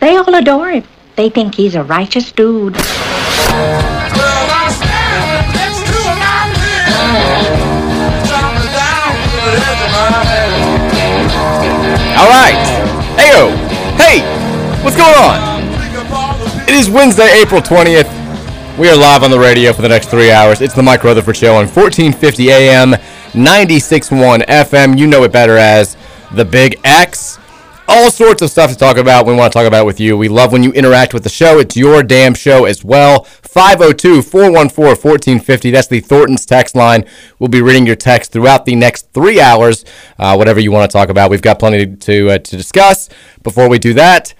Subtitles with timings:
[0.00, 0.84] they all adore him.
[1.16, 2.76] They think he's a righteous dude.
[12.20, 12.56] All right.
[13.16, 13.50] Heyo.
[13.96, 14.20] Hey,
[14.84, 15.60] what's going on?
[16.68, 18.78] It is Wednesday, April 20th.
[18.78, 20.60] We are live on the radio for the next three hours.
[20.60, 22.92] It's the Mike Rutherford Show on 1450 AM,
[23.32, 24.98] 96.1 FM.
[24.98, 25.96] You know it better as
[26.32, 27.38] the Big X.
[27.92, 29.26] All sorts of stuff to talk about.
[29.26, 30.16] We want to talk about it with you.
[30.16, 31.58] We love when you interact with the show.
[31.58, 33.24] It's your damn show as well.
[33.24, 35.70] 502 414 1450.
[35.72, 37.04] That's the Thornton's text line.
[37.40, 39.84] We'll be reading your text throughout the next three hours.
[40.20, 41.32] Uh, whatever you want to talk about.
[41.32, 43.08] We've got plenty to, to, uh, to discuss.
[43.42, 44.34] Before we do that,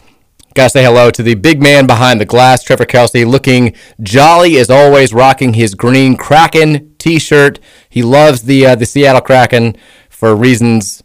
[0.55, 4.69] Gotta say hello to the big man behind the glass, Trevor Kelsey, looking jolly as
[4.69, 7.61] always, rocking his green Kraken T-shirt.
[7.89, 9.77] He loves the uh, the Seattle Kraken
[10.09, 11.05] for reasons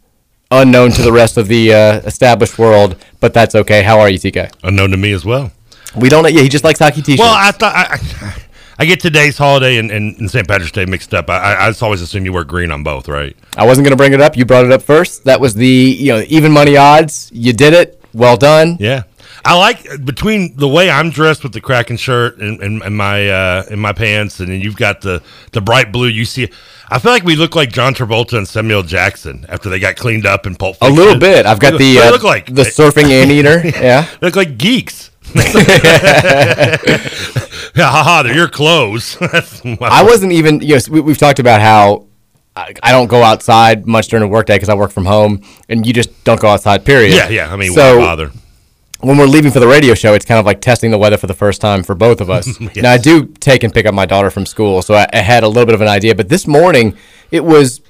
[0.50, 3.82] unknown to the rest of the uh, established world, but that's okay.
[3.82, 4.52] How are you, TK?
[4.62, 5.52] Unknown to me as well.
[5.96, 6.24] We don't.
[6.32, 7.20] Yeah, he just likes hockey T-shirts.
[7.20, 8.42] Well, I thought I, I,
[8.80, 10.46] I get today's holiday and, and, and St.
[10.46, 11.30] Patrick's Day mixed up.
[11.30, 13.34] I, I, I just always assume you wear green on both, right?
[13.56, 14.36] I wasn't gonna bring it up.
[14.36, 15.24] You brought it up first.
[15.24, 17.30] That was the you know even money odds.
[17.32, 18.00] You did it.
[18.12, 18.76] Well done.
[18.78, 19.04] Yeah.
[19.46, 23.28] I like between the way I'm dressed with the Kraken shirt and, and, and my
[23.28, 26.08] uh, and my pants, and then you've got the the bright blue.
[26.08, 26.50] You see,
[26.90, 30.26] I feel like we look like John Travolta and Samuel Jackson after they got cleaned
[30.26, 31.46] up and Pulp A little bit.
[31.46, 33.62] I've got the uh, look like the surfing anteater.
[33.86, 34.08] Yeah.
[34.20, 35.10] Look like geeks.
[35.34, 35.50] yeah,
[37.76, 39.16] haha, they're your clothes.
[39.20, 40.60] I wasn't even.
[40.60, 42.06] You know, we, we've talked about how
[42.56, 45.86] I, I don't go outside much during the workday because I work from home, and
[45.86, 46.84] you just don't go outside.
[46.84, 47.14] Period.
[47.14, 47.52] Yeah, yeah.
[47.52, 48.32] I mean, so why bother?
[49.00, 51.26] When we're leaving for the radio show, it's kind of like testing the weather for
[51.26, 52.46] the first time for both of us.
[52.60, 52.76] Yes.
[52.76, 55.42] Now I do take and pick up my daughter from school, so I, I had
[55.42, 56.14] a little bit of an idea.
[56.14, 56.96] But this morning,
[57.30, 57.80] it was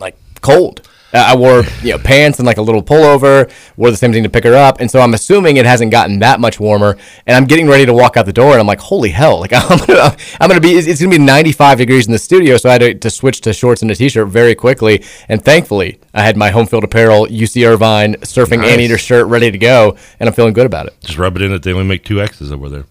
[0.00, 0.86] like cold.
[1.14, 3.50] Uh, I wore you know pants and like a little pullover.
[3.76, 6.18] Wore the same thing to pick her up, and so I'm assuming it hasn't gotten
[6.18, 6.98] that much warmer.
[7.26, 9.40] And I'm getting ready to walk out the door, and I'm like, holy hell!
[9.40, 10.72] Like I'm gonna, I'm gonna be.
[10.72, 13.52] It's, gonna be 95 degrees in the studio, so I had to, to switch to
[13.52, 15.04] shorts and a t-shirt very quickly.
[15.28, 18.72] And thankfully, I had my home field apparel UC Irvine surfing Nice.
[18.72, 20.94] anteater shirt ready to go, and I'm feeling good about it.
[21.00, 22.84] Just rub it in that they only make two X's over there.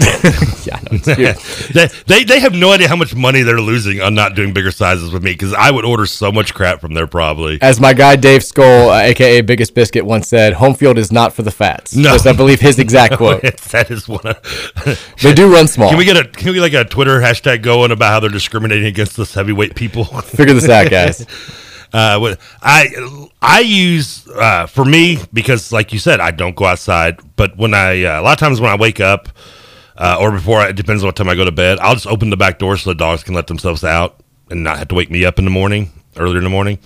[0.60, 0.98] Yeah, no,
[1.72, 4.70] they, they they have no idea how much money they're losing on not doing bigger
[4.70, 7.58] sizes with me because I would order so much crap from there probably.
[7.62, 11.32] As my guy Dave Skoll, uh, aka Biggest Biscuit, once said, "Home field is not
[11.32, 12.14] for the fats." No.
[12.14, 13.40] I believe his exact quote.
[13.40, 15.16] that is one of.
[15.22, 15.88] They do run small.
[15.88, 18.28] Can we get a can we get like a Twitter hashtag going about how they're
[18.28, 20.04] discriminating against us heavyweight people?
[20.04, 21.26] Figure this out, guys.
[21.92, 27.18] Uh, I I use uh, for me because, like you said, I don't go outside.
[27.36, 29.28] But when I uh, a lot of times when I wake up
[30.00, 31.78] uh, or before, I, it depends on what time I go to bed.
[31.78, 34.18] I'll just open the back door so the dogs can let themselves out
[34.50, 36.78] and not have to wake me up in the morning, earlier in the morning.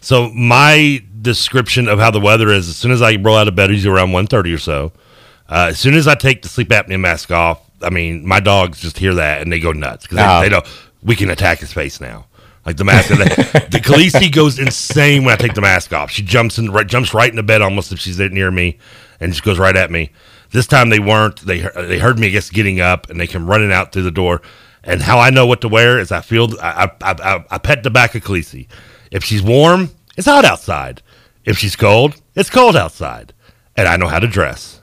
[0.00, 3.54] So my description of how the weather is: as soon as I roll out of
[3.54, 4.92] bed, usually around 1.30 or so.
[5.48, 8.80] Uh, as soon as I take the sleep apnea mask off, I mean, my dogs
[8.80, 10.40] just hear that and they go nuts because Oh.
[10.40, 10.62] they, they know
[11.02, 12.26] we can attack his face now.
[12.64, 16.10] Like the mask, the Khaleesi goes insane when I take the mask off.
[16.10, 18.78] She jumps in, right, jumps right into bed almost if she's near me,
[19.20, 20.10] and just goes right at me.
[20.54, 21.40] This time they weren't.
[21.40, 24.12] They they heard me, I guess, getting up, and they come running out through the
[24.12, 24.40] door.
[24.84, 27.82] And how I know what to wear is I feel I I, I, I pet
[27.82, 28.68] the back of Khaleesi.
[29.10, 31.02] If she's warm, it's hot outside.
[31.44, 33.34] If she's cold, it's cold outside,
[33.76, 34.80] and I know how to dress.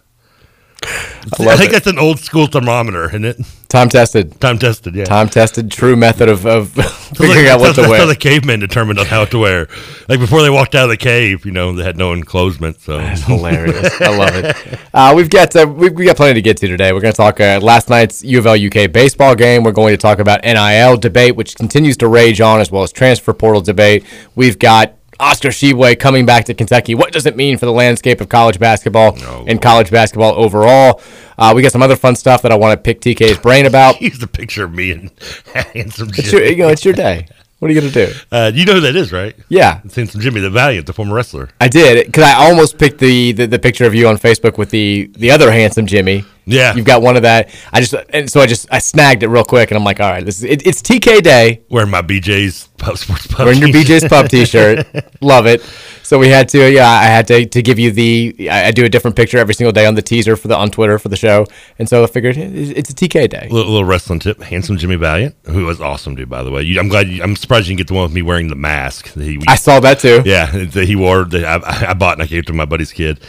[0.83, 1.71] I, love think it.
[1.71, 3.37] that's an old school thermometer, isn't it?
[3.71, 4.37] Time tested.
[4.41, 5.05] Time tested, yeah.
[5.05, 5.71] Time tested.
[5.71, 6.71] True method of, of
[7.15, 9.69] figuring That's out what that's to how the cavemen determined on how to wear.
[10.09, 12.81] Like before they walked out of the cave, you know, they had no enclosement.
[12.81, 14.01] So That's hilarious.
[14.01, 14.79] I love it.
[14.93, 16.91] Uh, we've got uh, we we got plenty to get to today.
[16.91, 19.63] We're going to talk uh, last night's U of L UK baseball game.
[19.63, 22.91] We're going to talk about NIL debate, which continues to rage on, as well as
[22.91, 24.03] transfer portal debate.
[24.35, 26.95] We've got Oscar Tshiebwe coming back to Kentucky.
[26.95, 29.15] What does it mean for the landscape of college basketball
[29.47, 30.99] and college basketball overall?
[31.37, 34.01] Uh, we got some other fun stuff that I want to pick TK's brain about.
[34.01, 35.11] Use the picture of me and
[35.53, 37.27] handsome It's your, you know, it's your day.
[37.59, 38.11] What are you gonna do?
[38.31, 39.35] Uh, you know who that is, right?
[39.47, 39.81] Yeah.
[39.85, 41.49] It's handsome Jimmy the Valiant, the former wrestler.
[41.61, 44.71] I did because I almost picked the, the the picture of you on Facebook with
[44.71, 46.25] the the other handsome Jimmy.
[46.45, 46.73] Yeah.
[46.75, 47.49] you've got one of that.
[47.71, 50.09] I just and so I just I snagged it real quick, and I'm like, all
[50.09, 51.61] right, this is it, it's TK Day.
[51.69, 53.45] Wearing my BJ's Pub Sports Pub.
[53.45, 53.69] Wearing your.
[53.69, 54.85] BJ's Pub T-shirt,
[55.21, 55.61] love it.
[56.03, 58.49] So we had to, yeah, I had to to give you the.
[58.49, 60.71] I, I do a different picture every single day on the teaser for the on
[60.71, 61.45] Twitter for the show,
[61.79, 63.47] and so I figured it's a TK Day.
[63.49, 64.41] Little, little wrestling tip.
[64.41, 66.29] Handsome Jimmy Valiant, who was awesome, dude.
[66.29, 67.07] By the way, you, I'm glad.
[67.07, 69.13] You, I'm surprised you didn't get the one with me wearing the mask.
[69.13, 70.23] That he, I saw that too.
[70.25, 71.23] Yeah, that he wore.
[71.23, 73.19] That I, I bought and I gave to my buddy's kid.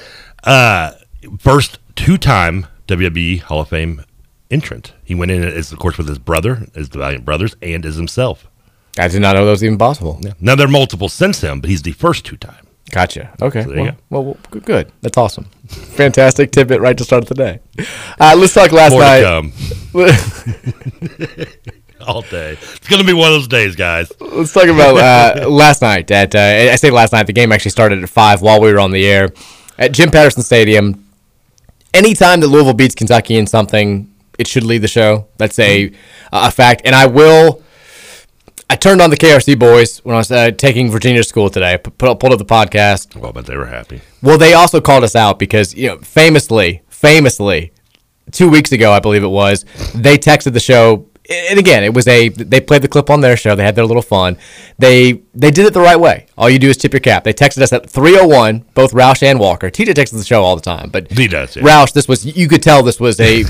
[0.43, 0.93] Uh,
[1.39, 4.05] first two-time WWE Hall of Fame
[4.51, 4.93] entrant.
[5.05, 7.97] He went in as, of course, with his brother, as the Valiant Brothers, and as
[7.97, 8.49] himself.
[8.99, 10.19] I did not know that was even possible.
[10.23, 10.35] Yeah.
[10.41, 12.67] Now there are multiple since him, but he's the first two-time.
[12.91, 13.33] Gotcha.
[13.41, 13.63] Okay.
[13.63, 13.93] So well, go.
[14.11, 14.93] well, well, good-.
[15.01, 15.45] That's awesome.
[15.67, 17.61] Fantastic tidbit right to start the day.
[18.21, 19.23] Uh, let's talk last More night.
[19.23, 19.51] to.
[22.07, 22.59] All day.
[22.61, 24.11] It's gonna be one of those days, guys.
[24.21, 26.11] Let's talk about uh, last night.
[26.11, 27.29] At uh, I say last night.
[27.29, 29.33] The game actually started at five while we were on the air
[29.79, 31.02] at Jim Patterson Stadium.
[31.95, 35.29] Anytime that Louisville beats Kentucky in something, it should lead the show.
[35.37, 35.93] That's a
[36.33, 36.83] a fact.
[36.85, 37.63] And I will.
[38.71, 41.75] I turned on the KRC boys when I was uh, taking Virginia to school today.
[41.75, 43.15] I put, pulled up the podcast.
[43.15, 44.01] Well, but they were happy.
[44.23, 47.73] Well, they also called us out because you know, famously, famously,
[48.31, 51.07] two weeks ago, I believe it was, they texted the show.
[51.31, 53.55] And again, it was a they played the clip on their show.
[53.55, 54.37] They had their little fun.
[54.79, 56.27] They they did it the right way.
[56.37, 57.23] All you do is tip your cap.
[57.25, 59.71] They texted us at 301, both Roush and Walker.
[59.71, 61.63] TJ texts the show all the time, but He does, yeah.
[61.63, 63.45] Roush, this was you could tell this was a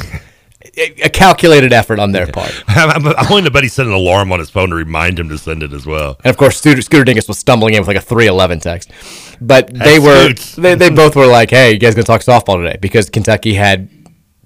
[0.77, 2.53] a calculated effort on their part.
[2.69, 5.29] I'm, I'm willing to bet he set an alarm on his phone to remind him
[5.29, 6.19] to send it as well.
[6.25, 8.91] And of course, Scooter, Scooter Dingus was stumbling in with like a 311 text.
[9.41, 12.21] But they That's were, they, they both were like, hey, you guys going to talk
[12.21, 12.79] softball today?
[12.81, 13.89] Because Kentucky had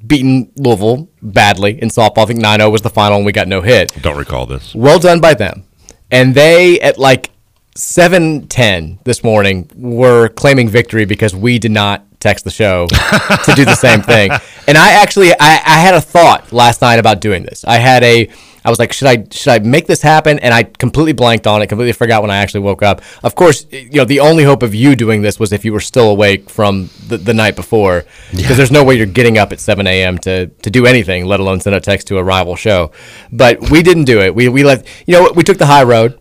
[0.06, 2.25] beaten Louisville badly in softball.
[2.25, 3.93] I think 9 0 was the final, and we got no hit.
[4.03, 4.75] Don't recall this.
[4.75, 5.64] Well done by them.
[6.11, 7.31] And they, at like
[7.75, 13.64] 7:10 this morning, were claiming victory because we did not text the show to do
[13.64, 14.31] the same thing.
[14.69, 17.64] And I actually, I, I had a thought last night about doing this.
[17.64, 18.29] I had a,
[18.67, 20.41] I was like, should I, should I make this happen?
[20.41, 21.69] And I completely blanked on it.
[21.69, 23.01] Completely forgot when I actually woke up.
[23.23, 25.81] Of course, you know, the only hope of you doing this was if you were
[25.81, 29.61] still awake from the, the night before, because there's no way you're getting up at
[29.61, 30.19] 7 a.m.
[30.19, 32.91] to to do anything, let alone send a text to a rival show.
[33.31, 34.35] But we didn't do it.
[34.35, 36.21] We we let, you know, we took the high road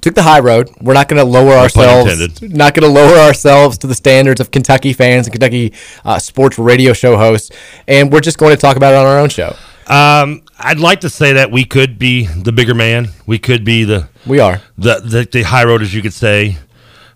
[0.00, 0.70] took the high road.
[0.80, 2.42] We're not going to lower pun ourselves.
[2.42, 5.72] Not going to lower ourselves to the standards of Kentucky fans and Kentucky
[6.04, 7.50] uh, sports radio show hosts,
[7.88, 9.56] and we're just going to talk about it on our own show.
[9.86, 13.08] Um, I'd like to say that we could be the bigger man.
[13.26, 14.60] We could be the We are.
[14.78, 16.56] the the, the high road, as you could say.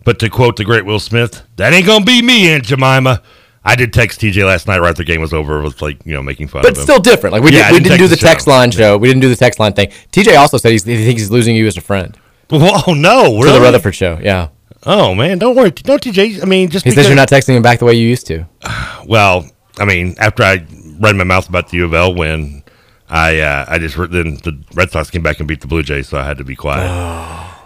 [0.04, 3.22] But to quote the great Will Smith, "That ain't gonna be me, Aunt Jemima."
[3.62, 5.62] I did text TJ last night right after the game was over.
[5.62, 6.80] with like you know making fun But of him.
[6.80, 7.32] But still different.
[7.34, 8.50] Like we, Yeah, did, we didn't didn't do the text show.
[8.52, 8.96] line show.
[8.96, 9.88] We didn't do the text line thing.
[10.12, 12.16] TJ also said he's, he thinks he's losing you as a friend
[12.50, 13.58] Oh no, for really?
[13.58, 14.18] the Rutherford show.
[14.22, 14.48] Yeah,
[14.84, 16.42] Oh man, don't worry, don't TJ.
[16.42, 18.26] I mean, just he because says you're not texting him back the way you used
[18.28, 18.46] to.
[19.06, 19.48] Well,
[19.78, 20.64] I mean, after I
[21.00, 22.62] ran my mouth about the U of L win,
[23.10, 26.08] I uh, I just then the Red Sox came back and beat the Blue Jays,
[26.08, 27.56] so I had to be quiet.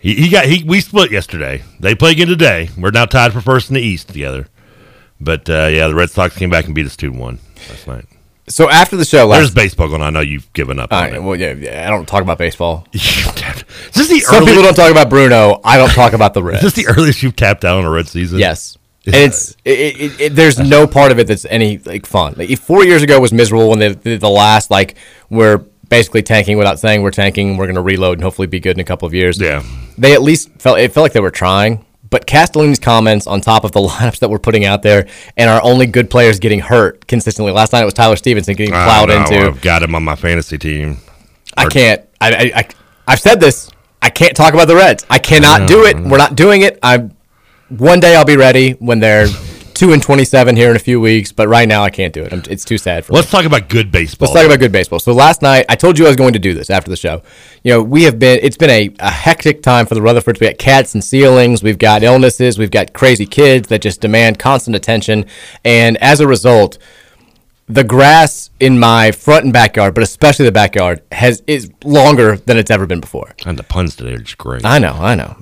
[0.00, 1.62] He, he got he we split yesterday.
[1.78, 2.68] They play again today.
[2.76, 4.48] We're now tied for first in the East together.
[5.20, 8.06] But uh, yeah, the Red Sox came back and beat us two one last night.
[8.48, 10.08] So after the show last, There's baseball going on.
[10.08, 11.22] I know you've given up right, it.
[11.22, 12.84] well, yeah, yeah, I don't talk about baseball.
[12.92, 13.06] this
[13.96, 15.60] Is the Some early- people don't talk about Bruno.
[15.62, 16.62] I don't talk about the Is Reds.
[16.62, 18.40] this the earliest you've tapped out on a Red season?
[18.40, 18.76] Yes.
[19.06, 22.34] And it's it, it, it, there's no part of it that's any like fun.
[22.36, 24.96] Like four years ago was miserable when they did the last like
[25.28, 27.56] we're basically tanking without saying we're tanking.
[27.56, 29.40] We're going to reload and hopefully be good in a couple of years.
[29.40, 29.62] Yeah.
[29.98, 31.84] They at least felt it felt like they were trying.
[32.10, 35.62] But Castellini's comments on top of the lineups that we're putting out there and our
[35.62, 37.52] only good players getting hurt consistently.
[37.52, 39.46] Last night it was Tyler Stephenson getting I plowed know, into.
[39.46, 40.98] I've got him on my fantasy team.
[41.56, 42.02] I can't.
[42.20, 42.68] I, I, I
[43.08, 43.70] I've said this.
[44.00, 45.06] I can't talk about the Reds.
[45.10, 45.96] I cannot do it.
[45.96, 46.78] We're not doing it.
[46.82, 47.16] I'm.
[47.78, 49.26] One day I'll be ready when they're
[49.72, 51.32] two and twenty-seven here in a few weeks.
[51.32, 52.30] But right now I can't do it.
[52.30, 53.16] I'm, it's too sad for me.
[53.16, 54.26] Let's talk about good baseball.
[54.26, 55.00] Let's talk about good baseball.
[55.00, 57.22] So last night I told you I was going to do this after the show.
[57.62, 58.40] You know we have been.
[58.42, 60.38] It's been a, a hectic time for the Rutherfords.
[60.38, 61.62] We got cats and ceilings.
[61.62, 62.58] We've got illnesses.
[62.58, 65.24] We've got crazy kids that just demand constant attention.
[65.64, 66.76] And as a result,
[67.68, 72.56] the grass in my front and backyard, but especially the backyard, has is longer than
[72.58, 73.34] it's ever been before.
[73.46, 74.64] And the puns today are just great.
[74.64, 75.36] I know, I know,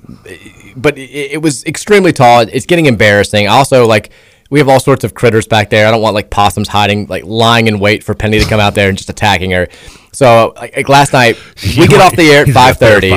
[0.75, 2.41] but it, it was extremely tall.
[2.41, 3.47] It's getting embarrassing.
[3.47, 4.11] Also, like
[4.51, 5.87] We have all sorts of critters back there.
[5.87, 8.75] I don't want like possums hiding, like lying in wait for Penny to come out
[8.75, 9.67] there and just attacking her.
[10.11, 11.37] So like, like last night,
[11.77, 13.13] we get off the air at five thirty.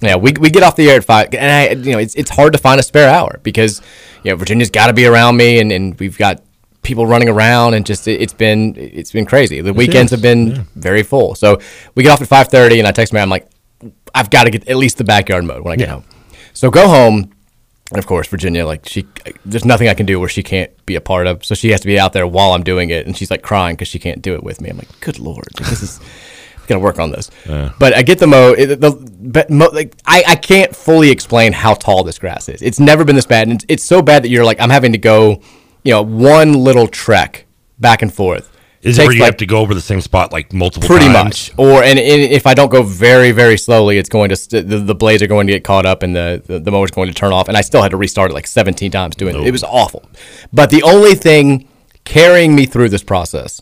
[0.00, 2.30] Yeah, we, we get off the air at five, and I you know it's it's
[2.30, 3.82] hard to find a spare hour because
[4.24, 6.42] you know Virginia's got to be around me, and, and we've got
[6.88, 9.60] people running around, and just it, it's been it's been crazy.
[9.60, 11.34] The weekends is, have been very full.
[11.36, 11.60] So
[11.94, 13.48] we get off at five thirty, and I text my I'm like,
[14.14, 15.94] I've got to get at least the backyard mode when I get Yeah.
[15.94, 16.04] home.
[16.52, 17.32] So go home.
[17.90, 19.06] And of course, Virginia, like she,
[19.46, 21.42] there's nothing I can do where she can't be a part of.
[21.42, 23.76] So she has to be out there while I'm doing it, and she's like crying
[23.76, 24.68] because she can't do it with me.
[24.68, 25.98] I'm like, good lord, this is
[26.66, 27.30] gonna work on this.
[27.46, 28.52] But I get the mo.
[28.52, 28.90] It, the
[29.22, 32.60] but mo, like I, I can't fully explain how tall this grass is.
[32.60, 34.92] It's never been this bad, and it's, it's so bad that you're like I'm having
[34.92, 35.40] to go,
[35.88, 37.46] you know, one little trek
[37.78, 38.54] back and forth.
[38.82, 41.06] Is it where you like, have to go over the same spot like multiple pretty
[41.06, 41.50] times?
[41.50, 44.68] much or and, and if i don't go very very slowly it's going to st-
[44.68, 47.08] the, the blades are going to get caught up and the, the the mower's going
[47.08, 49.48] to turn off and i still had to restart it like 17 times doing it
[49.48, 50.08] it was awful
[50.52, 51.68] but the only thing
[52.04, 53.60] carrying me through this process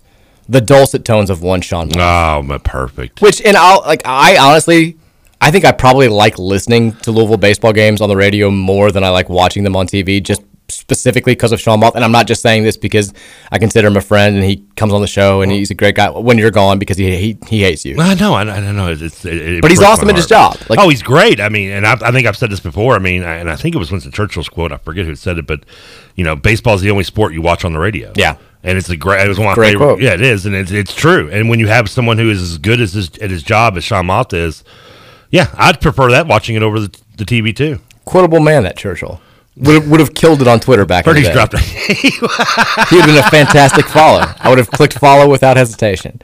[0.50, 1.88] the dulcet tones of one sean.
[1.97, 3.23] Oh, my perfect.
[3.23, 4.99] which and i'll like i honestly
[5.40, 9.02] i think i probably like listening to louisville baseball games on the radio more than
[9.02, 12.26] i like watching them on tv just specifically because of Sean Moth, and I'm not
[12.26, 13.12] just saying this because
[13.52, 15.94] I consider him a friend and he comes on the show and he's a great
[15.94, 16.11] guy.
[16.11, 17.96] When you're gone, because he he, he hates you.
[18.00, 18.88] I know, I, I don't know.
[18.90, 20.56] It's, it, it But he's awesome at his job.
[20.68, 21.40] Like- oh, he's great.
[21.40, 22.94] I mean, and I, I think I've said this before.
[22.94, 24.73] I mean, I, and I think it was Winston Churchill's quote.
[24.73, 25.64] I forget who said it, but
[26.16, 28.12] you know, baseball is the only sport you watch on the radio.
[28.16, 28.37] Yeah.
[28.64, 29.25] and it's a great.
[29.25, 29.87] It was one of my Great favorite.
[29.87, 30.00] quote.
[30.02, 31.30] Yeah, it is, and it's it's true.
[31.30, 33.85] And when you have someone who is as good as his, at his job as
[33.85, 34.64] Sean Moth is,
[35.30, 37.78] yeah, I'd prefer that watching it over the, the TV too.
[38.04, 39.20] Quotable man, that Churchill.
[39.58, 41.46] Would have, would have killed it on Twitter back Heard in he's the day.
[41.46, 41.54] dropped.
[42.90, 44.22] He would have been a fantastic follow.
[44.38, 46.20] I would have clicked follow without hesitation.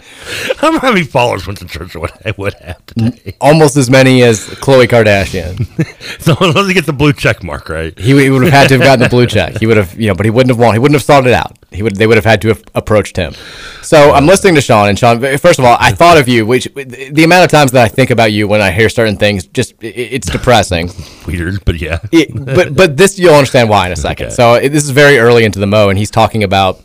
[0.50, 3.34] I don't know how many followers Winston Churchill would, would have today.
[3.40, 5.66] Almost as many as Khloe Kardashian.
[6.22, 7.96] So unless he gets the blue check mark, right?
[7.98, 9.56] He, he would have had to have gotten the blue check.
[9.58, 10.72] He would have, you know, but he wouldn't have won.
[10.74, 11.56] He wouldn't have sought it out.
[11.72, 11.96] He would.
[11.96, 13.34] They would have had to have approached him.
[13.82, 15.20] So I'm listening to Sean, and Sean.
[15.38, 16.44] First of all, I thought of you.
[16.46, 19.46] Which the amount of times that I think about you when I hear certain things,
[19.46, 20.90] just it, it's depressing.
[21.26, 21.98] Weird, but yeah.
[22.12, 24.26] It- but but this you'll understand why in a second.
[24.26, 24.34] Okay.
[24.34, 26.80] So it, this is very early into the mo, and he's talking about.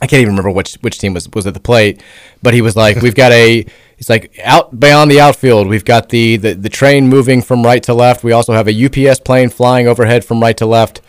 [0.00, 2.02] I can't even remember which which team was was at the plate,
[2.42, 3.66] but he was like, "We've got a."
[3.96, 5.68] He's like out beyond the outfield.
[5.68, 8.22] We've got the, the the train moving from right to left.
[8.22, 11.00] We also have a UPS plane flying overhead from right to left.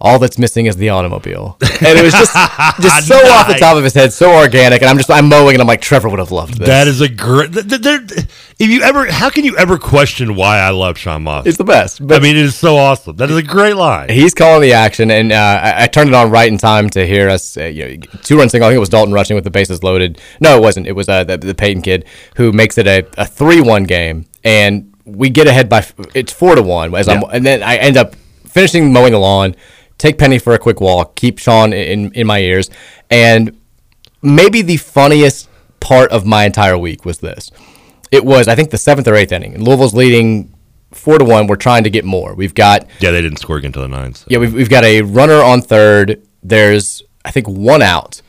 [0.00, 2.32] All that's missing is the automobile, and it was just
[2.80, 4.80] just so off the top of his head, so organic.
[4.80, 6.68] And I'm just I'm mowing, and I'm like, Trevor would have loved this.
[6.68, 7.52] That is a great.
[7.52, 8.00] th- th- there-
[8.60, 11.46] If you ever, how can you ever question why I love Sean Moth?
[11.48, 12.00] it's the best.
[12.00, 13.16] I mean, it is so awesome.
[13.16, 14.08] That is a great line.
[14.08, 17.04] He's calling the action, and uh, I, I turned it on right in time to
[17.04, 17.56] hear us.
[17.56, 18.66] Uh, you know, two run single.
[18.68, 20.20] I think it was Dalton Rushing with the bases loaded.
[20.40, 20.86] No, it wasn't.
[20.86, 22.04] It was uh, the, the Payton kid
[22.36, 26.32] who makes it a, a three one game, and we get ahead by f- it's
[26.32, 26.94] four to one.
[26.94, 28.14] As I'm, and then I end up
[28.46, 29.54] finishing mowing the lawn,
[29.98, 32.70] take Penny for a quick walk, keep Sean in in my ears,
[33.10, 33.60] and
[34.22, 35.48] maybe the funniest
[35.80, 37.50] part of my entire week was this.
[38.10, 39.62] It was I think the seventh or eighth inning.
[39.62, 40.54] Louisville's leading
[40.92, 41.46] four to one.
[41.46, 42.34] We're trying to get more.
[42.34, 44.18] We've got yeah, they didn't score again until the ninth.
[44.18, 44.26] so.
[44.28, 46.22] yeah, we've, we've got a runner on third.
[46.42, 48.22] There's I think one out.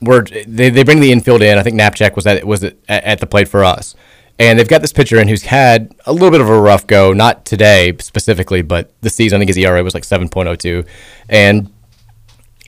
[0.00, 1.56] We're, they, they bring the infield in.
[1.56, 3.94] I think Knapczyk was at was at the plate for us,
[4.38, 7.12] and they've got this pitcher in who's had a little bit of a rough go.
[7.12, 9.36] Not today specifically, but the season.
[9.36, 10.84] I think his ERA was like seven point oh two,
[11.28, 11.72] and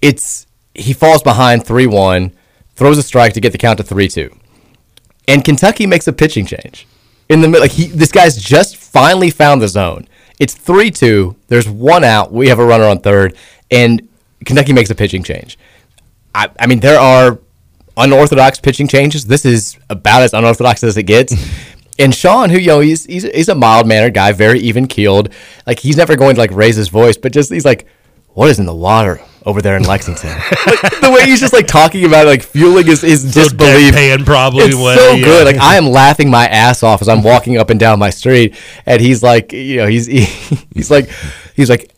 [0.02, 2.32] it's he falls behind three one,
[2.75, 4.35] throws a strike to get the count to three two,
[5.26, 6.87] and Kentucky makes a pitching change
[7.28, 7.62] in the middle.
[7.62, 10.06] Like he, this guy's just finally found the zone.
[10.38, 11.37] It's three two.
[11.49, 12.32] There's one out.
[12.32, 13.37] We have a runner on third,
[13.70, 14.08] and
[14.44, 15.58] Kentucky makes a pitching change.
[16.35, 17.38] I, I mean, there are
[17.96, 19.26] unorthodox pitching changes.
[19.26, 21.34] This is about as unorthodox as it gets.
[21.98, 25.32] And Sean, who you know, he's he's, he's a mild mannered guy, very even keeled.
[25.66, 27.86] Like he's never going to like raise his voice, but just he's like,
[28.34, 30.28] "What is in the water over there in Lexington?"
[30.66, 33.94] like, the way he's just like talking about it, like fueling his, his So disbelief.
[33.94, 35.24] deadpan probably It's way, so yeah.
[35.24, 35.46] good.
[35.46, 38.54] Like I am laughing my ass off as I'm walking up and down my street,
[38.84, 40.04] and he's like, you know, he's
[40.74, 41.08] he's like,
[41.54, 41.94] he's like,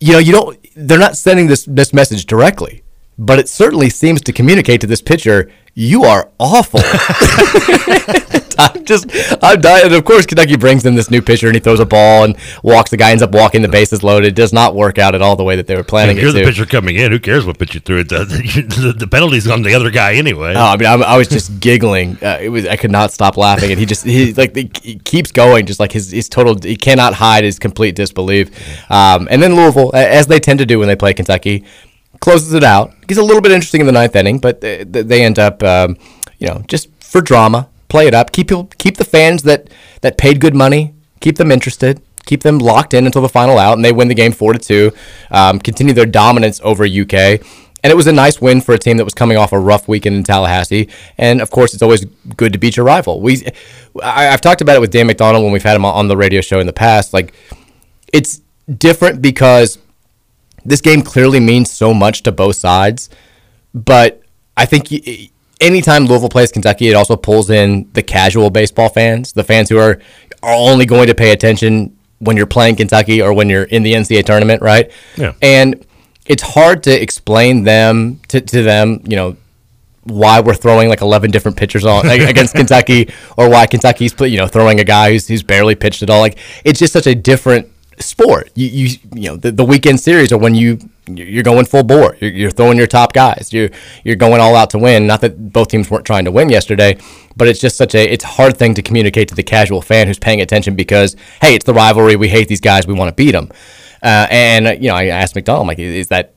[0.00, 0.58] you know, you don't.
[0.76, 2.82] They're not sending this this message directly,
[3.18, 6.80] but it certainly seems to communicate to this pitcher, you are awful.
[8.58, 9.06] I'm just,
[9.42, 9.86] I'm dying.
[9.86, 12.36] And of course, Kentucky brings in this new pitcher, and he throws a ball and
[12.64, 12.90] walks.
[12.90, 13.62] The guy ends up walking.
[13.62, 14.28] The bases loaded.
[14.28, 16.32] It Does not work out at all the way that they were planning If you're
[16.32, 16.46] the to.
[16.46, 17.12] pitcher coming in.
[17.12, 17.98] Who cares what pitch you threw?
[18.00, 18.28] It does.
[18.28, 20.54] The, penalty's on the other guy anyway.
[20.56, 22.18] Oh, I mean, I, I was just giggling.
[22.20, 24.98] Uh, it was I could not stop laughing, and he just he like he, he
[24.98, 26.58] keeps going, just like his his total.
[26.60, 28.50] He cannot hide his complete disbelief.
[28.90, 31.64] Um, and then Louisville, as they tend to do when they play Kentucky,
[32.20, 32.92] closes it out.
[33.06, 35.96] Gets a little bit interesting in the ninth inning, but they, they end up, um,
[36.38, 39.68] you know, just for drama, play it up, keep people, keep the fans that
[40.02, 42.00] that paid good money, keep them interested.
[42.26, 44.58] keep them locked in until the final out, and they win the game four to
[44.58, 44.92] two,
[45.30, 47.40] um, continue their dominance over UK.
[47.82, 49.88] And it was a nice win for a team that was coming off a rough
[49.88, 50.88] weekend in Tallahassee.
[51.16, 52.04] And of course, it's always
[52.36, 53.20] good to beat your rival.
[53.20, 53.46] We,
[54.02, 56.40] I, have talked about it with Dan McDonald when we've had him on the radio
[56.40, 57.14] show in the past.
[57.14, 57.32] Like,
[58.12, 58.42] it's
[58.76, 59.78] different because
[60.64, 63.10] this game clearly means so much to both sides.
[63.74, 64.22] But
[64.56, 64.92] I think
[65.60, 69.78] anytime Louisville plays Kentucky, it also pulls in the casual baseball fans, the fans who
[69.78, 70.00] are
[70.42, 73.92] are only going to pay attention when you're playing Kentucky or when you're in the
[73.92, 74.90] NCAA tournament, right?
[75.16, 75.34] Yeah.
[75.42, 75.84] And
[76.26, 79.36] it's hard to explain them to, to them, you know,
[80.04, 84.46] why we're throwing like 11 different pitchers on against Kentucky or why Kentucky's you know
[84.46, 87.70] throwing a guy who's, who's barely pitched at all like it's just such a different
[88.00, 88.50] sport.
[88.54, 92.16] You you you know the, the weekend series are when you you're going full bore.
[92.20, 93.52] You're, you're throwing your top guys.
[93.52, 93.70] You're
[94.04, 95.06] you're going all out to win.
[95.06, 96.98] Not that both teams weren't trying to win yesterday
[97.36, 100.08] but it's just such a it's a hard thing to communicate to the casual fan
[100.08, 102.16] who's paying attention because hey it's the rivalry.
[102.16, 102.84] We hate these guys.
[102.84, 103.52] We want to beat them
[104.02, 106.34] uh, and you know, I asked McDonald, I'm like, is that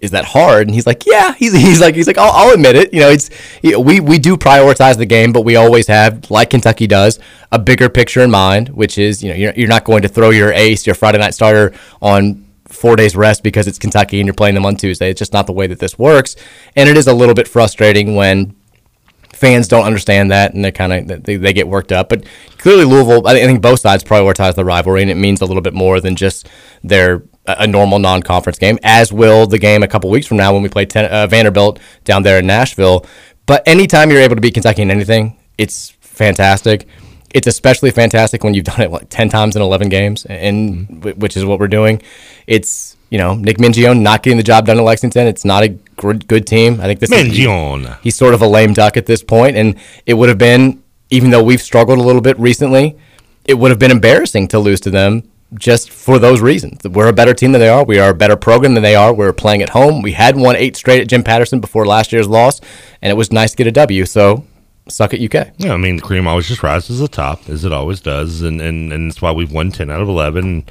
[0.00, 0.66] is that hard?
[0.66, 1.34] And he's like, yeah.
[1.34, 2.92] He's, he's like, he's like, I'll, I'll admit it.
[2.92, 3.30] You know, it's
[3.62, 7.18] we we do prioritize the game, but we always have, like Kentucky does,
[7.52, 10.30] a bigger picture in mind, which is, you know, you're, you're not going to throw
[10.30, 14.34] your ace, your Friday night starter on four days rest because it's Kentucky and you're
[14.34, 15.10] playing them on Tuesday.
[15.10, 16.36] It's just not the way that this works,
[16.74, 18.54] and it is a little bit frustrating when
[19.32, 22.08] fans don't understand that and they kind of they, they get worked up.
[22.08, 22.24] But
[22.58, 25.74] clearly, Louisville, I think both sides prioritize the rivalry, and it means a little bit
[25.74, 26.48] more than just
[26.82, 30.62] their a normal non-conference game, as will the game a couple weeks from now when
[30.62, 33.06] we play ten, uh, Vanderbilt down there in Nashville.
[33.46, 36.86] But anytime you're able to beat Kentucky in anything, it's fantastic.
[37.32, 41.20] It's especially fantastic when you've done it like ten times in eleven games, and mm-hmm.
[41.20, 42.02] which is what we're doing.
[42.46, 45.26] It's you know Nick Mingione not getting the job done at Lexington.
[45.26, 46.80] It's not a good, good team.
[46.80, 47.90] I think this Mingione.
[47.90, 49.76] Is, he's sort of a lame duck at this point, and
[50.06, 52.96] it would have been even though we've struggled a little bit recently,
[53.44, 55.22] it would have been embarrassing to lose to them
[55.54, 56.82] just for those reasons.
[56.84, 57.84] We're a better team than they are.
[57.84, 59.12] We are a better program than they are.
[59.14, 60.02] We're playing at home.
[60.02, 62.60] We had won eight straight at Jim Patterson before last year's loss,
[63.02, 64.04] and it was nice to get a W.
[64.06, 64.44] So
[64.88, 65.52] suck at UK.
[65.58, 68.42] Yeah, I mean, the cream always just rises to the top, as it always does,
[68.42, 70.64] and, and, and that's why we've won 10 out of 11.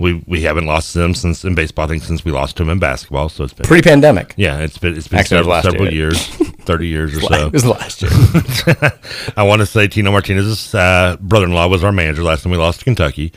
[0.00, 1.86] We we haven't lost to them since in baseball.
[1.86, 3.28] I think since we lost to them in basketball.
[3.28, 4.32] So it's been pre-pandemic.
[4.36, 6.10] Yeah, it's been it's been Actually, several, several year.
[6.10, 7.46] years, thirty years or so.
[7.48, 8.10] It was last year.
[9.36, 12.78] I want to say Tino Martinez's uh, brother-in-law was our manager last time we lost
[12.78, 13.32] to Kentucky.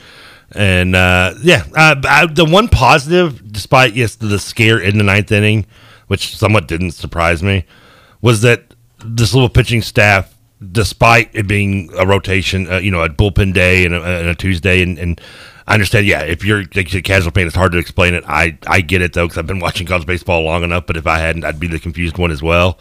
[0.53, 5.31] And uh, yeah, uh, I, the one positive, despite yes the scare in the ninth
[5.31, 5.65] inning,
[6.07, 7.65] which somewhat didn't surprise me,
[8.21, 10.35] was that this little pitching staff,
[10.71, 14.35] despite it being a rotation, uh, you know, a bullpen day and a, and a
[14.35, 15.21] Tuesday, and, and,
[15.67, 16.07] I understand.
[16.07, 18.23] Yeah, if you're like a casual fan, it's hard to explain it.
[18.27, 20.85] I I get it though because I've been watching college baseball long enough.
[20.85, 22.77] But if I hadn't, I'd be the confused one as well.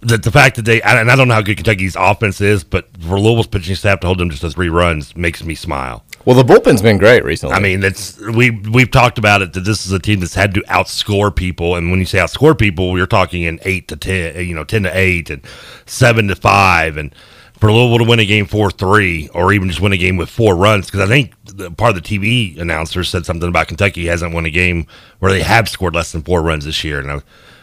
[0.00, 2.86] The, the fact that they and I don't know how good Kentucky's offense is, but
[3.00, 6.04] for Louisville's pitching staff to hold them just to three runs makes me smile.
[6.26, 7.54] Well, the bullpen's been great recently.
[7.54, 10.52] I mean, that's we we've talked about it that this is a team that's had
[10.54, 14.46] to outscore people, and when you say outscore people, you're talking in eight to ten,
[14.46, 15.42] you know, ten to eight and
[15.86, 17.14] seven to five, and
[17.58, 20.28] for Louisville to win a game four three, or even just win a game with
[20.28, 21.32] four runs, because I think
[21.78, 24.86] part of the TV announcer said something about Kentucky hasn't won a game
[25.20, 27.14] where they have scored less than four runs this year, and I,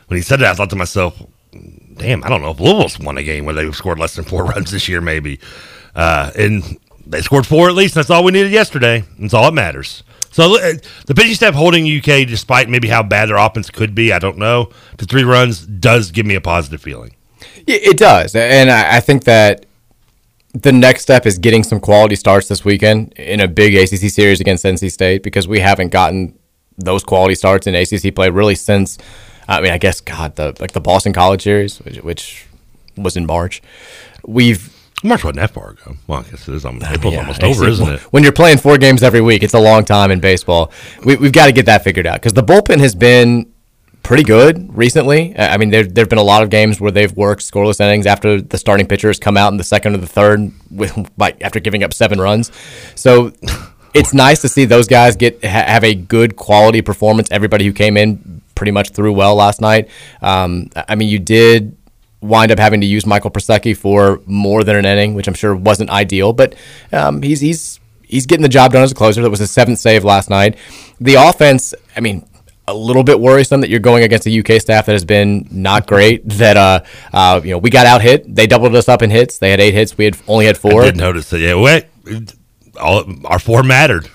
[0.08, 1.22] when he said that, I thought to myself,
[1.98, 4.46] "Damn, I don't know if Louisville's won a game where they've scored less than four
[4.52, 5.40] runs this year, maybe."
[5.96, 6.78] Uh, and
[7.10, 7.96] they scored four at least.
[7.96, 9.04] That's all we needed yesterday.
[9.20, 10.04] That's all that matters.
[10.32, 10.74] So uh,
[11.06, 14.38] the pitching staff holding UK, despite maybe how bad their offense could be, I don't
[14.38, 17.16] know, to three runs does give me a positive feeling.
[17.66, 19.66] It does, and I think that
[20.54, 24.40] the next step is getting some quality starts this weekend in a big ACC series
[24.40, 26.38] against NC State because we haven't gotten
[26.78, 28.98] those quality starts in ACC play really since.
[29.48, 32.46] I mean, I guess God, the like the Boston College series, which, which
[32.96, 33.62] was in March.
[34.26, 35.96] We've March wasn't that far ago.
[36.08, 36.66] Well, I guess it is.
[36.66, 38.00] Almost, April's yeah, almost over, isn't it?
[38.12, 40.72] When you're playing four games every week, it's a long time in baseball.
[41.06, 43.54] We, have got to get that figured out because the bullpen has been
[44.02, 45.38] pretty good recently.
[45.38, 48.42] I mean, there there've been a lot of games where they've worked scoreless innings after
[48.42, 51.84] the starting pitchers come out in the second or the third with like after giving
[51.84, 52.52] up seven runs.
[52.96, 53.34] So
[53.94, 57.28] it's nice to see those guys get ha- have a good quality performance.
[57.30, 59.90] Everybody who came in pretty much threw well last night.
[60.24, 61.77] Um, I mean, you did
[62.28, 65.56] wind up having to use Michael Prosecky for more than an inning, which I'm sure
[65.56, 66.56] wasn't ideal, but
[66.92, 69.22] um, he's he's he's getting the job done as a closer.
[69.22, 70.58] That was his seventh save last night.
[71.00, 72.28] The offense, I mean,
[72.68, 75.88] a little bit worrisome that you're going against a UK staff that has been not
[75.88, 76.28] great.
[76.28, 78.34] That uh, uh, you know, we got out hit.
[78.34, 79.38] They doubled us up in hits.
[79.38, 79.98] They had eight hits.
[79.98, 80.82] We had only had four.
[80.84, 81.40] I did notice that.
[81.40, 81.86] Yeah, wait,
[82.80, 84.10] all our four mattered.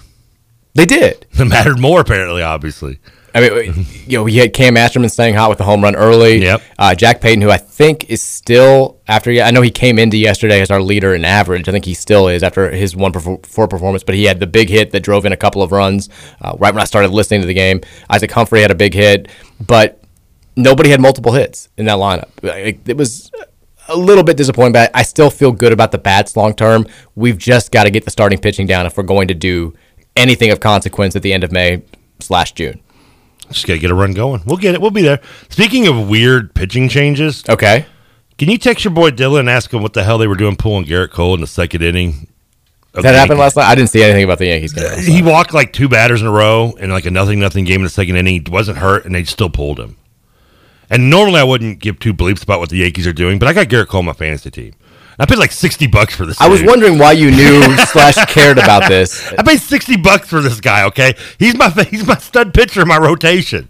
[0.74, 1.26] They did.
[1.32, 2.42] It mattered more apparently.
[2.42, 2.98] Obviously.
[3.34, 6.42] I mean, you know, we had Cam Masterman staying hot with the home run early.
[6.42, 6.62] Yep.
[6.78, 9.30] Uh, Jack Payton, who I think is still after.
[9.30, 11.68] I know he came into yesterday as our leader in average.
[11.68, 14.02] I think he still is after his one four performance.
[14.02, 16.08] But he had the big hit that drove in a couple of runs
[16.40, 17.80] uh, right when I started listening to the game.
[18.10, 19.28] Isaac Humphrey had a big hit,
[19.64, 20.02] but
[20.56, 22.28] nobody had multiple hits in that lineup.
[22.42, 23.30] It was
[23.88, 26.86] a little bit disappointing, but I still feel good about the bats long term.
[27.14, 29.74] We've just got to get the starting pitching down if we're going to do
[30.16, 31.82] anything of consequence at the end of May
[32.20, 32.80] slash June.
[33.50, 34.42] Just got to get a run going.
[34.46, 34.80] We'll get it.
[34.80, 35.20] We'll be there.
[35.50, 37.84] Speaking of weird pitching changes, Okay.
[38.38, 40.56] can you text your boy Dillon and ask him what the hell they were doing
[40.56, 42.28] pulling Gerrit Cole in the second inning?
[42.94, 43.64] of That the happened last night.
[43.70, 44.84] I didn't see anything about the Yankees game.
[44.84, 45.30] last He night.
[45.30, 47.88] walked like two batters in a row in like a nothing nothing game in the
[47.90, 48.44] second inning.
[48.44, 49.96] He wasn't hurt, and they still pulled him.
[50.90, 53.54] And normally I wouldn't give two bleeps about what the Yankees are doing, but I
[53.54, 54.74] got Gerrit Cole on my fantasy team.
[55.18, 56.40] I paid like sixty bucks for this.
[56.40, 59.32] I was wondering why you knew slash cared about this.
[59.32, 60.84] I paid sixty bucks for this guy.
[60.86, 63.68] Okay, he's my he's my stud pitcher in my rotation.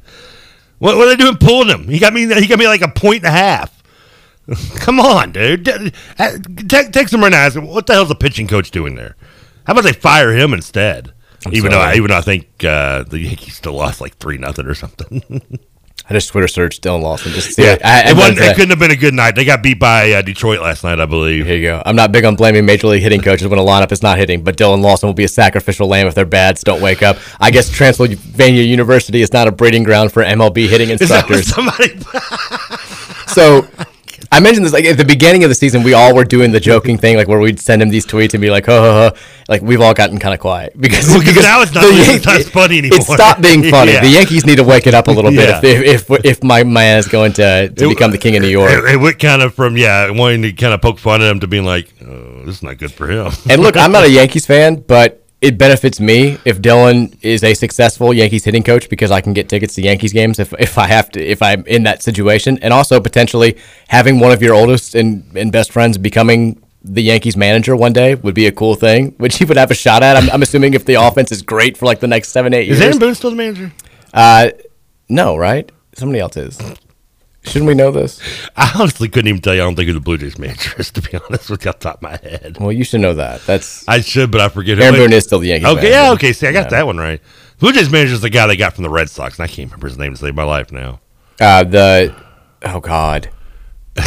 [0.79, 1.89] What, what are they doing pulling him?
[1.89, 2.23] He got me.
[2.23, 3.83] He got me like a point and a half.
[4.77, 5.65] Come on, dude.
[5.65, 7.49] Take, uh, te- Text right now.
[7.61, 9.17] What the hell's the pitching coach doing there?
[9.65, 11.13] How about they fire him instead?
[11.51, 14.67] even though, I, even though I think uh, the Yankees still lost like three nothing
[14.67, 15.43] or something.
[16.09, 17.85] I just Twitter searched Dillon Lawson just yeah, it.
[17.85, 19.35] I, it, wasn't, it couldn't have been a good night.
[19.37, 21.47] They got beat by uh, Detroit last night, I believe.
[21.47, 21.83] Here you go.
[21.87, 24.43] I'm not big on blaming major league hitting coaches when a lineup is not hitting,
[24.43, 27.19] but Dillon Lawson will be a sacrificial lamb if their bats don't wake up.
[27.41, 31.39] I guess Transylvania University is not a breeding ground for MLB hitting Is that what
[31.39, 31.47] instructors.
[31.55, 31.99] somebody?
[33.29, 33.67] so
[34.33, 36.59] I mentioned this like at the beginning of the season, we all were doing the
[36.61, 39.17] joking thing, like where we'd send him these tweets and be like, "Ha ha ha!"
[39.49, 42.25] Like we've all gotten kind of quiet because, Well, 'cause now it's not- the it's
[42.27, 42.99] not funny anymore.
[42.99, 43.93] It stopped being funny.
[43.93, 44.01] Yeah.
[44.01, 45.61] The Yankees need to wake it up a little bit Yeah.
[45.63, 48.49] if, if if my man is going to, to It- become the king of New
[48.49, 48.71] York.
[48.73, 51.41] It, it went kind of from yeah, wanting to kind of poke fun at him
[51.41, 53.31] to being like, oh, this is not good for him.
[53.51, 57.53] And look, I'm not a Yankees fan, but it benefits me if Dillon is a
[57.53, 60.87] successful Yankees hitting coach because I can get tickets to Yankees games if, if I
[60.87, 64.95] have to if I'm in that situation, and also potentially having one of your oldest
[64.95, 69.15] and, and best friends becoming the Yankees manager one day would be a cool thing,
[69.19, 70.17] which he would have a shot at.
[70.17, 72.79] I'm, I'm assuming if the offense is great for like the next seven eight years.
[72.79, 72.87] Is.
[72.87, 73.73] Aaron Boone still the manager?
[74.15, 74.51] Uh,
[75.09, 75.71] no, right?
[75.95, 76.59] Somebody else is.
[77.45, 78.21] Shouldn't we know this?
[78.57, 79.63] I honestly couldn't even tell you.
[79.63, 81.79] I don't think who the Blue Jays manager is, to be honest with you, off
[81.81, 82.57] the top of my head.
[82.61, 83.45] Well, you should know that.
[83.47, 84.79] That's I should, but I forget.
[84.79, 84.95] who- Aaron.
[84.97, 85.67] Boone is still the Yankees.
[85.67, 85.91] Okay, manager.
[85.93, 86.33] yeah, okay.
[86.33, 86.79] See, I got Yeah.
[86.79, 87.21] that one right.
[87.59, 89.71] Blue Jays manager is the guy they got from the Red Sox, and I can't
[89.71, 91.01] remember his name to save my life now.
[91.41, 92.15] Uh, the
[92.65, 93.29] oh god,
[93.97, 94.05] I'm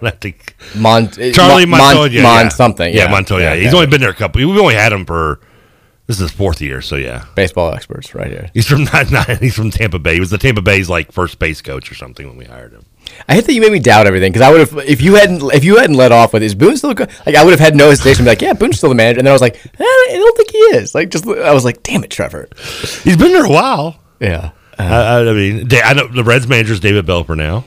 [0.00, 0.32] gonna have to.
[0.76, 2.48] Mon- Charlie Mon- Montoya, Mon yeah.
[2.48, 2.92] something.
[2.94, 3.54] Yeah, Yeah, Montoya.
[3.54, 4.40] Yeah, He's only been there a couple.
[4.46, 5.40] We've only had him for
[6.06, 7.26] this is his fourth year, so yeah.
[7.36, 8.50] baseball experts right here.
[8.52, 10.14] He's from not, not he's from Tampa Bay.
[10.14, 12.84] He was the Tampa Bay's like first base coach or something when we hired him.
[13.28, 15.42] I hate that you made me doubt everything because I would have if you hadn't
[15.54, 17.76] if you hadn't let off with is Boone still go-" like I would have had
[17.76, 19.56] no hesitation to be like yeah Boone's still the manager and then I was like
[19.64, 22.48] eh, I don't think he is like just I was like damn it Trevor
[23.02, 24.00] He's been there a while.
[24.20, 27.64] yeah I, I I mean, I know the Reds manager is David Belper now.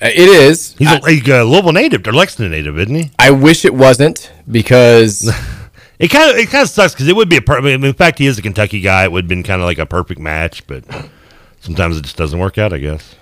[0.00, 3.10] Uh, it is He's a, he's a Louisville native, or Lexington native, isn't he?
[3.18, 5.30] I wish it wasn't because
[6.02, 7.40] It kind of it kind of sucks because it would be a.
[7.42, 9.04] Per- I mean, in fact, he is a Kentucky guy.
[9.04, 10.84] It would have been kind of like a perfect match, but
[11.60, 12.72] sometimes it just doesn't work out.
[12.72, 13.14] I guess.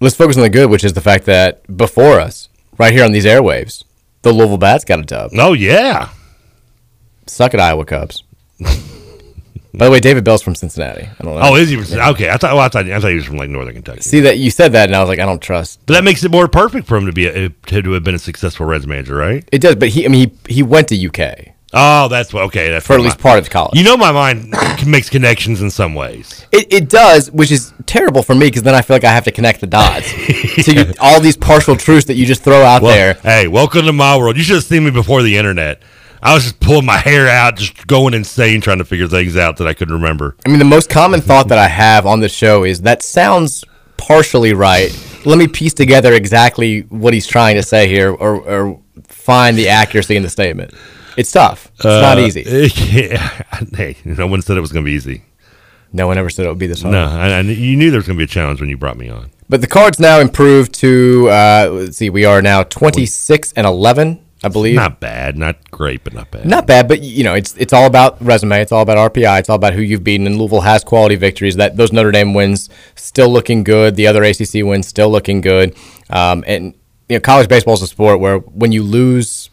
[0.00, 2.48] let's focus on the good which is the fact that before us
[2.78, 3.84] right here on these airwaves
[4.22, 6.10] the Louisville Bats got a dub Oh yeah,
[7.26, 8.22] suck at Iowa Cubs
[9.74, 11.76] by the way David Bell's from Cincinnati I don't know Oh, is he?
[11.78, 12.54] Okay, I thought.
[12.54, 12.88] Well, I thought.
[12.90, 14.00] I thought he was from like Northern Kentucky.
[14.02, 16.22] see that you said that and I was like I don't trust But that makes
[16.24, 19.16] it more perfect for him to be a, to have been a successful Reds manager,
[19.16, 19.48] right?
[19.50, 22.44] it does but he I mean he he went to UK Oh, that's what.
[22.44, 24.54] Okay, that's for at least part of college You know, my mind
[24.86, 26.46] makes connections in some ways.
[26.52, 29.24] It, it does, which is terrible for me because then I feel like I have
[29.24, 30.10] to connect the dots
[30.64, 33.14] to you, all these partial truths that you just throw out Well, there.
[33.14, 34.36] hey, welcome to my world.
[34.36, 35.82] You should have seen me before the internet.
[36.22, 39.58] I was just pulling my hair out, just going insane, trying to figure things out
[39.58, 40.36] that I couldn't remember.
[40.46, 43.62] I mean, the most common thought that I have on the show is that sounds
[43.98, 44.90] partially right.
[45.26, 49.68] Let me piece together exactly what he's trying to say here, or, or find the
[49.68, 50.72] accuracy in the statement.
[51.16, 51.70] It's tough.
[51.76, 52.42] It's not Uh, easy.
[52.92, 53.42] yeah.
[53.74, 55.22] Hey, no one said it was going to be easy.
[55.92, 56.92] No one ever said it would be this hard.
[56.92, 58.96] No, I, I, you knew there was going to be a challenge when you brought
[58.98, 59.30] me on.
[59.48, 63.64] But the cards now improved to uh, let's see, we are now twenty six and
[63.66, 64.74] eleven, I believe.
[64.74, 66.46] Not bad, not great, but not bad.
[66.46, 68.60] Not bad, but you know, it's it's all about resume.
[68.60, 69.38] It's all about RPI.
[69.40, 70.26] It's all about who you've beaten.
[70.26, 71.56] And Louisville has quality victories.
[71.56, 73.94] That those Notre Dame wins still looking good.
[73.96, 75.76] The other ACC wins still looking good.
[76.10, 76.74] Um, and
[77.08, 79.50] you know, college baseball is a sport where when you lose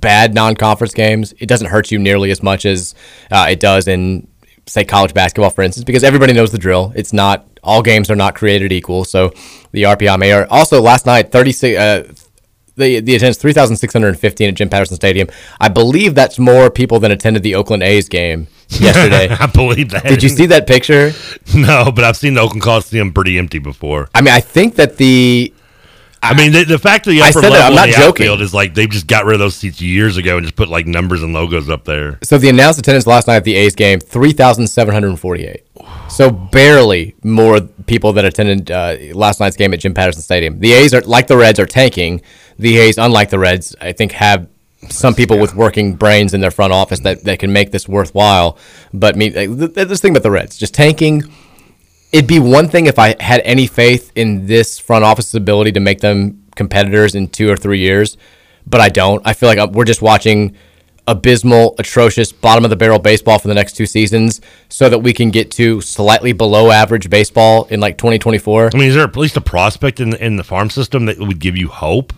[0.00, 2.94] bad non-conference games, it doesn't hurt you nearly as much as
[3.30, 4.28] uh, it does in
[4.66, 6.92] say college basketball, for instance, because everybody knows the drill.
[6.96, 9.04] It's not all games are not created equal.
[9.04, 9.32] So
[9.72, 11.78] the RPI may are also last night thirty six.
[11.78, 12.12] Uh,
[12.76, 15.28] the the attendance three thousand six hundred and fifteen at Jim Patterson Stadium.
[15.60, 19.28] I believe that's more people than attended the Oakland A's game yesterday.
[19.40, 20.04] I believe that.
[20.04, 21.12] Did you see that picture?
[21.54, 24.10] No, but I've seen the Oakland Coliseum pretty empty before.
[24.14, 25.54] I mean, I think that the
[26.22, 28.08] I mean, the, the fact that the I upper said that, I'm not the joking.
[28.26, 30.68] outfield is like they just got rid of those seats years ago and just put
[30.68, 32.18] like numbers and logos up there.
[32.22, 35.62] So the announced attendance last night at the A's game, 3,748.
[36.08, 40.58] So barely more people that attended uh, last night's game at Jim Patterson Stadium.
[40.58, 42.22] The A's are like the Reds are tanking.
[42.58, 44.48] The A's, unlike the Reds, I think have
[44.88, 48.58] some people with working brains in their front office that, that can make this worthwhile.
[48.92, 51.22] But me, like, th- th- this thing about the Reds, just tanking.
[52.16, 55.80] It'd be one thing if I had any faith in this front office's ability to
[55.80, 58.16] make them competitors in two or three years,
[58.66, 59.20] but I don't.
[59.26, 60.56] I feel like uh, we're just watching
[61.06, 65.12] abysmal, atrocious, bottom of the barrel baseball for the next two seasons, so that we
[65.12, 68.70] can get to slightly below average baseball in like 2024.
[68.72, 71.38] I mean, is there at least a prospect in in the farm system that would
[71.38, 72.14] give you hope?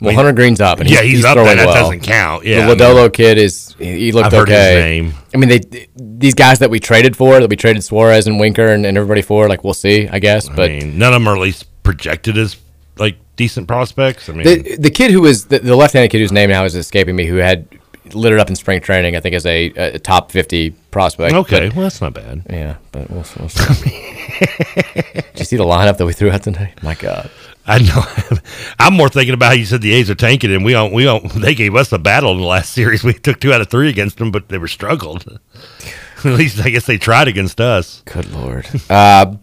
[0.00, 1.44] Well, Hunter Greene's up, and yeah, he's, up there.
[1.44, 1.74] throwing That well.
[1.74, 2.44] doesn't count.
[2.44, 4.80] Yeah, the Lodolo kid is he looked I've heard his okay.
[4.80, 5.14] name.
[5.34, 8.66] I mean, they these guys that we traded for, that we traded Suarez and Winker
[8.66, 10.48] and, and everybody for, like we'll see, I guess.
[10.48, 12.56] But I mean, none of them are at least projected as
[12.96, 14.28] like decent prospects.
[14.28, 16.74] I mean, the the kid who was the, the left-handed kid whose name now is
[16.76, 17.66] escaping me, who had
[18.14, 21.34] lit it up in spring training, I think is a, a top 50 prospect.
[21.34, 22.42] okay, But- well that's not bad.
[22.48, 23.90] yeah, but we'll, we'll see.
[24.38, 26.82] Did you see the lineup that we threw out tonight?
[26.82, 27.30] My God.
[27.68, 28.38] I know.
[28.78, 30.92] I'm more thinking about how you said the A's are tanking, and we don't.
[30.92, 31.28] We don't.
[31.34, 33.04] They gave us a battle in the last series.
[33.04, 35.24] We took two out of three against them, but they were struggled.
[36.18, 38.02] At least I guess they tried against us.
[38.06, 38.66] Good Lord.
[38.90, 39.36] Uh,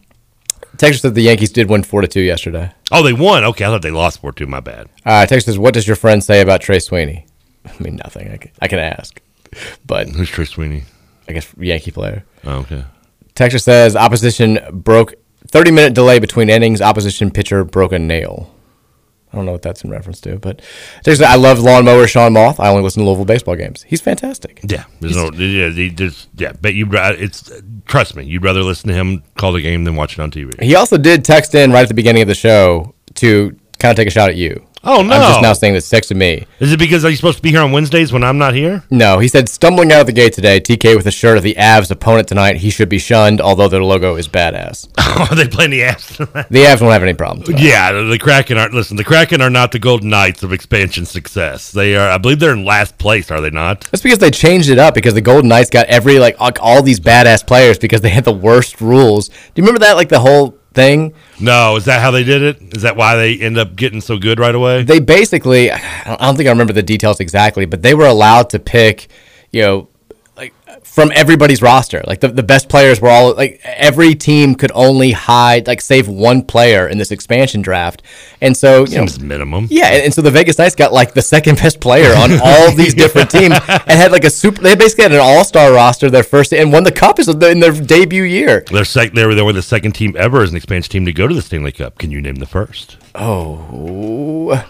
[0.77, 2.69] Texas said the Yankees did win 4 to 2 yesterday.
[2.91, 3.45] Oh, they won.
[3.45, 4.45] Okay, I thought they lost four two.
[4.45, 4.89] My bad.
[5.05, 7.27] Uh, Texas says, What does your friend say about Trey Sweeney?
[7.65, 8.29] I mean, nothing.
[8.29, 9.21] I can, I can ask.
[9.85, 10.83] But Who's Trey Sweeney?
[11.29, 12.25] I guess Yankee player.
[12.43, 12.83] Oh, okay.
[13.35, 15.13] Texas says, Opposition broke
[15.55, 16.81] 30 minute delay between innings.
[16.81, 18.53] Opposition pitcher broke a nail.
[19.31, 20.61] I don't know what that's in reference to, but
[21.05, 22.59] says, I love lawnmower Sean Moth.
[22.59, 23.83] I only listen to Louisville baseball games.
[23.83, 24.59] He's fantastic.
[24.67, 25.31] Yeah, there's no.
[25.31, 26.51] Yeah, he just yeah.
[26.61, 27.49] But you, it's
[27.85, 30.61] trust me, you'd rather listen to him call the game than watch it on TV.
[30.61, 33.95] He also did text in right at the beginning of the show to kind of
[33.95, 34.61] take a shot at you.
[34.85, 35.15] Oh, no.
[35.15, 36.45] I'm just now saying this texted me.
[36.59, 38.83] Is it because are you supposed to be here on Wednesdays when I'm not here?
[38.91, 41.55] No, he said stumbling out of the gate today, TK with a shirt of the
[41.55, 42.57] Avs opponent tonight.
[42.57, 44.87] He should be shunned, although their logo is badass.
[45.31, 46.17] Are they playing the Avs?
[46.49, 47.49] The Avs won't have any problems.
[47.61, 48.73] yeah, the, Kraken aren't.
[48.73, 51.71] Listen, the Kraken are not the Golden Knights of expansion success.
[51.71, 52.09] They are.
[52.09, 53.31] I believe they're in last place.
[53.31, 53.81] Are they not?
[53.91, 56.99] That's because they changed it up because the Golden Knights got every like all these
[56.99, 59.29] badass players because they had the worst rules.
[59.29, 61.13] Do you remember that like the whole thing?
[61.39, 62.75] No, is that how they did it?
[62.75, 64.83] Is that why they end up getting so good right away?
[64.83, 68.59] They basically I don't think I remember the details exactly, but they were allowed to
[68.59, 69.07] pick,
[69.51, 69.89] you know,
[70.37, 72.03] like from everybody's roster.
[72.05, 76.07] Like the, the best players were all like every team could only hide like save
[76.07, 78.01] one player in this expansion draft.
[78.41, 79.67] And so, you know, Seems minimum.
[79.69, 82.71] Yeah, and, and so the Vegas Knights got like the second best player on all
[82.75, 84.61] these different teams and had like a super.
[84.61, 87.59] They basically had an all star roster their first and won the cup is in
[87.59, 88.65] their debut year.
[88.69, 91.13] They're sec- they were they were the second team ever as an expansion team to
[91.13, 91.97] go to the Stanley Cup.
[91.97, 92.97] Can you name the first?
[93.15, 94.65] Oh,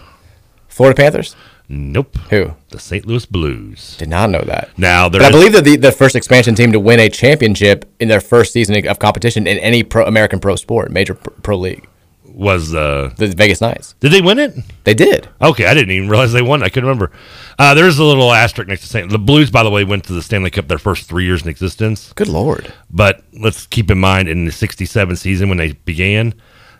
[0.68, 1.34] Florida Panthers.
[1.68, 2.16] Nope.
[2.30, 2.54] Who?
[2.70, 3.06] The St.
[3.06, 3.96] Louis Blues.
[3.96, 4.70] Did not know that.
[4.78, 7.84] Now there But I believe they're the, the first expansion team to win a championship
[7.98, 11.56] in their first season of competition in any pro, American pro sport, major pro, pro
[11.56, 11.88] league.
[12.24, 13.94] was uh The Vegas Knights.
[13.98, 14.54] did they win it?
[14.84, 15.28] They did.
[15.42, 16.62] Okay, I didn't even realize they won.
[16.62, 17.10] I couldn't remember.
[17.58, 19.10] Uh, there's a little asterisk next to St.
[19.10, 21.48] The Blues, by the way, went to the Stanley Cup their first three years in
[21.48, 22.12] existence.
[22.12, 22.72] Good lord.
[22.90, 26.34] But let's keep in mind, in the '67 season when they began,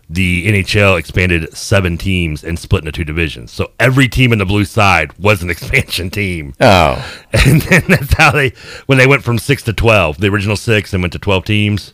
[0.08, 3.50] the NHL expanded seven teams and split into two divisions.
[3.50, 6.54] So every team in the blue side was an expansion team.
[6.60, 7.04] Oh,
[7.46, 8.52] And then that's how they,
[8.86, 11.92] when they went from six to 12, the original six and went to 12 teams,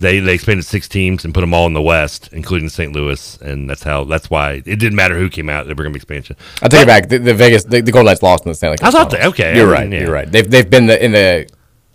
[0.00, 2.92] they, they expanded six teams and put them all in the West, including St.
[2.92, 3.38] Louis.
[3.40, 5.96] And that's how, that's why it didn't matter who came out, they were going to
[5.96, 6.34] be expansion.
[6.62, 7.08] I'll take it back.
[7.08, 8.88] The, the Vegas, the, the Golden Knights lost in the Stanley Cup.
[8.88, 9.92] I thought they- okay, You're I right.
[9.92, 10.00] yeah.
[10.00, 10.28] You're right.
[10.30, 11.48] They've they've been the, in the.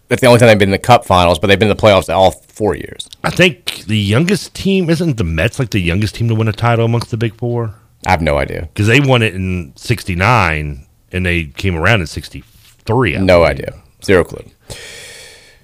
[0.07, 1.81] That's the only time they've been in the Cup Finals, but they've been in the
[1.81, 3.09] playoffs all four years.
[3.23, 6.53] I think the youngest team, isn't the Mets like the youngest team to win a
[6.53, 7.75] title amongst the big four?
[8.05, 8.69] I have no idea.
[8.73, 13.17] Because they won it in 69 and they came around in 63.
[13.17, 13.73] I No idea.
[14.03, 14.45] Zero clue.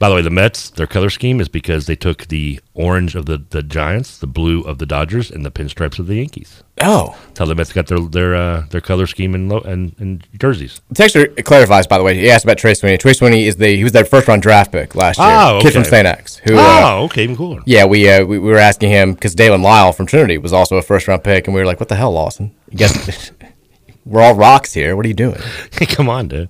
[0.04, 3.26] By the way, the Mets, their color scheme is because they took the orange of
[3.26, 6.62] the, the Giants, the blue of the Dodgers, and the pinstripes of the Yankees.
[6.82, 9.96] Oh, That's how the Mets got their their uh, their color scheme and, lo- and
[10.00, 10.82] and jerseys.
[10.94, 12.16] Texture clarifies, by the way.
[12.16, 12.98] He asked about Trey Sweeney.
[12.98, 15.28] Trey Sweeney is the he was their first round draft pick last year.
[15.30, 15.68] Oh, okay.
[15.68, 15.86] Kid from.
[15.86, 16.06] St.
[16.06, 16.36] X.
[16.36, 16.58] Who?
[16.58, 17.62] uh, oh, okay, even cooler.
[17.66, 20.76] yeah, we, uh, we we were asking him because Daylen Lile from Trinity was also
[20.76, 22.54] a first round pick, and we were like, "What the hell, Lawson?
[22.70, 23.32] You guys,
[24.06, 24.98] we're all rocks here.
[24.98, 25.39] What are you doing?"
[25.88, 26.50] Come on, dude.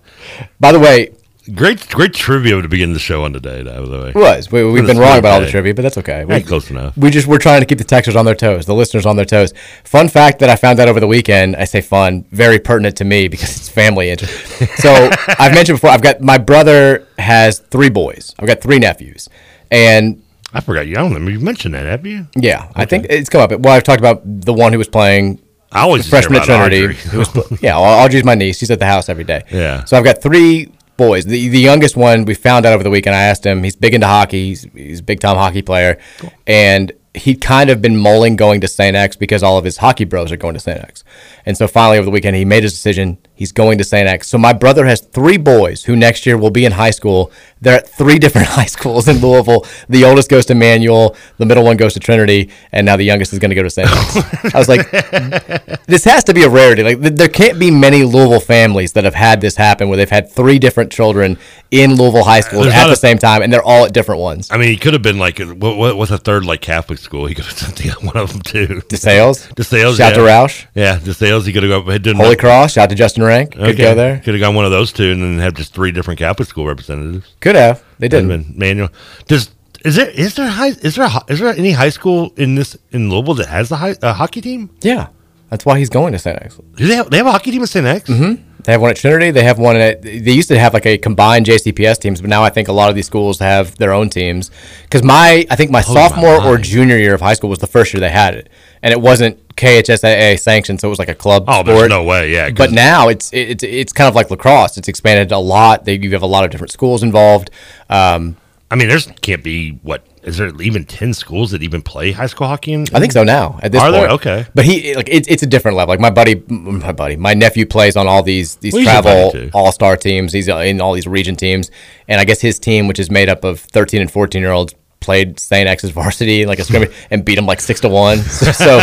[0.59, 1.13] By the way,
[1.53, 3.63] Great, great trivia to begin the show on today.
[3.63, 4.49] By the way, It was.
[4.49, 6.23] We, we've been wrong about all the trivia, but that's okay.
[6.23, 6.95] We, Hey, close enough.
[6.95, 9.25] We just we're trying to keep the texters on their toes, the listeners on their
[9.25, 9.53] toes.
[9.83, 11.57] Fun fact that I found out over the weekend.
[11.57, 14.33] I say fun, very pertinent to me because it's family interest.
[14.81, 15.89] So I've mentioned before.
[15.89, 18.33] I've got my brother has three boys.
[18.39, 19.27] I've got three nephews,
[19.69, 20.93] and I forgot you.
[20.93, 21.85] I don't remember you mentioned that.
[21.85, 22.25] Have you?
[22.37, 23.51] yeah, I think it's come up.
[23.59, 25.41] Well, I've talked about the one who was playing.
[25.73, 26.85] I always freshman at Trinity.
[26.85, 27.17] Audrey.
[27.19, 28.59] Was, yeah, Audrey's my niece.
[28.59, 29.43] She's at the house every day.
[29.51, 29.83] Yeah.
[29.85, 31.25] So I've got three boys.
[31.25, 33.15] The, the youngest one we found out over the weekend.
[33.15, 33.63] I asked him.
[33.63, 34.49] He's big into hockey.
[34.49, 35.99] He's, he's a big time hockey player,
[36.47, 38.95] and he'd kind of been mulling going to St.
[38.95, 40.79] X because all of his hockey bros are going to St.
[40.79, 41.03] X.
[41.45, 43.19] And so finally over the weekend he made his decision.
[43.35, 44.07] He's going to St.
[44.07, 44.27] X.
[44.27, 47.31] So my brother has three boys who next year will be in high school.
[47.61, 49.65] They're at three different high schools in Louisville.
[49.89, 53.31] The oldest goes to Manual, the middle one goes to Trinity, and now the youngest
[53.33, 53.87] is going to go to St.
[53.91, 54.55] X.
[54.55, 54.89] I was like,
[55.85, 56.83] this has to be a rarity.
[56.83, 60.09] Like th- there can't be many Louisville families that have had this happen where they've
[60.09, 61.37] had three different children
[61.69, 64.21] in Louisville high schools There's at the a- same time, and they're all at different
[64.21, 64.47] ones.
[64.51, 67.25] I mean, he could have been like, what, what, what's a third like Catholic school?
[67.25, 68.81] He could have sent the, one of them too.
[68.89, 69.53] DeSales?
[69.53, 69.97] DeSales.
[69.97, 70.17] Shout yeah.
[70.17, 70.65] to Roush.
[70.73, 71.45] Yeah, DeSales.
[71.45, 72.01] He could have gone.
[72.01, 73.53] Done Holy Cross, shout out to Justin Rank.
[73.53, 74.19] Could go there.
[74.19, 76.65] Could have gone one of those two, and then have just three different Catholic school
[76.65, 77.35] representatives.
[77.39, 77.83] Could have.
[77.99, 78.29] They didn't.
[78.29, 78.89] have been manual.
[79.27, 79.51] Does
[79.83, 82.77] is there is there high is there a, is there any high school in this
[82.91, 84.69] in Louisville that has a, high, a hockey team?
[84.81, 85.09] Yeah,
[85.49, 86.41] that's why he's going to St.
[86.41, 86.57] X.
[86.75, 87.85] Do they have they have a hockey team at St.
[87.85, 88.09] X?
[88.09, 88.52] Mm-hmm.
[88.63, 89.31] They have one at Trinity.
[89.31, 90.01] They have one at.
[90.01, 92.89] They used to have like a combined JCPS teams, but now I think a lot
[92.89, 94.51] of these schools have their own teams.
[94.83, 97.67] Because my, I think my my sophomore or junior year of high school was the
[97.67, 98.49] first year they had it,
[98.81, 101.45] and it wasn't KHSAA sanctioned, so it was like a club.
[101.47, 102.31] Oh, there's no way.
[102.31, 102.51] yeah.
[102.51, 104.77] But now it's it's it's kind of like lacrosse.
[104.77, 105.85] It's expanded a lot.
[105.85, 107.51] They, you have a lot of different schools involved.
[107.89, 108.37] Um,
[108.71, 112.27] I mean, there's can't be what is there even ten schools that even play high
[112.27, 112.73] school hockey?
[112.73, 113.59] In, I think so now.
[113.61, 114.35] At this point, Are point, there?
[114.37, 114.49] Okay.
[114.55, 115.91] But he like it's it's a different level.
[115.91, 119.71] Like my buddy, my buddy, my nephew plays on all these these Well, travel all
[119.71, 120.33] star teams.
[120.33, 121.71] He's in all these region teams,
[122.07, 124.73] and I guess his team, which is made up of thirteen and fourteen year olds,
[125.03, 125.67] played St.
[125.67, 128.17] X's varsity in like a scrimmage and beat them like six to one.
[128.19, 128.77] So, so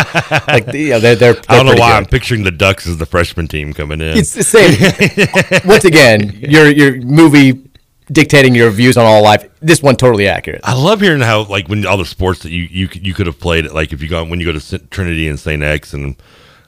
[0.46, 1.96] like you know, they're they're, they're I don't know why good.
[1.96, 4.16] I'm picturing the Ducks as the freshman team coming in.
[4.16, 5.62] It's the same.
[5.68, 7.69] Once again, your your movie
[8.11, 9.49] dictating your views on all life.
[9.61, 10.61] This one totally accurate.
[10.64, 13.27] I love hearing how like when all the sports that you you could- you could
[13.27, 15.62] have played it like if you go when you go to Trinity and St.
[15.62, 16.16] X and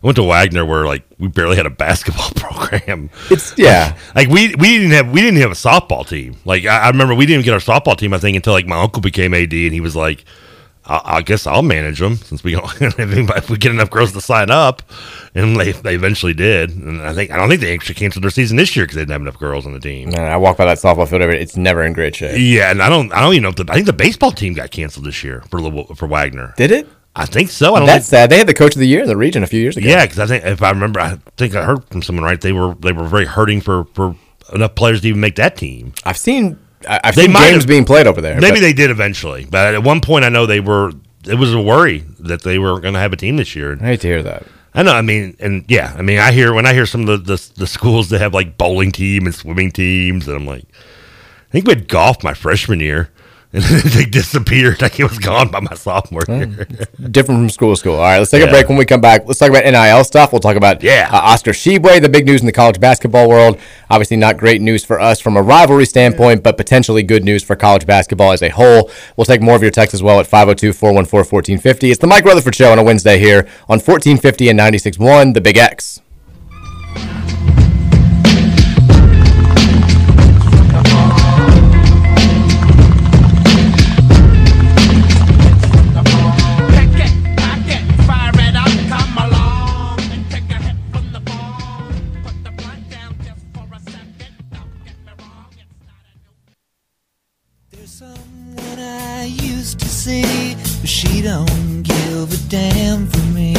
[0.02, 3.10] I went to Wagner where like we barely had a basketball program.
[3.30, 3.96] It's yeah.
[4.14, 6.36] Like we we didn't have we didn't have a softball team.
[6.44, 8.66] Like I, I remember we didn't even get our softball team I think until like
[8.66, 10.24] my uncle became AD and he was like,
[10.92, 14.20] I, I guess I'll manage them since we don't if we get enough girls to
[14.20, 14.82] sign up,
[15.34, 16.70] and they they eventually did.
[16.76, 19.00] And I think I don't think they actually canceled their season this year because they
[19.02, 20.10] didn't have enough girls on the team.
[20.10, 21.40] Man, I walk by that softball field every.
[21.40, 22.36] It's never in great shape.
[22.38, 24.52] Yeah, and I don't I don't even know if the I think the baseball team
[24.52, 26.52] got canceled this year for for Wagner.
[26.56, 26.88] Did it?
[27.14, 27.74] I think so.
[27.74, 28.30] I don't That's think, sad.
[28.30, 29.86] They had the coach of the year in the region a few years ago.
[29.86, 32.40] yeah, because I think if I remember, I think I heard from someone right.
[32.40, 34.16] They were they were very hurting for for
[34.52, 35.92] enough players to even make that team.
[36.04, 38.40] I've seen I- I've They seen games have- being played over there.
[38.40, 40.92] Maybe but they did eventually, but at one point I know they were.
[41.26, 43.78] It was a worry that they were going to have a team this year.
[43.80, 44.44] I hate to hear that.
[44.74, 44.92] I know.
[44.92, 47.50] I mean, and yeah, I mean, I hear when I hear some of the the,
[47.58, 51.66] the schools that have like bowling team and swimming teams, and I'm like, I think
[51.66, 53.10] we had golf my freshman year,
[53.52, 54.80] and then they disappeared.
[54.80, 56.46] Like it was gone by my sophomore year.
[57.10, 57.94] Different from school to school.
[57.94, 58.48] All right, let's take Yeah.
[58.48, 58.68] a break.
[58.68, 60.32] When we come back, let's talk about NIL stuff.
[60.32, 61.08] We'll talk about Yeah.
[61.12, 63.58] uh, Oscar Tshiebwe, the big news in the college basketball world.
[63.90, 67.54] Obviously, not great news for us from a rivalry standpoint, but potentially good news for
[67.56, 68.90] college basketball as a whole.
[69.16, 71.90] We'll take more of your texts as well at 502 414 1450.
[71.90, 75.58] It's the Mike Rutherford Show on a Wednesday here on 1450 and 96.1, The Big
[75.58, 76.00] X.
[102.26, 103.54] give a damn for me.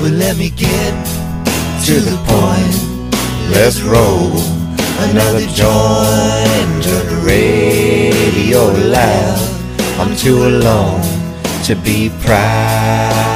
[0.00, 0.94] Well, let me get
[1.86, 2.76] to the point.
[3.50, 4.32] Let's roll
[5.10, 6.84] another joint.
[6.84, 9.38] Turn the radio loud.
[9.98, 11.02] I'm too alone
[11.64, 13.33] to be proud.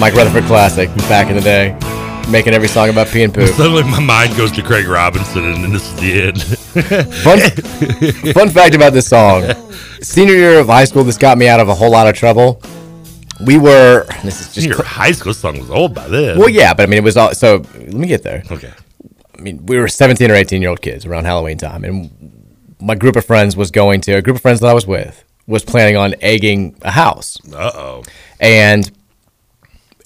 [0.00, 1.78] Mike Rutherford Classic back in the day,
[2.30, 3.46] making every song about pee and poo.
[3.48, 6.42] Suddenly, my mind goes to Craig Robinson, and this is the end.
[7.16, 9.42] Fun, fun fact about this song
[10.02, 12.62] senior year of high school, this got me out of a whole lot of trouble.
[13.44, 16.38] We were, this is just, Your high school song was old by then.
[16.38, 18.42] well, yeah, but I mean, it was all, so let me get there.
[18.50, 18.72] Okay.
[19.36, 22.94] I mean, we were 17 or 18 year old kids around Halloween time, and my
[22.94, 25.64] group of friends was going to a group of friends that I was with was
[25.64, 27.38] planning on egging a house.
[27.52, 28.02] Uh oh.
[28.38, 28.90] And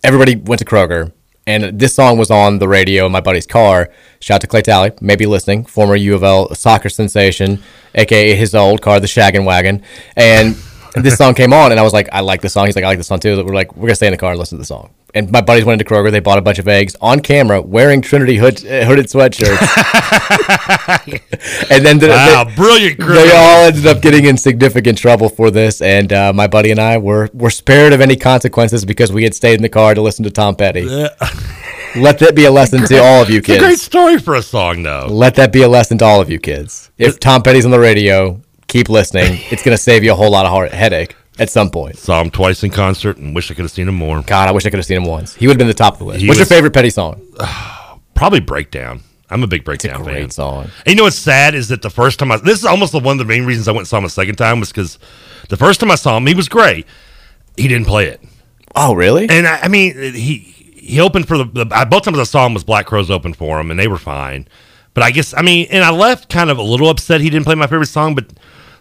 [0.04, 1.12] everybody went to Kroger,
[1.46, 3.90] and this song was on the radio in my buddy's car.
[4.20, 7.62] Shout out to Clay Talley, maybe listening, former U of L soccer sensation,
[7.94, 9.82] aka his old car, the Shaggin' Wagon.
[10.14, 10.56] And
[11.02, 12.66] this song came on, and I was like, I like this song.
[12.66, 13.44] He's like, I like this song too.
[13.44, 14.90] We're like, we're gonna stay in the car and listen to the song.
[15.14, 16.10] And my buddies went into Kroger.
[16.10, 19.60] They bought a bunch of eggs on camera, wearing Trinity hood, uh, hooded sweatshirts.
[21.70, 25.50] and then the, Wow, they, brilliant They all ended up getting in significant trouble for
[25.50, 29.24] this, and uh, my buddy and I were were spared of any consequences because we
[29.24, 30.82] had stayed in the car to listen to Tom Petty.
[31.96, 33.56] Let that be a lesson to all of you kids.
[33.56, 35.06] It's a great story for a song, though.
[35.08, 36.90] Let that be a lesson to all of you kids.
[36.98, 38.40] If Tom Petty's on the radio,
[38.74, 39.38] keep listening.
[39.52, 41.96] It's going to save you a whole lot of heart, headache at some point.
[41.96, 44.20] Saw him twice in concert and wish I could have seen him more.
[44.22, 45.32] God, I wish I could have seen him once.
[45.34, 46.20] He would have been the top of the list.
[46.20, 47.22] He What's was- your favorite Petty song?
[48.14, 49.00] Probably Breakdown.
[49.30, 50.30] I'm a big Breakdown Great fan.
[50.30, 50.64] song.
[50.84, 52.98] And you know what's sad is that the first time I this is almost the
[53.00, 54.98] one of the main reasons I went and saw him a second time was because
[55.48, 56.86] the first time I saw him he was great.
[57.56, 58.20] He didn't play it,
[58.76, 59.28] Oh, really?
[59.28, 60.38] and I, I mean he
[60.76, 63.32] he opened for the, the I, both times I saw him was Black Crowes open
[63.32, 64.46] for him and they were fine.
[64.92, 67.44] But I guess I mean, and I left kind of a little upset he didn't
[67.46, 68.26] play my favorite song, but.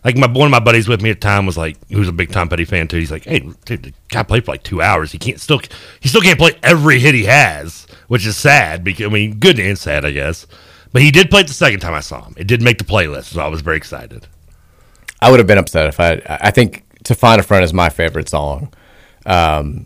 [0.03, 2.11] Like my one of my buddies with me at the time was like, who's a
[2.11, 2.97] big Tom Petty fan too.
[2.97, 5.11] He's like, "Hey, dude, the guy played for like two hours.
[5.13, 5.61] He can't still,
[6.01, 8.83] he still can't play every hit he has, which is sad.
[8.83, 10.45] Because I mean, good and sad, I guess.
[10.91, 12.33] But he did play it the second time I saw him.
[12.37, 14.27] It did make the playlist, so I was very excited.
[15.21, 16.21] I would have been upset if I.
[16.27, 18.73] I think "To Find a Friend" is my favorite song,
[19.25, 19.85] um,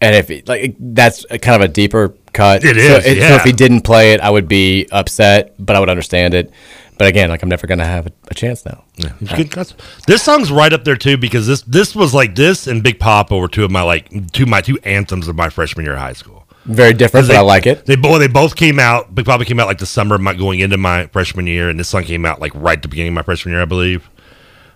[0.00, 2.64] and if it, like that's a kind of a deeper cut.
[2.64, 3.36] It so, is, So yeah.
[3.36, 6.50] if he didn't play it, I would be upset, but I would understand it.
[6.98, 8.84] But again, like I'm never gonna have a, a chance now.
[8.96, 9.74] Yeah, he's good cuts.
[10.06, 13.38] This song's right up there too because this this was like this and Big Poppa
[13.38, 16.12] were two of my like two my two anthems of my freshman year of high
[16.12, 16.44] school.
[16.64, 17.86] Very different, but I like it.
[17.86, 19.14] They both they both came out.
[19.14, 21.78] Big Poppa came out like the summer of my going into my freshman year, and
[21.78, 24.10] this song came out like right at the beginning of my freshman year, I believe.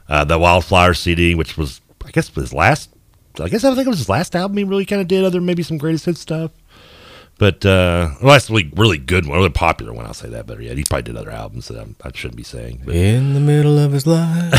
[0.08, 2.88] Uh, the Wildflower CD, which was I guess his last.
[3.40, 5.40] I guess I think it was his last album he really kind of did, other
[5.40, 6.50] maybe some greatest hits stuff.
[7.38, 10.06] But uh, last really really good one, really popular one.
[10.06, 10.76] I'll say that better yet.
[10.76, 12.82] He probably did other albums that I'm, I shouldn't be saying.
[12.84, 14.52] But, In the middle of his life,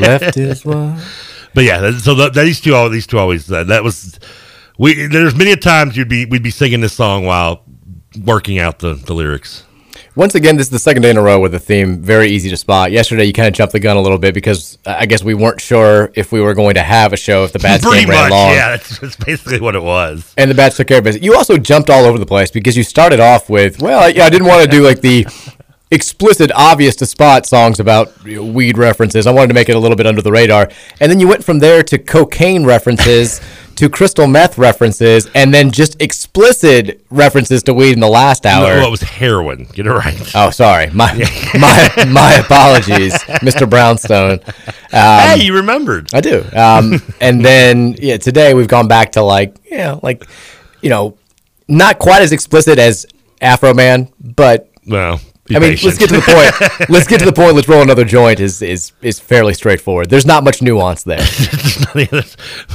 [0.00, 1.48] left his wife.
[1.54, 4.18] but yeah, that- so that, these two, all these two always uh, that was
[4.76, 5.06] we.
[5.06, 7.62] There's many a times you'd be we'd be singing this song while
[8.24, 9.64] working out the, the lyrics.
[10.18, 12.50] Once again, this is the second day in a row with a theme very easy
[12.50, 12.90] to spot.
[12.90, 15.32] Yesterday, you kind of jumped the gun a little bit because uh, I guess we
[15.32, 18.10] weren't sure if we were going to have a show if the bats Pretty game
[18.10, 18.50] ran much, long.
[18.50, 18.70] yeah.
[18.70, 20.34] That's, that's basically what it was.
[20.36, 21.24] And the bats took care of business.
[21.24, 24.28] You also jumped all over the place because you started off with, well, yeah, I
[24.28, 25.24] didn't want to do like the
[25.92, 29.24] explicit, obvious to spot songs about you know, weed references.
[29.28, 30.68] I wanted to make it a little bit under the radar.
[30.98, 33.40] And then you went from there to cocaine references
[33.78, 38.76] to crystal meth references and then just explicit references to weed in the last hour.
[38.80, 39.68] No, it was heroin.
[39.72, 40.20] Get it right.
[40.34, 40.90] Oh, sorry.
[40.90, 41.12] My
[41.54, 43.70] my my apologies, Mr.
[43.70, 44.40] Brownstone.
[44.92, 46.12] Um, hey, you remembered.
[46.12, 46.44] I do.
[46.54, 50.24] Um, and then yeah, today we've gone back to like you know, like
[50.80, 51.16] you know,
[51.68, 53.06] not quite as explicit as
[53.40, 55.86] Afroman, but Well, be I mean, patient.
[55.86, 56.22] let's get to the
[56.80, 56.90] point.
[56.90, 57.54] let's get to the point.
[57.54, 58.40] Let's roll another joint.
[58.40, 60.10] Is is is fairly straightforward.
[60.10, 61.18] There's not much nuance there.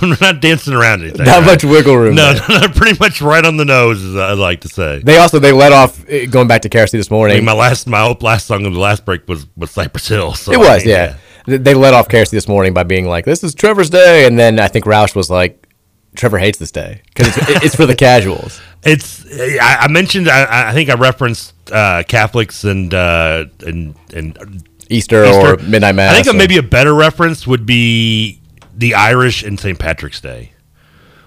[0.02, 1.26] We're not dancing around anything.
[1.26, 4.34] Not much wiggle room No, no, no, pretty much right on the nose, as I
[4.34, 5.00] like to say.
[5.04, 7.38] They also they let off uh, going back to Kerosene this I morning.
[7.38, 10.34] mean, my last my last song of the last break was was Cypress Hill.
[10.34, 11.16] So It I was, mean, yeah.
[11.46, 14.38] Th- They let off Kerosene this morning by being like, "This is Trevor's day," and
[14.40, 15.68] then I think Roush was like,
[16.16, 19.26] "Trevor hates this day because it's, it's for the casuals." It's
[19.60, 25.24] I, I mentioned I, I think I referenced uh, Catholics and uh, and and Easter,
[25.26, 26.14] or midnight mass.
[26.16, 28.40] I think or- maybe a better reference would be
[28.76, 29.80] the Irish and St.
[29.80, 30.52] Patrick's Day,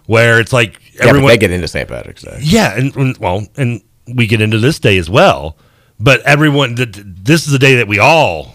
[0.06, 1.88] where it's like yeah, everyone they get into St.
[1.88, 2.38] Patrick's Day.
[2.42, 5.56] Yeah, and, and well, and we get into this day as well.
[5.98, 8.54] But everyone, th- th- this is the day that we all,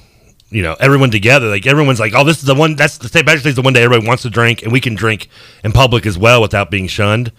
[0.52, 1.48] you know, everyone together.
[1.50, 2.76] Like everyone's like, oh, this is the one.
[2.76, 3.26] That's the St.
[3.26, 5.28] Patrick's Day is the one day everybody wants to drink, and we can drink
[5.64, 7.32] in public as well without being shunned.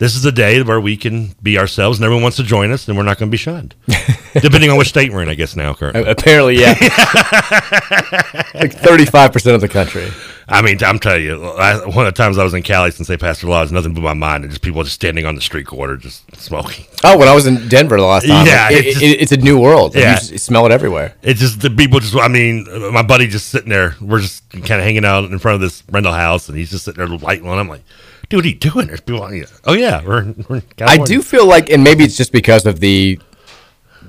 [0.00, 2.88] This is the day where we can be ourselves, and everyone wants to join us,
[2.88, 3.74] and we're not going to be shunned,
[4.32, 5.28] depending on which state we're in.
[5.28, 6.10] I guess now currently.
[6.10, 6.70] Apparently, yeah.
[8.54, 10.08] like thirty-five percent of the country.
[10.48, 13.06] I mean, I'm telling you, I, one of the times I was in Cali since
[13.08, 15.34] they passed the law, there's nothing but my mind, and just people just standing on
[15.36, 16.86] the street corner, just smoking.
[17.04, 19.20] Oh, when I was in Denver the last time, Yeah, like, it- it's just- it-
[19.22, 19.94] it's a new world.
[19.94, 20.14] Yeah.
[20.14, 21.14] you just smell it everywhere.
[21.22, 22.16] It's just the people just.
[22.16, 23.96] I mean, my buddy just sitting there.
[24.00, 26.84] We're just kind of hanging out in front of this rental house, and he's just
[26.86, 27.58] sitting there lighting one.
[27.58, 27.82] I'm like,
[28.30, 28.86] dude, what are you doing?
[28.86, 29.22] There's people.
[29.22, 29.46] on you.
[29.64, 30.34] Oh yeah, we're.
[30.48, 33.20] we're I do feel like, and maybe it's just because of the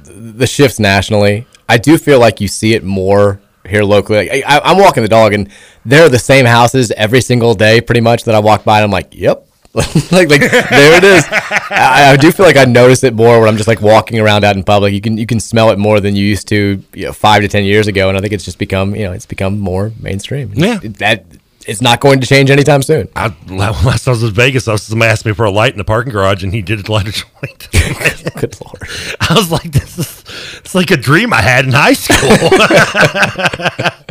[0.05, 1.45] the shifts nationally.
[1.67, 4.29] I do feel like you see it more here locally.
[4.29, 5.49] Like, I, I'm walking the dog, and
[5.85, 8.77] there are the same houses every single day, pretty much that I walk by.
[8.77, 11.25] and I'm like, yep, like, like there it is.
[11.31, 14.43] I, I, do feel like I notice it more when I'm just like walking around
[14.43, 14.93] out in public.
[14.93, 17.47] You can you can smell it more than you used to, you know, five to
[17.47, 20.51] ten years ago, and I think it's just become you know it's become more mainstream.
[20.53, 21.25] Yeah, that
[21.67, 23.09] it's not going to change anytime soon.
[23.15, 25.77] I, last I was in Vegas, I was, somebody asked me for a light in
[25.77, 27.69] the parking garage, and he did light a joint.
[28.35, 28.87] Good lord!
[29.19, 30.23] I was like, "This is
[30.59, 32.17] it's like a dream I had in high school."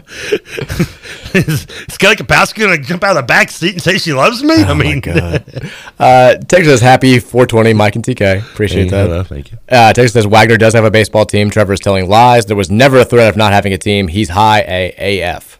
[1.88, 4.54] Skelly Kapowski gonna jump out of the back seat and say she loves me.
[4.58, 5.02] Oh I mean,
[5.98, 8.40] uh, Texas says happy 420, Mike and TK.
[8.40, 9.26] Appreciate that.
[9.28, 9.58] Thank you.
[9.68, 11.50] Uh, Texas says Wagner does have a baseball team.
[11.50, 12.46] Trevor is telling lies.
[12.46, 14.08] There was never a threat of not having a team.
[14.08, 15.59] He's high A AF.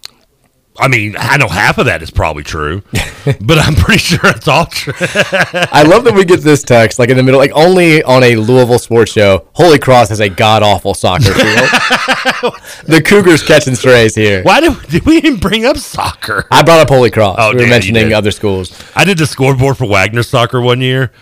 [0.80, 2.82] I mean, I know half of that is probably true,
[3.40, 4.94] but I'm pretty sure it's all true.
[4.98, 8.36] I love that we get this text like in the middle, like only on a
[8.36, 9.46] Louisville sports show.
[9.52, 11.36] Holy Cross has a god awful soccer field.
[12.86, 14.42] the Cougars catching strays here.
[14.42, 16.46] Why did, did we even bring up soccer?
[16.50, 17.36] I brought up Holy Cross.
[17.38, 18.82] Oh, we were damn, mentioning other schools.
[18.96, 21.12] I did the scoreboard for Wagner soccer one year,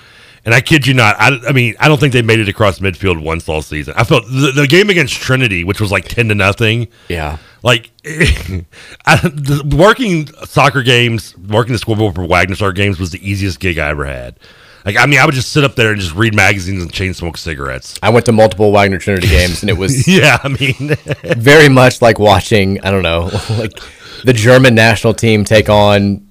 [0.49, 1.14] and I kid you not.
[1.18, 3.92] I, I mean, I don't think they made it across midfield once all season.
[3.99, 6.88] I felt the, the game against Trinity, which was like ten to nothing.
[7.11, 13.11] Yeah, like I, the, working soccer games, working the scoreboard for Wagner soccer games was
[13.11, 14.38] the easiest gig I ever had.
[14.86, 17.12] Like, I mean, I would just sit up there and just read magazines and chain
[17.12, 17.99] smoke cigarettes.
[18.03, 20.38] I went to multiple Wagner Trinity games, and it was yeah.
[20.42, 20.96] I mean,
[21.36, 22.80] very much like watching.
[22.80, 23.28] I don't know,
[23.59, 23.78] like
[24.24, 26.26] the German national team take on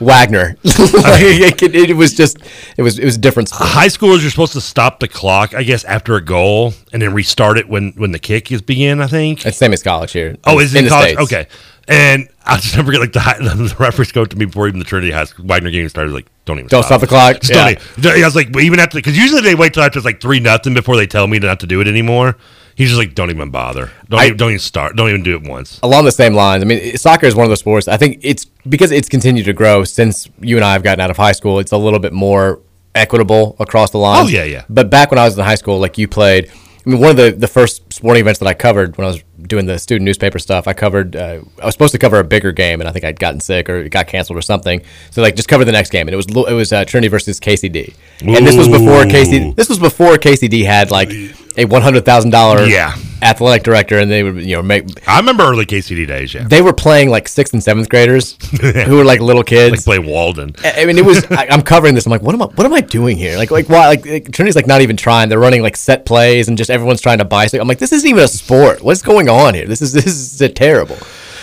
[0.00, 0.56] Wagner.
[0.64, 2.38] like, it, it, was just
[2.76, 3.48] it was it was a different.
[3.48, 3.70] Sport.
[3.70, 7.12] high schoolers are supposed to stop the clock, I guess, after a goal and then
[7.14, 9.00] restart it when when the kick is begin.
[9.00, 10.36] I think it's same as college here.
[10.44, 11.12] Oh, is it in in the college?
[11.14, 11.32] States.
[11.32, 11.46] Okay.
[11.86, 14.78] And I just never get like the, high, the referees go to me before even
[14.78, 16.12] the Trinity High School Wagner game started.
[16.12, 17.40] Like, don't even Don't stop the clock?
[17.40, 17.74] Just Yeah.
[17.74, 20.06] don't even- I was like, well, even after because usually they wait till after it's
[20.06, 22.36] like three nothing before they tell me not to do it anymore.
[22.76, 23.90] He's just like, don't even bother.
[24.08, 24.96] Don't I- even, don't even start.
[24.96, 25.78] Don't even do it once.
[25.82, 26.62] along the same lines.
[26.62, 27.86] I mean, soccer is one of the sports.
[27.88, 31.10] I think it's because it's continued to grow since you and I have gotten out
[31.10, 31.58] of high school.
[31.60, 32.60] It's a little bit more
[32.94, 34.24] equitable across the line.
[34.24, 34.64] Oh, yeah, yeah.
[34.68, 36.50] But back when I was in high school, like you played.
[36.86, 39.22] I mean, one of the, the first sporting events that I covered when I was
[39.40, 41.16] doing the student newspaper stuff, I covered.
[41.16, 43.70] Uh, I was supposed to cover a bigger game, and I think I'd gotten sick
[43.70, 44.82] or it got canceled or something.
[45.10, 47.40] So like, just cover the next game, and it was it was uh, Trinity versus
[47.40, 49.56] KCD, and this was before KCD.
[49.56, 51.08] This was before KCD had like
[51.56, 52.94] a one hundred thousand dollar Yeah.
[53.22, 56.34] athletic director, and they would you know make I remember early KCD days.
[56.34, 58.36] Yeah, they were playing like sixth and seventh graders
[58.86, 59.84] who were like little like kids.
[59.84, 60.54] play Walden.
[60.64, 61.24] I I mean, it was.
[61.30, 62.06] I, I'm covering this.
[62.06, 62.46] I'm like, what am I?
[62.46, 63.36] What am I doing here?
[63.36, 63.86] Like, like why?
[63.86, 65.28] Like, like Trinity's like not even trying.
[65.28, 67.44] They're running like set plays, and just everyone's trying to buy.
[67.44, 67.62] bicycle.
[67.62, 68.82] I'm like, this isn't even a sport.
[68.82, 69.66] What's going on here?
[69.66, 70.96] This is this is terrible.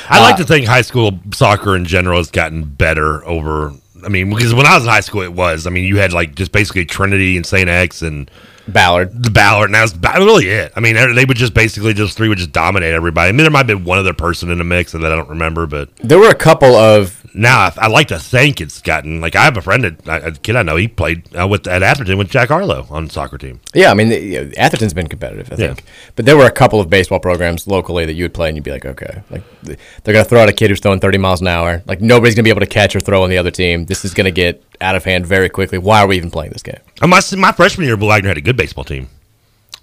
[0.10, 3.74] I like Uh, to think high school soccer in general has gotten better over.
[4.04, 5.68] I mean, because when I was in high school, it was.
[5.68, 7.70] I mean, you had like just basically Trinity and St.
[7.70, 8.30] X and
[8.72, 9.24] Ballard.
[9.24, 10.72] the Ballard, and that really it.
[10.76, 13.30] I mean, they would just basically just three would just dominate everybody.
[13.30, 15.30] I mean, there might have been one other person in the mix that I don't
[15.30, 19.22] remember, but There were a couple of now I, I like to think it's gotten
[19.22, 21.82] like I have a friend, that, a kid I know, he played uh, with at
[21.82, 23.62] Atherton with Jack Harlow on the soccer team.
[23.74, 23.90] yeah.
[23.90, 25.68] I mean, the- you know, Atherton's been competitive, I Yeah.
[25.68, 25.84] think,
[26.18, 28.64] but there were a couple of baseball programs locally that you would play, and you'd
[28.66, 31.48] be like, okay, like they're gonna throw out a kid who's throwing 30 miles an
[31.48, 31.82] hour.
[31.86, 33.86] Like nobody's gonna be able to catch or throw on the other team.
[33.86, 35.78] This is gonna get out of hand very quickly.
[35.78, 36.80] Why are we even playing this game?
[37.02, 39.10] And my my freshman year, Wagner had a good baseball team.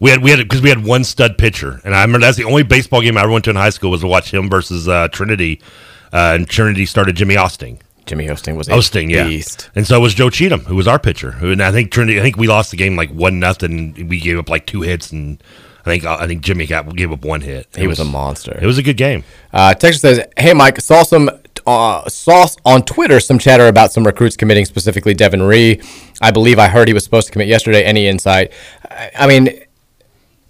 [0.00, 2.44] We had we had because we had one stud pitcher, and I remember that's the
[2.44, 4.86] only baseball game I ever went to in high school was to watch him versus
[4.88, 5.60] uh, Trinity,
[6.12, 7.80] uh, and Trinity started Jimmy Osting.
[8.06, 9.70] Jimmy Osting was a yeah, beast.
[9.74, 11.32] and so was Joe Cheatham, who was our pitcher.
[11.32, 14.08] Who and I think Trinity, I think we lost the game like one nothing.
[14.08, 15.42] We gave up like two hits, and
[15.80, 17.66] I think I think Jimmy got gave up one hit.
[17.76, 18.58] He It was a monster.
[18.60, 19.24] It was a good game.
[19.52, 21.28] Uh, Texas says, "Hey Mike, saw some
[21.68, 25.80] uh, saw on Twitter some chatter about some recruits committing, specifically Devin Ree.
[26.20, 27.84] I believe I heard he was supposed to commit yesterday.
[27.84, 28.52] Any insight?
[28.90, 29.60] I, I mean,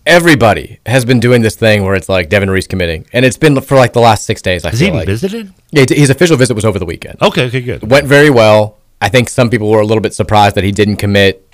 [0.06, 3.60] everybody has been doing this thing where it's like Devin Ree's committing, and it's been
[3.60, 4.64] for like the last six days.
[4.64, 5.06] I Has he feel even like.
[5.08, 5.52] visited?
[5.70, 7.20] Yeah, his official visit was over the weekend.
[7.20, 7.90] Okay, okay, good.
[7.90, 8.78] Went very well.
[9.00, 11.44] I think some people were a little bit surprised that he didn't commit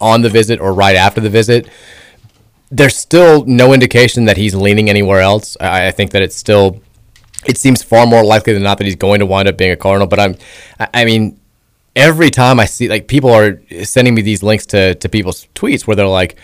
[0.00, 1.68] on the visit or right after the visit.
[2.70, 5.56] There's still no indication that he's leaning anywhere else.
[5.60, 6.80] I, I think that it's still,
[7.46, 9.76] it seems far more likely than not that he's going to wind up being a
[9.76, 10.06] Cardinal.
[10.06, 10.36] But I'm,
[10.78, 11.40] I, mean,
[11.96, 15.86] every time I see like people are sending me these links to to people's tweets
[15.86, 16.36] where they're like,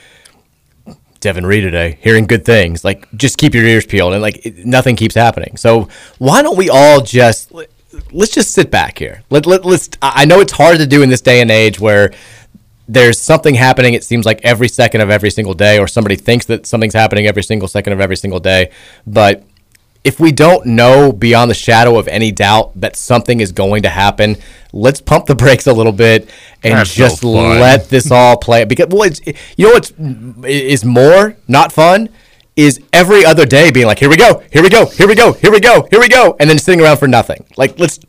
[1.21, 2.85] Devin Ree today, hearing good things.
[2.85, 5.57] Like, just keep your ears peeled, and like nothing keeps happening.
[5.57, 5.89] So
[6.19, 7.71] why don't we all just let-
[8.13, 9.23] let's just sit back here?
[9.31, 9.89] Let, let let's.
[10.01, 12.13] I know it's hard to do in this day and age where
[12.89, 13.95] there's something happening.
[13.95, 17.27] It seems like every second of every single day, or somebody thinks that something's happening
[17.27, 18.71] every single second of every single day.
[19.07, 19.45] But
[20.05, 23.89] if we don't know beyond the shadow of any doubt that something is going to
[23.89, 24.37] happen,
[24.73, 26.31] let's pump the brakes a little bit
[26.63, 27.61] and That's just fun.
[27.61, 28.65] let this all play.
[28.65, 29.21] Because well, it's,
[29.57, 29.93] you know what's
[30.47, 32.09] is more not fun
[32.57, 35.33] is every other day being like, here we go, here we go, here we go,
[35.33, 37.45] here we go, here we go, and then sitting around for nothing.
[37.57, 38.01] Like let's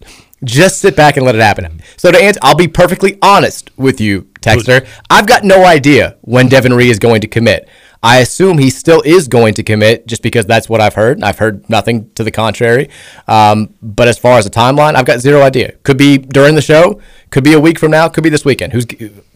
[0.43, 1.81] Just sit back and let it happen.
[1.97, 4.87] So to answer, I'll be perfectly honest with you, Texter.
[5.09, 7.67] I've got no idea when Devin Ree is going to commit.
[8.01, 11.21] I assume he still is going to commit just because that's what I've heard.
[11.21, 12.89] I've heard nothing to the contrary.
[13.27, 15.73] Um, but as far as the timeline, I've got zero idea.
[15.83, 18.71] Could be during the show, could be a week from now, could be this weekend.
[18.71, 18.85] Who's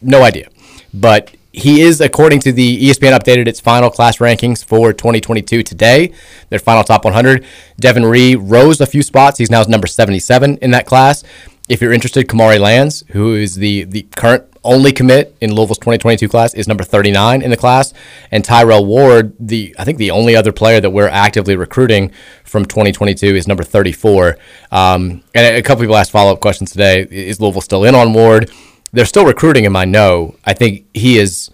[0.02, 0.48] no idea.
[0.94, 6.14] But he is, according to the ESPN updated its final class rankings for 2022 today,
[6.50, 7.46] their final top 100.
[7.80, 9.38] Devin Ree rose a few spots.
[9.38, 11.24] He's now number 77 in that class.
[11.70, 16.30] If you're interested, Kamari Lands, who is the, the current only commit in Louisville's 2022
[16.30, 17.94] class, is number 39 in the class.
[18.32, 22.12] And Tyrell Ward, the I think the only other player that we're actively recruiting
[22.44, 24.38] from 2022 is number 34.
[24.72, 27.08] Um, and a couple people asked follow up questions today.
[27.10, 28.52] Is Louisville still in on Ward?
[28.92, 29.76] They're still recruiting him.
[29.76, 30.36] I know.
[30.46, 31.50] I think he is.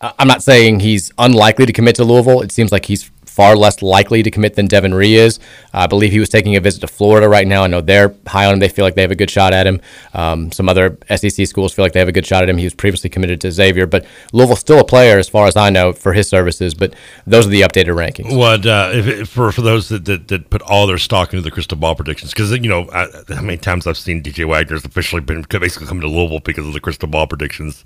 [0.00, 2.40] I'm not saying he's unlikely to commit to Louisville.
[2.40, 5.40] It seems like he's far less likely to commit than Devin Ree is.
[5.72, 7.64] I believe he was taking a visit to Florida right now.
[7.64, 8.58] I know they're high on him.
[8.60, 9.80] They feel like they have a good shot at him.
[10.12, 12.58] Um, some other SEC schools feel like they have a good shot at him.
[12.58, 15.70] He was previously committed to Xavier, but Louisville's still a player as far as I
[15.70, 16.74] know for his services.
[16.74, 16.94] But
[17.26, 18.36] those are the updated rankings.
[18.36, 21.50] What uh, if, for for those that, that, that put all their stock into the
[21.50, 22.32] crystal ball predictions?
[22.32, 26.02] Because you know I, how many times I've seen DJ Wagner's officially been basically coming
[26.02, 27.82] to Louisville because of the crystal ball predictions.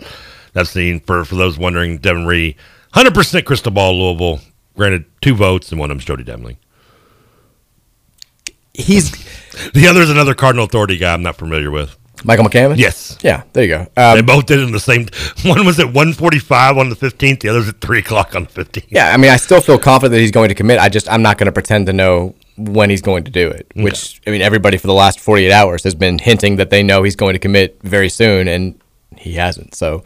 [0.56, 2.56] I've seen for for those wondering, Devin Ree,
[2.92, 4.40] hundred percent crystal ball Louisville.
[4.76, 6.56] Granted, two votes and one of them's Jody Demling.
[8.74, 9.10] He's
[9.72, 11.96] the other is another Cardinal Authority guy I'm not familiar with.
[12.24, 12.76] Michael McCammon.
[12.76, 13.18] Yes.
[13.22, 13.42] Yeah.
[13.52, 13.80] There you go.
[13.96, 15.06] Um, they both did it in the same.
[15.44, 17.40] One was at 1:45 on the 15th.
[17.40, 18.86] The other's at three o'clock on the 15th.
[18.88, 20.78] Yeah, I mean, I still feel confident that he's going to commit.
[20.78, 23.70] I just, I'm not going to pretend to know when he's going to do it.
[23.76, 27.02] Which, I mean, everybody for the last 48 hours has been hinting that they know
[27.02, 28.80] he's going to commit very soon, and
[29.18, 29.74] he hasn't.
[29.74, 30.02] So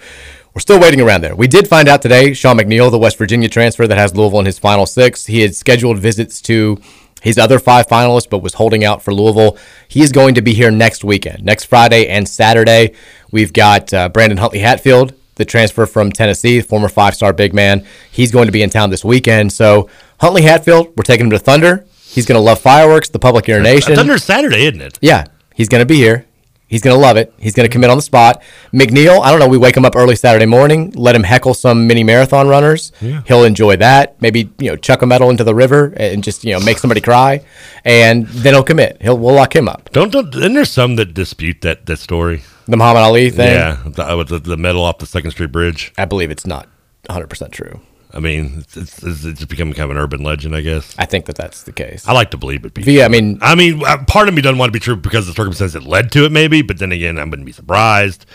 [0.55, 1.35] we're still waiting around there.
[1.37, 4.47] We did find out today Sean McNeil, the West Virginia transfer that has Louisville in
[4.47, 6.81] his final six, he had scheduled visits to
[7.21, 9.59] his other five finalists, but was holding out for Louisville.
[9.89, 12.95] He is going to be here next weekend, next Friday and Saturday.
[13.31, 17.87] We've got uh, Brandon Huntley Hatfield, the transfer from Tennessee, former five star big man.
[18.11, 19.53] He's going to be in town this weekend.
[19.53, 19.89] So,
[20.21, 21.87] Huntley Hatfield, we're taking him to Thunder.
[22.03, 23.95] He's going to love fireworks, the public urination.
[23.95, 24.99] Thunder's Saturday, isn't it?
[25.01, 26.27] Yeah, he's going to be here.
[26.71, 27.35] He's going to love it.
[27.37, 28.41] He's going to commit on the spot.
[28.73, 29.49] McNeil, I don't know.
[29.49, 32.93] We wake him up early Saturday morning, let him heckle some mini marathon runners.
[33.01, 33.23] Yeah.
[33.27, 34.23] He'll enjoy that.
[34.23, 37.01] Maybe you know chuck a medal into the river and just you know make somebody
[37.01, 37.45] cry,
[37.85, 39.03] and then he'll commit.
[39.03, 39.91] He'll we'll lock him up.
[39.91, 40.33] Don't don't.
[40.33, 42.43] Isn't there some that dispute that that story?
[42.67, 43.53] The Muhammad Ali thing.
[43.53, 45.93] Yeah, the, with the, the medal off the Second Street Bridge.
[45.99, 46.69] I believe it's not
[47.07, 47.81] 100 percent true.
[48.13, 50.95] I mean, it's, it's, it's becoming kind of an urban legend, I guess.
[50.99, 52.07] I think that that's the case.
[52.09, 52.75] I like to believe it.
[52.75, 54.97] Be Via, I mean, I mean, uh, part of me doesn't want to be true
[54.97, 56.63] because of the circumstances that led to it, maybe.
[56.63, 58.27] But then again, I wouldn't be surprised.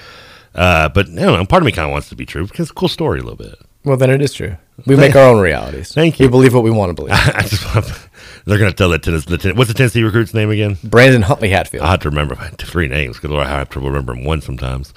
[0.53, 1.45] Uh, but I don't know.
[1.45, 3.23] Part of me kind of wants to be true because it's a cool story a
[3.23, 3.55] little bit.
[3.83, 4.55] well, then it is true.
[4.85, 5.93] We make our own realities.
[5.93, 6.27] Thank you.
[6.27, 7.13] We believe what we want to believe.
[7.15, 8.04] I just want,
[8.45, 9.25] they're going to tell that tennis.
[9.25, 10.77] The ten, what's the Tennessee recruit's name again?
[10.83, 11.83] Brandon Huntley Hatfield.
[11.83, 14.93] I have to remember three names because I have to remember them one sometimes.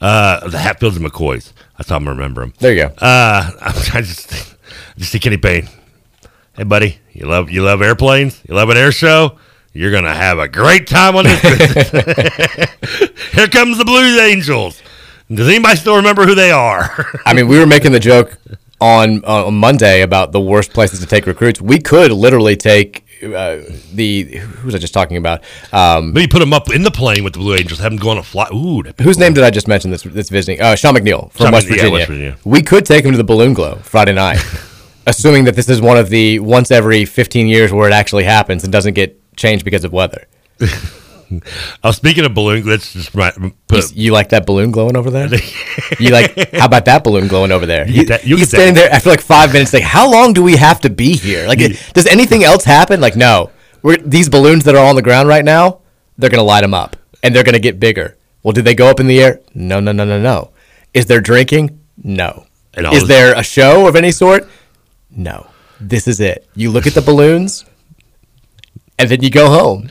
[0.00, 1.52] Uh, the Hatfields and McCoys.
[1.78, 2.54] That's how I'm gonna remember them.
[2.58, 2.94] There you go.
[2.98, 3.72] Uh, I
[4.02, 5.68] just, I just see Kenny Payne.
[6.54, 8.40] Hey, buddy, you love you love airplanes?
[8.48, 9.38] You love an air show?
[9.72, 11.40] You're gonna have a great time on this.
[13.32, 14.82] Here comes the Blues Angels.
[15.32, 17.06] Does anybody still remember who they are?
[17.24, 18.36] I mean, we were making the joke
[18.82, 21.60] on on Monday about the worst places to take recruits.
[21.60, 23.60] We could literally take uh,
[23.94, 25.42] the who was I just talking about?
[25.72, 27.78] Um, Maybe put them up in the plane with the Blue Angels.
[27.78, 28.52] Have them go on a flight.
[28.52, 30.60] Ooh, whose name did I just mention This that's visiting?
[30.60, 31.92] Uh, Sean McNeil from Sean West, McNeil, yeah, Virginia.
[31.92, 32.36] West Virginia.
[32.44, 34.40] We could take him to the Balloon Glow Friday night,
[35.06, 38.64] assuming that this is one of the once every 15 years where it actually happens
[38.64, 40.26] and doesn't get changed because of weather.
[41.84, 43.92] Oh, speaking of balloon, let's just right, You, put.
[43.94, 45.28] you like that balloon glowing over there?
[46.00, 46.36] you like?
[46.52, 47.88] How about that balloon glowing over there?
[47.88, 48.56] You that- you he's get that.
[48.56, 49.72] standing there after like five minutes.
[49.72, 51.46] Like, how long do we have to be here?
[51.46, 51.58] Like,
[51.94, 53.00] does anything else happen?
[53.00, 53.50] Like, no.
[53.82, 55.80] We're, these balloons that are on the ground right now,
[56.18, 58.16] they're gonna light them up, and they're gonna get bigger.
[58.42, 59.40] Well, did they go up in the air?
[59.54, 60.50] No, no, no, no, no.
[60.94, 61.80] Is there drinking?
[62.02, 62.46] No.
[62.76, 64.48] Is there a show of any sort?
[65.10, 65.46] No.
[65.80, 66.46] This is it.
[66.54, 67.64] You look at the balloons,
[68.98, 69.90] and then you go home.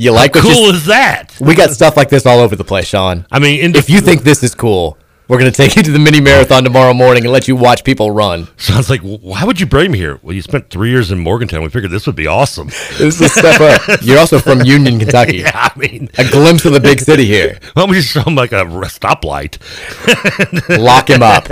[0.00, 1.34] You like How cool is that?
[1.40, 3.26] we got stuff like this all over the place, Sean.
[3.32, 4.96] I mean, if you think this is cool,
[5.26, 7.82] we're going to take you to the mini marathon tomorrow morning and let you watch
[7.82, 8.46] people run.
[8.58, 10.20] Sounds like, why would you bring me here?
[10.22, 11.62] Well, you spent three years in Morgantown.
[11.64, 12.68] We figured this would be awesome.
[12.98, 13.98] This is a step up.
[14.02, 15.38] You're also from Union, Kentucky.
[15.38, 17.58] yeah, I mean, A glimpse of the big city here.
[17.74, 19.58] why don't we just show him like a stoplight?
[20.78, 21.48] Lock him up.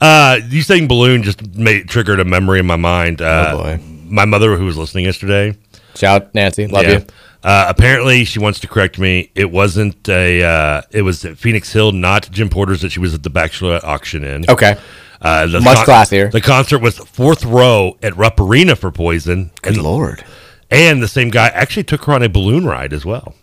[0.00, 3.20] Uh, you saying balloon just made triggered a memory in my mind.
[3.20, 3.80] Uh, Oh, boy.
[4.06, 5.56] My mother, who was listening yesterday,
[5.94, 6.66] Shout, Nancy.
[6.66, 7.06] Love yeah, you.
[7.42, 9.30] Uh, apparently, she wants to correct me.
[9.34, 10.42] It wasn't a.
[10.42, 13.84] Uh, it was at Phoenix Hill, not Jim Porter's that she was at the Bachelorette
[13.84, 14.48] auction in.
[14.48, 14.76] Okay.
[15.20, 16.30] Uh, the Much classier.
[16.30, 19.50] The concert was fourth row at Rupp Arena for Poison.
[19.62, 20.24] Good and, lord.
[20.70, 23.34] And the same guy actually took her on a balloon ride as well.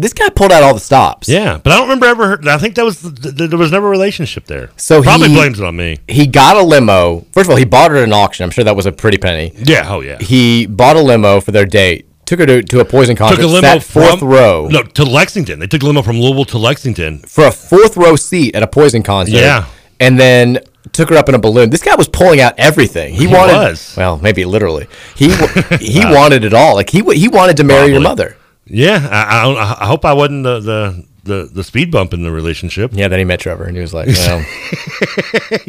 [0.00, 1.28] This guy pulled out all the stops.
[1.28, 2.28] Yeah, but I don't remember ever.
[2.28, 4.70] Heard, I think that was th- th- there was never a relationship there.
[4.76, 5.98] So probably he- blames it on me.
[6.06, 7.26] He got a limo.
[7.32, 8.44] First of all, he bought her at an auction.
[8.44, 9.52] I'm sure that was a pretty penny.
[9.56, 9.86] Yeah.
[9.92, 10.18] Oh yeah.
[10.18, 12.06] He bought a limo for their date.
[12.26, 13.36] Took her to, to a poison concert.
[13.36, 15.58] Took a limo fourth from, row No, to Lexington.
[15.58, 17.18] They took a limo from Louisville to Lexington.
[17.20, 19.34] for a fourth row seat at a poison concert.
[19.36, 19.64] Yeah.
[19.98, 20.58] and then
[20.92, 21.70] took her up in a balloon.
[21.70, 23.12] This guy was pulling out everything.
[23.14, 23.54] He, He wanted.
[23.54, 23.94] was.
[23.96, 24.86] Well, maybe literally.
[25.16, 25.28] He
[25.80, 26.74] he wanted it all.
[26.76, 28.36] Like he he wanted to marry your mother.
[28.70, 32.22] Yeah, I, I, don't- I hope I wasn't the, the the the speed bump in
[32.22, 32.90] the relationship.
[32.94, 33.08] Yeah.
[33.08, 34.42] Then he met Trevor, and he was like, well,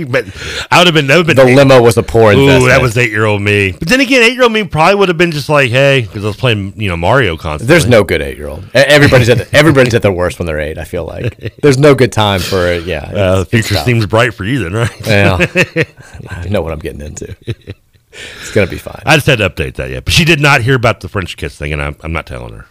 [0.08, 0.26] but
[0.72, 1.08] I would have been.
[1.08, 2.66] That would have the been limo was a poor Ooh, investment.
[2.68, 3.74] that was eight year old me.
[3.74, 6.24] But then again, eight year old me probably would have been just like, hey, because
[6.24, 7.74] I was playing, you know, Mario constantly.
[7.74, 8.64] There's no good eight year old.
[8.74, 10.78] Everybody's at the, everybody's at their worst when they're eight.
[10.78, 12.84] I feel like there's no good time for it.
[12.84, 15.02] Yeah, Uh, the future seems bright for you then, right?
[15.06, 15.40] Well,
[16.30, 17.36] I know what I'm getting into.
[18.12, 19.02] It's gonna be fine.
[19.06, 21.36] I just had to update that yet, but she did not hear about the French
[21.38, 22.66] kiss thing, and I'm, I'm not telling her.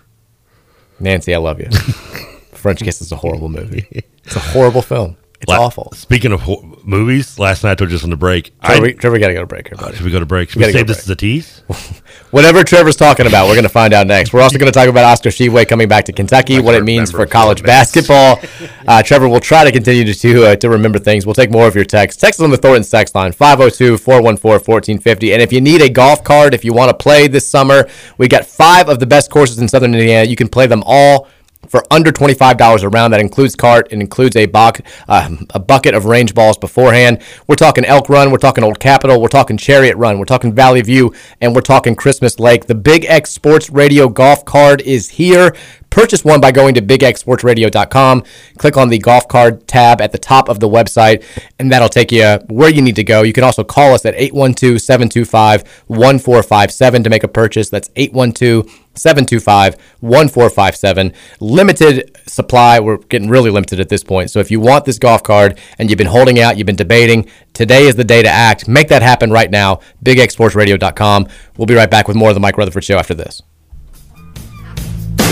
[1.01, 1.71] Nancy, I love you.
[2.53, 3.87] French Kiss is a horrible movie.
[4.29, 5.17] It's a horrible film.
[5.41, 5.93] It's La- awful.
[5.95, 8.53] Speaking of ho- movies, last night I told you just on the break.
[8.61, 9.97] Trevor, I, we, Trevor, we gotta go to break here, buddy.
[9.97, 10.51] should we go to break?
[10.51, 11.63] Should We we, save this as a tease?
[12.31, 14.33] Whatever Trevor's talking about, we're going to find out next.
[14.35, 17.11] We're also going to talk about Oscar Tshiebwe coming back to Kentucky, what it means
[17.11, 18.41] for college basketball.
[18.89, 21.27] Uh, Trevor will try to continue to to, uh, to remember things.
[21.27, 22.19] We'll take more of your texts.
[22.19, 25.33] Text us on the Thornton text line 502-414-1450.
[25.35, 27.87] And if you need a golf cart, if you want to play this summer,
[28.17, 30.27] we got five of the best courses in Southern Indiana.
[30.29, 31.29] You can play them all
[31.69, 33.13] for under $25 a round.
[33.13, 33.89] That includes cart.
[33.91, 37.23] It includes a, buck, uh, a bucket of range balls beforehand.
[37.47, 38.31] We're talking Elk Run.
[38.31, 39.21] We're talking Old Capitol.
[39.21, 40.19] We're talking Chariot Run.
[40.19, 41.15] We're talking Valley View.
[41.41, 42.67] And we're talking Christmas Lake.
[42.67, 45.55] The Big X Sports Radio golf card is here.
[45.91, 48.23] Purchase one by going to bigxsportsradio.com.
[48.59, 51.25] Click on the golf card tab at the top of the website,
[51.59, 53.23] and that'll take you where you need to go.
[53.23, 57.71] You can also call us at 812 725 1457 to make a purchase.
[57.71, 58.67] That's 812
[58.99, 61.13] 725 1457.
[61.41, 62.81] Limited supply.
[62.81, 64.31] We're getting really limited at this point.
[64.31, 67.29] So if you want this golf card and you've been holding out, you've been debating,
[67.53, 68.69] today is the day to act.
[68.69, 69.81] Make that happen right now.
[70.05, 71.29] BigXSportsRadio.com.
[71.57, 73.43] We'll be right back with more of the Mike Rutherford Show after this.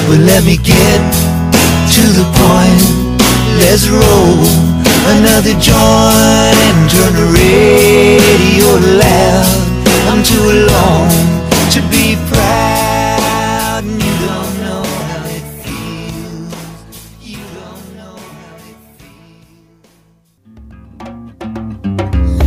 [0.08, 1.00] Well, let me get
[1.94, 3.06] to the point.
[3.58, 4.76] Let's roll
[5.18, 9.76] another joint turn the radio loud.
[10.08, 11.10] I'm too alone
[11.72, 12.55] to be proud.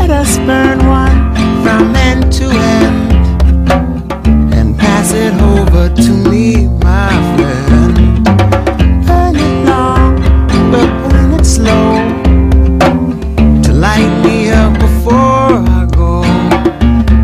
[0.10, 3.72] Let us burn one from end to end
[4.52, 8.26] and pass it over to me, my friend.
[9.06, 10.16] Burn it long,
[10.72, 12.02] but burn it slow
[13.62, 16.24] to light me up before I go.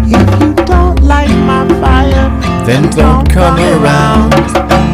[0.05, 2.29] If you don't like my fire,
[2.67, 4.31] Then don't come around.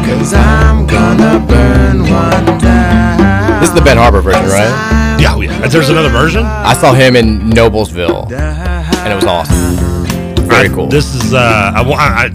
[0.06, 3.60] cause I'm gonna burn one down.
[3.60, 5.11] This is the Ben Harper version, right?
[5.42, 5.68] Yeah, oh, yeah.
[5.68, 6.44] There's another version.
[6.44, 10.46] I saw him in Noblesville, and it was awesome.
[10.46, 10.88] Very I- cool.
[10.88, 12.32] This is uh, I, I, I-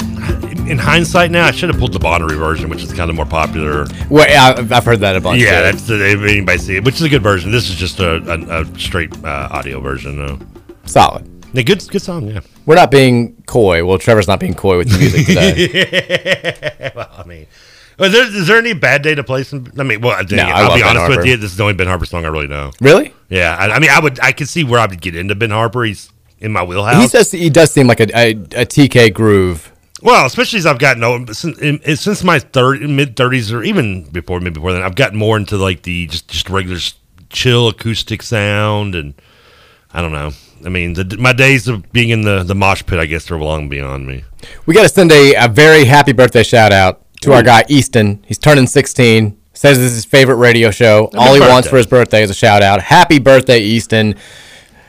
[0.70, 3.26] in hindsight now, I should have pulled the Bonnery version, which is kind of more
[3.26, 3.86] popular.
[4.10, 5.42] Well, I've I've heard that a bunch.
[5.42, 5.64] Yeah, too.
[5.64, 7.52] that's the, if anybody see it, which is a good version.
[7.52, 10.18] This is just a, a, a straight uh, audio version.
[10.18, 10.40] though.
[10.86, 11.26] solid.
[11.54, 12.28] Yeah, good, good song.
[12.28, 12.42] Yeah.
[12.66, 13.86] We're not being coy.
[13.86, 16.92] Well, Trevor's not being coy with the music today.
[16.96, 17.48] well, I mean,
[18.00, 19.66] is there, is there any bad day to play some?
[19.78, 21.36] I mean, well, I, No, I'll be honest with you.
[21.38, 22.72] This is the only Ben Harper song I really know.
[22.80, 23.14] really?
[23.30, 25.50] Yeah, I, I mean, I would, I could see where I would get into Ben
[25.50, 25.84] Harper.
[25.84, 27.02] He's in my wheelhouse.
[27.02, 29.72] He says he does seem like a, a, a TK groove.
[30.04, 33.64] Well, especially as I've gotten old, since, in, in- since my third, mid thirties, or
[33.64, 36.80] even before, maybe before then, I've gotten more into like the just just regular
[37.30, 39.16] chill acoustic sound, and
[39.92, 40.32] I don't know.
[40.66, 43.40] I mean, the, my days of being in the the mosh pit, I guess, are
[43.40, 44.24] long beyond me.
[44.68, 48.24] We got to send a, a very happy birthday shout out to our guy Easton.
[48.28, 49.38] He's turning 16.
[49.54, 51.10] Says this is his favorite radio show.
[51.16, 52.80] All he wants for his birthday is a shout out.
[52.82, 54.16] Happy birthday, Easton.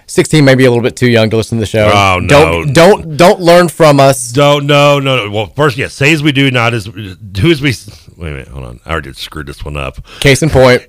[0.09, 1.91] 16 may be a little bit too young to listen to the show.
[1.93, 2.65] Oh, no.
[2.65, 4.31] Don't don't don't learn from us.
[4.33, 5.31] Don't no no no.
[5.31, 7.75] Well, first, yeah, say as we do, not as do as we.
[8.19, 8.81] Wait a minute, hold on.
[8.85, 10.05] I already screwed this one up.
[10.19, 10.83] Case in point,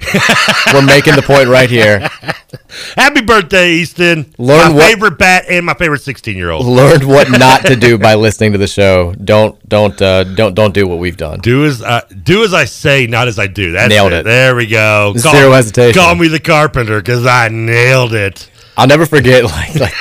[0.73, 1.99] we're making the point right here.
[2.97, 4.33] Happy birthday, Easton!
[4.39, 6.65] Learn my what- favorite bat and my favorite sixteen-year-old.
[6.65, 9.13] Learned what not to do by listening to the show.
[9.13, 11.39] Don't don't uh, don't don't do what we've done.
[11.41, 13.73] Do as I do as I say, not as I do.
[13.73, 14.25] That's Nailed it.
[14.25, 15.13] There we go.
[15.15, 16.01] Zero hesitation.
[16.01, 18.49] Call me the carpenter because I nailed it.
[18.75, 19.93] I'll never forget like like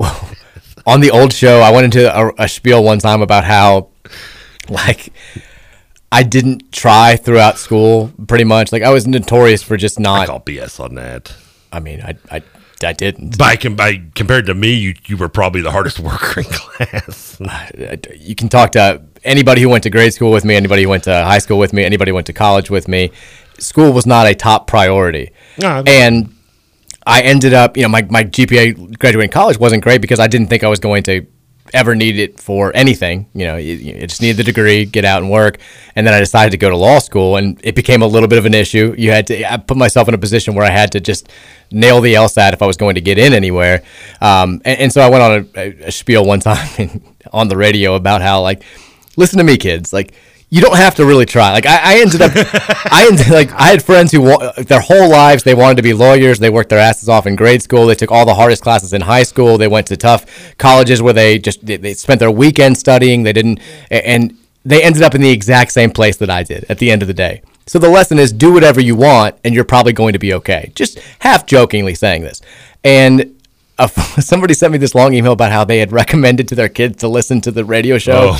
[0.86, 3.90] on the old show I went into a, a spiel one time about how
[4.68, 5.12] like
[6.12, 10.16] I didn't try throughout school pretty much like I was notorious for just not.
[10.16, 11.34] I not call BS on that.
[11.72, 12.42] I mean I I,
[12.84, 16.40] I didn't By, com- by compared to me, you you were probably the hardest worker
[16.40, 17.40] in class.
[18.18, 21.04] you can talk to anybody who went to grade school with me, anybody who went
[21.04, 23.12] to high school with me, anybody who went to college with me,
[23.58, 25.30] school was not a top priority.
[25.58, 26.34] No, and
[27.06, 30.48] I ended up, you know, my, my GPA graduating college wasn't great because I didn't
[30.48, 31.26] think I was going to
[31.72, 33.26] ever need it for anything.
[33.34, 35.58] You know, you, just needed the degree, get out and work.
[35.94, 38.38] And then I decided to go to law school, and it became a little bit
[38.38, 38.94] of an issue.
[38.96, 41.28] You had to, I put myself in a position where I had to just
[41.70, 43.82] nail the LSAT if I was going to get in anywhere.
[44.20, 47.94] Um, and, and so I went on a, a spiel one time on the radio
[47.94, 48.62] about how, like,
[49.16, 50.14] listen to me, kids, like,
[50.50, 51.52] you don't have to really try.
[51.52, 55.44] Like I, I ended up, I ended like I had friends who their whole lives
[55.44, 56.40] they wanted to be lawyers.
[56.40, 57.86] They worked their asses off in grade school.
[57.86, 59.58] They took all the hardest classes in high school.
[59.58, 60.26] They went to tough
[60.58, 63.22] colleges where they just they, they spent their weekend studying.
[63.22, 66.78] They didn't, and they ended up in the exact same place that I did at
[66.78, 67.42] the end of the day.
[67.66, 70.72] So the lesson is do whatever you want, and you're probably going to be okay.
[70.74, 72.42] Just half jokingly saying this,
[72.82, 73.39] and
[73.80, 73.86] uh,
[74.20, 77.08] somebody sent me this long email about how they had recommended to their kids to
[77.08, 78.36] listen to the radio show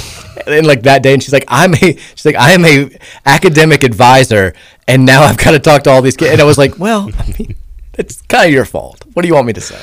[0.47, 1.79] and like that day and she's like i'm a
[2.15, 2.91] she's like i am a
[3.27, 4.55] academic advisor
[4.87, 7.11] and now i've got to talk to all these kids and i was like well
[7.19, 7.55] i mean
[7.99, 9.81] it's kind of your fault what do you want me to say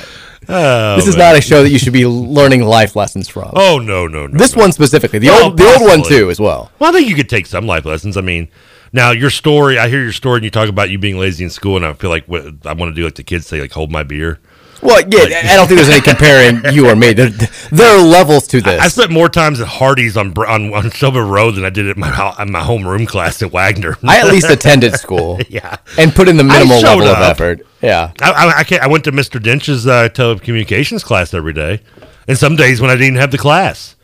[0.50, 1.32] Oh, this is man.
[1.34, 4.38] not a show that you should be learning life lessons from Oh no no no.
[4.38, 4.62] this no.
[4.62, 7.14] one specifically the Well, old the old one too as well Well, I think you
[7.14, 8.16] could take some life lessons.
[8.16, 8.48] I mean,
[8.90, 9.78] now your story.
[9.78, 11.92] I hear your story, and you talk about you being lazy in school, and I
[11.92, 14.38] feel like what I want to do, like the kids say, like hold my beer.
[14.82, 17.30] Well yeah i don't think there's any comparing you or me there,
[17.70, 21.24] there are levels to this I spent more times at Hardee's on on, on Silver
[21.24, 22.08] Road than I did at my
[22.38, 23.96] at my homeroom class at Wagner.
[24.04, 28.12] i at least attended school yeah, and put in the minimal level of effort yeah
[28.20, 29.42] I, I, I, can't, I went to Mr.
[29.42, 31.80] Dench's uh, telecommunications class every day,
[32.26, 33.96] and some days when I didn't have the class.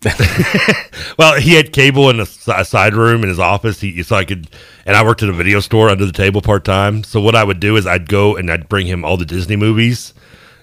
[1.18, 3.80] well, he had cable in a, side room in his office.
[3.80, 4.48] He so I could,
[4.86, 7.02] and I worked at a video store under the table part time.
[7.02, 9.56] So what I would do is I'd go and I'd bring him all the Disney
[9.56, 10.14] movies.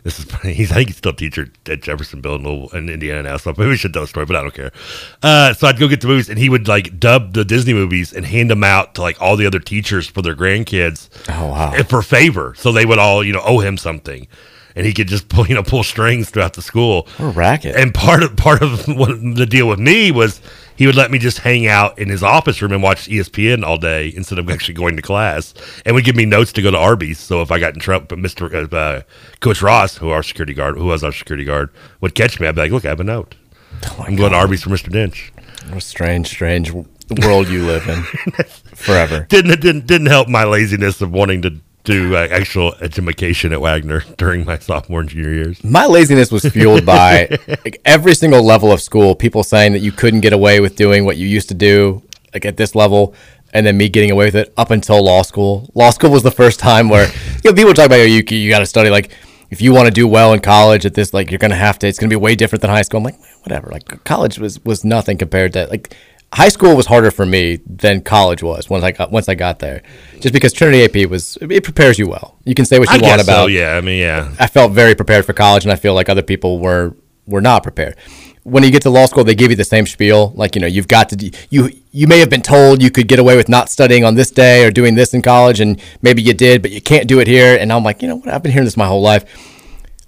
[0.05, 0.53] This is funny.
[0.53, 3.38] he's I think he's still a teacher at Jeffersonville in, Louisville- in Indiana now.
[3.38, 4.71] So maybe we should tell the story, but I don't care.
[5.21, 8.13] Uh, so I'd go get the movies, and he would like dub the Disney movies
[8.13, 11.09] and hand them out to like all the other teachers for their grandkids.
[11.27, 11.83] Oh wow!
[11.89, 14.27] for favor, so they would all you know owe him something,
[14.76, 17.07] and he could just pull you know pull strings throughout the school.
[17.17, 17.76] What a racket!
[17.76, 20.41] And part of part of what the deal with me was
[20.76, 23.78] he would let me just hang out in his office room and watch ESPN all
[23.78, 25.53] day instead of actually going to class,
[25.86, 27.19] and would give me notes to go to Arby's.
[27.19, 29.01] So if I got in trouble, but Mister uh,
[29.39, 31.69] Coach Ross, who our security guard, who was our security guard,
[32.01, 32.47] would catch me.
[32.47, 33.36] I'd be like, "Look, I have a note.
[33.99, 35.32] I'm going to Arby's for Mister Dench."
[35.67, 38.03] What a strange, strange world you live in.
[38.76, 39.26] Forever.
[39.30, 41.55] Didn't didn't didn't help my laziness of wanting to
[41.86, 45.63] do uh, actual education at Wagner during my sophomore and junior years.
[45.63, 49.15] My laziness was fueled by like, every single level of school.
[49.15, 52.45] People saying that you couldn't get away with doing what you used to do, like
[52.45, 53.15] at this level,
[53.53, 55.69] and then me getting away with it up until law school.
[55.75, 57.07] Law school was the first time where
[57.43, 59.11] you know people talk about oh, you you got to study like
[59.51, 61.88] if you want to do well in college at this like you're gonna have to.
[61.88, 62.97] It's gonna be way different than high school.
[62.97, 63.69] I'm like whatever.
[63.71, 65.95] Like college was was nothing compared to like
[66.34, 69.59] high school was harder for me than college was once I got once I got
[69.59, 69.82] there.
[70.19, 72.38] Just because Trinity AP was it prepares you well.
[72.45, 73.45] You can say what you I want guess about.
[73.45, 73.76] so, yeah.
[73.76, 74.34] I mean, yeah.
[74.39, 76.95] I felt very prepared for college, and I feel like other people were
[77.26, 77.95] were not prepared.
[78.43, 80.32] When you get to law school, they give you the same spiel.
[80.36, 83.19] Like you know, you've got to you you may have been told you could get
[83.19, 86.34] away with not studying on this day or doing this in college, and maybe you
[86.34, 87.57] did, but you can't do it here.
[87.59, 88.30] And I'm like, you know what?
[88.30, 89.23] I've been hearing this my whole life.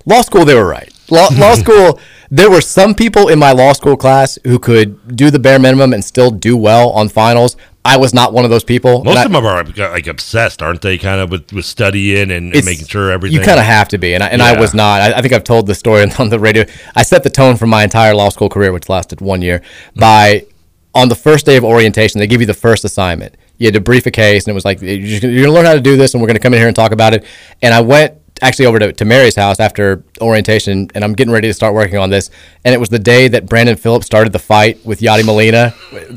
[0.06, 0.94] Law school, they were right.
[1.10, 2.00] Law, law school,
[2.30, 5.94] there were some people in my law school class who could do the bare minimum
[5.94, 7.56] and still do well on finals.
[7.86, 9.04] I was not one of those people.
[9.06, 10.98] Most I- of them are uh, like obsessed, aren't they?
[10.98, 13.40] Kind of with, with studying and, and making sure everything.
[13.40, 15.00] You kind of have to be, and I, and I was not.
[15.02, 16.66] I, I think I've told the story on the radio.
[16.96, 19.62] I set the tone for my entire law school career, which lasted one year,
[19.94, 20.00] hmm.
[20.00, 20.46] by
[20.94, 23.36] on the first day of orientation, they give you the first assignment.
[23.58, 25.54] You had to brief a case, and it was like you're, just gonna- you're going
[25.54, 26.92] to learn how to do this, and we're going to come in here and talk
[26.92, 27.24] about it.
[27.62, 31.48] And I went actually over to, to Mary's house after orientation, and I'm getting ready
[31.48, 32.30] to start working on this.
[32.64, 35.74] And it was the day that Brandon Phillips started the fight with Yadi Molina,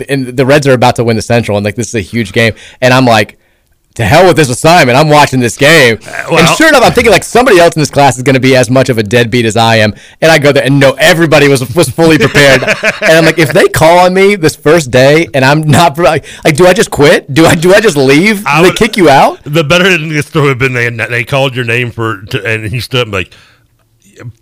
[0.09, 2.33] and the Reds are about to win the Central, and like this is a huge
[2.33, 3.39] game, and I'm like
[3.95, 4.97] to hell with this assignment.
[4.97, 5.99] I'm watching this game.
[6.07, 8.35] Uh, and well- sure enough, I'm thinking like somebody else in this class is going
[8.35, 9.95] to be as much of a deadbeat as I am.
[10.21, 12.63] And I go there and no, everybody was was fully prepared.
[13.03, 16.25] and I'm like, if they call on me this first day and I'm not like,
[16.45, 17.33] like, do I just quit?
[17.33, 18.45] Do I do I just leave?
[18.45, 19.43] Do they kick you out?
[19.45, 22.47] The better than this story would have been they they called your name for to,
[22.47, 23.33] and you stood up and like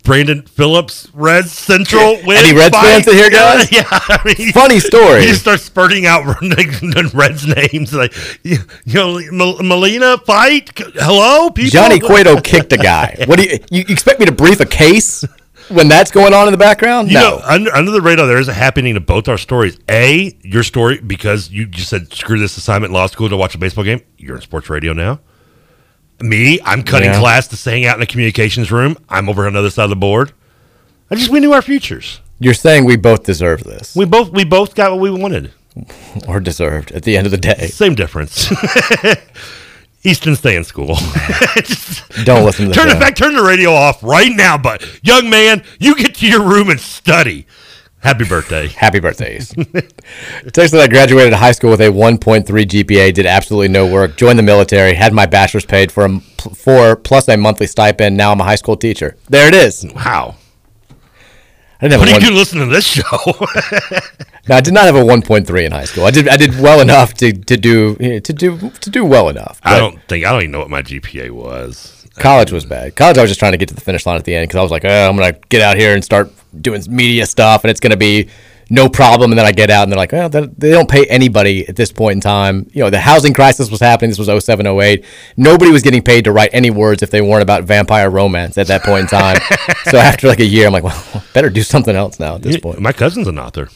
[0.03, 2.37] Brandon Phillips, Reds Central win.
[2.37, 3.71] Any Reds fans in here, guys?
[3.79, 5.21] Yeah, I mean, Funny story.
[5.21, 6.25] You just start spurting out
[7.13, 8.13] Reds names like
[8.43, 10.71] you, you know Molina fight.
[10.77, 11.69] Hello, people.
[11.69, 13.15] Johnny Cueto kicked a guy.
[13.27, 15.23] What do you, you expect me to brief a case
[15.69, 17.09] when that's going on in the background?
[17.09, 17.37] You no.
[17.37, 19.79] know, under, under the radar, there is a happening to both our stories.
[19.89, 23.57] A, your story, because you just said, screw this assignment law school to watch a
[23.57, 24.01] baseball game.
[24.17, 25.19] You're in sports radio now.
[26.21, 27.19] Me, I'm cutting Yeah.
[27.19, 28.97] class to hang out in the communications room.
[29.09, 30.33] I'm over on the other side of the board.
[31.11, 32.19] I just, we knew our futures.
[32.39, 35.51] You're saying we both deserve this, We both we both got what we wanted.
[36.27, 37.67] or deserved at the end of the day.
[37.67, 38.51] Same difference.
[40.03, 40.95] Easton, stay in school.
[42.23, 42.95] Don't listen to the turn show.
[42.95, 43.15] it back.
[43.15, 44.57] Turn the radio off right now.
[44.57, 47.45] But young man, you get to your room and study.
[48.01, 48.67] Happy birthday.
[48.77, 49.49] Happy birthdays.
[50.53, 54.39] Text that I graduated high school with a 1.3 GPA, did absolutely no work, joined
[54.39, 58.15] the military, had my bachelor's paid for, a, for plus a monthly stipend.
[58.15, 59.17] Now I'm a high school teacher.
[59.29, 59.85] There it is.
[59.93, 60.35] Wow.
[61.81, 63.03] I didn't have What a are you one, doing listening to this show?
[64.49, 66.03] no, I did not have a 1.3 in high school.
[66.05, 69.61] I did I did well enough to, to do to do to do well enough.
[69.63, 72.05] I don't think I don't even know what my GPA was.
[72.15, 72.97] College was bad.
[72.97, 74.57] College, I was just trying to get to the finish line at the end because
[74.59, 76.29] I was like, oh, I'm gonna get out here and start
[76.59, 78.29] doing media stuff, and it's gonna be
[78.69, 79.31] no problem.
[79.31, 81.91] And then I get out, and they're like, well, they don't pay anybody at this
[81.91, 82.69] point in time.
[82.71, 84.11] You know, the housing crisis was happening.
[84.11, 85.03] This was 07, 08.
[85.37, 88.67] Nobody was getting paid to write any words if they weren't about vampire romance at
[88.67, 89.37] that point in time.
[89.85, 92.57] so after like a year, I'm like, well, better do something else now at this
[92.57, 92.79] point.
[92.79, 93.69] My cousin's an author.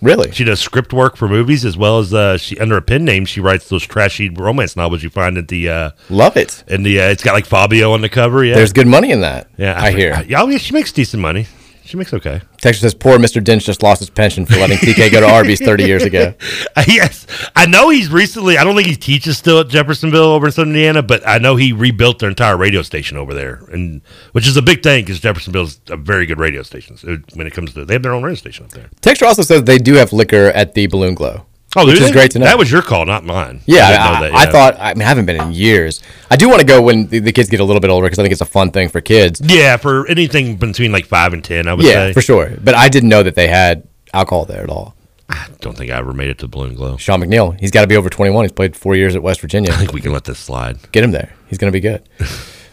[0.00, 0.30] Really?
[0.30, 3.24] She does script work for movies as well as uh, she under a pen name
[3.24, 6.62] she writes those trashy romance novels you find at the uh, Love it.
[6.68, 8.44] and the uh, it's got like Fabio on the cover.
[8.44, 9.48] Yeah, There's good money in that.
[9.58, 9.76] yeah.
[9.76, 10.24] I hear.
[10.28, 11.48] Yeah, oh, yeah, she makes decent money.
[11.88, 12.42] She makes okay.
[12.58, 13.42] Texture says, poor Mr.
[13.42, 16.34] Dinch just lost his pension for letting TK go to Arby's 30 years ago.
[16.86, 17.26] Yes,
[17.56, 18.56] I know he's recently.
[18.56, 21.56] I don't think he teaches still at Jeffersonville over in Southern Indiana, but I know
[21.56, 24.00] he rebuilt their entire radio station over there, and
[24.32, 26.96] which is a big thing because Jeffersonville's a very good radio station
[27.34, 27.84] when it comes to.
[27.84, 28.90] They have their own radio station up there.
[29.00, 31.46] Texture also says they do have liquor at the Balloon Glow.
[31.76, 32.46] Oh, which is great to know.
[32.46, 33.60] That was your call, not mine.
[33.66, 33.90] Yeah, I
[34.26, 34.76] I, know I, thought.
[34.80, 36.02] I mean, I haven't been in years.
[36.30, 38.18] I do want to go when the, the kids get a little bit older because
[38.18, 39.42] I think it's a fun thing for kids.
[39.44, 42.12] Yeah, for anything between like five and ten, I would Yeah, say.
[42.14, 42.52] for sure.
[42.62, 44.94] But I didn't know that they had alcohol there at all.
[45.28, 46.96] I don't think I ever made it to Balloon Glow.
[46.96, 48.44] Sean McNeil, he's got to be over 21.
[48.44, 49.70] He's played four years at West Virginia.
[49.74, 50.78] I think we can let this slide.
[50.90, 51.34] Get him there.
[51.48, 52.08] He's going to be good.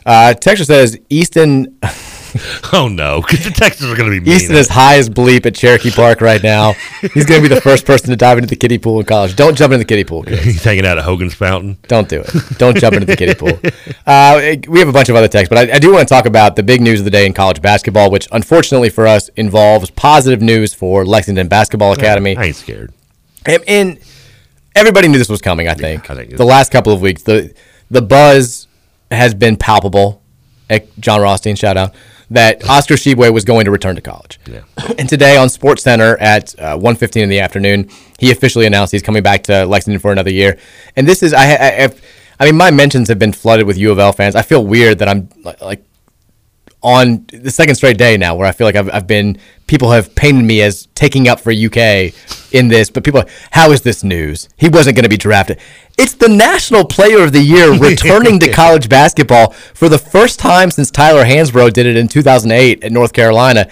[0.08, 1.80] Uh, Texture says Easton
[2.74, 4.36] Oh no, because the Texans are going to be mean.
[4.36, 6.74] Easton is high as bleep at Cherokee Park right now.
[7.14, 9.36] He's going to be the first person to dive into the kiddie pool in college.
[9.36, 10.44] Don't jump into the kiddie pool, kids.
[10.44, 11.78] He's hanging out at Hogan's Fountain.
[11.88, 12.58] Don't do it.
[12.58, 13.58] Don't jump into the kiddie pool.
[14.06, 16.26] Uh, we have a bunch of other texts, but I, I do want to talk
[16.26, 19.90] about the big news of the day in college basketball, which unfortunately for us involves
[19.92, 22.36] positive news for Lexington Basketball Academy.
[22.36, 22.94] I ain't scared.
[23.46, 24.00] And, and
[24.76, 25.68] everybody knew this was coming.
[25.68, 26.10] I think.
[26.10, 27.54] I think the last couple of weeks, the
[27.90, 28.68] the buzz
[29.12, 30.22] has been palpable.
[31.00, 31.94] Jon Rothstein, shout out
[32.30, 34.40] that Oscar Tshiebwe was going to return to college.
[34.46, 34.62] Yeah.
[34.98, 39.02] And today on Sports Center at uh, 1.15 in the afternoon, he officially announced he's
[39.02, 40.58] coming back to Lexington for another year.
[40.96, 41.90] And this is I, I, I,
[42.40, 44.36] I mean, my mentions have been flooded with U of L fans.
[44.36, 45.30] I feel weird that I'm
[45.62, 45.84] like
[46.86, 50.14] on the second straight day now where I feel like I've, I've been people have
[50.14, 52.14] painted me as taking up for UK
[52.54, 54.50] in this, but people, are, how is this news?
[54.56, 55.60] He wasn't going to be drafted.
[55.98, 60.70] It's the National Player of the Year returning to college basketball for the first time
[60.70, 63.68] since Tyler Hansbrough did it in 2008 at North Carolina.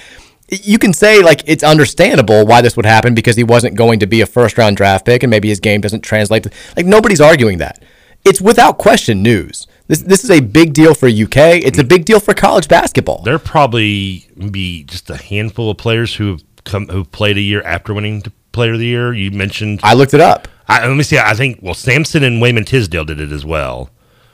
[0.49, 4.07] You can say like it's understandable why this would happen because he wasn't going to
[4.07, 6.47] be a first round draft pick and maybe his game doesn't translate.
[6.75, 7.83] Like nobody's arguing that.
[8.25, 9.67] It's without question news.
[9.87, 11.61] This this is a big deal for UK.
[11.61, 11.89] It's a mm.
[11.89, 13.21] big deal for college basketball.
[13.23, 17.61] There probably be just a handful of players who have come who played a year
[17.63, 18.23] after winning
[18.53, 19.13] Player of the Year.
[19.13, 19.81] You mentioned.
[19.83, 20.47] I looked it up.
[20.67, 21.17] I, let me see.
[21.17, 23.89] I think well, Sampson and Wayman Tisdale did it as well.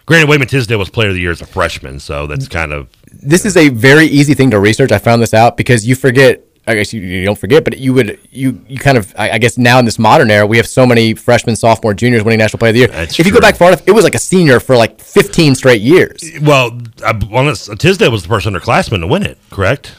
[0.05, 2.89] Granted, Wayman Tisdale was Player of the Year as a freshman, so that's kind of
[3.11, 4.91] This is a very easy thing to research.
[4.91, 6.43] I found this out because you forget.
[6.69, 9.37] I guess you, you don't forget, but you would you you kind of I, I
[9.39, 12.59] guess now in this modern era we have so many freshmen, sophomore, juniors winning national
[12.59, 12.87] player of the year.
[12.89, 15.55] That's if you go back far enough, it was like a senior for like 15
[15.55, 16.23] straight years.
[16.41, 16.79] well.
[17.05, 19.95] I, it's- Tisdale was the first underclassman to win it, correct?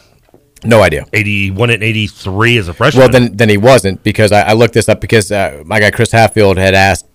[0.62, 1.06] No idea.
[1.14, 3.00] Eighty one and eighty three as a freshman.
[3.00, 5.90] Well, then then he wasn't because I, I looked this up because uh, my guy
[5.90, 7.06] Chris Hatfield had asked.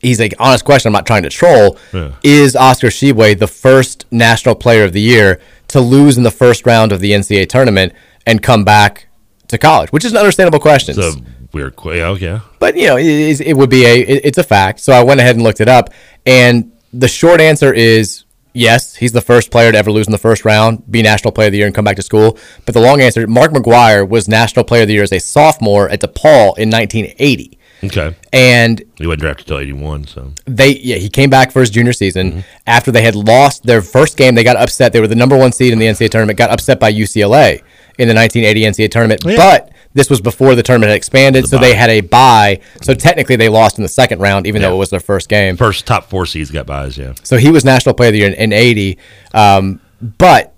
[0.00, 0.90] He's like, honest question.
[0.90, 1.78] I'm not trying to troll.
[1.94, 2.12] Yeah.
[2.22, 6.66] Is Oscar Tshiebwe the first national player of the year to lose in the first
[6.66, 7.94] round of the NCAA tournament
[8.26, 9.06] and come back
[9.48, 9.90] to college?
[9.92, 10.98] Which is an understandable question.
[10.98, 11.20] it's a
[11.52, 11.76] weird.
[11.76, 12.40] qu- Yeah, yeah.
[12.58, 14.80] but you know, it, it would be a it- it's a fact.
[14.80, 15.90] So I went ahead and looked it up,
[16.26, 18.94] and the short answer is yes.
[18.96, 21.52] He's the first player to ever lose in the first round, be national player of
[21.52, 22.38] the year, and come back to school.
[22.66, 25.88] But the long answer, Mark Aguirre was national player of the year as a sophomore
[25.88, 28.16] at DePaul in 1980, Okay.
[28.32, 31.70] and He wasn't drafted till eighty one, so they yeah he came back for his
[31.70, 32.40] junior season mm-hmm.
[32.66, 34.34] after they had lost their first game.
[34.36, 34.92] They got upset.
[34.92, 36.38] They were the number one seed in the NCAA tournament.
[36.38, 37.62] Got upset by UCLA
[37.98, 39.36] in the 1980 NCAA tournament, Yeah.
[39.36, 42.60] but this was before the tournament had expanded, so they had a bye.
[42.82, 44.68] So technically, they lost in the second round, even Yeah.
[44.68, 45.56] though it was their first game.
[45.56, 46.98] first top four seeds got buys.
[46.98, 47.12] Yeah.
[47.22, 48.98] So he was national player of the year in, in 80.
[49.32, 50.50] Um, but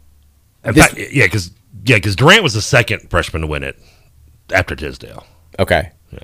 [0.64, 1.50] In This- fact, yeah, because
[1.84, 3.78] yeah, because Durant was the second freshman to win it
[4.52, 5.24] after Tisdale.
[5.60, 6.18] okay, Yeah.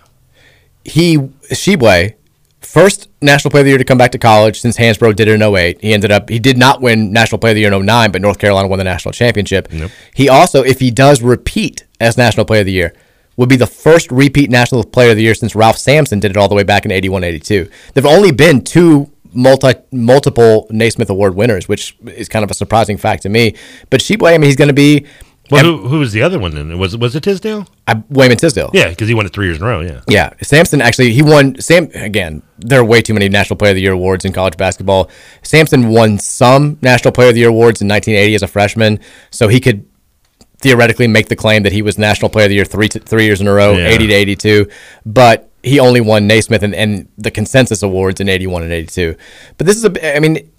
[0.84, 1.18] he
[1.50, 2.14] Tshiebwe
[2.62, 5.40] first National Player of the Year to come back to college since Hansbrough did it
[5.40, 5.80] in 08.
[5.80, 8.22] He ended up, he did not win National Player of the Year in 09, but
[8.22, 9.70] North Carolina won the national championship.
[10.14, 12.94] He also, if he does repeat as National Player of the Year,
[13.36, 16.36] would be the first repeat National Player of the Year since Ralph Sampson did it
[16.36, 17.64] all the way back in 81 82.
[17.94, 22.54] There have only been two multi multiple Naismith Award winners, which is kind of a
[22.54, 23.54] surprising fact to me.
[23.90, 25.06] But Tshiebwe, I mean, he's going to be.
[25.53, 26.78] Well, who, who was the other one then?
[26.78, 27.66] Was was it Tisdale?
[27.86, 28.70] I, Wayman Tisdale.
[28.72, 29.80] Yeah, because he won it three years in a row.
[29.80, 30.00] Yeah.
[30.09, 31.61] Yeah, Sampson actually he won.
[31.61, 32.42] Sam again.
[32.59, 35.11] There are way too many National Player of the Year awards in college basketball.
[35.42, 39.00] Sampson won some National Player of the Year awards in 1980 as a freshman,
[39.30, 39.84] so he could
[40.59, 43.24] theoretically make the claim that he was National Player of the Year three to, three
[43.24, 43.88] years in a row, Yeah.
[43.88, 44.68] 80 to 82.
[45.05, 49.16] But he only won Naismith and, and the consensus awards in 81 and 82.
[49.59, 50.16] But this is a.
[50.16, 50.50] I mean,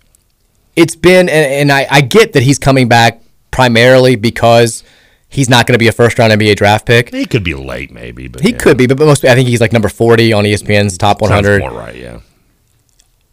[0.76, 3.22] it's been, and, and I, I get that he's coming back
[3.54, 4.84] primarily because
[5.30, 7.14] he's not going to be a first round NBA draft pick.
[7.14, 8.58] He could be late, maybe, but He yeah.
[8.58, 11.60] could be, but most I think he's like number 40 on ESPN's top 100.
[11.62, 11.96] more right.
[11.96, 12.20] Yeah,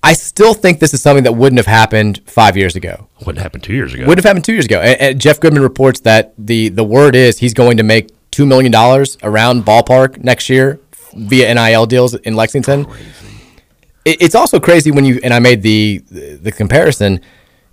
[0.02, 3.08] I still think this is something that wouldn't have happened five years ago.
[3.26, 4.02] wouldn't happen two years ago.
[4.06, 4.80] Wouldn't have happened two years ago.
[4.80, 8.46] And, and Jeff Goodman reports that the the word is he's going to make two
[8.46, 10.78] million dollars around ballpark next year
[11.14, 12.86] via NIL deals in Lexington.
[14.04, 17.20] It, it's also crazy when you and I made the the comparison.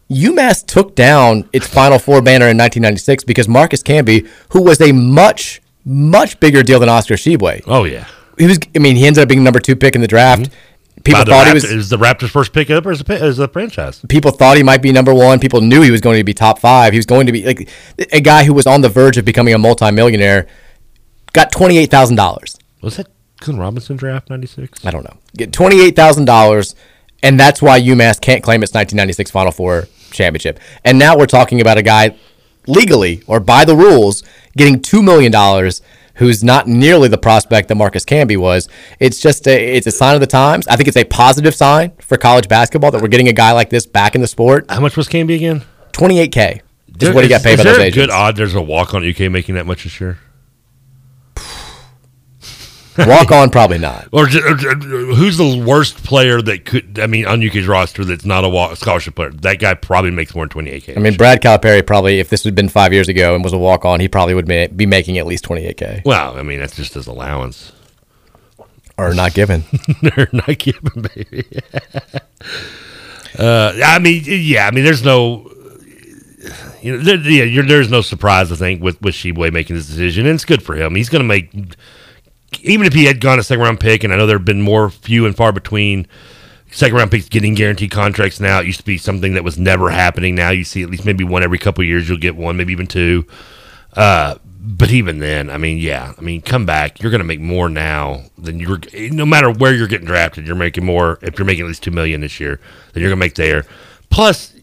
[0.09, 4.91] UMass took down its Final Four banner in 1996 because Marcus Camby, who was a
[4.91, 7.63] much much bigger deal than Oscar Tshiebwe.
[7.67, 8.59] Oh yeah, he was.
[8.75, 10.43] I mean, he ended up being number two pick in the draft.
[10.43, 11.01] Mm-hmm.
[11.03, 13.39] People By the thought he was was the Raptors' first pick up as a, as
[13.39, 14.03] a franchise.
[14.09, 15.39] people thought he might be number one.
[15.39, 16.91] People knew he was going to be top five.
[16.91, 17.69] He was going to be like
[18.11, 20.47] a guy who was on the verge of becoming a multimillionaire.
[21.33, 22.57] Got twenty eight thousand dollars.
[22.81, 23.07] Was that
[23.39, 24.85] Glenn Robinson draft '96?
[24.85, 25.17] I don't know.
[25.35, 26.75] Get twenty eight thousand dollars,
[27.21, 29.87] and that's why UMass can't claim its nineteen ninety six Final Four
[30.17, 30.59] championship.
[30.83, 32.15] And now we're talking about a guy
[32.67, 34.23] legally or by the rules
[34.57, 35.81] getting two million dollars.
[36.15, 38.67] Who's not nearly the prospect that Marcus Camby was?
[38.99, 40.67] It's just a, it's a sign of the times.
[40.67, 43.69] I think it's a positive sign for college basketball that we're getting a guy like
[43.69, 44.65] this back in the sport.
[44.67, 45.61] How much was Camby again?
[45.91, 46.63] Twenty eight k.
[46.97, 47.95] Just what he got is- paid is by those a agents.
[47.95, 50.17] good odd there's a walk on UK making that much this year?
[53.07, 54.07] Walk on, probably not.
[54.11, 54.55] Or, ju- or
[55.15, 56.99] who's the worst player that could?
[56.99, 59.29] I mean, on UK's roster that's not a walk, scholarship player.
[59.31, 60.95] That guy probably makes more than twenty eight k.
[60.95, 63.57] I mean, Brad Calipari probably, if this had been five years ago and was a
[63.57, 66.03] walk on, he probably would be making at least 28K.
[66.05, 67.71] Well, I mean, that's just his allowance.
[68.97, 69.63] Or not given.
[70.01, 71.45] They're not given, baby.
[73.37, 75.51] uh, I mean, yeah, I mean, there's no,
[76.81, 79.87] you know, there, yeah, you're, there's no surprise, I think, with with Tshiebwe making this
[79.87, 80.95] decision, and it's good for him.
[80.95, 81.51] He's going to make,
[82.61, 84.61] even if he had gone a second round pick, and I know there have been
[84.61, 86.07] more few and far between
[86.71, 88.59] second round picks getting guaranteed contracts now.
[88.59, 90.35] It used to be something that was never happening.
[90.35, 92.07] Now you see at least maybe one every couple of years.
[92.07, 93.25] You'll get one, maybe even two.
[93.93, 94.35] Uh,
[94.69, 97.01] but even then, I mean, yeah, I mean, come back.
[97.01, 98.79] You're going to make more now than you're.
[98.93, 101.19] No matter where you're getting drafted, you're making more.
[101.21, 102.59] If you're making at least two million this year,
[102.91, 103.65] than you're going to make there.
[104.09, 104.53] Plus,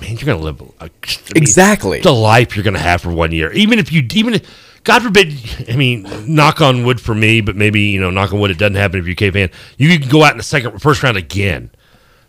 [0.00, 0.90] man, you're going to live I mean,
[1.36, 2.00] Exactly.
[2.00, 3.52] the life you're going to have for one year.
[3.52, 5.32] Even if you, even if, God forbid,
[5.68, 8.58] I mean, knock on wood for me, but maybe you know, knock on wood, it
[8.58, 9.50] doesn't happen if you're a UK fan.
[9.78, 11.70] You can go out in the second, first round again.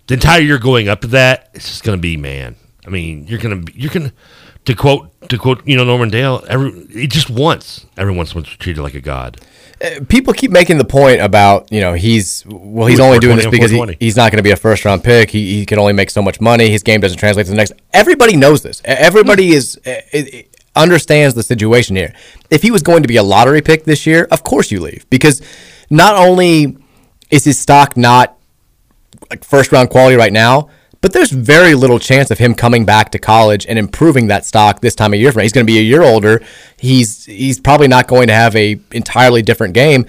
[0.08, 2.56] The entire year going up to that, it's just going to be man.
[2.86, 4.16] I mean, you're going to be, you're going to.
[4.68, 8.58] To quote, to quote, you know, Norman Dale, every it just once, everyone wants to
[8.58, 9.42] treat it like a god.
[9.84, 13.36] Uh, People keep making the point about, you know, he's, well, he's Who's only doing
[13.36, 15.32] this because he, he's not going to be a first round pick.
[15.32, 16.70] He, he can only make so much money.
[16.70, 17.74] His game doesn't translate to the next.
[17.92, 18.82] Everybody knows this.
[18.86, 20.22] Everybody is, uh, uh,
[20.76, 22.14] understands the situation here.
[22.50, 25.10] If he was going to be a lottery pick this year, of course you leave
[25.10, 25.42] because
[25.90, 26.78] not only
[27.30, 28.38] is his stock not
[29.30, 30.70] like first round quality right now,
[31.02, 34.80] but there's very little chance of him coming back to college and improving that stock
[34.80, 35.32] this time of year.
[35.32, 35.44] From now.
[35.44, 36.42] He's going to be a year older.
[36.78, 40.06] He's he's probably not going to have a entirely different game.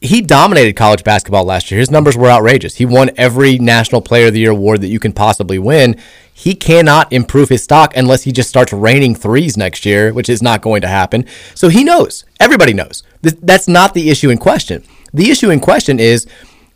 [0.00, 1.78] He dominated college basketball last year.
[1.78, 2.76] His numbers were outrageous.
[2.76, 5.96] He won every National Player of the Year award that you can possibly win.
[6.32, 10.40] He cannot improve his stock unless he just starts raining threes next year, which is
[10.40, 11.26] not going to happen.
[11.54, 12.24] So he knows.
[12.40, 13.02] Everybody knows.
[13.22, 14.84] Th- That's not the issue in question.
[15.12, 16.26] The issue in question is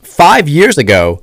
[0.03, 1.23] five years ago,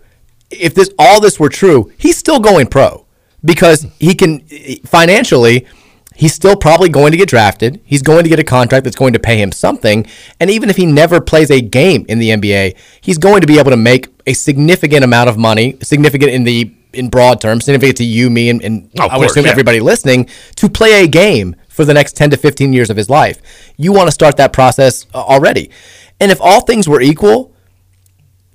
[0.49, 3.05] if this all this were true, he's still going pro
[3.45, 4.39] because he can
[4.85, 5.67] financially.
[6.13, 7.79] He's still probably going to get drafted.
[7.85, 10.05] He's going to get a contract that's going to pay him something.
[10.39, 13.57] And even if he never plays a game in the NBA, he's going to be
[13.59, 17.97] able to make a significant amount of money, significant in the in broad terms, significant
[17.97, 19.51] to you, me, and, and Oh, I would course, assume yeah.
[19.51, 23.09] everybody listening to play a game for the next 10 to 15 years of his
[23.09, 23.41] life.
[23.77, 25.71] You want to start that process uh, already.
[26.19, 27.53] And if all things were equal,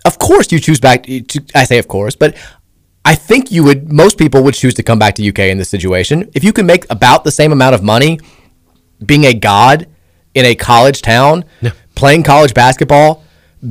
[0.05, 2.37] of course you choose back to, I say of course, but
[3.07, 5.69] I think you would most people would choose to come back to UK in this
[5.69, 6.29] situation.
[6.35, 8.19] If you can make about the same amount of money
[9.05, 9.87] being a god
[10.35, 11.45] in a college town,
[11.95, 13.23] playing college basketball,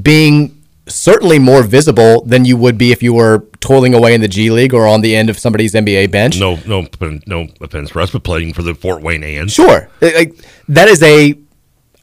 [0.01, 4.27] being certainly more visible than you would be if you were toiling away in the
[4.29, 6.39] G League or on the end of somebody's NBA bench.
[6.39, 6.87] No, no,
[7.25, 9.53] no offense for us, but playing for the Fort Wayne Ants.
[9.53, 10.33] Sure, like
[10.69, 11.37] that is a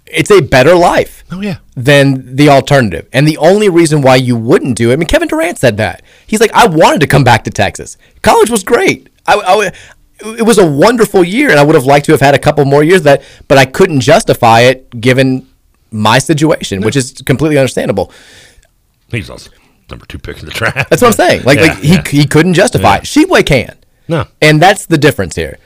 [0.07, 1.25] it's a better life.
[1.33, 1.59] Oh yeah.
[1.75, 4.95] Than the alternative, and the only reason why you wouldn't do it.
[4.95, 6.03] I mean, Kevin Durant said that.
[6.27, 7.97] He's like, I wanted to come back to Texas.
[8.23, 9.09] College was great.
[9.27, 9.73] I, I
[10.25, 12.65] it was a wonderful year, and I would have liked to have had a couple
[12.65, 15.49] more years that, but I couldn't justify it given
[15.91, 18.13] my situation, which is completely understandable.
[19.11, 19.51] He's also
[19.91, 20.89] number two pick in the draft.
[20.91, 21.43] That's what I'm saying.
[21.45, 22.09] Like, yeah, like he, yeah.
[22.09, 22.99] he couldn't justify yeah.
[22.99, 23.03] it.
[23.03, 23.77] Tshiebwe can.
[24.09, 24.27] No.
[24.41, 25.59] And that's the difference here.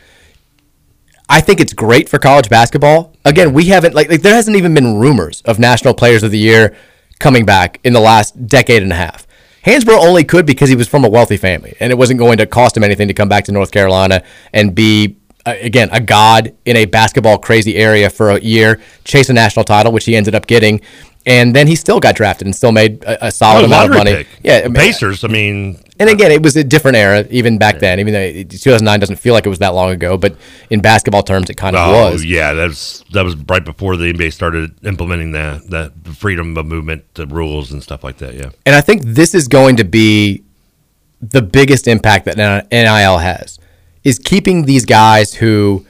[1.28, 3.12] I think it's great for college basketball.
[3.24, 6.38] Again, we haven't like, like there hasn't even been rumors of national players of the
[6.38, 6.76] year
[7.18, 9.25] coming back in the last decade and a half.
[9.66, 12.46] Hansbrough only could because he was from a wealthy family, and it wasn't going to
[12.46, 14.22] cost him anything to come back to North Carolina
[14.52, 19.28] and be uh, again a god in a basketball crazy area for a year, chase
[19.28, 20.80] a national title, which he ended up getting,
[21.26, 23.96] and then he still got drafted and still made a, a solid oh, amount of
[23.96, 24.14] money.
[24.14, 24.28] Pick.
[24.44, 25.24] Yeah, I mean, Pacers.
[25.24, 27.98] I mean, and again, it was a different era even back then.
[27.98, 30.36] Even though 2009 doesn't feel like it was that long ago, but
[30.70, 32.24] in basketball terms, it kind of oh, was.
[32.24, 36.64] Yeah, that was that was right before the NBA started implementing the the freedom of
[36.64, 38.34] movement the rules and stuff like that.
[38.34, 40.44] Yeah, and I think this is going to be
[41.20, 42.36] the biggest impact that
[42.70, 43.58] NIL has
[44.04, 45.84] is keeping these guys who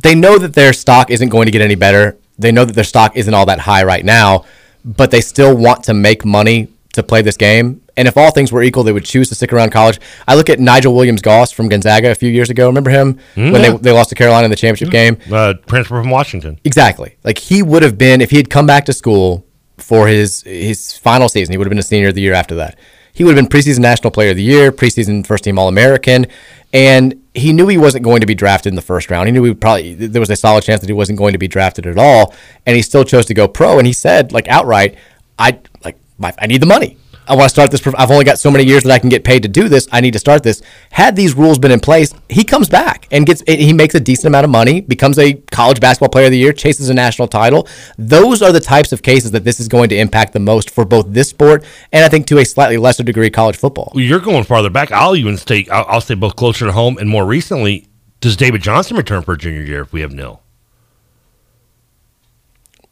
[0.00, 2.84] they know that their stock isn't going to get any better they know that their
[2.84, 4.44] stock isn't all that high right now,
[4.84, 7.80] but they still want to make money to play this game.
[7.96, 10.00] And if all things were equal, they would choose to stick around college.
[10.26, 12.66] I look at Nigel Williams Goss from Gonzaga a few years ago.
[12.66, 13.52] Remember him mm-hmm.
[13.52, 15.16] when they, they lost to Carolina in the championship game?
[15.32, 16.58] Uh, transfer from Washington.
[16.64, 17.16] Exactly.
[17.22, 19.46] Like he would have been if he had come back to school
[19.78, 21.52] for his his final season.
[21.52, 22.78] He would have been a senior the year after that.
[23.12, 26.26] He would have been preseason national player of the year, preseason first team All American,
[26.72, 29.26] and he knew he wasn't going to be drafted in the first round.
[29.26, 31.48] He knew he probably there was a solid chance that he wasn't going to be
[31.48, 32.32] drafted at all,
[32.64, 33.78] and he still chose to go pro.
[33.78, 34.96] And he said, like outright,
[35.38, 36.96] I like my, I need the money.
[37.26, 37.86] I want to start this.
[37.86, 39.88] I've only got so many years that I can get paid to do this.
[39.90, 40.62] I need to start this.
[40.90, 43.42] Had these rules been in place, he comes back and gets.
[43.46, 46.52] He makes a decent amount of money, becomes a college basketball player of the year,
[46.52, 47.66] chases a national title.
[47.96, 50.84] Those are the types of cases that this is going to impact the most for
[50.84, 53.92] both this sport and I think to a slightly lesser degree college football.
[53.94, 54.92] Well, you're going farther back.
[54.92, 55.66] I'll even stay.
[55.70, 57.88] I'll, I'll stay both closer to home and more recently.
[58.20, 60.42] Does David Johnson return for a junior year if we have nil?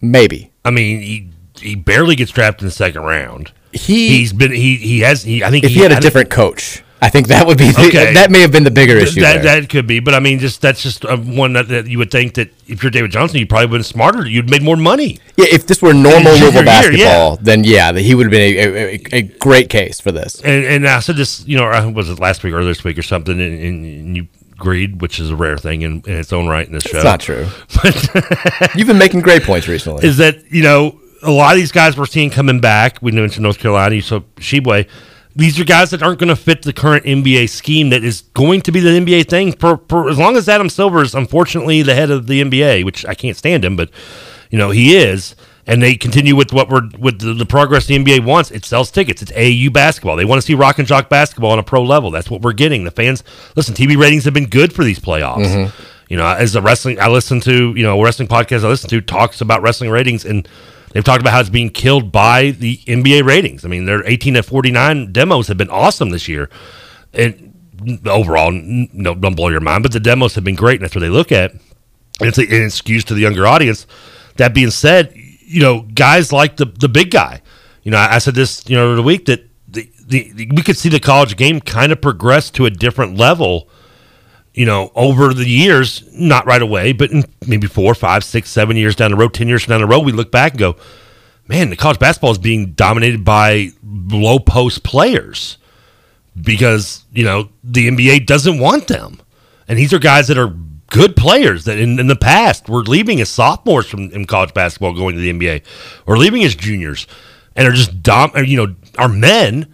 [0.01, 0.53] Maybe.
[0.65, 1.29] I mean, he
[1.59, 5.43] he barely gets drafted in the second round he he's been he he has he
[5.43, 6.83] I think if he, he had a different coach.
[7.03, 8.15] I think that would be the, okay.
[8.15, 9.23] that may have been the bigger issue.
[9.23, 11.99] That, that could be, but I mean, just that's just uh, one that, that, you
[11.99, 14.25] would think that if you're David Johnson, you probably would have been smarter.
[14.25, 15.19] You'd made more money.
[15.37, 17.37] Yeah, if this were normal Louisville basketball, yeah.
[17.41, 20.41] then yeah, that he would have been a, a, a, great case for this.
[20.43, 22.97] And, and I said this, you know, uh, was it last week or this week
[22.99, 26.47] or something, and, and you agreed, which is a rare thing in, in its own
[26.47, 26.99] right in this show.
[26.99, 27.49] It's not true.
[27.83, 30.07] But you've been making great points recently.
[30.07, 32.99] Is that you know a lot of these guys we're seeing coming back.
[33.01, 34.89] We mentioned North Carolina, so Tshiebwe.
[35.35, 38.61] These are guys that aren't going to fit the current NBA scheme that is going
[38.63, 41.95] to be the NBA thing for, for as long as Adam Silver is unfortunately the
[41.95, 43.89] head of the NBA, which I can't stand him, but
[44.51, 45.35] you know he is.
[45.65, 48.51] And they continue with what we're with the, the progress the NBA wants.
[48.51, 49.23] It sells tickets.
[49.23, 50.17] It's AAU basketball.
[50.17, 52.11] They want to see rock and jock basketball on a pro level.
[52.11, 52.83] That's what we're getting.
[52.83, 53.23] The fans
[53.55, 53.75] listen.
[53.75, 55.47] TV ratings have been good for these playoffs.
[55.47, 55.83] Mm-hmm.
[56.09, 59.01] You know, as the wrestling, I listen to you know wrestling podcast I listen to
[59.01, 60.49] talks about wrestling ratings and
[60.93, 63.65] They've talked about how it's being killed by the NBA ratings.
[63.65, 66.51] I mean, their 18 to 49 demos have been awesome this year.
[67.13, 67.53] And
[68.07, 71.01] overall, no, don't blow your mind, but the demos have been great, and that's what
[71.01, 71.53] they look at.
[71.53, 73.87] And it's an excuse to the younger audience.
[74.37, 77.43] That being said, you know, guys like the the big guy.
[77.83, 80.77] You know, I, said this, you know, the week that the, the, the, we could
[80.77, 83.69] see the college game kind of progress to a different level
[84.55, 87.11] you know, over the years, not right away, but
[87.47, 90.13] maybe four, five, six, seven years down the road, 10 years down the road, we
[90.13, 90.77] look back and go,
[91.49, 95.57] man, the college basketball is being dominated by low post players
[96.41, 99.21] because, you know, the NBA doesn't want them.
[99.69, 100.55] And these are guys that are
[100.89, 104.93] good players that in, in the past were leaving as sophomores from in college basketball
[104.93, 105.63] going to the NBA
[106.07, 107.07] or leaving as juniors
[107.57, 109.72] and are just dom, you know, are men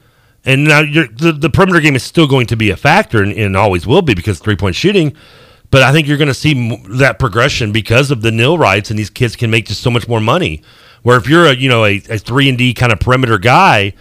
[0.49, 3.55] and now the, the perimeter game is still going to be a factor and, and
[3.55, 5.15] always will be because three point shooting.
[5.71, 8.99] But I think you're going to see that progression because of the nil rights, and
[8.99, 10.63] these kids can make just so much more money.
[11.03, 13.93] Where if you're a you know a, a three and D kind of perimeter guy,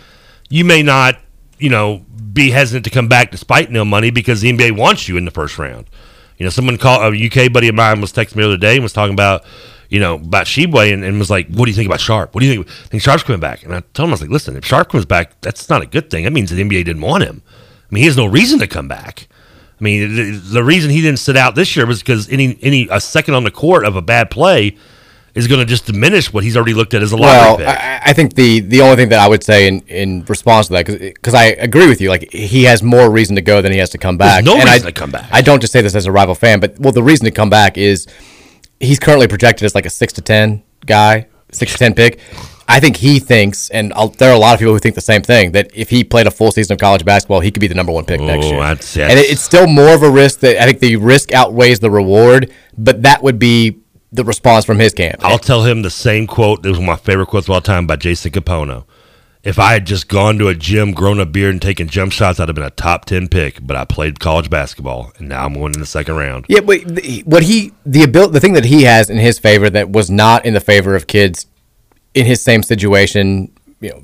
[0.49, 1.19] you may not
[1.60, 5.18] you know be hesitant to come back despite nil money because the NBA wants you
[5.18, 5.90] in the first round.
[6.38, 8.76] You know, someone called a UK buddy of mine was texting me the other day
[8.76, 9.44] and was talking about
[9.89, 12.34] you know, about and, and, was like, what do you think about Sharpe?
[12.35, 12.68] What do you think?
[12.68, 13.64] I think Sharpe's coming back.
[13.64, 15.85] And I told him, I was like, listen, if Sharpe comes back, that's not a
[15.85, 16.26] good thing.
[16.26, 17.41] That means the NBA didn't want him.
[17.47, 19.27] I mean, he has no reason to come back.
[19.80, 22.88] I mean, the, the reason he didn't sit out this year was because any any
[22.91, 24.76] a second on the court of a bad play
[25.35, 27.76] is going to just diminish what he's already looked at as a Well, lottery pick.
[27.76, 30.73] I, I think the the only thing that I would say in, in response to
[30.73, 33.77] that, because I agree with you, like he has more reason to go than he
[33.77, 34.43] has to come back.
[34.43, 35.30] There's no and reason I, to come back.
[35.31, 37.51] I don't just say this as a rival fan, but well, the reason to come
[37.51, 38.07] back is
[38.79, 42.19] he's currently projected as like a six to ten guy, six to ten pick.
[42.69, 44.99] I think he thinks, and I'll, there are a lot of people who think the
[45.01, 47.67] same thing, that if he played a full season of college basketball, he could be
[47.67, 48.59] the number one pick next Oh, year.
[48.59, 51.79] that's- and it, it's still more of a risk that I think the risk outweighs
[51.79, 53.77] the reward, but that would be
[54.11, 55.15] the response from his camp.
[55.21, 56.65] I'll tell him the same quote.
[56.65, 58.83] It was one of my favorite quotes of all time by Jason Kapono.
[59.48, 62.38] If I had just gone to a gym, grown a beard, and taken jump shots,
[62.38, 63.65] I'd have been a top 10 pick.
[63.65, 66.45] But I played college basketball, and now I'm going in the second round.
[66.49, 66.82] Yeah, but
[67.24, 70.45] what he the ability the thing that he has in his favor that was not
[70.45, 71.45] in the favor of kids
[72.14, 74.03] in his same situation, you know,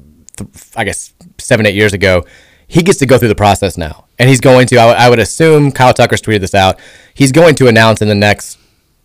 [0.78, 2.24] I guess seven eight years ago,
[2.68, 4.78] he gets to go through the process now, and he's going to.
[4.78, 6.80] I, would- I would assume Kyle Tucker's tweeted this out.
[7.14, 8.60] He's going to announce in the next.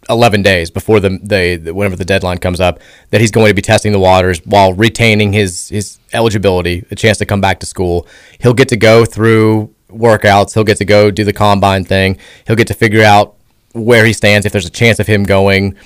[0.08, 2.80] 11 days before the, the, whenever the deadline comes up
[3.10, 7.18] that he's going to be testing the waters while retaining his his eligibility a chance
[7.18, 8.06] to come back to school.
[8.40, 10.54] He'll get to go through workouts.
[10.54, 12.18] He'll get to go do the combine thing.
[12.46, 13.34] He'll get to figure out
[13.72, 15.76] where he stands if there's a chance of him going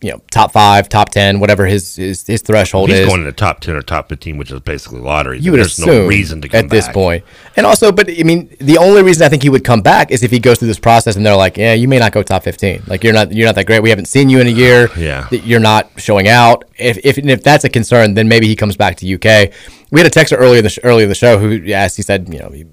[0.00, 3.22] you know top five top 10 whatever his his, his threshold He's is He's going
[3.22, 5.40] in the top 10 or top 15, which is basically lottery.
[5.40, 6.94] you would There's assume no reason to come at this back.
[6.94, 7.24] point.
[7.56, 10.22] And also, but I mean, the only reason I think he would come back is
[10.22, 12.44] if he goes through this process and they're like, "Yeah, you may not go top
[12.44, 12.84] 15.
[12.86, 13.82] Like you're not you're not that great.
[13.82, 14.88] We haven't seen you in a year.
[14.98, 15.28] Yeah.
[15.30, 16.64] You're not showing out.
[16.76, 19.52] If if and if that's a concern, then maybe he comes back to UK.
[19.90, 21.96] We had a texter earlier in the sh- earlier in the show who asked.
[21.96, 22.50] He said, you know.
[22.50, 22.64] He,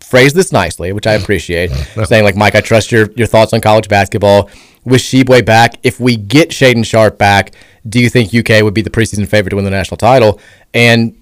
[0.00, 1.70] phrased this nicely, which I appreciate,
[2.04, 4.48] saying like, Mike, I trust your your thoughts on college basketball.
[4.88, 7.52] With Tshiebwe back, if we get Shaedon Sharpe back,
[7.88, 10.40] do you think UK would be the preseason favorite to win the national title?
[10.72, 11.14] And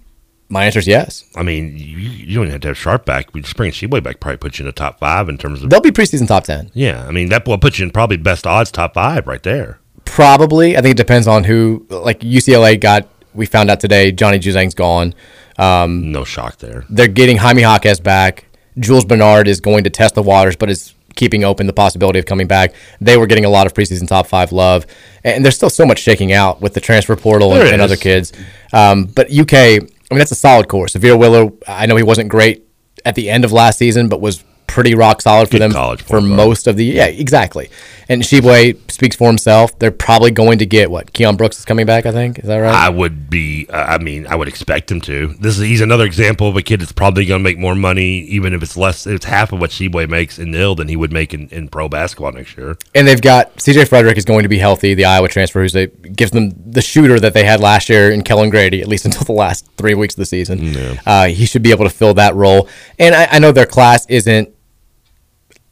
[0.48, 1.24] my answer is yes.
[1.34, 3.34] I mean, you, you don't even have to have Sharpe back.
[3.34, 5.70] We just bring Tshiebwe back, probably put you in the top five in terms of.
[5.70, 6.70] They'll be preseason top ten.
[6.74, 9.80] Yeah, I mean, that will put you in probably best odds top five right there.
[10.04, 10.76] Probably.
[10.76, 11.86] I think it depends on who.
[11.90, 13.08] Like UCLA got.
[13.34, 15.12] We found out today Johnny Juzang's gone.
[15.58, 16.84] Um, no shock there.
[16.88, 18.46] They're getting Jaime Jaquez back.
[18.78, 22.26] Jules Bernard is going to test the waters, but is keeping open the possibility of
[22.26, 22.74] coming back.
[23.00, 24.86] They were getting a lot of preseason top five love,
[25.24, 28.32] and there's still so much shaking out with the transfer portal and, and other kids.
[28.72, 29.78] Um, but UK, I
[30.14, 30.94] mean, that's a solid course.
[30.94, 32.66] Sahvir Wheeler, I know he wasn't great
[33.04, 36.02] at the end of last season, but was pretty rock solid for Good them college
[36.02, 37.70] for most of the yeah exactly.
[38.08, 39.76] And Tshiebwe speaks for himself.
[39.78, 42.06] They're probably going to get what Keion Brooks is coming back.
[42.06, 42.72] I think is that right?
[42.72, 43.66] I would be.
[43.68, 45.34] Uh, I mean, I would expect him to.
[45.40, 48.20] This is he's another example of a kid that's probably going to make more money,
[48.20, 49.06] even if it's less.
[49.06, 51.88] It's half of what Tshiebwe makes in nil than he would make in, in pro
[51.88, 52.76] basketball next year.
[52.94, 55.86] And they've got CJ Frederick is going to be healthy, the Iowa transfer, who's a,
[55.86, 59.24] gives them the shooter that they had last year in Kellan Grady, at least until
[59.24, 60.58] the last three weeks of the season.
[61.04, 62.68] Uh, he should be able to fill that role.
[62.98, 64.55] And I, I know their class isn't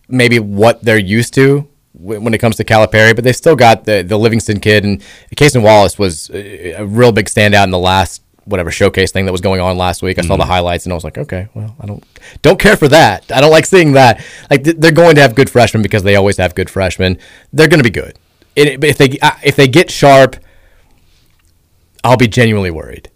[0.09, 4.02] maybe what they're used to when it comes to Calipari, but they still got the
[4.02, 5.01] the Livingston kid and
[5.36, 9.32] Cason Wallace was a, a real big standout in the last whatever showcase thing that
[9.32, 10.18] was going on last week.
[10.18, 12.05] I saw the highlights and I was like, okay, well, I don't
[12.43, 13.31] don't care for that.
[13.32, 14.24] I don't like seeing that.
[14.51, 17.18] Like they're going to have good freshmen because they always have good freshmen.
[17.52, 18.18] They're going to be good.
[18.56, 20.36] It, but if they uh, if they get Sharpe,
[22.02, 23.10] I'll be genuinely worried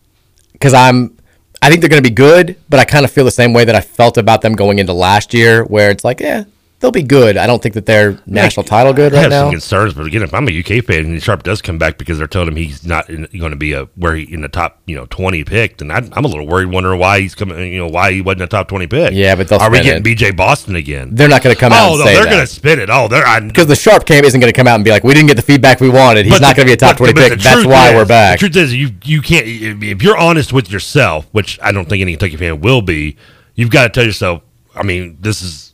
[0.53, 1.17] because I'm.
[1.61, 3.65] I think they're going to be good, but I kind of feel the same way
[3.65, 6.45] that I felt about them going into last year, where it's like, yeah,
[6.81, 7.37] they'll be good.
[7.37, 9.43] I don't think that they're national title good I right have now.
[9.45, 12.19] some concerns, but again, if I'm a UK fan and Sharpe does come back because
[12.19, 14.95] they're telling him he's not going to be a where he in the top you
[14.97, 17.73] know 20 picked, and I, I'm a little worried, wondering why he's coming.
[17.73, 19.13] You know why he wasn't a top 20 pick.
[19.13, 21.15] Yeah, but they'll are we getting BJ Boston again?
[21.15, 22.91] They're not going to come out Oh, and no, they're going to spin it.
[22.91, 25.15] Oh, they're because the Sharpe camp isn't going to come out and be like, we
[25.15, 26.27] didn't get the feedback we wanted.
[26.27, 27.39] He's not going to be a top but- twenty but pick.
[27.39, 28.39] the That's why is- we're back.
[28.41, 32.01] The truth is, you you can't if you're honest with yourself, which I don't think
[32.03, 33.17] any Kentucky fan will be.
[33.55, 34.43] You've got to tell yourself.
[34.77, 35.68] I mean, this is.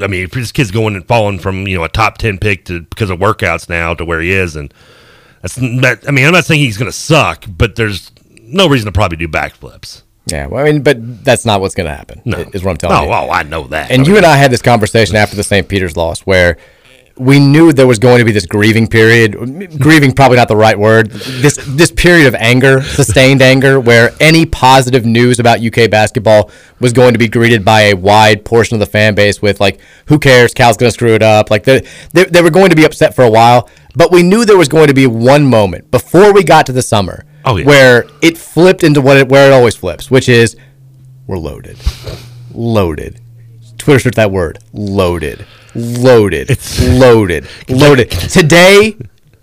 [0.00, 2.64] I mean, if this kid's going and falling from you know a top ten pick
[2.66, 4.72] to because of workouts now to where he is, and
[5.42, 5.58] that's.
[5.58, 8.12] I mean, I'm not saying he's going to suck, but there's
[8.42, 10.02] no reason to probably do backflips.
[10.26, 12.22] Yeah, well, I mean, but that's not what's going to happen.
[12.24, 12.38] No.
[12.52, 13.08] is what I'm telling Oh, you.
[13.08, 13.90] well, I know that.
[13.90, 15.68] And I you and I had this conversation after the St.
[15.68, 16.56] Peter's loss, where
[17.20, 19.32] we knew there was going to be this grieving period.
[19.78, 21.10] grieving, probably not the right word.
[21.10, 26.92] This this period of anger, sustained anger, where any positive news about UK basketball was
[26.92, 30.18] going to be greeted by a wide portion of the fan base with like, "Who
[30.18, 30.54] cares?
[30.54, 33.14] Cal's going to screw it up." Like they, they they were going to be upset
[33.14, 36.42] for a while, but we knew there was going to be one moment before we
[36.42, 37.66] got to the summer Oh, yeah.
[37.66, 40.56] where it flipped into what it, where it always flips, which is
[41.26, 41.78] we're loaded,
[42.54, 43.20] loaded.
[43.78, 48.10] Twitter search that word, loaded, loaded, It's loaded, loaded.
[48.10, 48.96] Today,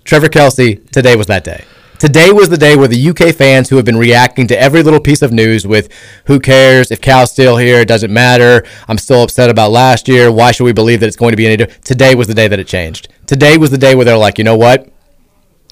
[0.03, 0.75] Trevor Kelsey.
[0.75, 1.63] Today was that day.
[1.99, 4.99] Today was the day where the UK fans who have been reacting to every little
[4.99, 5.89] piece of news with
[6.25, 7.79] "Who cares if Cal's still here?
[7.79, 8.63] It doesn't matter.
[8.87, 10.31] I'm still upset about last year.
[10.31, 12.47] Why should we believe that it's going to be any?" different?" Today was the day
[12.47, 13.07] that it changed.
[13.25, 14.89] Today was the day where they're like, you know what?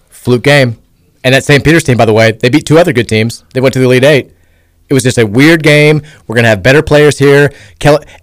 [0.09, 0.77] fluke game.
[1.23, 1.63] And that St.
[1.63, 3.43] Peter's team, by the way, they beat two other good teams.
[3.53, 4.31] They went to the Elite Eight.
[4.87, 6.03] It was just a weird game.
[6.27, 7.51] We're gonna have better players here.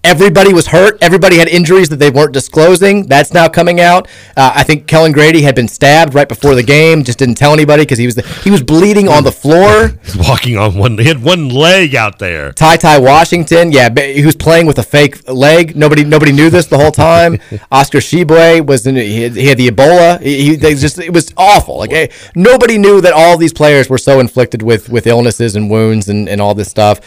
[0.05, 0.97] Everybody was hurt.
[1.03, 3.07] Everybody had injuries that they weren't disclosing.
[3.07, 4.07] That's now coming out.
[4.37, 7.03] Uh, I think Kellan Grady had been stabbed right before the game.
[7.03, 9.89] Just didn't tell anybody because he was the, he was bleeding on the floor.
[10.05, 10.99] He's walking on one.
[10.99, 12.53] He had one leg out there.
[12.53, 15.75] Ty Ty Washington, yeah, he was playing with a fake leg.
[15.75, 17.39] Nobody nobody knew this the whole time.
[17.73, 18.95] Oscar Tshiebwe was in.
[18.97, 20.21] He had, he had the Ebola.
[20.21, 21.79] He, he they just it was awful.
[21.79, 25.69] Like eh, nobody knew that all these players were so inflicted with with illnesses and
[25.71, 27.01] wounds and and all this stuff.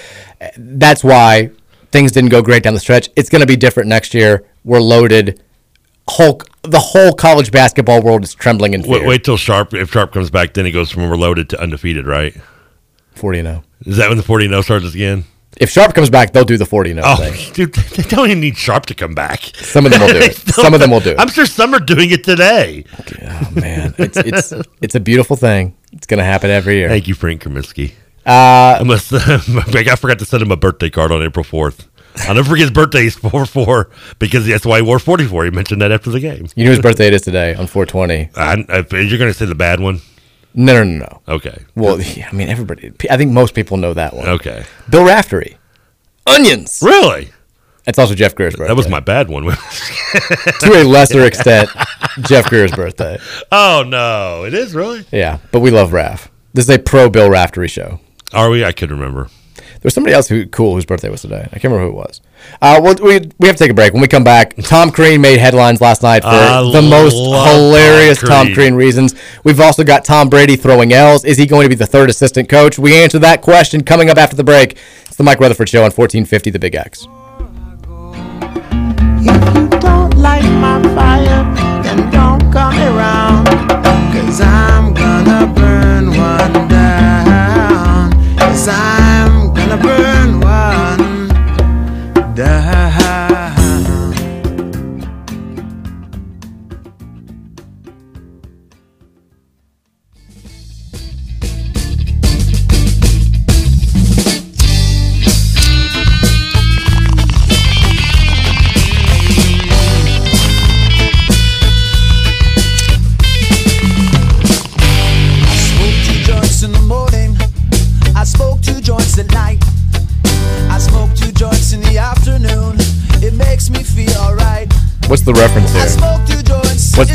[0.57, 1.51] That's why
[1.91, 3.09] things didn't go great down the stretch.
[3.15, 4.45] It's going to be different next year.
[4.63, 5.41] We're loaded.
[6.07, 8.91] Whole the whole college basketball world is trembling in fear.
[8.99, 9.73] Wait, wait till Sharpe.
[9.73, 12.35] If Sharpe comes back, then he goes from overloaded to undefeated, right?
[13.15, 13.63] Forty and zero.
[13.85, 15.25] Is that when the forty and zero starts again?
[15.57, 17.53] If Sharpe comes back, they'll do the forty and zero Oh, thing.
[17.53, 19.41] dude, they don't even need Sharpe to come back.
[19.55, 20.35] Some of them will do it.
[20.53, 21.19] Some of them will do it.
[21.19, 22.85] I'm sure some are doing it today.
[23.23, 25.75] Oh man, it's it's it's a beautiful thing.
[25.91, 26.89] It's gonna happen every year.
[26.89, 27.93] Thank you, Frank Kaminsky.
[28.25, 31.87] Uh, Unless I forgot to send him a birthday card on April fourth.
[32.27, 33.03] I'll never forget his birthday.
[33.03, 33.89] He's four four
[34.19, 35.43] because that's why he wore forty four.
[35.43, 36.47] He mentioned that after the game.
[36.55, 38.29] You know his birthday it is today on 420?
[38.35, 40.01] I, if you're going to say the bad one.
[40.53, 41.21] No, no, no, no.
[41.35, 41.65] Okay.
[41.75, 42.93] Well, yeah, I mean, everybody.
[43.09, 44.27] I think most people know that one.
[44.27, 44.63] Okay.
[44.89, 45.57] Bill Raftery.
[46.25, 46.81] Onions.
[46.81, 47.29] Really?
[47.85, 48.69] That's also Jeff Greer's birthday.
[48.69, 49.43] That was my bad one.
[50.61, 51.69] to a lesser extent,
[52.21, 53.19] Jeff Greer's birthday.
[53.51, 55.05] Oh no, it is really.
[55.11, 56.31] Yeah, but we love Raf.
[56.53, 57.99] This is a pro Bill Raftery show.
[58.35, 58.63] Are we?
[58.63, 59.29] I could remember.
[59.81, 61.41] There's somebody else who cool whose birthday was today.
[61.45, 62.21] I can't remember who it was.
[62.61, 63.93] Uh, well, we we have to take a break.
[63.93, 68.19] When we come back, Tom Crean made headlines last night for I the most hilarious
[68.19, 68.55] Tom Tom Crean.
[68.55, 69.15] Crean reasons.
[69.43, 71.23] We've also got Tom Brady throwing L's.
[71.23, 72.79] Is he going to be the third assistant coach?
[72.79, 74.77] We answer that question coming up after the break.
[75.05, 77.07] It's the Mike Rutherford Show on 1450 The Big X.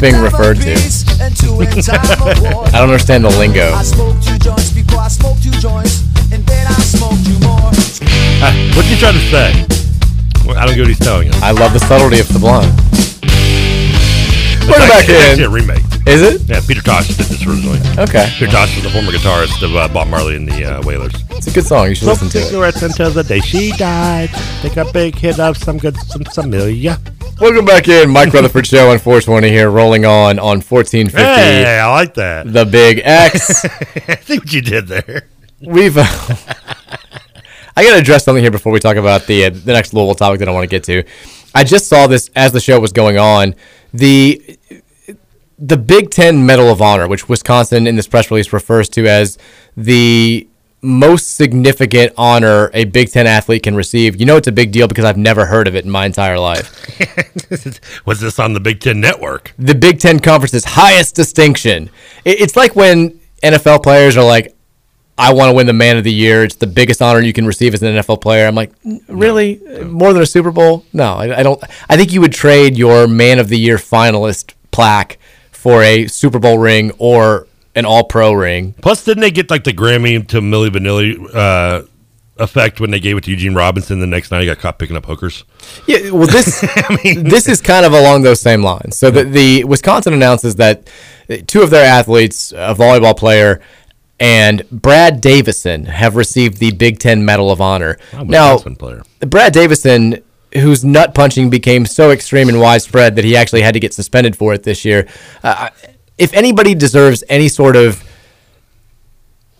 [5.41, 6.03] two joints,
[6.33, 7.71] and then I smoke two more.
[8.43, 9.53] Uh, what's he trying to say?
[10.47, 11.43] Well, I don't get what he's telling us.
[11.43, 12.69] I love the subtlety of Sublime.
[13.23, 15.31] It's We're back actually- it's in.
[15.31, 15.85] actually a remake.
[16.07, 16.43] Is it?
[16.49, 17.79] Yeah, Peter Tosh did this originally.
[17.99, 18.27] Okay.
[18.39, 21.13] Peter Tosh was the former guitarist of uh, Bob Marley and the uh, Wailers.
[21.31, 21.89] It's a good song.
[21.89, 22.45] You should Smoke listen to it.
[22.51, 24.31] cigarettes until the day she died.
[24.63, 26.97] Take a big hit of some good, some familiar.
[27.41, 28.11] Welcome back in.
[28.11, 31.17] Mike Rutherford Show on 420 here, rolling on on 1450.
[31.17, 32.53] Hey, I like that.
[32.53, 33.65] The Big X.
[33.65, 35.27] I think what you did there.
[35.63, 35.97] We've.
[35.97, 36.05] Uh,
[37.77, 40.15] I got to address something here before we talk about the uh, the next Louisville
[40.17, 41.03] topic that I want to get to.
[41.55, 43.55] I just saw this as the show was going on.
[43.95, 44.59] The
[45.59, 49.39] the Big Ten Medal of Honor, which Wisconsin in this press release refers to as
[49.79, 50.47] the
[50.83, 54.19] most significant honor a Big Ten athlete can receive.
[54.19, 56.39] You know, it's a big deal because I've never heard of it in my entire
[56.39, 56.71] life.
[58.07, 59.53] Was this on the Big Ten Network?
[59.59, 61.91] the Big Ten Conference's highest distinction.
[62.25, 64.57] It's like when NFL players are like,
[65.19, 66.45] I want to win the man of the year.
[66.45, 68.47] It's the biggest honor you can receive as an NFL player.
[68.47, 69.61] I'm like, "N- really?
[69.85, 70.87] More than a Super Bowl?
[70.95, 71.63] No, I, I don't.
[71.91, 75.19] I think you would trade your man of the year finalist plaque
[75.51, 77.47] for a Super Bowl ring or
[77.81, 78.75] an all pro ring.
[78.81, 81.83] Plus, didn't they get like the Grammy to Milli Vanilli uh,
[82.39, 84.97] effect when they gave it to Eugene Robinson the next night he got caught picking
[84.97, 85.45] up hookers?
[85.87, 86.61] Yeah, well, this
[87.17, 88.97] this is kind of along those same lines.
[88.97, 90.89] So the, the Wisconsin announces that
[91.47, 93.61] two of their athletes, a volleyball player
[94.19, 97.99] and Brad Davison, have received the Big Ten Medal of Honor.
[98.13, 99.03] Oh, now, Wisconsin player.
[99.21, 100.23] Brad Davison,
[100.55, 104.37] whose nut punching became so extreme and widespread that he actually had to get suspended
[104.37, 105.09] for it this year.
[105.43, 105.71] Uh,
[106.21, 108.05] if anybody deserves any sort of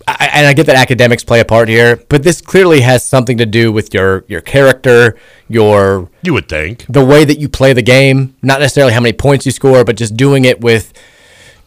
[0.07, 3.39] I, and I get that academics play a part here, but this clearly has something
[3.39, 5.17] to do with your your character,
[5.49, 6.85] your You would think.
[6.89, 9.97] the way that you play the game, not necessarily how many points you score, but
[9.97, 10.93] just doing it with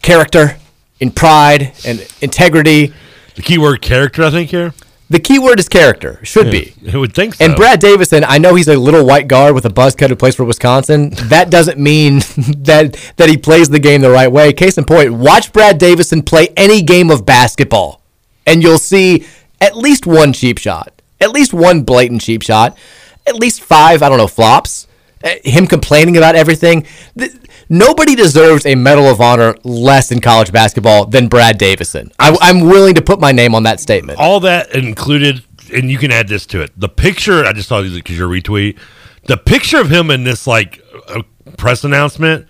[0.02, 0.56] character,
[1.00, 2.92] in pride, and integrity.
[3.34, 4.74] The key word character, I think, here.
[5.14, 6.18] The key word is character.
[6.24, 6.74] Should be.
[6.92, 7.44] I would think so.
[7.44, 10.16] And Brad Davison, I know he's a little white guard with a buzz cut who
[10.16, 11.10] plays for Wisconsin.
[11.28, 12.18] That doesn't mean
[12.64, 14.52] that that he plays the game the right way.
[14.52, 18.02] Case in point, watch Brad Davison play any game of basketball,
[18.44, 19.24] and you'll see
[19.60, 22.76] at least one cheap shot, at least one blatant cheap shot,
[23.24, 24.88] at least five, I don't know, flops.
[25.24, 26.86] Uh, Him complaining about everything.
[27.18, 27.32] Th-
[27.70, 32.12] Nobody deserves a Medal of Honor less in college basketball than Brad Davison.
[32.18, 34.18] I, I'm willing to put my name on that statement.
[34.18, 35.42] all that included,
[35.72, 36.72] and you can add this to it.
[36.78, 38.78] The picture I just saw because your retweet.
[39.26, 41.22] The picture of him in this like uh,
[41.56, 42.46] press announcement,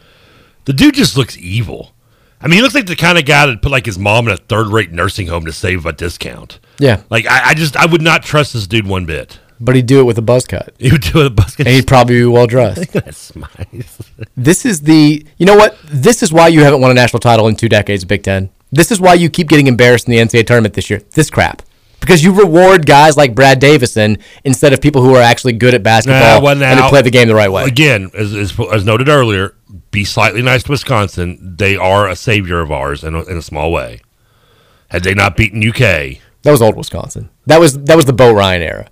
[0.64, 1.92] the dude just looks evil.
[2.40, 4.34] I mean, he looks like the kind of guy that put like his mom in
[4.34, 6.58] a third rate nursing home to save a discount.
[6.80, 7.02] Yeah.
[7.08, 9.38] Like I, I just I would not trust this dude one bit.
[9.60, 10.74] But he'd do it with a buzz cut.
[10.78, 11.66] He would do it with a buzz cut.
[11.66, 12.92] And he'd probably be well dressed.
[12.92, 13.98] That's nice.
[14.36, 15.78] This is the, you know what?
[15.84, 18.50] This is why you haven't won a national title in two decades, Big Ten.
[18.72, 21.00] This is why you keep getting embarrassed in the NCAA tournament this year.
[21.12, 21.62] This crap.
[22.00, 25.82] Because you reward guys like Brad Davison instead of people who are actually good at
[25.82, 27.64] basketball Nah, well, and now- who play the game the right way.
[27.64, 29.54] Again, as, as, as noted earlier,
[29.90, 31.54] be slightly nice to Wisconsin.
[31.56, 34.00] They are a savior of ours in a, in a small way.
[34.88, 37.30] Had they not beaten UK, That was old Wisconsin.
[37.46, 38.88] That was that was the Bo Ryan era.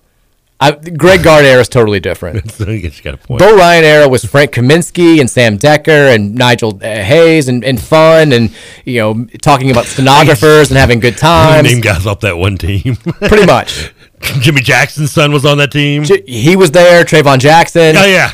[0.63, 2.37] I, Greg Gard era is totally different.
[2.61, 3.41] I guess you got a point.
[3.41, 7.81] Bo Ryan era was Frank Kaminsky and Sam Dekker and Nigel uh, Hayes and, and
[7.81, 11.65] fun and you know talking about stenographers and having good times.
[11.71, 12.97] Name guys off that one team.
[13.21, 13.93] Pretty much.
[14.41, 16.05] Jimmy Jackson's son was on that team.
[16.27, 17.03] He was there.
[17.05, 17.97] Traevon Jackson.
[17.97, 18.33] Oh yeah,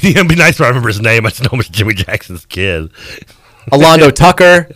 [0.00, 1.26] it'd be nice if I remember his name.
[1.26, 2.90] I just know him as Jimmy Jackson's kid.
[3.72, 4.68] Alando Tucker.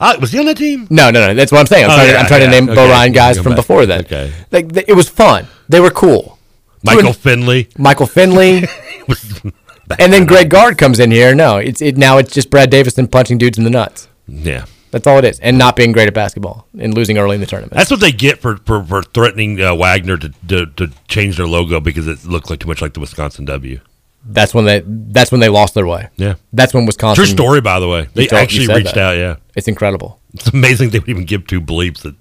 [0.00, 0.86] Uh, was he on that team?
[0.90, 1.34] No, no, no.
[1.34, 1.84] That's what I'm saying.
[1.84, 2.88] I'm Oh, trying, to, yeah, I'm trying yeah, to name Bo.
[2.90, 3.56] Ryan guys from back.
[3.56, 4.00] before then.
[4.00, 4.32] Okay.
[4.50, 5.46] Like it was fun.
[5.68, 6.38] They were cool.
[6.84, 7.68] Michael Two- Finley.
[7.78, 8.64] Michael Finley.
[9.98, 11.34] and then Greg Gard comes in here.
[11.34, 12.18] No, it's it now.
[12.18, 14.08] It's just Brad Davison punching dudes in the nuts.
[14.26, 14.66] Yeah.
[14.90, 17.46] That's all it is, and not being great at basketball and losing early in the
[17.46, 17.72] tournament.
[17.72, 21.46] That's what they get for for, for threatening uh, Wagner to, to to change their
[21.46, 23.80] logo because it looked like too much like the Wisconsin W.
[24.24, 24.82] That's when they.
[24.86, 26.08] That's when they lost their way.
[26.16, 26.34] Yeah.
[26.52, 27.24] That's when Wisconsin.
[27.24, 28.08] True story, by the way.
[28.12, 29.12] They You told- you actually reached that.
[29.12, 29.16] out.
[29.16, 30.20] Yeah, It's incredible.
[30.34, 32.14] it's amazing they would even give two bleeps that.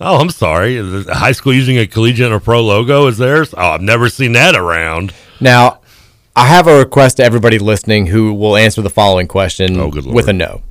[0.00, 0.76] Oh, I'm sorry.
[0.76, 3.54] Is high school using a collegiate or pro logo is theirs?
[3.56, 5.14] Oh, I've never seen that around.
[5.40, 5.80] Now,
[6.34, 10.28] I have a request to everybody listening who will answer the following question Oh, with
[10.28, 10.62] a no.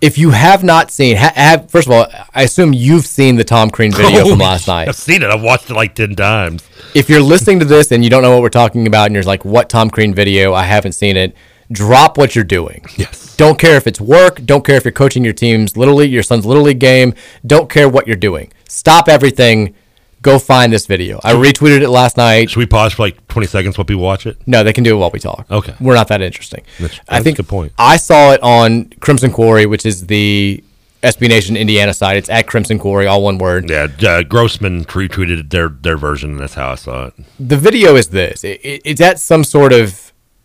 [0.00, 3.44] If you have not seen, ha- have first of all, I assume you've seen the
[3.44, 4.86] Tom Crean video from Oh, last night.
[4.86, 5.30] I've seen it.
[5.30, 6.62] I've watched it like ten times.
[6.94, 9.24] If you're listening to this and you don't know what we're talking about, and you're
[9.24, 10.52] like, "What Tom Crean video?
[10.52, 11.34] I haven't seen it."
[11.72, 12.84] Drop what you're doing.
[12.96, 13.34] Yes.
[13.36, 14.44] Don't care if it's work.
[14.44, 17.14] Don't care if you're coaching your team's little league, your son's little league game.
[17.46, 18.52] Don't care what you're doing.
[18.68, 19.74] Stop everything.
[20.22, 21.20] Go find this video.
[21.22, 22.48] I retweeted it last night.
[22.50, 24.38] Should we pause for like 20 seconds while people watch it?
[24.46, 25.46] No, they can do it while we talk.
[25.50, 25.74] Okay.
[25.80, 26.62] We're not that interesting.
[26.78, 27.72] That's- I think a good point.
[27.78, 30.64] I saw it on Crimson Quarry, which is the
[31.02, 32.16] SB Nation Indiana side.
[32.16, 33.68] It's at Crimson Quarry, all one word.
[33.68, 37.14] Yeah, uh, Grossman retweeted their their version, and that's how I saw it.
[37.38, 38.42] The video is this.
[38.44, 40.03] It, it- it's at some sort of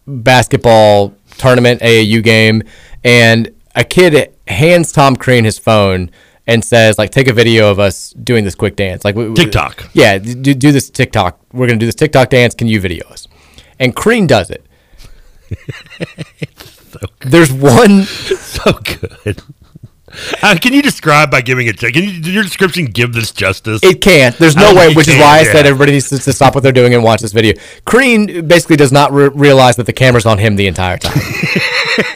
[0.09, 2.63] basketball tournament, AAU game,
[3.03, 6.09] and a kid hands Tom Crean his phone
[6.47, 9.05] and says, like, take a video of us doing this quick dance.
[9.05, 9.87] Like we- TikTok.
[9.93, 11.39] Yeah, do, do this TikTok.
[11.53, 12.55] We're going to do this TikTok dance.
[12.55, 13.27] Can you video us?
[13.79, 14.65] And Crean does it.
[16.57, 19.41] so There's one So good.
[20.41, 21.77] Uh, can you describe by giving it?
[21.77, 23.81] Can you, did your description give this justice?
[23.83, 24.35] It can't.
[24.37, 25.51] There's no way, think it which is why I yeah.
[25.51, 27.53] said everybody needs to, to stop what they're doing and watch this video.
[27.85, 31.19] Crean basically does not re- realize that the camera's on him the entire time.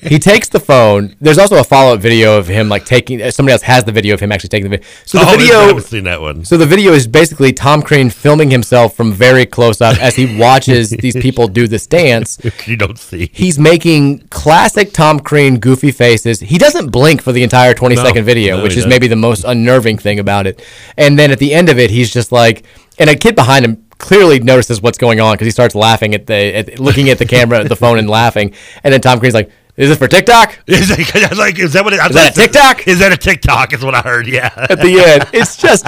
[0.00, 1.14] he takes the phone.
[1.20, 3.22] There's also a follow up video of him like taking.
[3.22, 4.90] uh, Somebody else has the video of him actually taking the video.
[5.06, 5.54] So the Oh, I video.
[5.60, 6.44] haven't seen that one.
[6.44, 10.36] So the video is basically Tom Crean filming himself from very close up as he
[10.36, 12.38] watches these people do this dance.
[12.66, 13.30] you don't see.
[13.32, 16.40] He's making classic Tom Crean goofy faces.
[16.40, 18.04] He doesn't blink for the entire 20 No.
[18.04, 20.62] second video, No, which is maybe the most unnerving thing about it.
[20.96, 22.64] And then at the end of it, he's just like,
[22.98, 26.26] and a kid behind him clearly notices what's going on because he starts laughing at
[26.26, 28.52] the, at, looking at the camera, at the phone, and laughing.
[28.82, 31.92] And then Tom Crean's like, "Is this for TikTok?" Is that, like, is that what
[31.92, 32.88] it, I Is that a TikTok?
[32.88, 33.72] Is that a TikTok?
[33.72, 34.26] Is what I heard.
[34.26, 34.50] Yeah.
[34.56, 35.86] At the end, it's just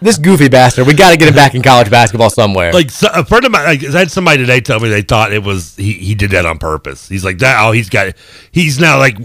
[0.00, 0.86] this goofy bastard.
[0.86, 2.72] We got to get him back in college basketball somewhere.
[2.72, 5.32] like so, a friend of mine, like, I had somebody today tell me they thought
[5.32, 7.08] it was he, he did that on purpose.
[7.08, 7.64] He's like that.
[7.64, 8.14] Oh, he's got.
[8.50, 9.16] He's now like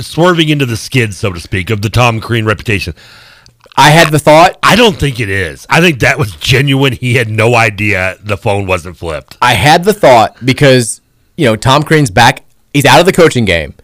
[0.00, 2.94] swerving into the skid, so to speak, of the Tom Crean reputation.
[3.76, 4.58] I had the thought.
[4.62, 5.66] I don't think it is.
[5.70, 6.92] I think that was genuine.
[6.92, 9.38] He had no idea the phone wasn't flipped.
[9.40, 11.00] I had the thought because
[11.36, 12.41] you know Tom Crean's back.
[12.72, 13.74] He's out of the coaching game,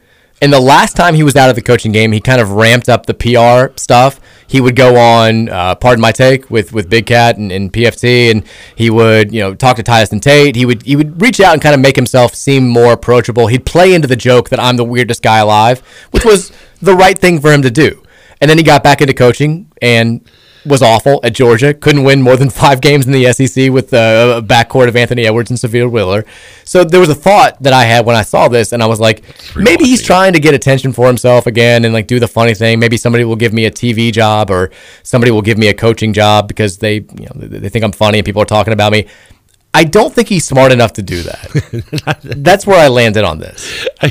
[0.40, 2.89] and the last time he was out of the coaching game, he kind of ramped
[2.89, 4.20] up the PR stuff.
[4.47, 8.31] He would go on, uh, pardon my take, with with Big Cat and, and PFT,
[8.31, 8.44] and
[8.77, 10.55] he would you know talk to Tyson Tate.
[10.55, 13.48] He would he would reach out and kind of make himself seem more approachable.
[13.48, 15.81] He'd play into the joke that I'm the weirdest guy alive,
[16.12, 18.02] which was the right thing for him to do.
[18.40, 20.28] And then he got back into coaching, and
[20.64, 21.74] was awful at Georgia.
[21.74, 25.26] Couldn't win more than five games in the SEC with the uh, backcourt of Anthony
[25.26, 26.24] Edwards and Sahvir Wheeler.
[26.64, 29.01] So there was a thought that I had when I saw this, and I was
[29.01, 29.22] like,
[29.56, 32.78] maybe he's trying to get attention for himself again and like do the funny thing.
[32.78, 34.70] Maybe somebody will give me a TV job or
[35.02, 38.18] somebody will give me a coaching job because they, you know, they think I'm funny
[38.18, 39.06] and people are talking about me.
[39.74, 42.19] I don't think he's smart enough to do that.
[42.24, 43.86] That's where I landed on this.
[44.01, 44.09] I,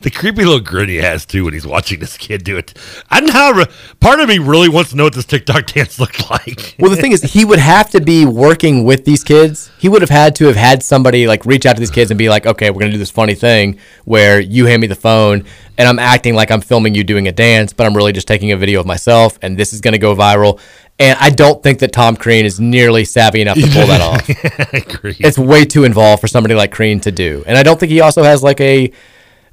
[0.00, 2.74] the creepy little grin he has too when he's watching this kid do it.
[3.08, 3.32] I don't know.
[3.32, 3.64] How,
[4.00, 6.74] part of me really wants to know what this TikTok dance looked like.
[6.80, 9.70] Well, the thing is, he would have to be working with these kids.
[9.78, 12.18] He would have had to have had somebody like reach out to these kids and
[12.18, 15.44] be like, "Okay, we're gonna do this funny thing where you hand me the phone
[15.78, 18.50] and I'm acting like I'm filming you doing a dance, but I'm really just taking
[18.52, 20.58] a video of myself, and this is gonna go viral."
[20.98, 24.28] And I don't think that Tom Crean is nearly savvy enough to pull that off.
[24.74, 25.16] I agree.
[25.18, 27.44] It's way too involved for somebody like Crean to do.
[27.46, 28.90] And I don't think he also has like a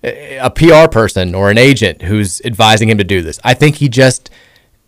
[0.03, 3.39] a PR person or an agent who's advising him to do this.
[3.43, 4.29] I think he just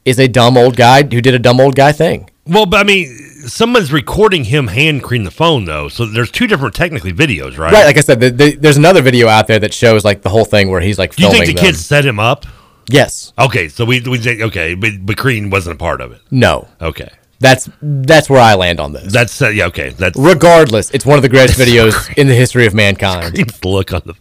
[0.04, 2.30] is a dumb old guy who did a dumb old guy thing.
[2.48, 3.08] Well, but I mean,
[3.48, 7.74] someone's recording him hand Crean the phone though, so there's two different technically videos, right?
[7.74, 7.86] Right.
[7.86, 10.46] Like I said, the, the, there's another video out there that shows like the whole
[10.46, 11.64] thing where he's like Do you think the them.
[11.66, 12.46] kids set him up?
[12.88, 13.34] Yes.
[13.38, 16.22] Okay, so we we think okay, but but Crean wasn't a part of it.
[16.32, 16.68] No.
[16.82, 17.10] Okay.
[17.40, 19.12] That's that's where I land on this.
[19.12, 19.66] That's uh, yeah.
[19.66, 23.34] Okay, that's Regardless, it's one of the greatest videos in the history of mankind.
[23.34, 24.14] Crean's look on the.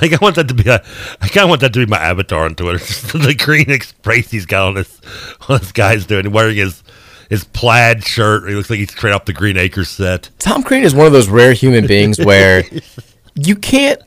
[0.00, 0.68] Like I want that to be.
[0.68, 0.82] A,
[1.20, 2.78] I kind of want that to be my avatar on Twitter.
[3.18, 5.00] The Crean express he's got on this.
[5.48, 6.82] On this guy's doing wearing his
[7.28, 8.48] his plaid shirt.
[8.48, 10.30] He looks like he's straight off the Green Acres set.
[10.38, 12.64] Tom Crean is one of those rare human beings where
[13.34, 14.00] you can't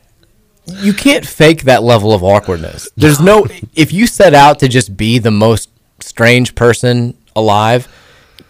[0.66, 2.88] you can't fake that level of awkwardness.
[2.96, 5.70] There's no if you set out to just be the most
[6.00, 7.88] strange person alive,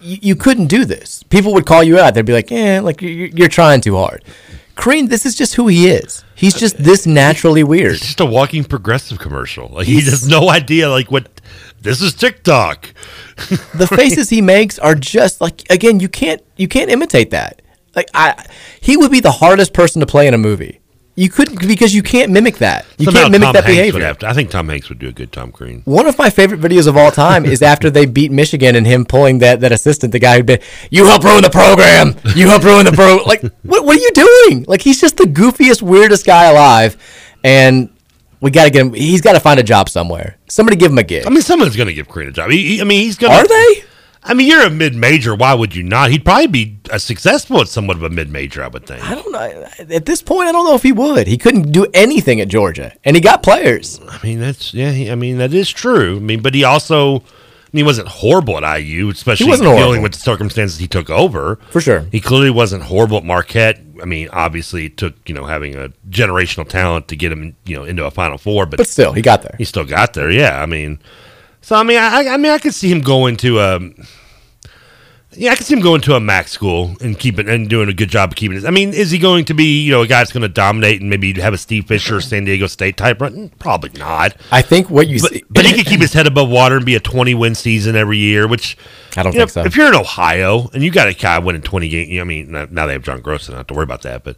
[0.01, 1.23] you, you couldn't do this.
[1.25, 2.15] People would call you out.
[2.15, 4.25] They'd be like, "Yeah, like you're, you're trying too hard."
[4.77, 6.23] Crean, this is just who he is.
[6.35, 7.95] He's uh, just this naturally weird.
[7.95, 9.69] It's just a walking progressive commercial.
[9.69, 10.89] Like he has no idea.
[10.91, 11.41] Like what
[11.81, 12.93] this is TikTok.
[13.75, 17.63] the faces he makes are just like again, you can't you can't imitate that.
[17.95, 18.47] Like I
[18.81, 20.81] he would be the hardest person to play in a movie.
[21.19, 22.85] You couldn't because you can't mimic that.
[22.99, 24.15] You Somehow can't mimic Tom that Hanks behavior.
[24.15, 25.81] to- I think Tom Hanks would do a good Tom Crean.
[25.87, 29.07] One of my favorite videos of all time is after they beat Michigan and him
[29.07, 30.61] pulling that, that assistant, the guy who'd been,
[30.91, 32.15] you helped ruin the program.
[32.37, 33.17] You helped ruin the pro.
[33.25, 34.65] Like, what, what are you doing?
[34.69, 36.97] Like, he's just the goofiest, weirdest guy alive.
[37.43, 37.89] And
[38.43, 40.37] we got to get him, he's got to find a job somewhere.
[40.49, 41.27] Somebody give him a gig.
[41.27, 42.51] I mean, someone's going to give Crean a job.
[42.51, 43.33] He, he- I mean, he's going.
[43.33, 43.39] To.
[43.39, 43.85] Are they?
[44.29, 45.35] I mean, you're a mid major.
[45.35, 46.11] Why would you not?
[46.11, 49.03] He'd probably be uh, successful at somewhat of a mid major, I would think.
[49.09, 49.67] I don't know.
[49.95, 51.27] At this point, I don't know if he would.
[51.27, 54.01] He couldn't do anything at Georgia, and he got players.
[54.09, 54.91] I mean, that's yeah.
[54.91, 56.17] He, I mean, that is true.
[56.17, 57.21] I mean, but he also, I
[57.73, 60.03] mean, he wasn't horrible at IU, especially dealing horrible.
[60.03, 61.57] with the circumstances he took over.
[61.71, 62.01] For sure.
[62.11, 63.81] he clearly wasn't horrible at Marquette.
[64.03, 67.77] I mean, obviously, it took you know having a generational talent to get him, you
[67.77, 69.55] know, into a Final Four, but But still, he got there.
[69.57, 70.31] he still got there.
[70.31, 70.99] Yeah, I mean,
[71.67, 73.81] so I mean, I, I mean, I could see him going to a.
[75.33, 77.93] Yeah, I could see him going to a MAC school and keeping and doing a
[77.93, 78.65] good job of keeping his.
[78.65, 81.01] I mean, is he going to be you know a guy that's going to dominate
[81.01, 83.49] and maybe have a Steve Fisher, San Diego State type run?
[83.59, 84.37] Probably not.
[84.53, 86.87] I think what you But, see, but he could keep his head above water and
[86.87, 88.47] be a twenty win season every year.
[88.47, 88.79] Which
[89.17, 89.65] I don't you know, think so.
[89.65, 92.69] If you're in Ohio and you got a guy winning twenty games, I mean, now
[92.71, 94.23] now they have John Gross, so I don't have to worry about that.
[94.23, 94.37] But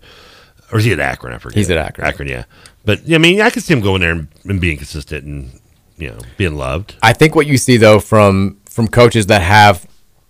[0.72, 1.34] or is he at Akron?
[1.34, 1.58] I forget.
[1.58, 2.08] He's at Akron.
[2.08, 2.44] Akron, yeah.
[2.86, 5.60] But I mean, I could see him going there and, and being consistent and
[5.98, 6.96] you know being loved.
[7.02, 9.86] I think what you see though from from coaches that have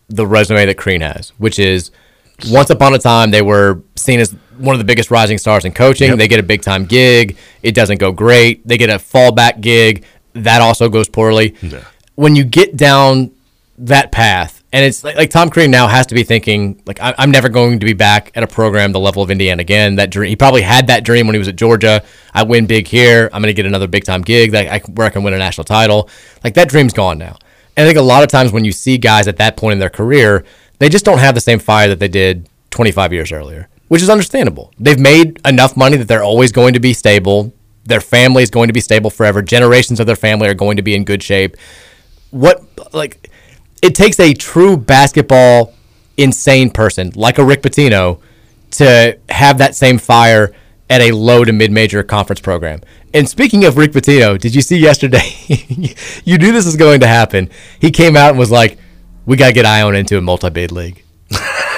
[0.08, 1.90] the resume that Crean has, which is
[2.48, 5.72] once upon a time they were seen as one of the biggest rising stars in
[5.72, 6.08] coaching.
[6.08, 6.18] Yep.
[6.18, 8.66] They get a big time gig, it doesn't go great.
[8.66, 10.04] They get a fallback gig,
[10.34, 11.54] that also goes poorly.
[11.62, 11.84] Yeah.
[12.14, 13.30] When you get down
[13.78, 17.14] that path, and it's like, like Tom Crean now has to be thinking like I,
[17.16, 19.96] I'm never going to be back at a program the level of Indiana again.
[19.96, 22.04] That dream, he probably had that dream when he was at Georgia.
[22.34, 23.30] I win big here.
[23.32, 25.38] I'm going to get another big time gig that I, where I can win a
[25.38, 26.10] national title.
[26.44, 27.38] Like that dream's gone now.
[27.76, 29.78] And I think a lot of times when you see guys at that point in
[29.78, 30.44] their career,
[30.80, 34.10] they just don't have the same fire that they did 25 years earlier, which is
[34.10, 34.72] understandable.
[34.78, 37.54] They've made enough money that they're always going to be stable.
[37.84, 39.40] Their family is going to be stable forever.
[39.40, 41.56] Generations of their family are going to be in good shape.
[42.30, 42.62] What
[42.92, 43.27] like
[43.82, 45.74] it takes a true basketball
[46.16, 48.20] insane person like a Rick Pitino
[48.72, 50.52] to have that same fire
[50.90, 52.80] at a low to mid major conference program.
[53.14, 55.34] And speaking of Rick Pitino, did you see yesterday?
[56.24, 57.50] you knew this was going to happen.
[57.80, 58.78] He came out and was like,
[59.26, 61.02] "We got to get Ion into a multi bid league."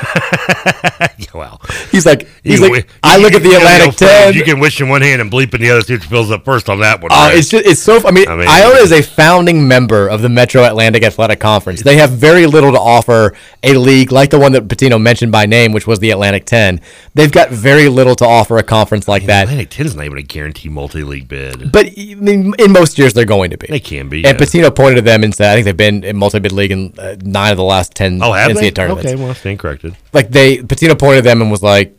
[1.18, 1.60] yeah, well,
[1.90, 4.34] He's like, he's like, I look at the Atlantic 10.
[4.34, 6.44] You can wish in one hand and bleep in the other, see which fills up
[6.44, 7.10] first on that one.
[7.12, 7.36] Uh, right?
[7.38, 8.00] it's just it's so.
[8.06, 11.82] I mean, I mean- Iona is a founding member of the Metro Atlantic Athletic Conference.
[11.82, 15.46] They have very little to offer a league like the one that Pitino mentioned by
[15.46, 16.80] name, which was the Atlantic Ten.
[17.14, 19.44] They've got very little to offer a conference like that.
[19.44, 21.72] Atlantic 10 is not even a guaranteed multi-league bid.
[21.72, 23.66] But I mean, in most years, they're going to be.
[23.66, 24.24] They can be.
[24.24, 24.46] And yeah.
[24.46, 27.16] Pitino pointed to them and said, I think they've been in multi-bid league in uh,
[27.22, 28.70] nine of the last ten oh, have NCAA they?
[28.70, 29.06] tournaments.
[29.06, 29.89] Okay, well, I stand corrected.
[30.12, 31.96] Like they, Pitino pointed them and was like,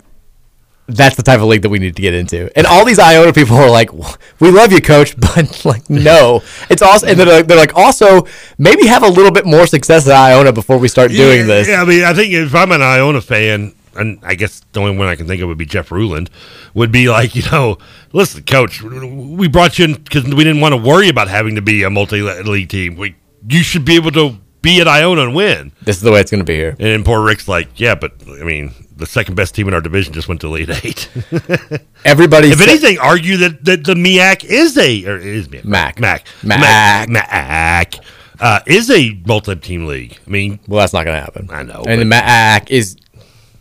[0.88, 3.34] "That's the type of league that we need to get into." And all these Iona
[3.34, 3.92] people are like,
[4.40, 7.08] "We love you, coach," but like, no, it's also.
[7.08, 8.28] And they're like, they're like, also
[8.58, 11.68] maybe have a little bit more success at Iona before we start doing yeah, this.
[11.68, 14.98] Yeah, I mean, I think if I'm an Iona fan, and I guess the only
[14.98, 16.30] one I can think of would be Jeff Ruland,
[16.74, 17.78] would be like, you know,
[18.14, 21.62] listen, coach, we brought you in because we didn't want to worry about having to
[21.62, 22.96] be a multi-league team.
[22.96, 23.16] We,
[23.48, 25.72] you should be able to be at Iona and win.
[25.82, 26.76] This is the way it's going to be here.
[26.80, 30.14] And poor Rick's like, yeah, but I mean, the second best team in our division
[30.14, 31.10] just went to Elite Eight.
[32.06, 36.00] Everybody, if said- anything, argue that, that the MIAC is a or is MIAC, Mac.
[36.00, 37.10] Mac Mac.
[37.10, 37.96] Mac
[38.40, 40.18] uh, is a multi-team league.
[40.26, 41.50] I mean, well, that's not going to happen.
[41.52, 42.98] I know, And the MAAC is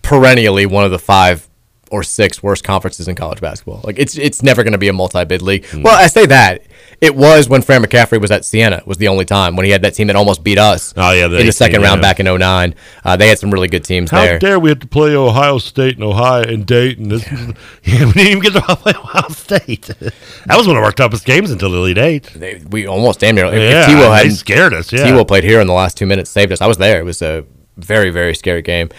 [0.03, 1.49] perennially one of the five
[1.91, 3.81] or six worst conferences in college basketball.
[3.85, 5.67] Like it's it's never going to be a multi-bid league.
[5.67, 5.83] Hmm.
[5.83, 6.63] Well, I say that
[7.01, 9.81] it was when Fran McCaffery was at Siena was the only time when he had
[9.83, 10.93] that team that almost beat us.
[10.97, 12.75] Oh, yeah, in the second 18, round back in 09.
[13.03, 14.39] Uh, they had some really good teams How there.
[14.39, 17.09] dare we have to play Ohio State and Ohio and Dayton?
[17.09, 17.55] This is,
[17.85, 19.87] yeah, we didn't even get to play Ohio State.
[19.99, 22.25] that was one of our toughest games until the Elite Eight.
[22.35, 23.47] They, we almost damn near.
[23.47, 25.05] Yeah, T-Will hadn't- scared us, yeah.
[25.07, 26.61] T-Will played here in the last two minutes, saved us.
[26.61, 27.01] I was there.
[27.01, 27.47] It was a
[27.77, 28.91] very very scary game.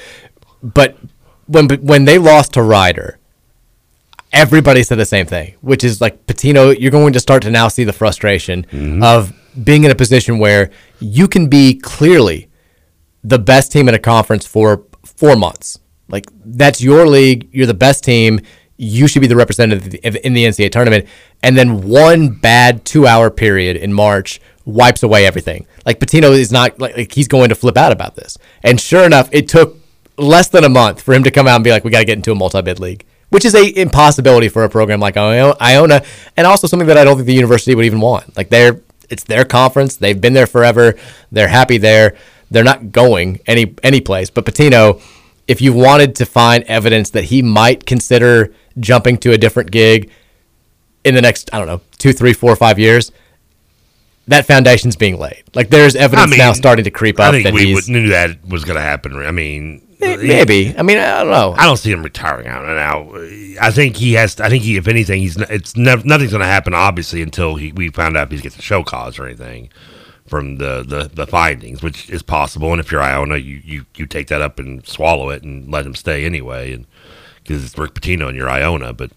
[0.64, 0.98] But
[1.46, 3.20] when when they lost to Rider,
[4.34, 7.68] everybody said the same thing, which is like Pitino, you're going to start to now
[7.68, 9.04] see the frustration Mm-hmm.
[9.04, 9.34] of
[9.64, 12.50] being in a position where you can be clearly
[13.24, 15.78] the best team in a conference for four months.
[16.08, 17.50] Like that's your league.
[17.52, 18.40] You're the best team.
[18.78, 19.94] You should be the representative
[20.24, 21.08] in the NCAA tournament.
[21.44, 25.66] And then one bad two hour period in March wipes away everything.
[25.86, 28.38] Like Pitino is not like, like he's going to flip out about this.
[28.64, 29.78] And sure enough, it took
[30.18, 32.06] less than a month for him to come out and be like, we got to
[32.06, 35.56] get into a multi bid league, which is a impossibility for a program like Io-
[35.60, 36.04] Iona,
[36.38, 38.38] and also something that I don't think the university would even want.
[38.38, 38.80] Like they're
[39.10, 39.98] it's their conference.
[39.98, 40.96] They've been there forever.
[41.32, 42.16] They're happy there.
[42.50, 44.30] They're not going any any place.
[44.30, 45.02] But Pitino,
[45.48, 50.12] if you wanted to find evidence that he might consider jumping to a different gig
[51.04, 53.12] in the next, I don't know, two, three, four, five years,
[54.28, 55.44] that foundation's being laid.
[55.54, 58.46] Like there's evidence now starting to creep up I think that we would, knew that
[58.48, 59.16] was going to happen.
[59.16, 60.76] I mean, Eh, maybe.
[60.78, 61.54] I mean, I don't know.
[61.58, 63.12] I don't see him retiring out of now.
[63.62, 64.40] I think he has.
[64.40, 65.38] I think he, if anything, he's.
[65.38, 68.58] It's nev- nothing's going to happen, obviously, until he, we found out if he gets
[68.58, 69.70] a show cause or anything
[70.28, 72.72] from the, the, the findings, which is possible.
[72.72, 75.86] And if you're Iona, you, you, you take that up and swallow it and let
[75.86, 76.86] him stay anyway, and
[77.44, 78.94] because it's Rick Pitino and you're Iona.
[78.94, 79.12] But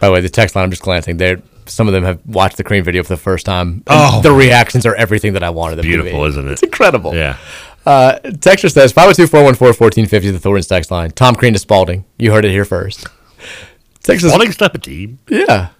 [0.00, 1.40] By the way, the text line I'm just glancing there.
[1.66, 3.68] Some of them have watched the Crean video for the first time.
[3.68, 4.20] and Oh.
[4.22, 6.28] the reactions are everything that I wanted them to beautiful, be.
[6.28, 6.52] isn't it?
[6.52, 7.14] It's incredible.
[7.14, 7.36] Yeah.
[7.88, 11.10] Uh, Texture says 502 414 1450 the Thornton's text line.
[11.10, 12.04] Tom Crean to Spalding.
[12.18, 13.06] You heard it here first.
[14.02, 14.30] Texas.
[14.30, 15.18] Spalding's not a team.
[15.28, 15.70] Yeah.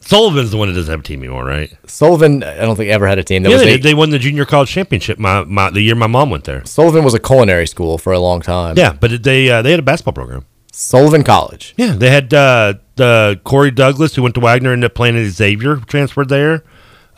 [0.00, 1.72] Sullivan's the one that doesn't have a team anymore, right?
[1.86, 3.44] Sullivan, I don't think ever had a team.
[3.44, 5.20] That yeah, was they, they won the junior college championship.
[5.20, 6.64] My, my the year my mom went there.
[6.64, 8.76] Sullivan was a culinary school for a long time.
[8.76, 10.44] Yeah, but they uh, they had a basketball program.
[10.72, 11.74] Sullivan College.
[11.76, 15.16] Yeah, they had uh, the Corey Douglas who went to Wagner and ended up playing
[15.16, 16.64] at Xavier, transferred there.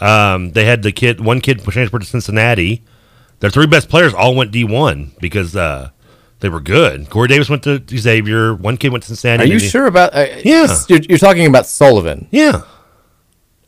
[0.00, 2.84] Um, they had the kid, one kid transferred to Cincinnati.
[3.44, 5.90] Their three best players all went D one because uh,
[6.40, 7.10] they were good.
[7.10, 8.54] Corey Davis went to Xavier.
[8.54, 9.50] One kid went to Cincinnati.
[9.50, 10.14] Are you sure about?
[10.14, 10.74] Uh, Yeah.
[10.88, 12.26] You're, you're talking about Sullivan.
[12.30, 12.62] Yeah.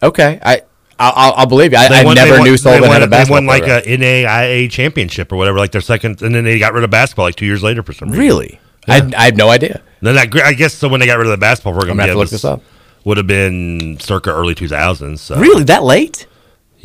[0.03, 0.41] Okay.
[0.43, 0.63] I
[0.99, 1.79] I'll, I'll believe you.
[1.79, 3.83] I, I won- never won- knew Sullivan won, had a basketball They won like program.
[3.85, 7.27] a NAIA championship or whatever, like their second, and then they got rid of basketball
[7.27, 8.19] like two years later for some reason.
[8.25, 8.61] Really?
[8.89, 9.83] I, I had no idea.
[10.01, 10.89] Then that, I guess so.
[10.89, 12.63] When they got rid of the basketball program, I'm gonna have to look this up.
[13.05, 15.19] Would have been circa early 2000s.
[15.19, 15.39] So.
[15.39, 16.27] Really, that late?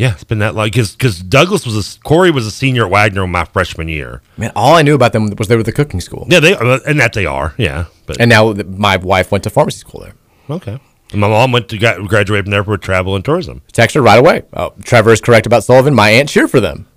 [0.01, 2.91] Yeah, it's been that long because because Douglas was a Corey was a senior at
[2.91, 4.23] Wagner my freshman year.
[4.35, 6.25] Man, all I knew about them was they were the cooking school.
[6.27, 7.53] Yeah, they uh, and that they are.
[7.59, 10.15] Yeah, but And now my wife went to pharmacy school there.
[10.49, 10.79] okay.
[11.11, 13.61] And my mom went to got, graduate from there for travel and tourism.
[13.73, 14.41] Text her right away.
[14.53, 15.93] Oh, Trevor is correct about Sullivan.
[15.93, 16.87] My aunt cheered for them.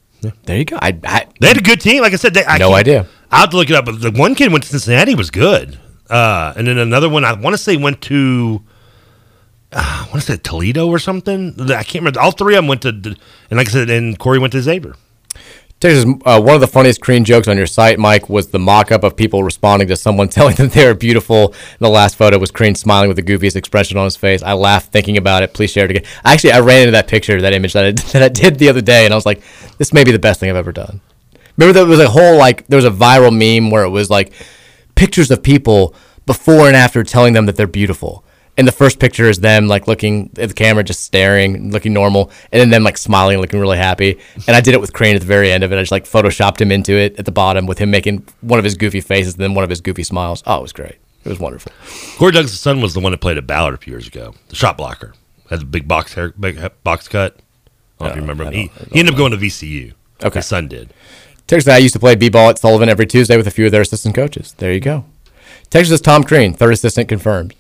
[0.45, 0.79] There you go.
[0.81, 2.01] I, I They had a good team.
[2.01, 3.07] Like I said, they, I No idea.
[3.31, 3.85] I have to look it up.
[3.85, 5.79] But the one kid went to Cincinnati was good,
[6.09, 8.63] uh, and then another one I want to say went to.
[9.75, 11.55] Uh, I want to say Toledo or something.
[11.61, 12.21] I can't remember.
[12.21, 13.17] All three of them went to, and
[13.51, 14.95] like I said, and Corey went to Xavier.
[15.81, 19.03] Texas, uh, one of the funniest Crean jokes on your site, Mike, was the mock-up
[19.05, 21.49] of people responding to someone telling them they were beautiful.
[21.49, 24.43] And the last photo was Crean smiling with the goofiest expression on his face.
[24.43, 25.53] I laughed thinking about it.
[25.53, 26.05] Please share it again.
[26.25, 28.81] Actually, I ran into that picture, that image that I, that I did the other
[28.81, 29.43] day, and I was like,
[29.77, 31.01] this may be the best thing I've ever done.
[31.57, 34.33] Remember there was a whole like there was a viral meme where it was like
[34.95, 35.95] pictures of people
[36.27, 38.25] before and after telling them that they're beautiful.
[38.57, 42.31] And the first picture is them like looking at the camera, just staring, looking normal,
[42.53, 44.19] and then them like smiling, looking really happy.
[44.47, 45.77] And I did it with Crean at the very end of it.
[45.77, 48.65] I just like photoshopped him into it at the bottom with him making one of
[48.65, 50.43] his goofy faces and then one of his goofy smiles.
[50.47, 50.97] Oh, it was great.
[51.25, 51.73] It was wonderful.
[52.17, 54.35] Corey Douglas' son was the one that played at Ballard a few years ago.
[54.49, 55.15] The shot blocker
[55.51, 57.37] had the big box hair, big box cut.
[57.99, 58.53] I don't know if you uh, remember him.
[58.53, 59.95] He, he ended up going to VCU.
[60.23, 60.39] Okay.
[60.39, 60.93] His son did.
[61.47, 63.83] Texas I used to play b-ball at Sullivan every Tuesday with a few of their
[63.83, 64.55] assistant coaches.
[64.59, 65.05] There you go.
[65.71, 67.55] Texas is Tom Crean, third assistant confirmed.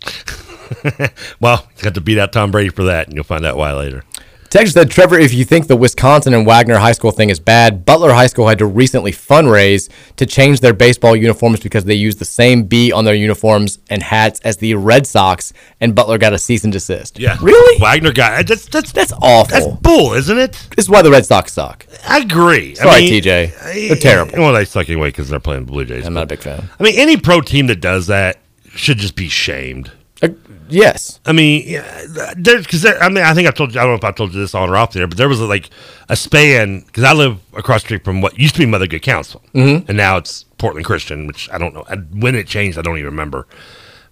[1.40, 3.72] Well, he's got to beat out Tom Brady for that, and you'll find out why
[3.72, 4.02] later.
[4.48, 7.84] Texas said, Trevor, if you think the Wisconsin and Wagner High School thing is bad,
[7.84, 12.18] Butler High School had to recently fundraise to change their baseball uniforms because they used
[12.20, 16.32] the same B on their uniforms and hats as the Red Sox, and Butler got
[16.32, 17.18] a cease and desist.
[17.18, 17.36] Yeah.
[17.42, 17.80] Really?
[17.80, 19.46] Wagner got that's that's That's awful.
[19.72, 20.52] that's bull, isn't it?
[20.74, 21.86] this is why the Red Sox suck.
[22.08, 22.76] I agree.
[22.76, 23.88] Sorry, I mean, TJ.
[23.88, 24.32] They're terrible.
[24.38, 26.06] Well, they suck anyway because they're playing the Blue Jays.
[26.06, 26.68] I'm not a big fan.
[26.78, 28.38] I mean, any pro team that does that
[28.76, 29.90] should just be shamed.
[30.22, 30.28] Uh,
[30.68, 31.20] yes.
[31.26, 32.04] I mean, yeah,
[32.36, 33.80] there's because I mean, I think I told you.
[33.80, 35.40] I don't know if I told you this on or off there, but there was
[35.40, 35.68] like
[36.08, 39.02] a span because I live across the street from what used to be Mother Good
[39.02, 39.86] Council, Mhm.
[39.88, 42.78] and now it's Portland Christian, which I don't know I- when it changed.
[42.78, 43.46] I don't even remember,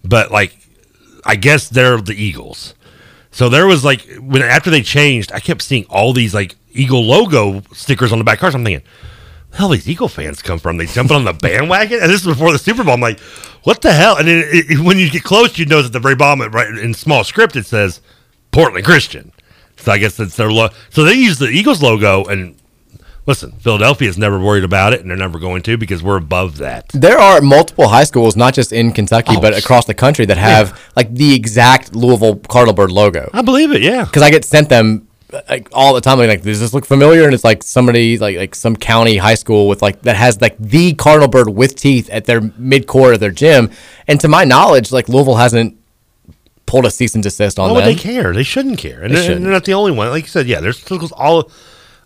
[0.05, 0.55] but like,
[1.25, 2.75] I guess they're the Eagles.
[3.31, 7.05] So there was like when after they changed, I kept seeing all these like Eagle
[7.05, 8.55] logo stickers on the back cars.
[8.55, 8.87] I'm thinking,
[9.55, 10.77] hell these Eagle fans come from?
[10.77, 12.95] They jumping on the bandwagon, and this is before the Super Bowl.
[12.95, 13.21] I'm like,
[13.65, 14.17] what the hell?
[14.17, 16.69] And it, it- when you get close, you notice at the very bottom, it- right
[16.69, 18.01] in small script, it says
[18.51, 19.33] Portland Christian.
[19.77, 22.25] So I guess that's their lo- so they use the Eagles logo.
[22.25, 22.57] And
[23.27, 26.59] listen, Philadelphia is never worried about it, and they're never going to because we're above
[26.59, 26.89] that.
[26.91, 30.37] There are multiple high schools, not just in Kentucky, Oh, but across the country that
[30.39, 33.31] have like the exact Louisville Cardinal Bird logo.
[33.33, 33.83] I believe it.
[33.83, 34.05] Yeah.
[34.05, 35.04] Because I get sent them
[35.49, 36.19] like all the time.
[36.19, 37.25] Like, does this look familiar?
[37.25, 40.57] And it's like somebody like like some county high school with like that has like
[40.59, 43.71] the cardinal bird with teeth at their mid core of their gym.
[44.07, 45.79] And to my knowledge, like Louisville hasn't
[46.67, 47.95] pulled a cease and desist on Why would them.
[47.95, 48.33] they care?
[48.33, 49.03] They shouldn't care.
[49.03, 50.09] And They they're, they're not the only one.
[50.09, 51.51] Like you said, yeah, there's schools all.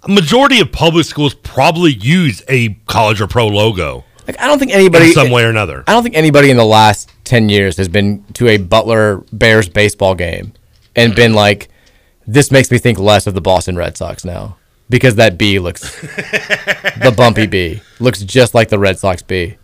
[0.05, 4.59] A majority of public schools probably use a college or pro logo Like I don't
[4.61, 5.83] think anybody in some way or another.
[5.89, 9.69] I don't think anybody in the last 10 years has been to a Butler Bears
[9.69, 10.53] baseball game
[10.95, 11.69] and been like,
[12.29, 14.59] this makes me think less of the Boston Red Sox now.
[14.91, 19.57] Because that B looks, the bumpy B, looks just like the Red Sox B.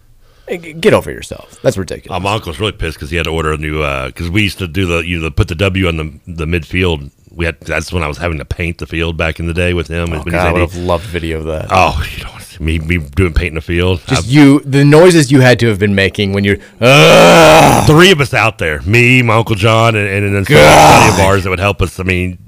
[0.47, 1.59] Get over yourself.
[1.62, 2.15] That's ridiculous.
[2.15, 4.59] Uh, my uncle's really pissed because he had to order a new because we used
[4.59, 7.11] to do the you know put the W on the the midfield.
[7.31, 9.73] We had that's when I was having to paint the field back in the day
[9.73, 10.12] with him.
[10.12, 11.69] Oh, God, I would have loved video of that.
[11.70, 14.01] Oh, you don't want to see me me doing paint in the field.
[14.07, 17.87] Just I've- you, the noises you had to have been making when you're, Ugh!
[17.87, 21.21] three of us out there, me, my uncle John, and, and then some buddy of
[21.29, 21.99] ours that would help us.
[22.01, 22.39] I mean,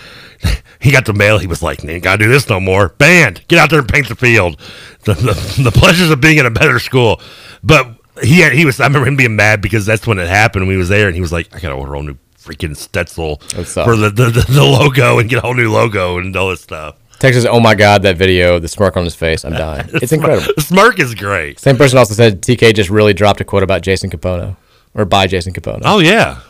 [0.80, 1.38] he got the mail.
[1.38, 4.08] He was like, "Ain't gotta do this no more." Band, get out there and paint
[4.08, 4.58] the field.
[5.04, 7.20] The, the, the pleasures of being in a better school.
[7.62, 7.88] But
[8.22, 8.78] he had, he was.
[8.80, 10.68] I remember him being mad because that's when it happened.
[10.68, 13.40] We was there, and he was like, "I gotta order a whole new freaking Stetzel
[13.84, 16.60] for the, the, the, the logo and get a whole new logo and all this
[16.60, 19.88] stuff." Texas, oh my God, that video, the smirk on his face, I'm dying.
[19.94, 20.52] It's incredible.
[20.56, 21.60] The smirk is great.
[21.60, 24.56] Same person also said TK just really dropped a quote about Jason Kapono
[24.92, 25.82] or by Jason Kapono.
[25.84, 26.40] Oh yeah,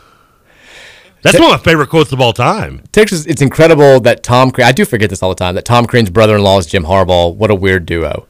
[1.21, 2.81] that's one of my favorite quotes of all time.
[2.91, 4.49] Texas, it's incredible that Tom.
[4.49, 5.53] Cre- I do forget this all the time.
[5.53, 7.35] That Tom Crean's brother-in-law is Jim Harbaugh.
[7.35, 8.27] What a weird duo.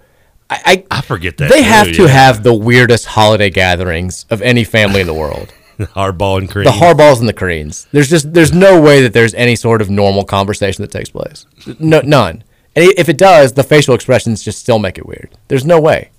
[0.49, 2.09] I, I forget that they too, have to yeah.
[2.09, 5.51] have the weirdest holiday gatherings of any family in the world.
[5.95, 6.65] Harbaugh and Crean.
[6.65, 7.87] the Harbaughs and the Creans.
[7.91, 11.45] There's just there's no way that there's any sort of normal conversation that takes place.
[11.79, 12.43] No, none.
[12.75, 15.29] And if it does, the facial expressions just still make it weird.
[15.47, 16.09] There's no way.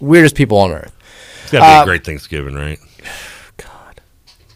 [0.00, 0.92] Weirdest people on earth.
[1.44, 2.78] It's gotta be Uh, a great Thanksgiving, right?
[3.56, 4.00] God.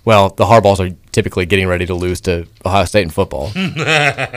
[0.05, 3.49] Well, the Harbaughs are typically getting ready to lose to Ohio State in football.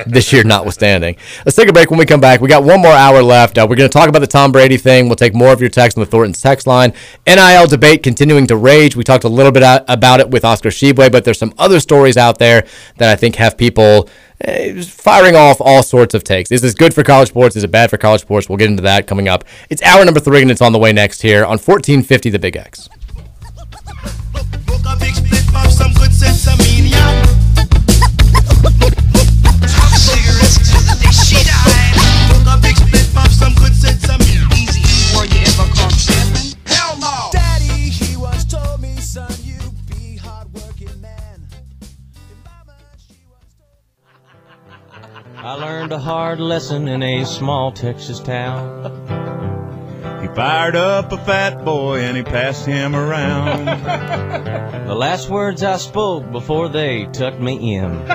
[0.07, 1.17] this year notwithstanding.
[1.45, 2.39] Let's take a break when we come back.
[2.39, 3.57] We got one more hour left.
[3.57, 5.07] Uh, we're going to talk about the Tom Brady thing.
[5.09, 6.93] We'll take more of your text on the Thornton's text line.
[7.27, 8.95] NIL debate continuing to rage.
[8.95, 12.15] We talked a little bit about it with Oscar Tshiebwe, but there's some other stories
[12.15, 12.65] out there
[12.95, 14.07] that I think have people
[14.39, 16.49] eh, firing off all sorts of takes.
[16.49, 17.57] Is this good for college sports?
[17.57, 18.47] Is it bad for college sports?
[18.47, 19.43] We'll get into that coming up.
[19.69, 22.55] It's hour number three, and it's on the way next here on 1450 The Big
[22.55, 22.87] X.
[45.89, 48.91] learned a hard lesson in a small Texas town.
[50.21, 53.65] He fired up a fat boy and he passed him around.
[54.89, 57.91] The last words I spoke before they tucked me in.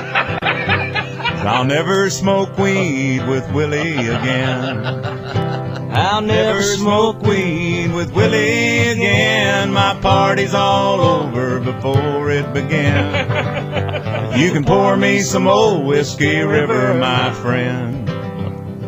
[1.47, 5.74] I'll never smoke weed with Willie again.
[5.97, 9.73] I'll never smoke weed with Willie again.
[9.73, 13.95] my party's all over before it began.
[14.35, 18.05] You can pour me some old whiskey river, my friend.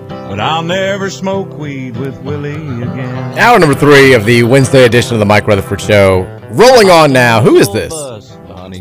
[0.08, 2.50] But I'll never smoke weed with Willie
[2.82, 3.38] again.
[3.38, 6.22] Hour number three of the Wednesday edition of the Mike Rutherford Show.
[6.50, 7.40] Rolling on now.
[7.40, 7.92] Who is this?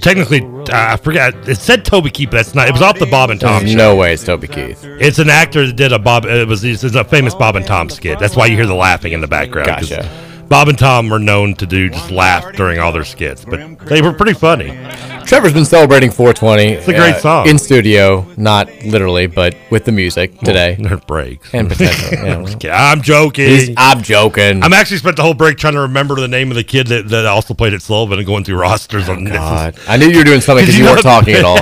[0.01, 1.33] Technically, uh, I forgot.
[1.47, 2.67] It said Toby Keith, but that's not.
[2.67, 3.77] It was off the Bob and Tom There's show.
[3.77, 4.83] no way it's Toby Keith.
[4.83, 6.25] It's an actor that did a Bob.
[6.25, 8.19] It was it's a famous Bob and Tom skit.
[8.19, 9.67] That's why you hear the laughing in the background.
[9.67, 10.09] Gotcha.
[10.47, 14.01] Bob and Tom were known to do just laugh during all their skits, but they
[14.01, 14.69] were pretty funny.
[15.25, 16.63] Trevor's been celebrating 420.
[16.73, 17.49] It's a great uh, song.
[17.49, 20.77] In studio, not literally, but with the music today.
[20.85, 21.51] There breaks.
[21.53, 22.17] And potentially.
[22.23, 22.45] well.
[22.71, 23.47] I'm joking.
[23.47, 24.61] He's- I'm joking.
[24.63, 27.09] I'm actually spent the whole break trying to remember the name of the kid that,
[27.09, 29.79] that also played at Sullivan and going through rosters oh, on Oh, God.
[29.87, 31.59] I knew you were doing something because you you weren't talking at all.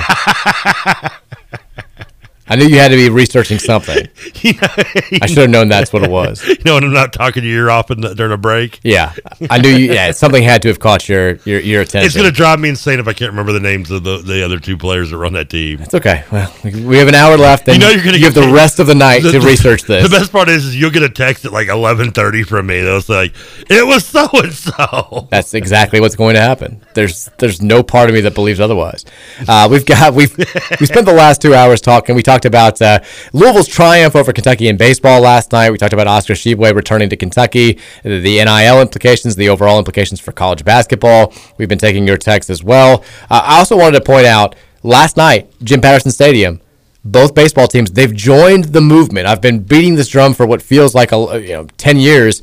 [2.48, 4.08] I knew you had to be researching something.
[4.44, 6.44] I should have known that's what it was.
[6.64, 8.80] You know, when I'm not talking your ear off in the, during a break.
[8.84, 9.14] Yeah,
[9.50, 9.92] I knew you.
[9.92, 12.06] Yeah, something had to have caught your your, your attention.
[12.06, 14.46] It's going to drive me insane if I can't remember the names of the, the
[14.46, 15.82] other two players that run that team.
[15.82, 16.24] It's okay.
[16.32, 18.48] Well, we have an hour left, and you know you're going to you have the
[18.54, 20.04] rest of the night to research this.
[20.04, 22.82] The best part is, is you'll get a text at like 11:30 from me.
[22.82, 23.32] They'll say
[23.70, 25.28] it was so and so.
[25.30, 26.82] That's exactly what's going to happen.
[26.94, 29.04] There's there's no part of me that believes otherwise.
[29.48, 30.38] Uh, we've got we've
[30.80, 32.16] we spent the last two hours talking.
[32.16, 33.00] We talked about uh,
[33.32, 35.70] Louisville's triumph over Kentucky in baseball last night.
[35.72, 40.32] We talked about Oscar Tshiebwe returning to Kentucky, the NIL implications, the overall implications for
[40.32, 41.34] college basketball.
[41.58, 43.04] We've been taking your texts as well.
[43.30, 46.60] Uh, I also wanted to point out last night, Jim Patterson Stadium.
[47.06, 49.28] Both baseball teams they've joined the movement.
[49.28, 52.42] I've been beating this drum for what feels like a you know ten years.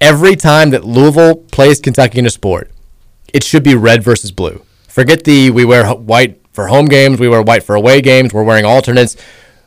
[0.00, 2.72] Every time that Louisville plays Kentucky in a sport,
[3.32, 4.64] it should be red versus blue.
[4.88, 8.42] Forget the we wear white for home games, we wear white for away games, we're
[8.42, 9.16] wearing alternates.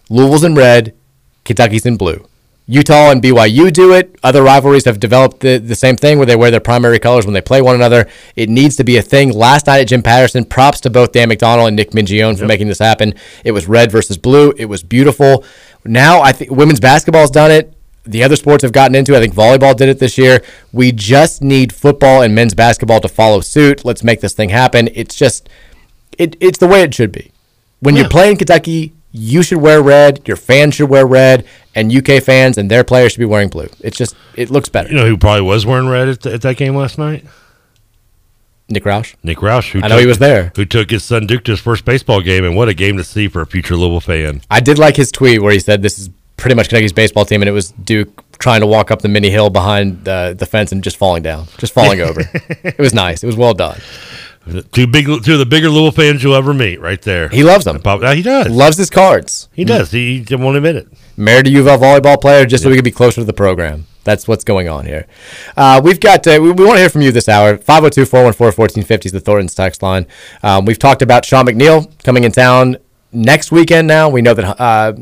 [0.10, 0.96] Louisville's in red,
[1.44, 2.28] Kentucky's in blue.
[2.68, 4.18] Utah and BYU do it.
[4.24, 7.34] Other rivalries have developed the, the same thing where they wear their primary colors when
[7.34, 8.08] they play one another.
[8.36, 9.32] It needs to be a thing.
[9.32, 12.68] Last night at Jim Patterson, props to both Dan McDonald and Nick Mingione for making
[12.68, 13.14] this happen.
[13.44, 14.52] It was red versus blue.
[14.58, 15.44] It was beautiful.
[15.84, 17.72] Now I think women's basketball's done it.
[18.04, 19.14] The other sports have gotten into.
[19.14, 19.18] it.
[19.18, 20.44] I think volleyball did it this year.
[20.72, 23.86] We just need football and men's basketball to follow suit.
[23.86, 24.90] Let's make this thing happen.
[24.94, 25.50] It's just,
[26.18, 27.32] it, it's the way it should be.
[27.80, 30.28] When you're playing Kentucky, you should wear red.
[30.28, 33.70] Your fans should wear red, and UK fans and their players should be wearing blue.
[33.80, 34.90] It's just, it looks better.
[34.90, 37.26] You know who probably was wearing red at, at that game last night?
[38.68, 39.16] Nick Roush.
[39.24, 39.72] Nick Roush.
[39.72, 40.52] Who I know he was there.
[40.56, 43.04] Who took his son Duke to his first baseball game, and what a game to
[43.04, 44.42] see for a future Louisville fan.
[44.50, 47.42] I did like his tweet where he said this is pretty much Kentucky's baseball team,
[47.42, 50.72] and it was Duke trying to walk up the mini hill behind uh, the fence
[50.72, 52.22] and just falling down, just falling over.
[52.64, 53.24] It was nice.
[53.24, 53.80] It was well done.
[54.72, 57.30] Two big, two of the bigger Louisville fans you'll ever meet, right there.
[57.30, 57.82] He loves them.
[57.82, 58.48] Pop- he does.
[58.48, 59.50] Loves his cards.
[59.54, 59.92] He does.
[59.92, 60.88] He, he won't admit it.
[61.18, 63.34] Married a U of L volleyball player just so we could be closer to the
[63.34, 63.88] program.
[64.04, 65.08] That's what's going on here.
[65.58, 67.58] Uh, we've got, uh, we, we want to hear from you this hour.
[67.58, 70.06] 502 414 1450 is the Thornton's text line.
[70.44, 72.78] Um, we've talked about Sean McNeil coming in town
[73.16, 74.10] next weekend now.
[74.10, 74.94] We know that uh,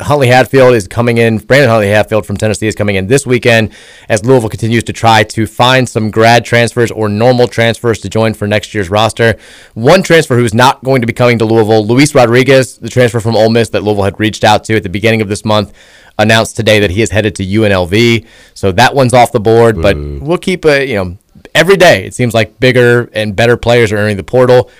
[0.00, 1.38] Huntley Hatfield is coming in.
[1.38, 3.72] Brandon Huntley Hatfield from Tennessee is coming in this weekend
[4.08, 8.34] as Louisville continues to try to find some grad transfers or normal transfers to join
[8.34, 9.36] for next year's roster.
[9.74, 13.36] One transfer who's not going to be coming to Louisville, Luis Rodriguez, the transfer from
[13.36, 15.72] Ole Miss that Louisville had reached out to at the beginning of this month,
[16.18, 18.26] announced today that he is headed to UNLV.
[18.54, 21.18] So that one's off the board, but we'll keep a, you know,
[21.54, 24.70] every day it seems like bigger and better players are entering the portal.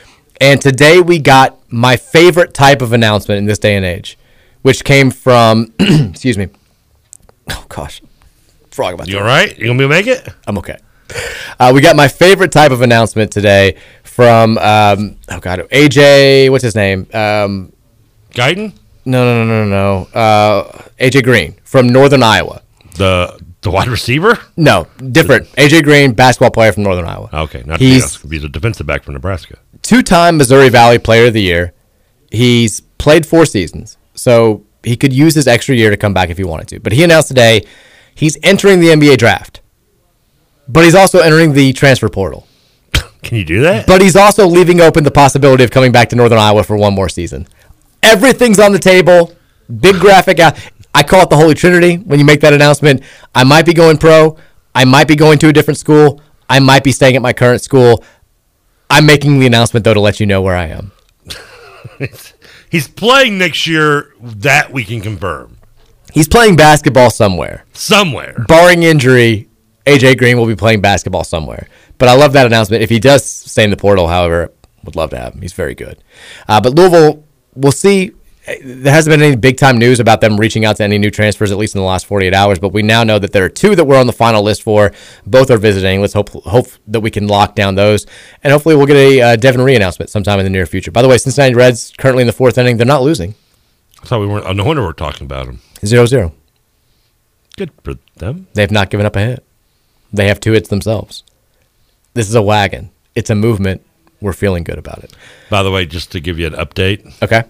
[0.40, 4.18] And today we got my favorite type of announcement in this day and age,
[4.62, 6.48] which came from, excuse me.
[7.50, 8.02] Oh gosh,
[8.70, 9.56] frog about You all right?
[9.58, 10.28] You gonna be make it?
[10.46, 10.76] I'm okay.
[11.58, 16.64] Uh, we got my favorite type of announcement today from um, oh god AJ what's
[16.64, 17.72] his name um,
[18.30, 18.72] Guyton
[19.04, 22.62] no no no no no uh, AJ Green from Northern Iowa
[22.96, 27.80] the the wide receiver no different AJ Green basketball player from Northern Iowa Okay, not
[27.80, 29.59] He's- he's he's a defensive back from Nebraska.
[29.82, 31.72] two-time Missouri Valley Player of the Year.
[32.30, 36.36] He's played four seasons, so he could use his extra year to come back if
[36.38, 36.80] he wanted to.
[36.80, 37.64] But he announced today
[38.14, 39.60] he's entering the NBA draft,
[40.68, 42.47] but he's also entering the transfer portal.
[43.22, 43.86] Can you do that?
[43.86, 46.94] But he's also leaving open the possibility of coming back to Northern Iowa for one
[46.94, 47.47] more season.
[48.02, 49.32] Everything's on the table.
[49.80, 50.56] Big graphic out.
[50.97, 53.02] I call it the Holy Trinity when you make that announcement.
[53.35, 54.39] I might be going pro.
[54.74, 56.23] I might be going to a different school.
[56.48, 58.02] I might be staying at my current school.
[58.89, 60.93] I'm making the announcement though to let you know where I am.
[62.70, 64.14] He's playing next year.
[64.23, 65.59] That we can confirm.
[66.14, 67.66] He's playing basketball somewhere.
[67.74, 68.47] Somewhere.
[68.48, 69.51] Barring injury,
[69.85, 71.68] AJ Green will be playing basketball somewhere.
[71.98, 72.82] But I love that announcement.
[72.82, 74.51] If he does stay in the portal, however,
[74.82, 75.43] would love to have him.
[75.43, 76.02] He's very good.
[76.48, 77.23] Uh, but Louisville,
[77.55, 78.12] we'll see.
[78.47, 81.51] There hasn't been any big time news about them reaching out to any new transfers,
[81.51, 82.59] at least in the last 48 hours.
[82.59, 84.93] But we now know that there are two that we're on the final list for.
[85.27, 86.01] Both are visiting.
[86.01, 88.06] Let's hope hope that we can lock down those,
[88.44, 90.90] and hopefully we'll get a uh, Devin Ree announcement sometime in the near future.
[90.90, 92.77] By the way, Cincinnati Reds currently in the fourth inning.
[92.77, 93.35] They're not losing.
[94.02, 94.56] I thought we weren't.
[94.56, 95.60] No wonder we're talking about them.
[95.85, 96.32] Zero zero.
[97.56, 98.47] Good for them.
[98.55, 99.44] They've not given up a hit.
[100.12, 101.24] They have two hits themselves.
[102.14, 102.90] This is a wagon.
[103.14, 103.82] It's a movement.
[104.20, 105.12] We're feeling good about it.
[105.51, 107.23] By the way, just to give you an update.
[107.23, 107.44] Okay.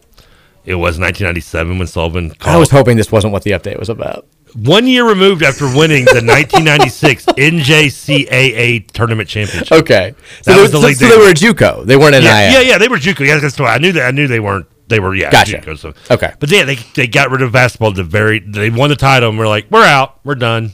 [0.67, 2.57] It was 1997 when Sullivan called.
[2.57, 4.27] I was hoping this wasn't what the update was about.
[4.55, 9.71] One year removed after winning the 1996 NJCAA tournament championship.
[9.73, 11.85] Okay, so, That they, was the so, league so they were- JUCO.
[11.87, 13.27] They weren't an Yeah, yeah, yeah, they were JUCO.
[13.27, 14.07] Yeah, that's why I knew that.
[14.07, 14.67] I knew they weren't.
[14.89, 15.31] They were yeah.
[15.31, 15.59] Gotcha.
[15.59, 16.33] JUCO, so Okay.
[16.39, 17.93] but yeah, they they got rid of basketball.
[17.93, 20.71] The very they won the title, and we're like, we're out, we're done.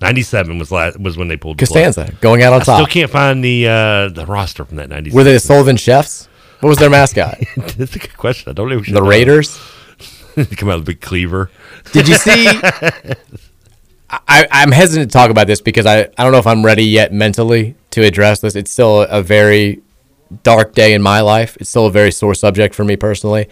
[0.00, 1.66] 97 was last was when they pulled the.
[1.66, 5.14] Costanza going out on I still can't find the uh, the roster from that 97.
[5.14, 6.26] Were they the Sullivan Chefs?
[6.60, 7.38] What was their mascot?
[7.56, 8.50] That's a good question.
[8.50, 8.80] I don't know.
[8.80, 9.58] the Raiders.
[10.56, 11.50] Come out with a big cleaver.
[11.92, 12.46] Did you see?
[14.10, 16.84] I, I'm hesitant to talk about this because I, I don't know if I'm ready
[16.84, 18.56] yet mentally to address this.
[18.56, 19.80] It's still a very
[20.42, 21.56] dark day in my life.
[21.60, 23.48] It's still a very sore subject for me personally.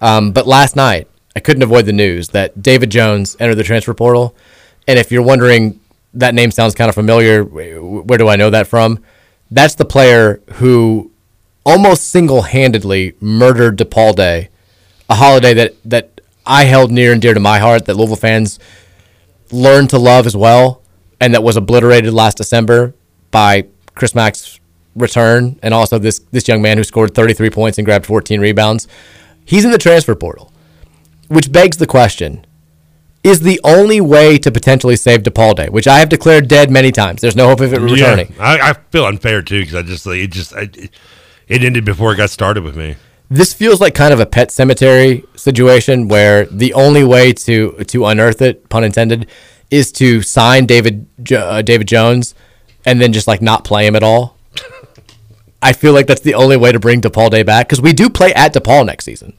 [0.00, 3.94] Um, but last night, I couldn't avoid the news that David Jones entered the transfer
[3.94, 4.36] portal.
[4.86, 5.80] And if you're wondering,
[6.12, 7.42] that name sounds kind of familiar.
[7.42, 9.02] Where do I know that from?
[9.50, 11.10] That's the player who
[11.64, 14.50] almost single handedly murdered DePaul Day,
[15.08, 18.58] a holiday that, that I held near and dear to my heart, that Louisville fans
[19.50, 20.82] learned to love as well,
[21.20, 22.94] and that was obliterated last December
[23.30, 24.60] by Chris Mack's
[24.94, 28.86] return, and also this this young man who scored 33 points and grabbed 14 rebounds.
[29.44, 30.52] He's in the transfer portal,
[31.28, 32.46] which begs the question:
[33.22, 36.92] Is the only way to potentially save DePaul Day, which I have declared dead many
[36.92, 37.20] times?
[37.20, 38.34] There's no hope of it returning.
[38.36, 40.68] Yeah, I, I feel unfair too because I just it just I,
[41.48, 42.96] it, ended before it got started with me.
[43.30, 48.04] This feels like kind of a pet cemetery situation where the only way to to
[48.06, 49.28] unearth it, pun intended,
[49.70, 52.34] is to sign David uh, David Jones
[52.84, 54.36] and then just like not play him at all.
[55.62, 58.10] I feel like that's the only way to bring DePaul Day back because we do
[58.10, 59.34] play at DePaul next season.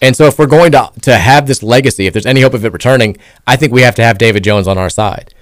[0.00, 2.64] And so if we're going to to have this legacy, if there's any hope of
[2.64, 3.16] it returning,
[3.46, 5.32] I think we have to have David Jones on our side.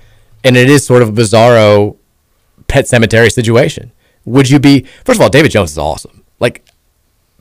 [0.45, 1.97] And it is sort of a bizarro
[2.69, 3.93] pet cemetery situation.
[4.25, 6.25] Would you be first of all, David Jones is awesome.
[6.39, 6.65] Like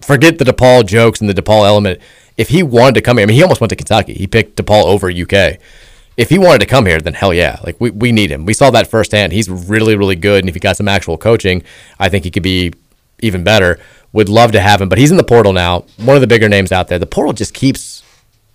[0.02, 2.02] forget the DePaul jokes and the DePaul element.
[2.38, 4.14] If he wanted to come here, I mean, he almost went to Kentucky.
[4.14, 5.60] He picked DePaul over UK.
[6.16, 7.60] If he wanted to come here, then hell yeah.
[7.64, 8.46] Like we, we need him.
[8.46, 9.34] We saw that firsthand.
[9.34, 10.40] He's really, really good.
[10.40, 11.64] And if he got some actual coaching,
[11.98, 12.74] I think he could be
[13.22, 13.80] even better.
[14.12, 15.86] Would love to have him, but he's in the portal now.
[15.98, 16.98] One of the bigger names out there.
[16.98, 18.04] The portal just keeps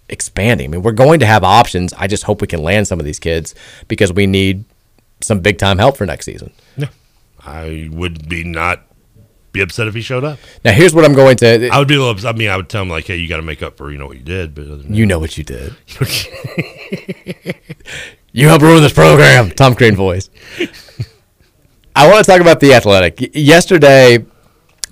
[0.09, 0.67] expanding.
[0.67, 1.93] I mean, we're going to have options.
[1.95, 3.55] I just hope we can land some of these kids
[3.89, 4.65] because we need
[5.21, 6.53] some big time help for next season.
[6.77, 6.89] Yeah,
[7.45, 8.83] I would be not
[9.53, 10.39] be upset if he showed up.
[10.65, 11.69] Now, here's what I'm going to.
[11.69, 12.13] I would be a little.
[12.13, 12.35] upset.
[12.35, 13.99] I mean, I would tell him like, "Hey, you got to make up for you
[13.99, 15.75] know what you did." But You know what you did.
[18.37, 19.53] You helped ruin this program.
[19.53, 20.29] Tom Crean voice.
[21.97, 23.31] I want to talk about the athletic.
[23.33, 24.27] Yesterday,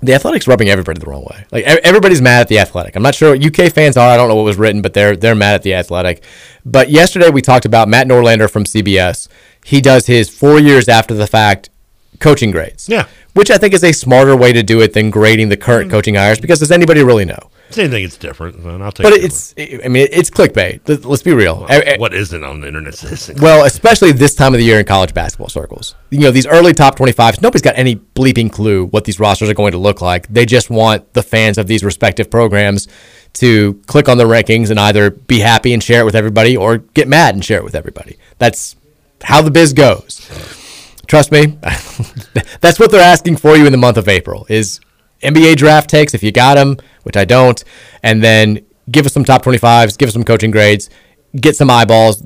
[0.01, 1.45] the athletic's rubbing everybody the wrong way.
[1.51, 2.95] Like everybody's mad at the athletic.
[2.95, 4.09] I'm not sure what UK fans are.
[4.09, 6.23] I don't know what was written, but they're they're mad at the athletic.
[6.65, 9.27] But yesterday we talked about Matt Norlander from CBS.
[9.65, 11.69] He does his four years after the fact
[12.19, 12.87] coaching grades.
[12.89, 13.07] Yeah.
[13.33, 15.91] Which I think is a smarter way to do it than grading the current mm.
[15.91, 17.49] coaching hires because does anybody really know?
[17.71, 18.03] Same thing.
[18.03, 18.63] It's different.
[18.63, 18.81] man.
[18.81, 19.03] I'll take.
[19.03, 19.23] But it.
[19.23, 20.87] it's I mean it's clickbait.
[20.87, 21.65] Let- Let's be real.
[21.71, 22.93] E- what isn't on the internet
[23.39, 25.95] well, especially this time of the year in college basketball circles.
[26.11, 29.53] You know, these early top 25s, nobody's got any bleeping clue what these rosters are
[29.55, 30.27] going to look like.
[30.27, 32.87] They just want the fans of these respective programs
[33.33, 36.77] to click on the rankings and either be happy and share it with everybody or
[36.77, 38.17] get mad and share it with everybody.
[38.37, 38.75] That's
[39.23, 40.29] how the biz goes.
[41.07, 41.45] Trust me,
[42.61, 44.79] that's what they're asking for you in the month of April is
[45.21, 47.61] NBA draft takes if you got them, which I don't,
[48.01, 50.89] and then give us some top 25s, give us some coaching grades,
[51.35, 52.23] get some eyeballs,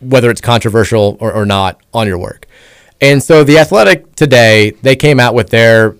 [0.00, 2.46] whether it's controversial or, or not on your work.
[3.00, 5.96] And so the Athletic today, they came out with their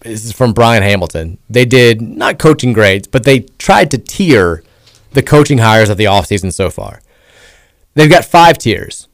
[0.00, 1.38] this is from Brian Hamilton.
[1.48, 4.64] They did not coaching grades, but they tried to tier
[5.12, 7.00] the coaching hires of the offseason so far.
[7.94, 9.06] They've got five tiers.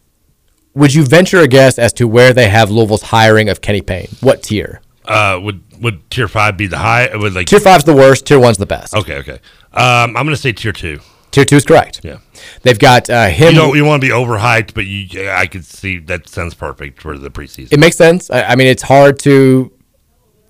[0.78, 4.08] Would you venture a guess as to where they have Louisville's hiring of Kenny Payne?
[4.20, 4.80] What tier?
[5.04, 7.14] Uh, would would tier five be the high?
[7.14, 8.26] Would like Tier five's the worst.
[8.26, 8.94] Tier one's the best.
[8.94, 9.40] Okay, okay.
[9.72, 11.00] Um, I'm gonna say tier two.
[11.32, 12.02] Tier two is correct.
[12.04, 12.18] Yeah.
[12.62, 13.54] They've got uh, him.
[13.54, 17.02] You don't you want to be overhyped, but you I could see that sounds perfect
[17.02, 17.72] for the preseason.
[17.72, 18.30] It makes sense.
[18.30, 19.72] I, I mean, it's hard to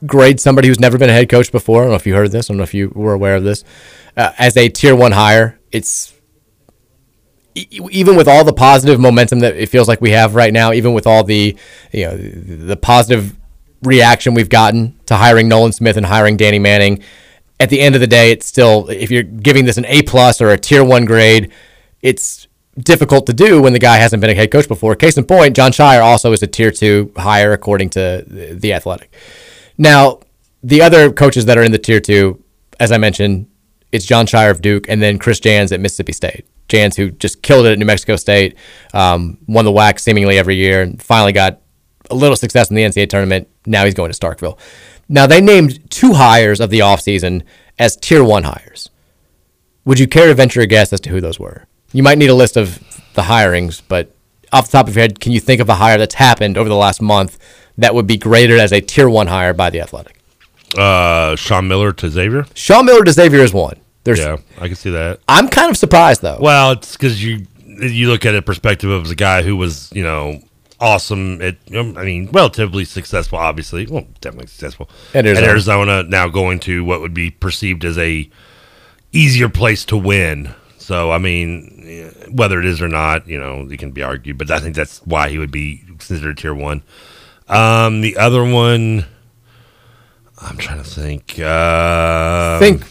[0.05, 1.81] grade somebody who's never been a head coach before.
[1.81, 2.51] I don't know if you heard this.
[2.51, 3.65] I don't know if you were aware of this.
[4.17, 6.18] Uh, as a tier one hire, it's
[7.71, 10.93] even with all the positive momentum that it feels like we have right now, even
[10.93, 11.57] with all the
[11.93, 13.37] you know the positive
[13.83, 17.03] reaction we've gotten to hiring Nolan Smith and hiring Danny Manning,
[17.61, 20.41] at the end of the day, it's still if you're giving this an A plus
[20.41, 21.53] or a tier one grade,
[22.03, 22.47] it's
[22.79, 24.95] difficult to do when the guy hasn't been a head coach before.
[24.95, 29.13] Case in point, Jon Scheyer also is a tier two hire according to the Athletic.
[29.77, 30.21] Now,
[30.63, 32.43] the other coaches that are in the tier two,
[32.79, 33.49] as I mentioned,
[33.93, 36.47] it's Jon Scheyer of Duke and then Chris Jans at Mississippi State.
[36.69, 38.57] Jans, who just killed it at New Mexico State,
[38.95, 41.61] um, won the WAC seemingly every year, and finally got
[42.11, 43.49] a little success in the NCAA tournament.
[43.67, 44.59] Now he's going to Starkville.
[45.09, 47.43] Now they named two hires of the offseason
[47.79, 48.91] as tier one hires.
[49.85, 51.65] Would you care to venture a guess as to who those were?
[51.93, 52.79] You might need a list of
[53.15, 54.15] the hirings, but
[54.53, 56.69] off the top of your head, can you think of a hire that's happened over
[56.69, 57.39] the last month
[57.79, 60.21] that would be graded as a tier one hire by the Athletic?
[60.77, 62.45] Uh, Sean Miller to Xavier.
[62.55, 63.79] Sean Miller to Xavier is one.
[64.05, 65.21] There's, yeah, I can see that.
[65.29, 66.39] I'm kind of surprised though.
[66.41, 70.03] Well, it's because you you look at a perspective of the guy who was you
[70.03, 70.41] know
[70.81, 75.47] awesome at I mean relatively successful, obviously, well definitely successful At Arizona.
[75.47, 78.31] At Arizona now going to what would be perceived as a
[79.13, 80.55] easier place to win.
[80.79, 84.51] So I mean, whether it is or not, you know, it can be argued, but
[84.51, 86.83] I think that's why he would be considered tier one.
[87.49, 89.07] Um, the other one,
[90.41, 91.39] I'm trying to think.
[91.39, 92.83] Uh, think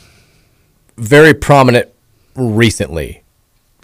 [0.97, 1.89] very prominent
[2.35, 3.23] recently.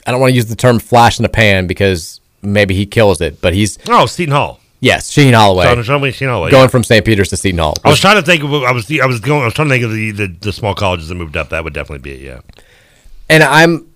[0.06, 3.22] I don't want to use the term flash in the pan because maybe he kills
[3.22, 4.60] it, but he's oh Seton Hall.
[4.82, 5.66] yes, Shaheen Holloway.
[5.66, 6.68] Sean- Sean- Seton Holloway, going yeah.
[6.68, 7.06] from St.
[7.06, 7.76] Peter's to Seton Hall.
[7.84, 8.54] I was trying to think of.
[8.54, 8.92] I was.
[9.02, 9.42] I was going.
[9.42, 11.50] I was trying to think of the, the, the small colleges that moved up.
[11.50, 12.22] That would definitely be it.
[12.22, 12.42] Yeah.
[13.30, 13.88] and I'm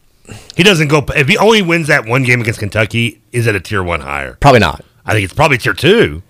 [0.55, 1.03] He doesn't go.
[1.15, 4.37] If he only wins that one game against Kentucky, is it a tier one higher?
[4.39, 4.83] probably not.
[5.05, 6.21] I think it's probably tier two.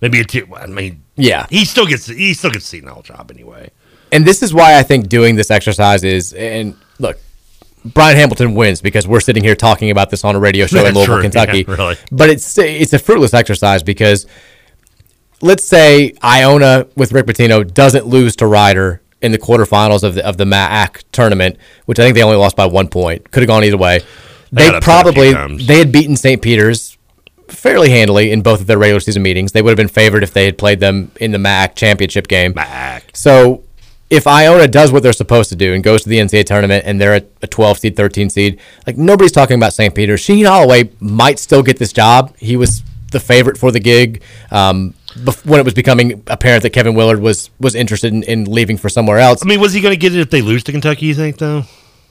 [0.00, 0.46] Maybe a tier.
[0.56, 1.46] I mean, Yeah.
[1.48, 2.06] he still gets.
[2.06, 3.70] He still gets Seton Hall job anyway.
[4.12, 7.18] And this is why I think doing this exercise is and look,
[7.84, 10.94] Brian Hamilton wins because we're sitting here talking about this on a radio show in
[10.94, 11.64] Louisville, true, Kentucky.
[11.66, 11.96] yeah, really.
[12.12, 14.26] But it's it's a fruitless exercise because
[15.40, 20.26] let's say Iona with Rick Pitino doesn't lose to Rider in the quarterfinals of the
[20.26, 21.56] of the MAAC tournament,
[21.86, 23.30] which I think they only lost by one point.
[23.30, 24.00] Could have gone either way.
[24.52, 26.40] They They, got upset a few probably they had beaten St.
[26.42, 26.98] Peter's
[27.48, 29.52] fairly handily in both of their regular season meetings.
[29.52, 32.54] They would have been favored if they had played them in the MAAC championship game.
[32.54, 33.02] MAAC.
[33.14, 33.62] So
[34.12, 37.00] if Iona does what they're supposed to do and goes to the NCAA tournament and
[37.00, 39.94] they're a, a 12 seed, 13 seed, like nobody's talking about St.
[39.94, 40.16] Peter.
[40.16, 42.36] Shaheen Holloway might still get this job.
[42.36, 44.92] He was the favorite for the gig um,
[45.44, 48.90] when it was becoming apparent that Kevin Willard was was interested in, in leaving for
[48.90, 49.42] somewhere else.
[49.42, 51.06] I mean, was he going to get it if they lose to Kentucky?
[51.06, 51.64] You think though?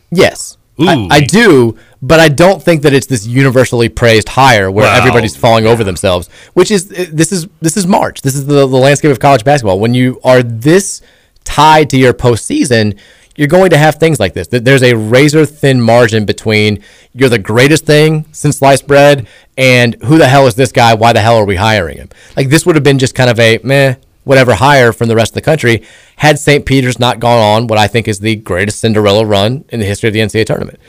[0.09, 0.57] Yes.
[0.79, 4.97] I, I do, but I don't think that it's this universally praised hire where Well,
[4.97, 6.27] everybody's falling over themselves.
[6.53, 8.23] Which is this is this is March.
[8.23, 9.79] This is the, the landscape of college basketball.
[9.79, 11.03] When you are this
[11.43, 12.97] tied to your postseason,
[13.35, 14.47] you're going to have things like this.
[14.47, 19.27] Th- There's a razor thin margin between you're the greatest thing since sliced bread
[19.57, 20.93] and who the hell is this guy?
[20.93, 22.09] Why the hell are we hiring him?
[22.35, 25.31] Like this would have been just kind of a meh whatever hire from the rest
[25.31, 25.83] of the country
[26.17, 26.63] had St.
[26.65, 30.09] Peter's not gone on what I think is the greatest Cinderella run in the history
[30.09, 30.79] of the NCAA tournament.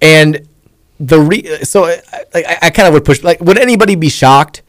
[0.00, 0.48] And
[0.98, 2.00] the re- so I,
[2.34, 4.62] I, I kind of would push like would anybody be shocked?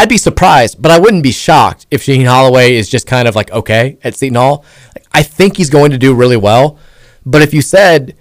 [0.00, 3.36] I'd be surprised, but I wouldn't be shocked if Shaheen Holloway is just kind of
[3.36, 4.64] like okay at Seton Hall.
[5.12, 6.78] I think he's going to do really well,
[7.26, 8.16] but if you said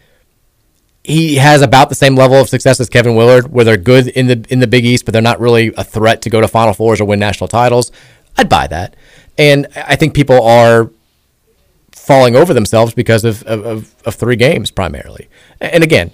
[1.06, 4.28] he has about the same level of success as Kevin Willard, where they're good in
[4.28, 6.74] the in the Big East, but they're not really a threat to go to Final
[6.74, 7.94] Fours or win national titles,
[8.36, 8.98] I'd buy that.
[9.38, 10.92] And I think people are
[11.94, 15.30] falling over themselves because of, of, of, of three games primarily.
[15.62, 16.12] And again,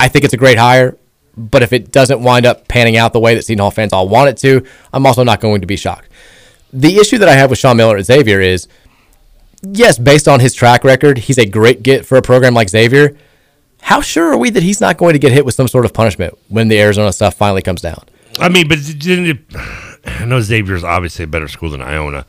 [0.00, 0.96] I think it's a great hire,
[1.36, 4.08] but if it doesn't wind up panning out the way that Seton Hall fans all
[4.08, 6.08] want it to, I'm also not going to be shocked.
[6.72, 8.68] The issue that I have with Sean Miller at Xavier is,
[9.62, 13.16] yes, based on his track record, he's a great get for a program like Xavier.
[13.82, 15.92] How sure are we that he's not going to get hit with some sort of
[15.92, 18.04] punishment when the Arizona stuff finally comes down?
[18.38, 19.38] I mean, but it,
[20.06, 22.24] I know Xavier's obviously a better school than Iona,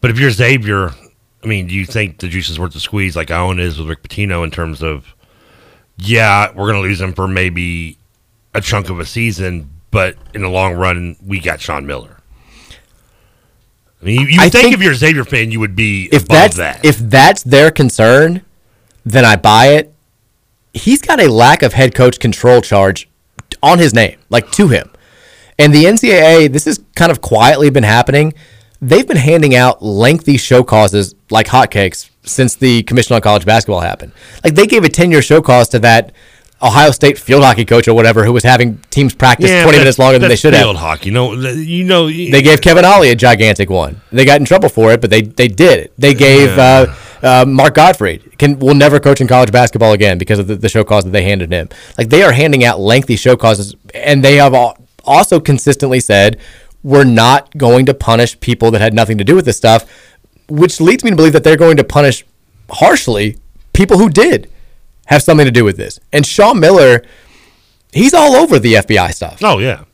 [0.00, 0.90] but if you're Xavier,
[1.42, 3.88] I mean, do you think the juice is worth the squeeze like Iona is with
[3.88, 5.14] Rick Pitino in terms of,
[5.96, 7.98] yeah, we're going to lose him for maybe
[8.54, 12.18] a chunk of a season, but in the long run, we got Sean Miller.
[14.00, 16.08] I mean, you, you I think, think if you're a Xavier fan, you would be
[16.12, 16.84] if above that's that.
[16.84, 18.42] if that's their concern,
[19.04, 19.94] then I buy it.
[20.74, 23.08] He's got a lack of head coach control charge
[23.62, 24.90] on his name, like to him.
[25.58, 28.34] And the NCAA, this has kind of quietly been happening.
[28.80, 33.80] They've been handing out lengthy show causes like hotcakes since the Commission on College Basketball
[33.80, 34.12] happened.
[34.42, 36.12] Like they gave a 10 year show cause to that
[36.62, 39.98] Ohio State field hockey coach or whatever who was having teams practice 20 but minutes
[39.98, 40.62] longer than they should have.
[40.62, 41.06] field hockey.
[41.06, 44.00] You know, you know, They gave Kevin Ollie a gigantic one.
[44.12, 45.92] They got in trouble for it, but they they did it.
[45.98, 46.86] They gave uh,
[47.22, 50.68] uh, Mark Gottfried can will never coach in college basketball again because of the, the
[50.68, 51.68] show cause that they handed him.
[51.98, 54.54] Like they are handing out lengthy show causes, and they have
[55.04, 56.38] also consistently said
[56.82, 60.10] we're not going to punish people that had nothing to do with this stuff,
[60.48, 62.24] which leads me to believe that they're going to punish
[62.70, 63.36] harshly
[63.72, 64.50] people who did
[65.12, 66.00] have something to do with this.
[66.12, 67.04] And Sean Miller,
[67.92, 69.38] he's all over the FBI stuff.
[69.42, 69.84] Oh yeah.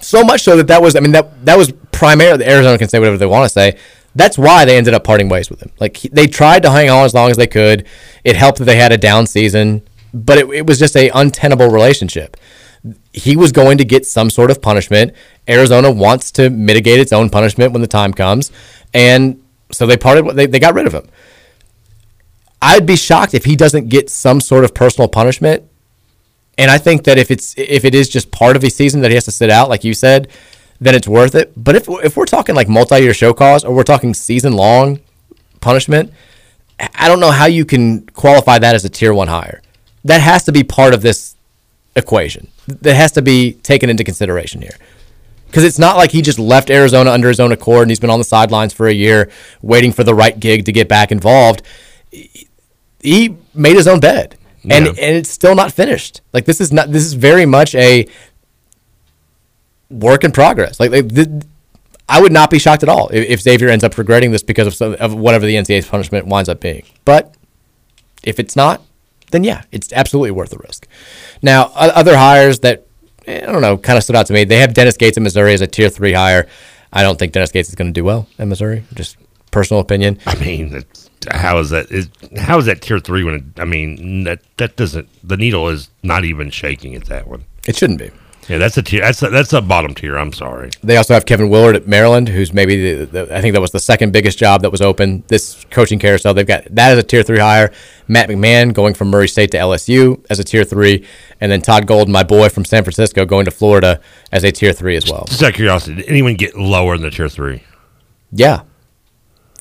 [0.00, 2.98] So much so that that was, I mean, that that was primarily Arizona can say
[2.98, 3.78] whatever they want to say.
[4.14, 5.70] That's why they ended up parting ways with him.
[5.78, 7.86] Like he, they tried to hang on as long as they could.
[8.24, 9.82] It helped that they had a down season,
[10.12, 12.36] but it, it was just a untenable relationship.
[13.12, 15.12] He was going to get some sort of punishment.
[15.48, 18.52] Arizona wants to mitigate its own punishment when the time comes,
[18.94, 20.26] and so they parted.
[20.36, 21.08] They, they got rid of him.
[22.60, 25.64] I'd be shocked if he doesn't get some sort of personal punishment.
[26.56, 29.10] And I think that if it's if it is just part of a season that
[29.10, 30.28] he has to sit out, like you said,
[30.80, 31.52] then it's worth it.
[31.56, 35.00] But if if we're talking like multi-year show cause or we're talking season long
[35.60, 36.12] punishment,
[36.94, 39.62] I don't know how you can qualify that as a tier one hire.
[40.04, 41.36] That has to be part of this
[41.94, 42.48] equation.
[42.66, 44.76] That has to be taken into consideration here.
[45.46, 48.10] Because it's not like he just left Arizona under his own accord and he's been
[48.10, 49.30] on the sidelines for a year
[49.62, 51.62] waiting for the right gig to get back involved.
[53.08, 54.36] He made his own bed.
[54.70, 54.90] And Yeah.
[55.04, 56.20] and it's still not finished.
[56.32, 58.06] Like this is not this is very much a
[59.90, 60.78] work in progress.
[60.80, 61.28] Like, like th-
[62.08, 64.66] I would not be shocked at all if, if Xavier ends up regretting this because
[64.66, 66.82] of some, of whatever the NCAA's punishment winds up being.
[67.04, 67.34] But
[68.22, 68.82] if it's not,
[69.30, 70.86] then yeah, it's absolutely worth the risk.
[71.42, 72.86] Now, other hires that
[73.26, 74.44] eh, I don't know kind of stood out to me.
[74.44, 76.46] They have Dennis Gates in Missouri as a tier three hire.
[76.92, 78.84] I don't think Dennis Gates is going to do well in Missouri.
[78.94, 79.16] Just
[79.50, 80.18] personal opinion.
[80.26, 81.90] I mean, it's, how is that?
[81.90, 83.34] Is, how is that tier three when?
[83.34, 85.08] It, I mean, that that doesn't.
[85.26, 87.44] The needle is not even shaking at that one.
[87.66, 88.10] It shouldn't be.
[88.48, 89.02] Yeah, that's a tier.
[89.02, 90.16] That's a, that's a bottom tier.
[90.16, 90.70] I'm sorry.
[90.82, 93.72] They also have Kevin Willard at Maryland, who's maybe the, the, I think that was
[93.72, 96.32] the second biggest job that was open this coaching carousel.
[96.32, 97.70] They've got that as a tier three hire.
[98.06, 101.04] Matt McMahon going from Murray State to LSU as a tier three,
[101.42, 104.00] and then Todd Golden, my boy from San Francisco, going to Florida
[104.32, 105.26] as a tier three as well.
[105.28, 107.62] Just out of curiosity, did anyone get lower than the tier three?
[108.32, 108.62] Yeah,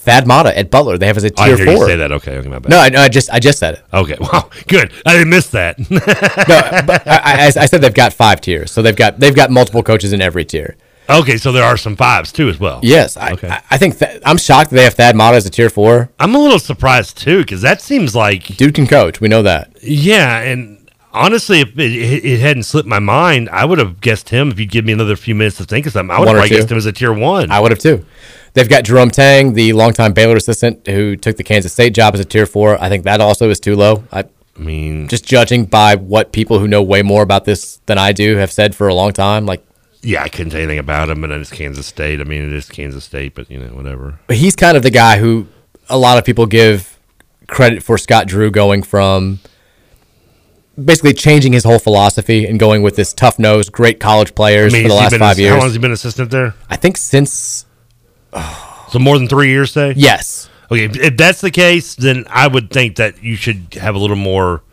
[0.08, 1.76] Thad Matta at Butler, they have as a I tier hear four.
[1.84, 2.12] you say that.
[2.14, 2.70] Okay, okay, my bad.
[2.72, 3.84] No, I, no, I just I just said it.
[3.94, 4.92] Okay, wow, good.
[5.06, 5.78] I didn't miss that.
[5.92, 6.00] no,
[6.86, 9.84] but I, I, I said they've got five tiers, so they've got they've got multiple
[9.84, 10.78] coaches in every tier.
[11.10, 12.80] okay, so there are some fives too as well.
[12.84, 13.50] Yes, I, Okay.
[13.50, 16.10] I, I think th- I'm shocked that they have Thad Matta as a tier four.
[16.20, 19.22] I'm a little surprised too because that seems like Dude can coach.
[19.22, 19.72] We know that.
[19.84, 24.52] yeah, and honestly, if it, it, hadn't slipped my mind, I would have guessed him.
[24.52, 26.50] If you'd give me another few minutes to think of something, I would One have
[26.50, 27.52] guessed him as a tier one.
[27.52, 28.06] I would have too.
[28.54, 32.20] They've got Jerome Tang, the longtime Baylor assistant who took the Kansas State job as
[32.20, 32.82] a tier four.
[32.82, 34.04] I think that also is too low.
[34.12, 34.26] I
[34.58, 38.12] I mean, just judging by what people who know way more about this than I
[38.12, 39.46] do have said for a long time.
[39.46, 39.64] Like,
[40.02, 42.20] yeah, I couldn't say anything about him, but it's Kansas State.
[42.20, 44.20] I mean, it is Kansas State, but you know, whatever.
[44.26, 45.48] but he's kind of the guy who
[45.90, 46.98] a lot of people give
[47.48, 49.40] credit for Scott Drew going from
[50.84, 54.74] basically changing his whole philosophy and going with this tough nose, great college I players
[54.74, 55.52] mean, for the last five How years.
[55.58, 56.54] long has he been assistant there?
[56.70, 57.66] I think since
[58.90, 59.94] So more than three years, say?
[59.96, 63.96] yes, Okay, if, if that's the case, then I would think that you should have
[63.96, 64.64] a little more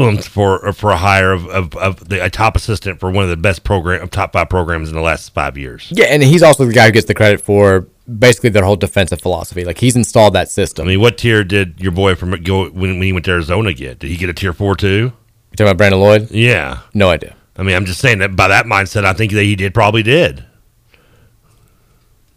[0.00, 3.30] oomph for for a hire of, of, of the, a top assistant for one of
[3.30, 5.92] the best program of top five programs in the last five years.
[5.94, 7.86] yeah, and he's also the guy who gets the credit for
[8.18, 9.64] basically their whole defensive philosophy.
[9.64, 10.86] Like he's installed that system.
[10.86, 13.72] I mean, what tier did your boy from go when, when he went to Arizona
[13.72, 14.00] get?
[14.00, 15.12] Did he get a tier four too?
[15.52, 16.30] You talking about Brandon Lloyd?
[16.30, 16.80] Yeah.
[16.94, 17.36] No idea.
[17.56, 20.02] I mean, I'm just saying that by that mindset, I think that he did probably
[20.02, 20.44] did.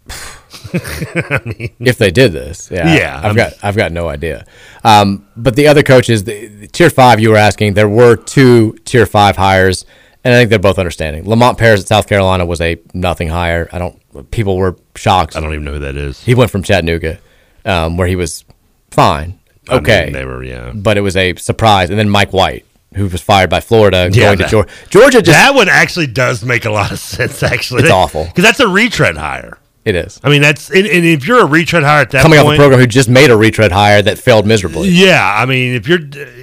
[0.72, 2.70] if they did this.
[2.70, 4.44] Yeah, Yeah, I've I'm- got I've got no idea.
[4.84, 8.76] Um, but the other coaches, the, the tier five, you were asking, there were two
[8.84, 9.86] tier five hires,
[10.24, 11.26] and I think they're both understanding.
[11.26, 13.68] Lamont Paris at South Carolina was a nothing hire.
[13.72, 14.30] I don't.
[14.30, 15.36] People were shocked.
[15.36, 16.22] I don't even know who that is.
[16.22, 17.18] He went from Chattanooga,
[17.64, 18.44] um, where he was
[18.90, 19.38] fine,
[19.68, 20.72] I mean, okay, they were, yeah.
[20.74, 21.90] but it was a surprise.
[21.90, 22.64] And then Mike White,
[22.96, 24.72] who was fired by Florida, Yeah, going to Georgia.
[24.90, 27.42] Georgia just that one actually does make a lot of sense.
[27.42, 28.24] Actually, It's awful.
[28.24, 29.58] because that's a retread hire.
[29.84, 32.34] it is I mean, that's and, and if you're a retread hire at that point.
[32.34, 34.88] coming off point, a program who just made a retread hire that failed miserably.
[34.88, 36.00] Yeah, I mean, if you're,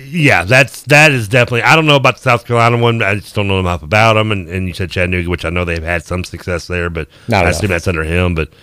[0.07, 1.63] yeah, that's that is definitely.
[1.63, 3.01] I don't know about the South Carolina one.
[3.01, 4.31] I just don't know enough about them.
[4.31, 7.39] And, and you said Chattanooga, which I know they've had some success there, but Not
[7.39, 7.55] I enough.
[7.57, 8.35] assume that's under him.
[8.35, 8.53] But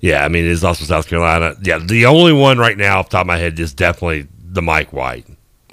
[0.00, 1.56] yeah, I mean, it is also South Carolina.
[1.62, 4.62] Yeah, the only one right now off the top of my head is definitely the
[4.62, 5.26] Mike White.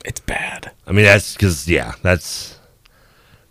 [0.03, 0.71] It's bad.
[0.87, 2.57] I mean, that's because yeah, that's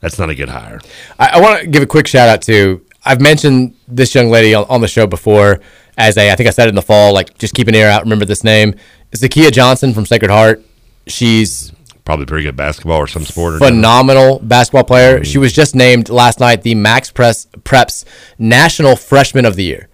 [0.00, 0.80] that's not a good hire.
[1.18, 2.84] I, I want to give a quick shout out to.
[3.04, 5.60] I've mentioned this young lady on, on the show before
[5.96, 6.32] as a.
[6.32, 7.12] I think I said it in the fall.
[7.12, 8.02] Like, just keep an ear out.
[8.02, 8.74] Remember this name.
[9.12, 10.62] Zakia Johnson from Sacred Heart.
[11.06, 11.72] She's
[12.06, 13.54] Probably pretty good basketball or some sport.
[13.54, 15.16] Or phenomenal basketball player.
[15.16, 15.24] Mm-hmm.
[15.24, 18.04] She was just named last night the Max Press Preps
[18.38, 19.88] National Freshman of the Year,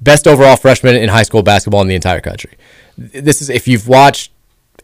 [0.00, 2.50] best overall freshman in high school basketball in the entire country.
[2.98, 4.31] This is if you've watched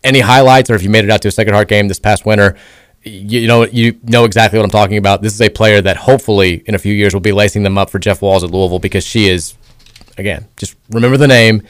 [0.04, 2.24] any highlights or if you made it out to a Sacred Heart game this past
[2.26, 2.56] winter.
[3.04, 5.22] You, you know you know exactly what I'm talking about.
[5.22, 7.90] This is a player that hopefully in a few years will be lacing them up
[7.90, 9.54] for Jeff Walz at Louisville because she is,
[10.18, 11.62] again, just remember the name.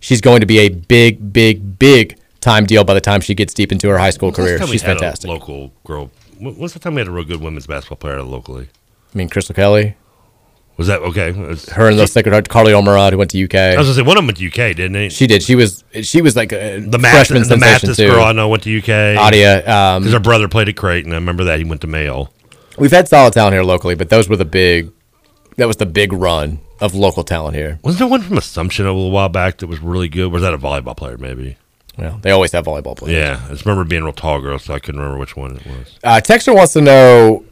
[0.00, 3.52] She's going to be a big, big, big time deal by the time she gets
[3.54, 4.64] deep into her high school career.
[4.66, 5.28] She's fantastic.
[5.28, 6.10] local girl.
[6.38, 8.68] wh- When's the time we had a real good women's basketball player locally?
[9.12, 9.96] I mean, Crystal Kelly.
[10.76, 11.32] Was that okay?
[11.32, 13.54] Was- Her and the Heart, Carly Olmerod, who went to UK.
[13.54, 15.08] I was gonna say one of them went to UK, didn't he?
[15.08, 15.42] She did.
[15.42, 15.84] She was.
[16.02, 18.08] She was like a the freshman the sensation Mathies too.
[18.10, 19.16] girl I know went to UK.
[19.18, 21.12] Adia, um, because her brother played at Creighton.
[21.12, 22.28] I remember that he went to Mayo.
[22.78, 24.92] We've had solid talent here locally, but those were the big.
[25.56, 27.78] That was the big run of local talent here.
[27.82, 30.30] Wasn't there one from Assumption a little while back that was really good?
[30.30, 31.16] Was that a volleyball player?
[31.16, 31.56] Maybe.
[31.96, 33.16] Well, they always have volleyball players.
[33.16, 35.56] Yeah, I just remember being a real tall girl, so I couldn't remember which one
[35.56, 35.98] it was.
[36.04, 37.44] Uh, Texter wants to know.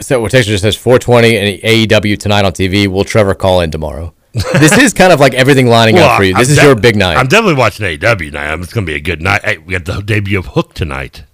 [0.00, 2.86] So, what Texter just says 420 and AEW tonight on TV.
[2.86, 4.14] Will Trevor call in tomorrow?
[4.32, 6.34] this is kind of like everything lining Well, up for you.
[6.34, 7.16] This I'm is def- your big night.
[7.16, 8.58] I'm definitely watching AEW night.
[8.60, 9.44] It's going to be a good night.
[9.44, 11.24] Hey, we got the debut of Hook tonight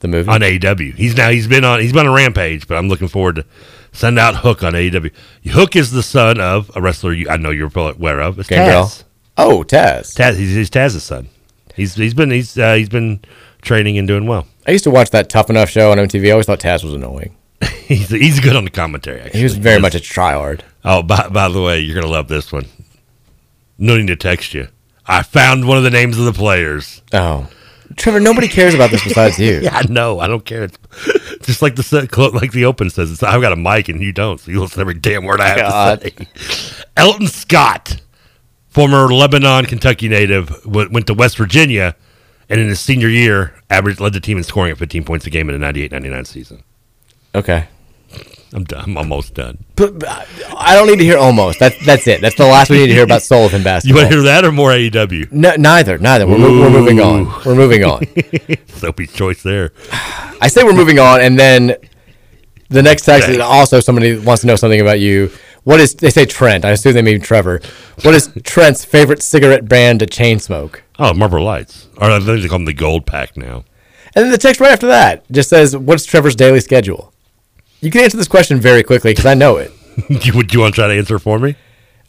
[0.00, 0.94] the movie on AEW.
[0.94, 3.44] He's now he's been on he's been on Rampage, but I'm looking forward to
[3.92, 5.12] send out Hook on AEW.
[5.48, 8.38] Hook is the son of a wrestler you, I know you're probably aware of.
[8.38, 8.84] It's Gangrel.
[8.84, 9.04] Taz.
[9.38, 10.14] Oh, Taz.
[10.14, 10.36] Taz.
[10.36, 11.28] He's, he's Taz's son.
[11.74, 13.20] He's he's been he's uh, he's been
[13.62, 14.46] training and doing well.
[14.66, 16.28] I used to watch that Tough Enough show on MTV.
[16.28, 17.35] I always thought Taz was annoying.
[17.86, 19.20] he's he's good on the commentary.
[19.20, 20.60] Actually, He was very much a tryhard.
[20.84, 22.66] Oh, by, by the way, you're gonna love this one.
[23.78, 24.68] No need to text you.
[25.06, 27.02] I found one of the names of the players.
[27.12, 27.48] Oh,
[27.96, 29.60] Trevor, nobody cares about this besides you.
[29.62, 30.18] yeah, I know.
[30.18, 30.64] I don't care.
[30.64, 33.10] It's just like the like the open says.
[33.12, 35.40] It's, I've got a mic and you don't, so you listen to every damn word
[35.40, 36.00] I have God.
[36.00, 36.84] to say.
[36.96, 38.00] Elton Scott,
[38.68, 41.94] former Lebanon, Kentucky native, w- went to West Virginia,
[42.48, 45.30] and in his senior year, average led the team in scoring at 15 points a
[45.30, 46.62] game in the 98-99 season.
[47.36, 47.68] Okay.
[48.52, 48.84] I'm done.
[48.84, 49.58] I'm almost done.
[49.74, 50.26] But, but
[50.56, 51.58] I don't need to hear almost.
[51.58, 52.22] That's that's it.
[52.22, 53.84] That's the last we need to hear about Sullivan Bass.
[53.84, 55.30] You want to hear that or more AEW?
[55.32, 56.26] No, neither, neither.
[56.26, 57.26] We're, we're moving on.
[57.44, 58.06] We're moving on.
[58.68, 59.72] Sophie's choice there.
[60.40, 61.76] I say we're moving on, and then
[62.70, 65.30] the next text is also somebody wants to know something about you.
[65.64, 66.64] What is they say Trent?
[66.64, 67.60] I assume they mean Trevor.
[68.02, 70.82] What is Trent's favorite cigarette brand to chain smoke?
[70.98, 71.88] Oh, Marlboro Lights.
[71.98, 73.64] Or I think they call them the Gold Pack now.
[74.14, 77.12] And then the text right after that just says, "What's Trevor's daily schedule?"
[77.86, 79.70] You can answer this question very quickly because I know it.
[80.08, 81.54] you, would you want to try to answer for me?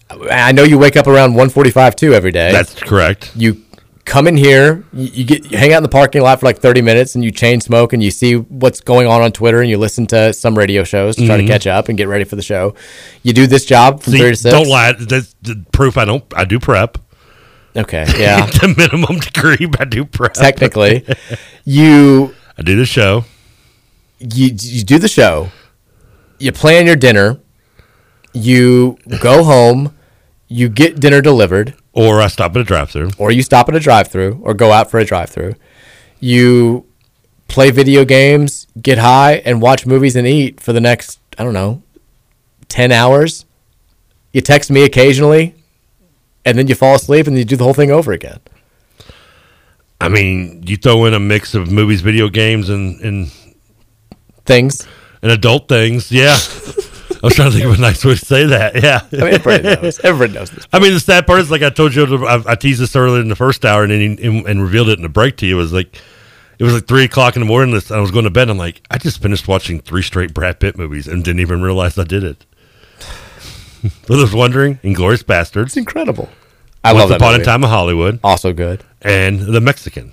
[0.09, 2.51] I know you wake up around 1:45 too every day.
[2.51, 3.31] That's correct.
[3.35, 3.63] You
[4.03, 6.57] come in here, you, you get you hang out in the parking lot for like
[6.57, 9.69] 30 minutes, and you chain smoke, and you see what's going on on Twitter, and
[9.69, 11.51] you listen to some radio shows to try to mm-hmm.
[11.51, 12.73] catch up and get ready for the show.
[13.21, 14.51] You do this job from See, three to six.
[14.51, 14.93] don't lie.
[14.93, 15.95] That's the proof.
[15.95, 16.23] I don't.
[16.35, 16.97] I do prep.
[17.75, 18.47] Okay, yeah.
[18.47, 20.33] the minimum degree, but I do prep.
[20.33, 21.05] Technically,
[21.65, 23.25] you I do the show.
[24.17, 25.51] you you do the show,
[26.39, 27.39] you plan your dinner,
[28.33, 29.95] you go home,
[30.47, 33.79] you get dinner delivered, or I stop at a drive-through, or you stop at a
[33.79, 35.55] drive-through, or go out for a drive-through.
[36.19, 36.85] You
[37.47, 41.53] play video games, get high, and watch movies and eat for the next I don't
[41.53, 41.81] know
[42.67, 43.45] ten hours.
[44.33, 45.55] You text me occasionally,
[46.45, 48.39] and then you fall asleep, and you do the whole thing over again.
[49.99, 53.31] I mean, you throw in a mix of movies, video games, and and
[54.45, 54.87] things,
[55.21, 56.11] and adult things.
[56.11, 56.35] Yeah.
[56.35, 58.81] I was trying to think of a nice way to say that.
[58.81, 59.01] Yeah.
[59.11, 59.99] I mean, everybody knows.
[60.03, 60.67] Everybody knows this.
[60.71, 63.21] I mean, the sad part is, like I told you, I, I teased this earlier
[63.21, 65.57] in the first hour, and then and, and revealed it in the break to you.
[65.57, 65.99] It was like,
[66.59, 67.73] it was like three o'clock in the morning.
[67.73, 68.43] and I was going to bed.
[68.43, 71.61] And I'm like, I just finished watching three straight Brad Pitt movies and didn't even
[71.63, 72.45] realize I did it.
[74.03, 75.67] For those wondering, Inglourious Basterds.
[75.67, 76.29] It's incredible.
[76.83, 77.41] I Once love that Upon movie.
[77.41, 78.19] a Time in Hollywood.
[78.23, 78.83] Also good.
[79.01, 80.11] And The Mexican.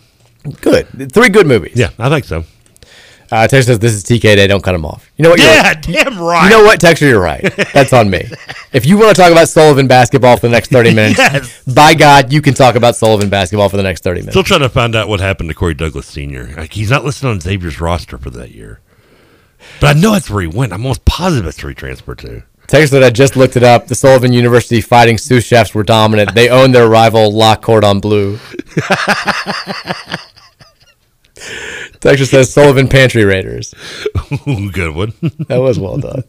[0.61, 1.13] Good.
[1.13, 1.77] Three good movies.
[1.77, 2.45] Yeah, I think so.
[3.35, 4.47] Uh, Texas says this is TK Day.
[4.47, 5.11] Don't cut him off.
[5.16, 5.40] You know what?
[5.40, 5.82] Yeah, right.
[5.82, 6.44] damn right.
[6.44, 7.09] You know what, Texture?
[7.09, 7.43] You're right.
[7.73, 8.28] That's on me.
[8.73, 11.62] if you want to talk about Sullivan basketball for the next 30 minutes, Yes.
[11.65, 14.35] by God, you can talk about Sullivan basketball for the next 30 minutes.
[14.35, 16.55] Still trying to find out what happened to Corey Douglas Sr.
[16.56, 18.78] Like he's not listed on Xavier's roster for that year.
[19.81, 20.73] But I know that's where he went.
[20.73, 22.44] I'm almost positive that's where he transferred to.
[22.69, 23.89] Texas said I just looked it up.
[23.89, 26.36] The Sullivan University Fighting Sous Chefs were dominant.
[26.36, 28.39] They owned their rival La Cordon Bleu.
[32.01, 33.75] Texas says Sullivan Pantry Raiders.
[34.47, 35.12] Ooh, good one.
[35.49, 36.25] That was well done.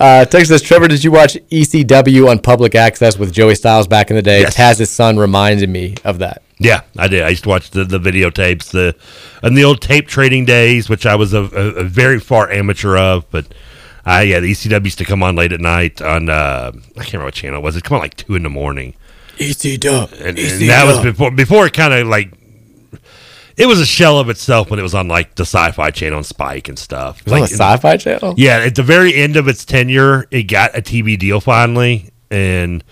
[0.00, 4.10] Uh, Texas says, Trevor, did you watch ECW on public access with Joey Styles back
[4.10, 4.40] in the day?
[4.40, 4.54] Yes.
[4.56, 6.42] Taz's son reminded me of that.
[6.58, 7.22] Yeah, I did.
[7.22, 8.94] I used to watch the, the videotapes, the
[9.42, 12.96] and the old tape trading days, which I was a, a, a very far amateur
[12.96, 13.28] of.
[13.30, 13.46] But
[14.06, 17.14] uh, yeah, the ECW used to come on late at night on uh, I can't
[17.14, 17.76] remember what channel it was.
[17.76, 18.94] It come on like two in the morning,
[19.38, 20.12] ECW.
[20.20, 22.32] and, and that was before before it kind of like
[23.56, 26.26] it was a shell of itself when it was on like the Sci-Fi Channel and
[26.26, 27.20] Spike and stuff.
[27.20, 28.34] It was on Like, the Sci-Fi Channel.
[28.36, 32.82] Yeah, at the very end of its tenure, it got a TV deal finally, and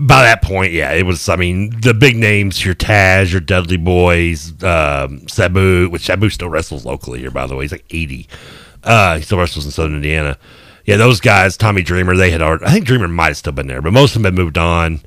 [0.00, 1.28] by that point, yeah, it was.
[1.28, 6.48] I mean, the big names, your Taz, your Dudley Boyz, um, Sabu, which Sabu still
[6.48, 7.64] wrestles locally here, by the way.
[7.64, 8.26] He's like eighty.
[8.82, 10.38] Uh, he still wrestles in Southern Indiana.
[10.86, 12.64] Yeah, those guys, Tommy Dreamer, they had already.
[12.64, 15.00] I think Dreamer might have still been there, but most of them had moved on.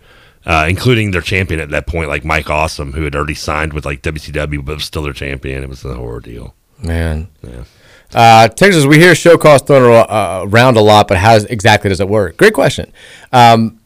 [0.45, 3.85] Uh, including their champion at that point, like Mike Awesome, who had already signed with
[3.85, 5.63] like WCW, but was still their champion.
[5.63, 6.53] It was a horror deal.
[6.81, 7.29] Man.
[7.41, 7.63] Yeah.
[8.13, 11.99] Uh, Texas, we hear show cause thrown uh, around a lot, but how exactly does
[11.99, 12.37] it work?
[12.37, 12.91] Great question.
[13.31, 13.79] Um,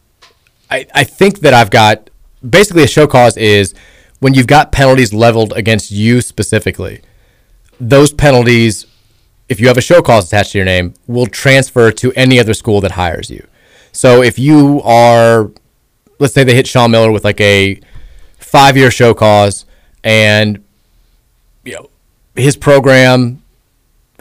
[0.70, 2.10] I, I think that I've got
[2.48, 3.74] basically a show cause is
[4.20, 7.00] when you've got penalties leveled against you specifically.
[7.80, 8.86] Those penalties,
[9.48, 12.54] if you have a show cause attached to your name, will transfer to any other
[12.54, 13.46] school that hires you.
[13.92, 15.50] So if you are,
[16.18, 17.80] let's say they hit Sean Miller with like a
[18.38, 19.64] five year show cause
[20.02, 20.64] and
[21.64, 21.90] you know
[22.34, 23.42] his program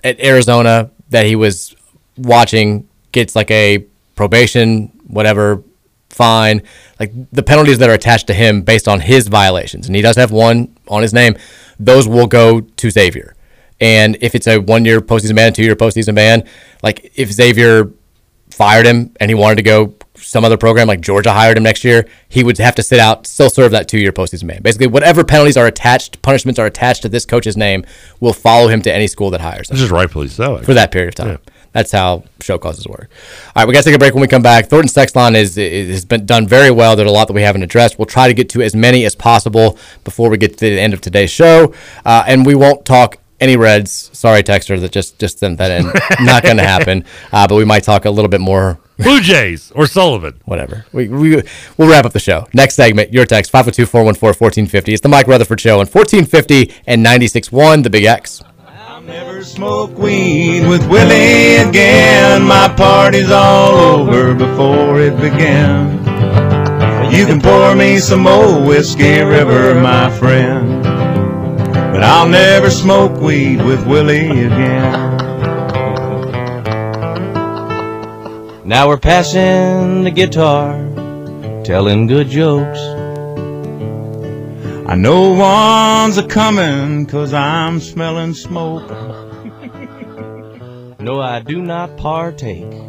[0.03, 1.75] at Arizona that he was
[2.17, 5.63] watching gets like a probation, whatever,
[6.09, 6.61] fine.
[6.99, 10.15] Like the penalties that are attached to him based on his violations, and he does
[10.17, 11.37] have one on his name,
[11.79, 13.35] those will go to Xavier.
[13.79, 16.43] And if it's a one year postseason ban, two year postseason ban,
[16.81, 17.91] like if Xavier
[18.57, 21.84] fired him and he wanted to go some other program like Georgia hired him next
[21.84, 24.61] year, he would have to sit out, still serve that two year postseason ban.
[24.61, 27.85] Basically, whatever penalties are attached, punishments are attached to this coach's name,
[28.19, 30.57] will follow him to any school that hires him This is rightfully so.
[30.59, 31.39] for that period of time.
[31.71, 33.09] That's how show causes work.
[33.55, 34.65] All right, we got to take a break when we come back.
[34.65, 36.95] Thornton's text line is, is has been done very well.
[36.95, 37.99] There's a lot that we haven't addressed.
[37.99, 40.95] We'll try to get to as many as possible before we get to the end
[40.95, 44.09] of today's show, uh, and we won't talk any Reds.
[44.14, 45.85] Sorry, texter, that just just sent that in.
[46.26, 47.05] Not going to happen.
[47.31, 48.80] Uh, but we might talk a little bit more.
[48.97, 50.39] Blue Jays or Sullivan.
[50.45, 50.85] Whatever.
[50.91, 51.43] We, we,
[51.77, 52.47] we'll wrap up the show.
[52.53, 54.93] Next segment, your text, 502 414 1450.
[54.93, 58.41] It's the Mike Rutherford Show on 1450 and 96.1, The Big X.
[59.07, 62.41] Never smoke weed with Willie again.
[62.41, 65.99] My party's all over before it began.
[67.14, 70.96] You can pour me some old whiskey river, my friend.
[71.97, 75.17] But I'll never smoke weed with Willie again.
[78.63, 80.73] Now we're passing the guitar,
[81.63, 82.77] telling good jokes.
[84.87, 88.87] I know one's a coming, cause I'm smelling smoke.
[90.99, 92.79] No, I do not partake.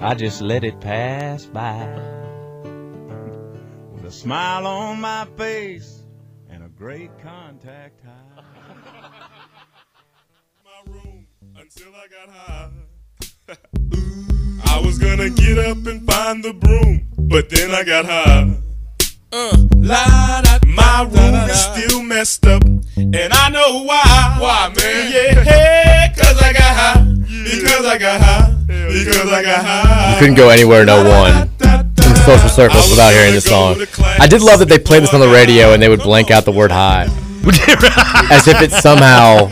[0.00, 1.86] I just let it pass by.
[3.92, 6.02] With a smile on my face
[6.48, 7.99] and a great contact
[11.80, 11.86] high.
[11.86, 12.70] until I got high.
[14.76, 18.56] I was gonna get up and find the broom, but then I got high.
[19.32, 22.62] Uh, la, da, my room is still messed up,
[22.96, 24.36] and I know why.
[24.40, 25.12] Why, man?
[25.12, 27.04] Yeah, hey, cause I got high.
[27.44, 28.56] Because I got high.
[28.66, 30.12] Because I got high.
[30.12, 33.76] You couldn't go anywhere, no one, in social circles without hearing this song.
[34.18, 36.44] I did love that they played this on the radio and they would blank out
[36.44, 37.04] the word high.
[38.30, 39.48] As if it somehow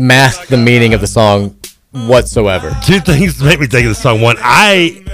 [0.00, 1.56] masked the meaning of the song
[1.92, 2.76] whatsoever.
[2.84, 4.20] Two things make me think of the song.
[4.20, 5.04] One, I,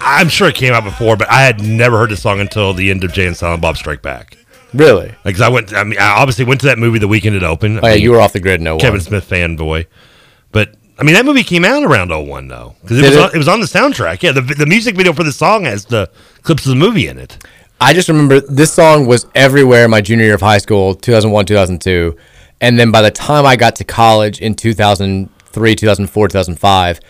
[0.00, 2.90] I'm sure it came out before, but I had never heard the song until the
[2.90, 4.36] end of Jay and Silent Bob Strike Back.
[4.74, 5.14] Really?
[5.24, 7.80] Because I went, I mean, I obviously went to that movie the weekend it opened.
[7.82, 9.00] Oh, yeah, you were off the grid, no oh Kevin one.
[9.00, 9.86] Smith fanboy,
[10.50, 13.22] but I mean that movie came out around 01 though because it Did was it?
[13.22, 14.22] On, it was on the soundtrack.
[14.22, 16.10] Yeah, the the music video for the song has the
[16.42, 17.44] clips of the movie in it.
[17.82, 22.16] I just remember this song was everywhere my junior year of high school, 2001, 2002.
[22.62, 27.00] And then by the time I got to college in 2003, 2004, 2005,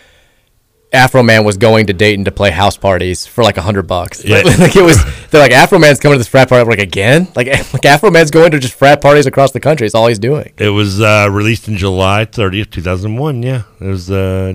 [0.92, 4.24] Afroman was going to Dayton to play house parties for like a hundred bucks.
[4.24, 4.42] Yeah.
[4.42, 4.98] Like, like it was,
[5.30, 6.68] they're like Afroman's coming to this frat party.
[6.68, 9.86] Like again, like like Afroman's going to just frat parties across the country.
[9.86, 10.52] It's all he's doing.
[10.58, 13.42] It was uh, released in July 30th, 2001.
[13.42, 14.54] Yeah, it was uh,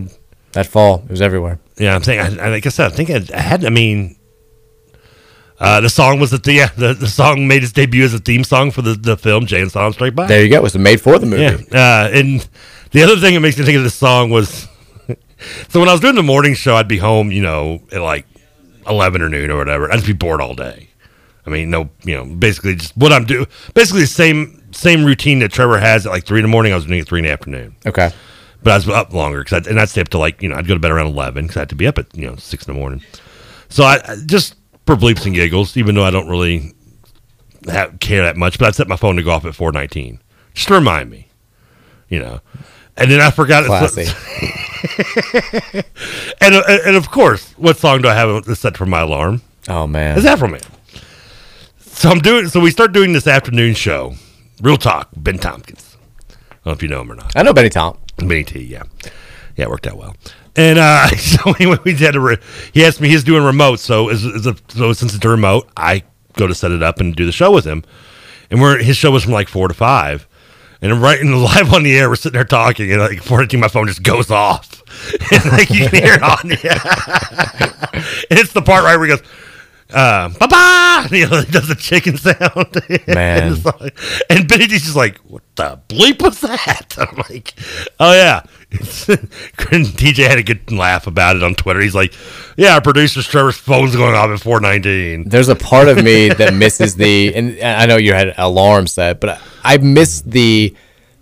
[0.53, 1.03] that fall.
[1.05, 1.59] It was everywhere.
[1.77, 2.19] Yeah, I'm saying.
[2.39, 3.63] I, I- like I said, I think I, I had.
[3.65, 4.16] I mean,
[5.59, 8.19] uh, the song was the th- yeah the, the song made its debut as a
[8.19, 10.27] theme song for the, the film Jay and Silent Strike Back.
[10.27, 10.57] There you go.
[10.57, 11.43] It was made for the movie.
[11.71, 12.47] Yeah, uh, and
[12.91, 14.67] the other thing that makes me think of this song was
[15.69, 18.25] so when I was doing the morning show, I'd be home, you know, at like
[18.87, 19.89] eleven or noon or whatever.
[19.91, 20.89] I'd just be bored all day.
[21.45, 23.47] I mean, no, you know, basically just what I'm doing.
[23.73, 26.73] Basically, the same same routine that Trevor has at like three in the morning.
[26.73, 27.75] I was doing at three in the afternoon.
[27.85, 28.11] Okay.
[28.63, 30.67] But I was up longer because and I'd stay up to like you know I'd
[30.67, 32.67] go to bed around eleven because I had to be up at you know six
[32.67, 33.01] in the morning.
[33.69, 34.55] So I I- just
[34.87, 36.73] for bleeps and giggles, even though I don't really
[37.67, 40.19] have, care that much, but I'd set my phone to go off at four nineteen
[40.55, 41.27] just to remind me,
[42.09, 42.39] you know.
[42.95, 43.65] And then I forgot.
[43.65, 44.05] Classy.
[46.41, 49.41] and uh, and of course, what song do I have set for my alarm?
[49.67, 50.65] Oh man, It's Afroman.
[51.79, 52.47] So I'm doing.
[52.47, 54.15] So we start doing this afternoon show.
[54.61, 55.09] Real talk.
[55.15, 55.97] Ben Tompkins.
[56.29, 57.33] I don't know if you know him or not.
[57.35, 57.97] I know Benny Tom.
[58.17, 58.61] Benny T.
[58.61, 58.83] Yeah,
[59.55, 60.15] yeah, it worked out well.
[60.57, 62.37] And uh, so anyway, we had a re-
[62.73, 63.07] he asked me.
[63.07, 63.79] He's doing remote.
[63.79, 66.03] So as, a, so since it's a remote, I
[66.33, 67.83] go to set it up and do the show with him.
[68.49, 70.27] And we're his show was from like four to five.
[70.81, 73.21] And I'm right in the live on the air, we're sitting there talking, and like
[73.21, 74.83] four to my phone just goes off,
[75.31, 79.15] and like you can hear it on the and it's the part right where he
[79.15, 79.23] goes,
[79.91, 82.37] uh, "Bye bye." Ah, you know, he does the chicken sound.
[83.07, 83.53] Man.
[83.53, 83.89] the song.
[84.29, 86.95] and Benny D's just like, what the bleep was that?
[86.97, 87.53] I'm like,
[87.99, 88.43] oh yeah.
[88.71, 91.79] DJ had a good laugh about it on Twitter.
[91.79, 92.13] He's like,
[92.57, 95.29] yeah, our producer's Trevor's phone's going off at 419.
[95.29, 99.21] There's a part of me that misses the, and I know you had alarm set,
[99.21, 100.75] but I miss the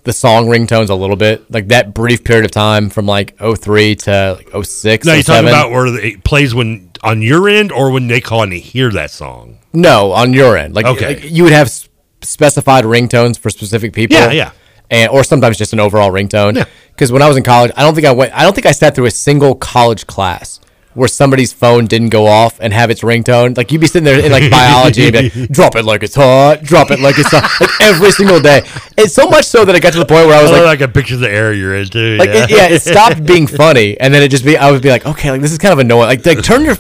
[0.06, 3.96] the song ringtones a little bit, like that brief period of time from like 03
[3.96, 5.06] to like 06.
[5.06, 8.44] No, you're talking about where it plays when on your end or when they call
[8.44, 9.60] and they hear that song.
[9.74, 11.08] No, on your end, like, Okay.
[11.16, 11.72] like you would have
[12.22, 14.18] specified ringtones for specific people.
[14.18, 14.52] Yeah, yeah.
[14.90, 16.56] and or sometimes just an overall ringtone.
[16.56, 16.66] Yeah.
[16.92, 18.34] Because when I was in college, I don't think I went.
[18.34, 20.60] I don't think I sat through a single college class
[20.94, 23.58] where somebody's phone didn't go off and have its ringtone.
[23.58, 26.16] Like you'd be sitting there in like biology and be like, drop it like it's
[26.16, 28.62] hot, drop it like it's hot, like every single day.
[28.98, 30.80] It's so much so that it got to the point where I was I like,
[30.80, 32.16] like, I picture of the area you're in too.
[32.16, 34.56] like it, yeah, it stopped being funny, and then it just be.
[34.58, 36.08] I would be like, okay, like this is kind of annoying.
[36.08, 36.78] Like, like turn your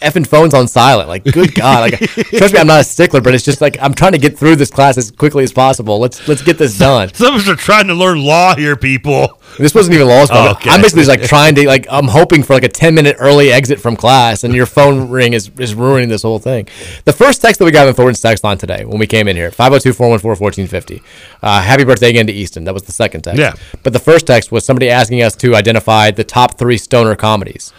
[0.00, 1.08] effing phones on silent.
[1.08, 1.98] Like, good god, like
[2.36, 4.56] trust me, I'm not a stickler, but it's just like I'm trying to get through
[4.56, 5.98] this class as quickly as possible.
[5.98, 7.12] Let's let's get this done.
[7.14, 9.40] Some of us are trying to learn law here, people.
[9.58, 10.38] This wasn't even law school.
[10.38, 10.70] Oh, okay.
[10.70, 13.50] I'm basically just like trying to like I'm hoping for like a 10 minute early
[13.50, 16.68] exit from class, and your phone ring is is ruining this whole thing.
[17.04, 19.28] The first text that we got on the Thornton's text line today when we came
[19.28, 21.02] in here 502-414-1450.
[21.42, 22.64] Uh, happy birthday again to Easton.
[22.64, 23.38] That was the second text.
[23.38, 23.54] Yeah.
[23.82, 27.72] But the first text was somebody asking us to identify the top three stoner comedies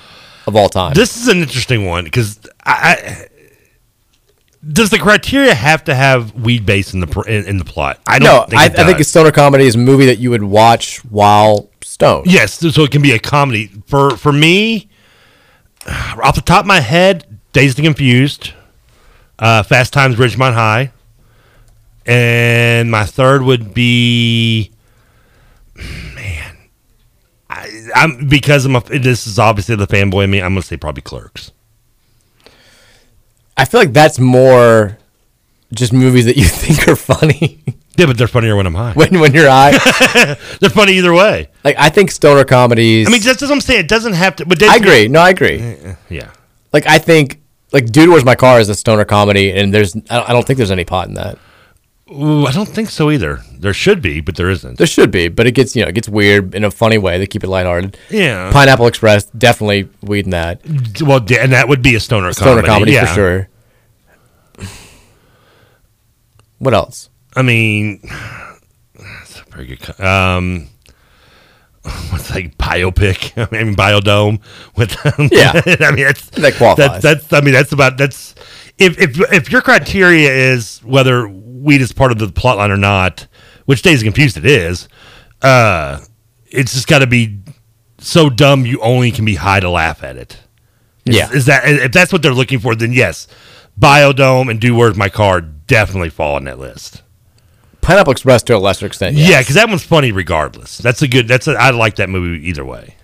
[0.48, 0.94] of all time.
[0.94, 3.28] This is an interesting one because I, I
[4.68, 8.00] does the criteria have to have weed base in the in, in the plot?
[8.08, 8.28] I don't.
[8.28, 11.04] no, think I, I think a stoner comedy is a movie that you would watch
[11.06, 12.28] while stoned.
[12.28, 12.54] yes.
[12.54, 14.90] So it can be a comedy for for me.
[16.22, 18.52] Off the top of my head, Dazed and Confused,
[19.40, 20.92] uh, Fast Times Ridgemont High,
[22.06, 24.72] and my third would be.
[27.50, 30.42] I, I'm because I'm a, this is obviously the fanboy in me.
[30.42, 31.52] I'm gonna say probably Clerks.
[33.56, 34.98] I feel like that's more
[35.74, 37.62] just movies that you think are funny
[37.98, 38.94] Yeah, but they're funnier when I'm high.
[38.94, 39.72] when when you're high.
[40.60, 41.50] they're funny either way.
[41.64, 43.08] Like I think stoner comedies.
[43.08, 43.82] I mean, that's what I'm saying.
[43.82, 44.46] It doesn't have to.
[44.46, 45.08] But I agree.
[45.08, 45.60] No, I agree.
[45.60, 46.32] Eh, eh, yeah.
[46.74, 47.42] Like I think
[47.72, 50.72] like Dude Where's My Car is a stoner comedy, and there's I don't think there's
[50.72, 51.38] any pot in that.
[52.10, 53.42] Ooh, I don't think so either.
[53.60, 54.78] There should be, but there isn't.
[54.78, 57.18] There should be, but it gets you know it gets weird in a funny way.
[57.18, 57.98] They keep it lighthearted.
[58.10, 58.50] Yeah.
[58.52, 60.62] Pineapple Express definitely weed in that.
[61.02, 63.06] Well, and that would be a stoner, Stoner comedy, comedy, yeah.
[63.08, 63.50] for sure.
[66.60, 67.10] What else?
[67.36, 68.00] I mean,
[68.98, 69.82] that's a pretty good.
[69.82, 70.68] co- Um,
[72.10, 73.34] what's like biopic?
[73.54, 74.42] I mean, biodome
[74.76, 74.96] with.
[75.32, 75.52] Yeah.
[75.86, 77.02] I mean, that's That qualifies.
[77.02, 77.34] That's, that's.
[77.34, 77.98] I mean, that's about.
[77.98, 78.34] That's
[78.80, 82.78] if if if your criteria is whether weed is part of the plot line or
[82.78, 83.28] not,
[83.66, 84.88] which Days Confused it is.
[85.42, 86.00] Uh,
[86.50, 87.40] it's just got to be
[88.00, 90.38] so dumb you only can be high to laugh at it.
[91.06, 91.32] Is, Yeah.
[91.32, 92.74] is that if that's what they're looking for?
[92.76, 93.28] Then yes,
[93.80, 97.04] Biodome and Do Where's My Car definitely fall on that list.
[97.82, 99.16] Pineapple Express to a lesser extent.
[99.16, 100.78] Yeah, because that one's funny regardless.
[100.80, 101.28] That's a good.
[101.28, 102.96] That's a, I like that movie either way.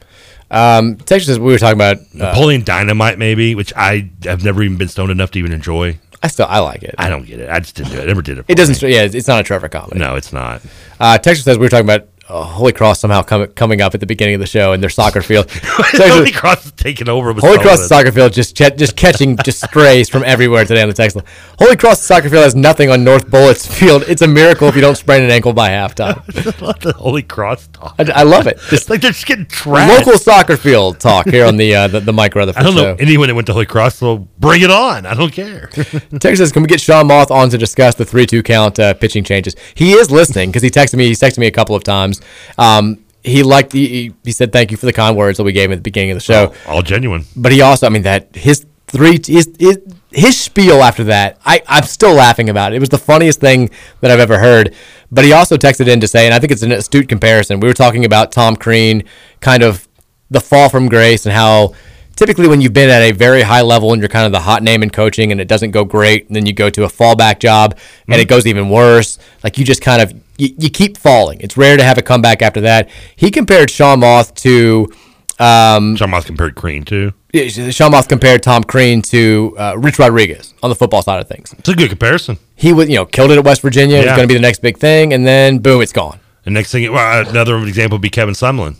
[0.53, 1.97] Um, Texas, says we were talking about.
[1.97, 5.99] Uh, Napoleon Dynamite, maybe, which I have never even been stoned enough to even enjoy.
[6.21, 6.95] I still I like it.
[6.97, 7.49] I don't get it.
[7.49, 8.03] I just didn't do it.
[8.03, 8.45] I never did it.
[8.47, 8.81] It doesn't.
[8.89, 9.99] Yeah, it's not a Trevor comedy.
[9.99, 10.61] No, it's not.
[10.97, 13.99] Uh, Texas says we were talking about uh, Holy Cross somehow com- coming up at
[13.99, 15.51] the beginning of the show in their soccer field.
[15.63, 17.33] Holy Cross is taking over.
[17.33, 20.93] Holy Cross soccer field just ch- just catching just strays from everywhere today on the
[20.93, 21.25] text line.
[21.59, 24.03] Holy Cross soccer field has nothing on North Bullitt's field.
[24.07, 26.21] It's a miracle if you don't sprain an ankle by halftime.
[26.61, 27.95] I love the Holy Cross talk.
[27.99, 28.57] I, I love it.
[28.69, 29.89] Just like they're just getting trashed.
[29.89, 32.81] local soccer field talk here on the uh, the, the Mike Rutherford I don't show.
[32.93, 35.05] know anyone that went to Holy Cross, so bring it on.
[35.05, 35.67] I don't care.
[35.67, 39.26] Texas says, can we get Sean Moth on to discuss the three-two count uh, pitching
[39.26, 39.55] changes?
[39.76, 41.07] He is listening because he texted me.
[41.07, 42.12] He's texted me a couple of times.
[42.57, 43.71] Um, he liked.
[43.73, 45.75] He, he- he said thank you for the kind words that we gave him at
[45.77, 46.53] the beginning of the show.
[46.67, 47.25] All genuine.
[47.35, 49.79] But he also, I mean, that his three his his,
[50.11, 52.77] his spiel after that, I I'm still laughing about it.
[52.77, 53.69] It was the funniest thing
[54.01, 54.73] that I've ever heard.
[55.11, 57.59] But he also texted in to say, and I think it's an astute comparison.
[57.59, 59.03] We were talking about Tom Crean,
[59.39, 59.87] kind of
[60.29, 61.73] the fall from grace, and how
[62.15, 64.63] typically when you've been at a very high level and you're kind of the hot
[64.63, 67.39] name in coaching and it doesn't go great, and then you go to a fallback
[67.39, 67.77] job
[68.07, 69.19] and it goes even worse.
[69.43, 71.39] Like you just kind of you, you keep falling.
[71.41, 72.89] It's rare to have a comeback after that.
[73.15, 74.91] He compared Sean Moth to.
[75.39, 79.97] Um, Sean Moth compared Crean to yeah, Sean Moth compared Tom Crean to uh, Rich
[79.97, 81.51] Rodriguez on the football side of things.
[81.57, 82.37] It's a good comparison.
[82.55, 83.97] He was, you know, killed it at West Virginia.
[83.97, 86.19] It was going to be the next big thing, and then boom, it's gone.
[86.43, 88.75] The next thing, well, another example would be Kevin Sumlin.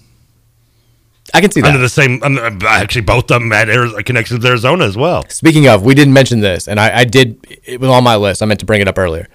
[1.34, 1.68] I can see that.
[1.68, 2.22] Under the same,
[2.66, 3.68] actually, both of them had
[4.06, 5.28] connections with Arizona as well.
[5.30, 7.44] Speaking of, we didn't mention this, and I, I did.
[7.64, 8.44] It was on my list.
[8.44, 9.28] I meant to bring it up earlier.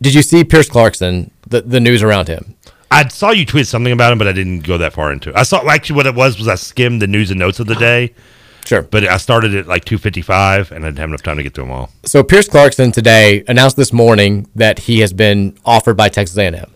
[0.00, 1.30] Did you see Pierce Clarkson?
[1.46, 2.54] The the news around him.
[2.90, 5.36] I saw you tweet something about him, but I didn't go that far into it.
[5.36, 7.74] I saw actually what it was was I skimmed the news and notes of the
[7.74, 8.14] day,
[8.66, 8.82] Sure.
[8.82, 11.64] But I started at like 255, and I didn't have enough time to get through
[11.64, 11.90] them all.
[12.04, 16.70] So Pierce Clarkson today announced this morning that he has been offered by Texas A&M,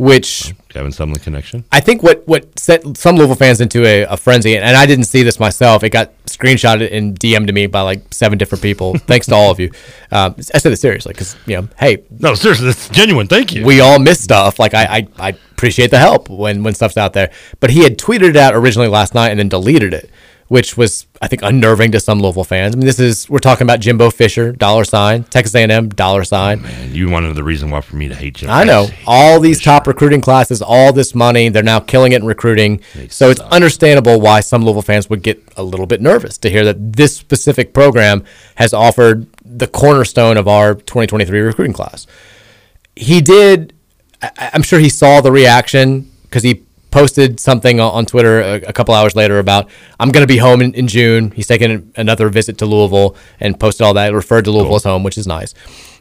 [0.00, 1.62] which Kevin Sumlin connection.
[1.70, 5.04] I think what what set some Louisville fans into a, a frenzy, and I didn't
[5.04, 5.84] see this myself.
[5.84, 8.96] It got screenshotted and DM'd to me by like seven different people.
[8.98, 9.70] Thanks to all of you.
[10.10, 13.26] Um, I said it seriously because you know, hey, No, seriously, that's genuine.
[13.26, 13.62] Thank you.
[13.66, 14.58] we all miss stuff.
[14.58, 17.30] Like I, I, I appreciate the help when when stuff's out there.
[17.60, 20.08] But he had tweeted it out originally last night and then deleted it,
[20.50, 22.74] which was I think unnerving to some Louisville fans.
[22.74, 26.62] I mean, this is we're talking about Jimbo Fisher, dollar sign, Texas A&M, dollar sign.
[26.64, 28.50] Oh, and you wanted the reason why for me to hate Jim.
[28.50, 32.26] I know all these top recruiting classes, all this money, they're now killing it in
[32.26, 32.80] recruiting.
[33.08, 36.64] so it's understandable why some Louisville fans would get a little bit nervous to hear
[36.64, 38.24] that this specific program
[38.56, 42.08] has offered the cornerstone of our 2023 recruiting class.
[42.96, 43.72] He did.
[44.20, 48.72] I, I'm sure he saw the reaction because he posted something on- Twitter a, a
[48.72, 51.30] couple hours later about I'm going to be home in, in June.
[51.32, 54.12] He's taking another visit to Louisville and posted all that.
[54.12, 55.54] Referred to Louisville as home, which is nice.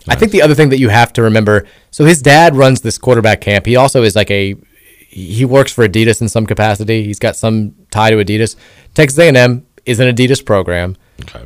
[0.07, 1.67] I think the other thing that you have to remember.
[1.91, 3.65] So his dad runs this quarterback camp.
[3.65, 4.55] He also is like a
[5.09, 7.03] he works for Adidas in some capacity.
[7.03, 8.55] He's got some tie to Adidas.
[8.93, 10.95] Texas A&M is an Adidas program.
[11.21, 11.45] Okay.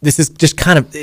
[0.00, 0.96] This is just kind of.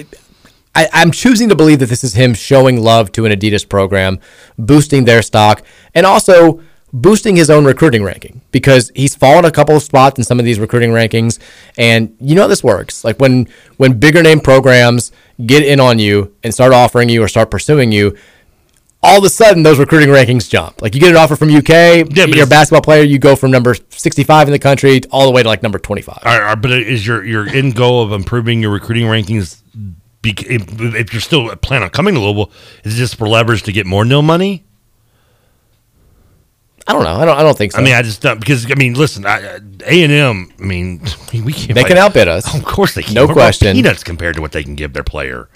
[0.73, 4.19] I, I'm choosing to believe that this is him showing love to an Adidas program,
[4.57, 5.63] boosting their stock,
[5.93, 6.61] and also
[6.93, 10.45] boosting his own recruiting ranking because he's fallen a couple of spots in some of
[10.45, 11.39] these recruiting rankings.
[11.77, 13.03] And you know how this works.
[13.03, 13.47] Like when
[13.77, 15.11] when bigger name programs
[15.45, 18.17] get in on you and start offering you or start pursuing you,
[19.03, 20.81] all of a sudden those recruiting rankings jump.
[20.81, 22.05] Like you get an offer from UK,
[22.35, 25.41] you're a basketball player, you go from number 65 in the country all the way
[25.43, 26.19] to like number 25.
[26.23, 29.61] Are, are- but is your your end goal of improving your recruiting rankings?
[30.23, 32.51] If, you're still planning on coming to Louisville,
[32.83, 34.65] is it just for leverage to get more nil money?
[36.91, 37.15] I don't know.
[37.15, 37.37] I don't.
[37.37, 37.79] I don't think so.
[37.79, 40.51] I mean, I just don't because I mean, listen, uh, A and M.
[40.59, 41.01] I mean,
[41.33, 41.73] we can't.
[41.73, 42.53] They can outbid us.
[42.53, 43.13] of course, they can.
[43.13, 43.73] No We're question.
[43.75, 45.47] Peanuts compared to what they can give their player.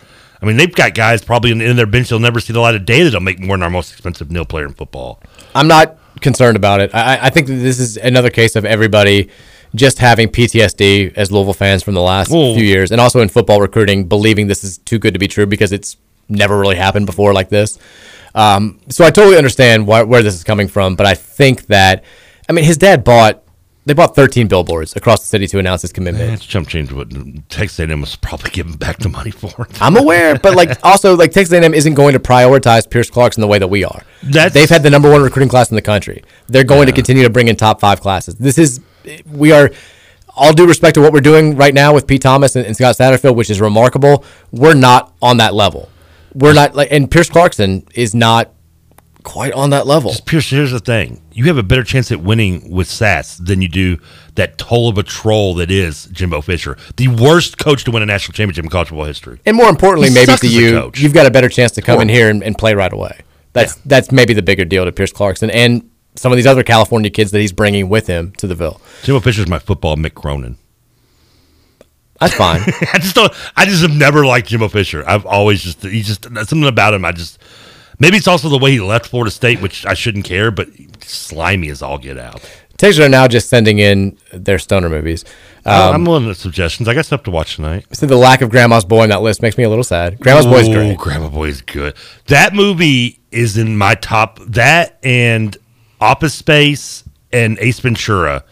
[0.41, 2.75] I mean, they've got guys probably in, in their bench they'll never see the light
[2.75, 5.21] of day that'll make more than our most expensive nil player in football.
[5.53, 6.93] I'm not concerned about it.
[6.93, 9.29] I, I think that this is another case of everybody
[9.73, 13.59] just having PTSD as Louisville fans from the last few years, and also in football
[13.59, 15.97] recruiting, believing this is too good to be true because it's
[16.29, 17.77] never really happened before like this.
[18.35, 22.03] Um, so I totally understand why, where this is coming from, but I think that,
[22.49, 23.41] I mean, his dad bought.
[23.87, 26.27] They bought 13 billboards across the city to announce his commitment.
[26.27, 26.91] That's chump change.
[26.91, 27.07] What
[27.49, 29.67] Texas A&M was probably giving back the money for.
[29.79, 33.47] I'm aware, but like also like Texas A&M isn't going to prioritize Pierce Clarkson the
[33.47, 34.01] way that we are.
[34.23, 36.23] That's- They've had the number one recruiting class in the country.
[36.47, 38.33] They're going to continue to bring in top five classes.
[38.33, 38.81] This is
[39.31, 39.69] we are
[40.35, 42.95] all due respect to what we're doing right now with Pete Thomas and, and Scott
[42.95, 44.25] Satterfield, which is remarkable.
[44.51, 45.89] We're not on that level.
[46.35, 48.51] We're not like, and Pierce Clarkson is not
[49.23, 50.13] quite on that level.
[50.25, 53.67] Pierce, here's the thing: you have a better chance at winning with Sats than you
[53.67, 53.97] do
[54.35, 58.05] that toll of a troll that is Jimbo Fisher, the worst coach to win a
[58.05, 59.39] national championship in college football history.
[59.45, 62.09] And more importantly, He maybe to you, you've got a better chance to come in
[62.09, 63.21] here and, and play right away.
[63.53, 67.09] That's that's maybe the bigger deal to Pierce Clarkson and some of these other California
[67.09, 68.81] kids that he's bringing with him to the Ville.
[69.03, 70.57] Jimbo Fisher's my football Mick Cronin.
[72.19, 72.61] That's fine.
[72.93, 73.33] I just don't.
[73.55, 75.03] I just have never liked Jimbo Fisher.
[75.07, 77.03] I've always just he's just something about him.
[77.03, 77.39] I just
[77.99, 80.69] maybe it's also the way he left Florida State, which I shouldn't care, but
[81.01, 82.41] slimy as all get out.
[82.77, 85.23] Texas are now just sending in their stoner movies.
[85.65, 86.87] Um, I'm willing to suggestions.
[86.89, 87.85] I got stuff to watch tonight.
[87.91, 90.19] so the lack of Grandma's Boy on that list makes me a little sad.
[90.19, 90.97] Grandma's Boy's Ooh, great.
[90.97, 91.95] Grandma Boy's good.
[92.27, 94.39] That movie is in my top.
[94.39, 95.57] That and
[96.01, 98.43] Office Space and Ace Ventura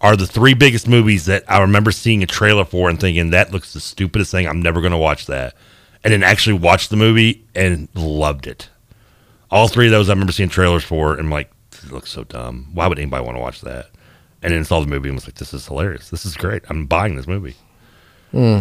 [0.00, 3.52] are the three biggest movies that I remember seeing a trailer for and thinking that
[3.52, 4.46] looks the stupidest thing.
[4.46, 5.54] I'm never going to watch that,
[6.04, 8.68] and then actually watched the movie and loved it.
[9.50, 11.50] All three of those I remember seeing trailers for and like
[11.84, 12.68] it looks so dumb.
[12.74, 13.90] Why would anybody want to watch that?
[14.42, 16.10] And then saw the movie and was like, "This is hilarious.
[16.10, 16.62] This is great.
[16.68, 17.56] I'm buying this movie."
[18.32, 18.60] Hmm.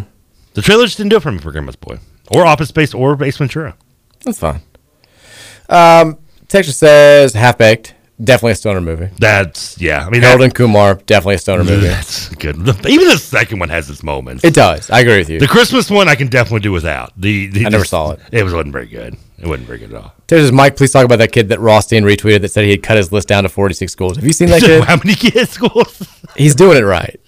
[0.53, 1.99] The trailer just didn't do it for me for Grandma's Boy
[2.31, 3.75] or Office Space or Ace Ventura.
[4.23, 4.61] That's fine.
[5.69, 7.93] Um, Texas says Half Baked.
[8.23, 9.09] Definitely a stoner movie.
[9.19, 10.05] That's yeah.
[10.05, 10.95] I mean, Harold that- and Kumar.
[11.05, 11.85] Definitely a stoner movie.
[11.87, 12.55] That's good.
[12.87, 14.45] Even the second one has its moments.
[14.45, 14.89] It does.
[14.89, 15.37] I agree with you.
[15.39, 17.11] The Christmas one I can definitely do without.
[17.17, 18.21] The, the I never saw it.
[18.31, 19.17] It was wasn't very good.
[19.37, 20.13] It wasn't very good at all.
[20.27, 22.95] Texas Mike, please talk about that kid that Rothstein retweeted that said he had cut
[22.95, 24.15] his list down to 46 schools.
[24.15, 24.85] Have you seen that kid?
[24.85, 26.07] How many kids schools?
[26.37, 27.19] He's doing it right.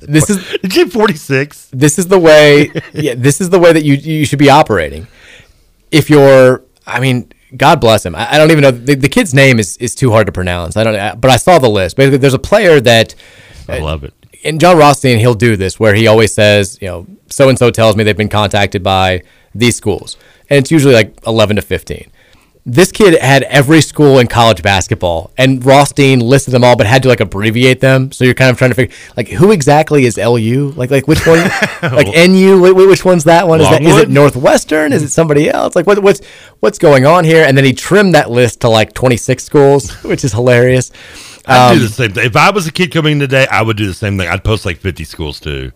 [0.00, 1.68] This is Did you forty six?
[1.72, 5.06] this is the way yeah, this is the way that you you should be operating.
[5.92, 8.14] If you're I mean, God bless him.
[8.14, 10.76] I, I don't even know the, the kid's name is is too hard to pronounce.
[10.76, 11.96] I don't but I saw the list.
[11.96, 13.14] Basically there's a player that
[13.68, 14.14] I uh, love it.
[14.44, 17.70] and Jon Rothstein, he'll do this where he always says, you know, so and so
[17.70, 19.22] tells me they've been contacted by
[19.54, 20.16] these schools.
[20.50, 22.10] And it's usually like 11 to 15.
[22.64, 27.02] This kid had every school in college basketball, and Rothstein listed them all, but had
[27.02, 28.12] to like abbreviate them.
[28.12, 30.70] So you're kind of trying to figure like who exactly is LU?
[30.76, 31.38] Like like which one?
[31.82, 32.60] like NU?
[32.60, 33.60] Wh- wh- Which one's that one?
[33.60, 34.92] Is, that, is it Northwestern?
[34.92, 35.74] Is it somebody else?
[35.74, 36.20] Like what what's
[36.60, 37.44] what's going on here?
[37.44, 40.92] And then he trimmed that list to like 26 schools, which is hilarious.
[41.44, 42.26] I'd Um, do the same thing.
[42.26, 44.28] If I was a kid coming today, I would do the same thing.
[44.28, 45.72] I'd post like 50 schools too.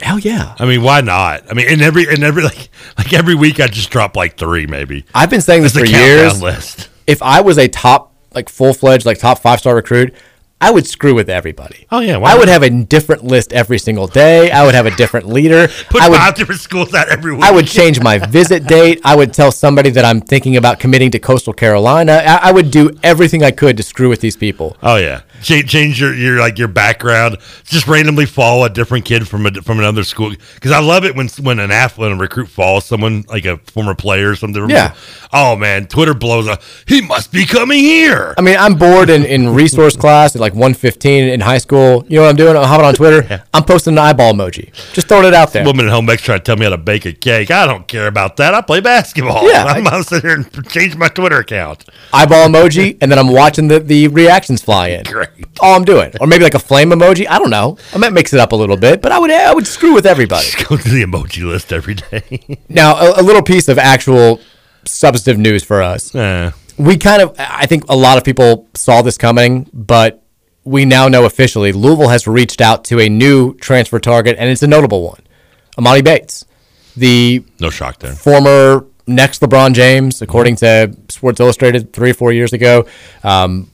[0.00, 0.54] Hell yeah.
[0.58, 1.50] I mean, why not?
[1.50, 4.66] I mean, and every and every like like every week I just drop like three
[4.66, 5.04] maybe.
[5.14, 6.42] I've been saying this That's for years.
[6.42, 6.88] List.
[7.06, 10.14] If I was a top, like full fledged, like top five star recruit,
[10.60, 11.86] I would screw with everybody.
[11.90, 14.50] Oh yeah, why I would have a different list every single day.
[14.50, 15.68] I would have a different leader.
[15.90, 17.44] Put I would, five different schools out every week.
[17.44, 19.00] I would change my visit date.
[19.04, 22.12] I would tell somebody that I'm thinking about committing to Coastal Carolina.
[22.12, 24.76] I, I would do everything I could to screw with these people.
[24.82, 27.38] Oh yeah, change, change your, your like your background.
[27.64, 30.30] Just randomly follow a different kid from a from another school.
[30.54, 33.94] Because I love it when when an athlete, a recruit follows someone like a former
[33.94, 34.68] player or something.
[34.68, 34.94] Yeah.
[35.32, 36.62] Oh man, Twitter blows up.
[36.86, 38.34] He must be coming here.
[38.38, 42.04] I mean, I'm bored in, in resource class at like 115 in high school.
[42.08, 42.56] You know what I'm doing?
[42.56, 43.42] I'm hopping on Twitter.
[43.52, 44.72] I'm posting an eyeball emoji.
[44.92, 45.64] Just throwing it out there.
[45.64, 47.50] Woman at home ex trying to tell me how to bake a cake.
[47.50, 48.54] I don't care about that.
[48.54, 49.48] I play basketball.
[49.48, 51.84] Yeah, I'm gonna sit here and change my Twitter account.
[52.12, 55.04] eyeball emoji, and then I'm watching the, the reactions fly in.
[55.04, 55.28] Great.
[55.60, 57.26] All I'm doing, or maybe like a flame emoji.
[57.28, 57.76] I don't know.
[57.92, 60.06] I might mix it up a little bit, but I would I would screw with
[60.06, 60.46] everybody.
[60.68, 62.58] Go to the emoji list every day.
[62.68, 64.40] Now, a, a little piece of actual
[64.84, 66.14] substantive news for us.
[66.14, 66.50] Eh.
[66.76, 70.22] We kind of, I think a lot of people saw this coming, but
[70.64, 74.62] we now know officially Louisville has reached out to a new transfer target, and it's
[74.62, 75.20] a notable one.
[75.78, 76.44] Emoni Bates,
[76.96, 78.12] the no shock there.
[78.12, 82.86] former next LeBron James, according to Sports Illustrated three or four years ago.
[83.22, 83.70] Um,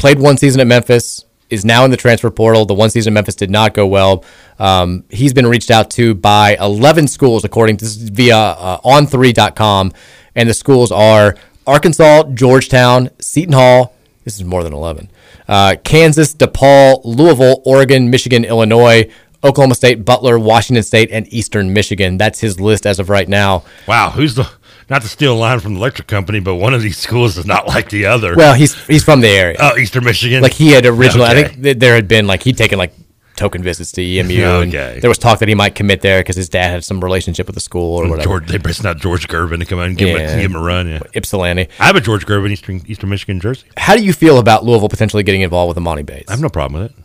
[0.00, 2.64] played one season at Memphis, is now in the transfer portal.
[2.64, 4.24] The one season at Memphis did not go well.
[4.58, 8.80] Um, he's been reached out to by 11 schools, according to this is via uh,
[8.80, 9.92] on3.com.
[10.34, 13.94] And the schools are Arkansas, Georgetown, Seton Hall.
[14.24, 15.10] This is more than 11.
[15.46, 19.10] Uh, Kansas, DePaul, Louisville, Oregon, Michigan, Illinois,
[19.42, 22.16] Oklahoma State, Butler, Washington State, and Eastern Michigan.
[22.16, 23.64] That's his list as of right now.
[23.88, 24.48] Wow, who's the
[24.90, 27.46] not to steal a line from the electric company, but one of these schools is
[27.46, 28.34] not like the other.
[28.36, 29.56] Well, he's he's from the area.
[29.60, 30.42] oh, Eastern Michigan.
[30.42, 31.48] Like he had originally, I Okay.
[31.48, 32.92] think th- there had been like he'd taken like
[33.36, 34.42] token visits to EMU.
[34.68, 34.98] Okay.
[35.00, 37.54] There was talk that he might commit there because his dad had some relationship with
[37.54, 38.24] the school or whatever.
[38.24, 40.32] George, they pressed out George Gervin to come out and give, him, Yeah.
[40.32, 40.86] a, give him a run.
[40.88, 41.68] Yeah, Ypsilanti.
[41.78, 43.66] I have a George Gervin Eastern Eastern Michigan jersey.
[43.78, 46.28] How do you feel about Louisville potentially getting involved with Emoni Bates?
[46.28, 46.96] I have no problem with it.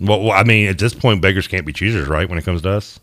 [0.00, 2.26] Well, well, I mean, at this point, beggars can't be choosers, right?
[2.28, 3.00] When it comes to us.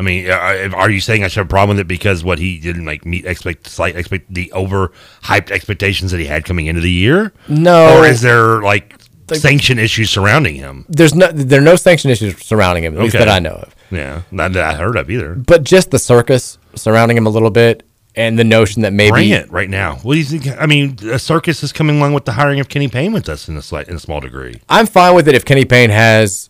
[0.00, 2.38] I mean, are are you saying I should have a problem with it because what
[2.38, 4.92] he didn't like meet expect slight expect the over
[5.24, 7.34] hyped expectations that he had coming into the year?
[7.48, 7.98] No.
[7.98, 8.94] or is there like,
[9.30, 10.86] sanction issues surrounding him?
[10.88, 13.74] There's no there are no sanction issues surrounding him, at least that I know of.
[13.90, 15.34] Yeah, not that I heard of either.
[15.34, 19.30] But just the circus surrounding him a little bit, and the notion that maybe Bring
[19.32, 19.96] it right now.
[19.96, 20.46] What do you think?
[20.58, 23.50] I mean, a circus is coming along with the hiring of Kenny Payne with us
[23.50, 24.62] in a slight, in a small degree.
[24.66, 26.48] I'm fine with it if Kenny Payne has.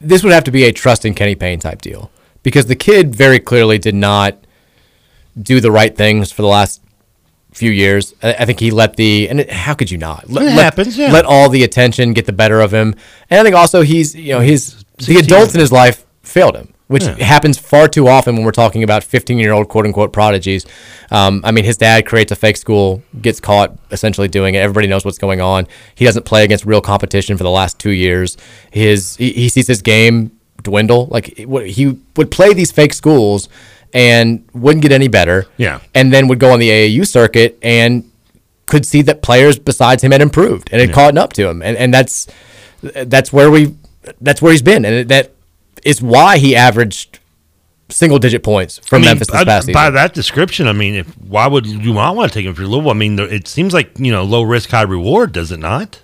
[0.00, 2.12] This would have to be a trust in Kenny Payne type deal
[2.44, 4.38] because the kid very clearly did not
[5.40, 6.80] do the right things for the last
[7.52, 8.14] few years.
[8.22, 10.30] I, I think he let the and it, how could you not?
[10.30, 11.10] Let, It let- happens, yeah.
[11.10, 12.94] Let all the attention get the better of him,
[13.30, 16.70] and I think also he's you know his the adults in his life failed him.
[16.86, 17.14] Which Yeah.
[17.24, 20.66] happens far too often when we're talking about 15 year old quote unquote prodigies.
[21.10, 24.58] Um, I mean, his dad creates a fake school, gets caught essentially doing it.
[24.58, 25.66] Everybody knows what's going on.
[25.94, 28.36] He doesn't play against real competition for the last two years.
[28.70, 30.32] His he, he sees his game
[30.64, 31.06] dwindle.
[31.06, 31.86] Like he
[32.16, 33.48] would play these fake schools
[33.92, 35.46] and wouldn't get any better.
[35.56, 35.78] Yeah.
[35.94, 38.10] and then would go on the AAU circuit and
[38.66, 41.76] could see that players besides him had improved and had caught up to him, and
[41.76, 42.26] and that's
[42.82, 43.74] that's where we
[44.20, 45.32] that's where he's been, and that
[45.84, 47.18] is why he averaged
[47.90, 49.74] single digit points from I mean, Memphis this by- past season.
[49.74, 52.62] By that description, I mean, if, why would you not want to take him for
[52.66, 52.90] Louisville?
[52.90, 56.00] I mean, it seems like you know low risk, high reward, does it not?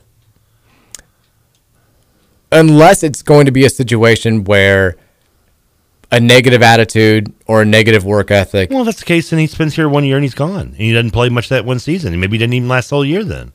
[2.53, 4.97] Unless it's going to be a situation where
[6.11, 8.71] a negative attitude or a negative work ethic.
[8.71, 10.77] Well, if that's the case, then he spends here one year and he's gone, and
[10.77, 13.05] he doesn't play much that one season, and maybe he didn't even last the whole
[13.05, 13.23] year.
[13.25, 13.53] Then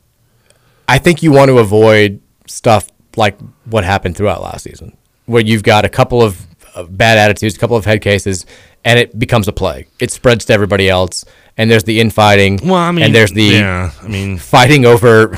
[0.88, 5.64] I think you want to avoid stuff like what happened throughout last season, where you've
[5.64, 8.46] got a couple of, of bad attitudes, a couple of head cases,
[8.86, 9.88] and it becomes a plague.
[10.00, 11.26] It spreads to everybody else,
[11.58, 12.60] and there's the infighting.
[12.64, 15.38] Well, I mean, and there's the yeah, I mean, fighting over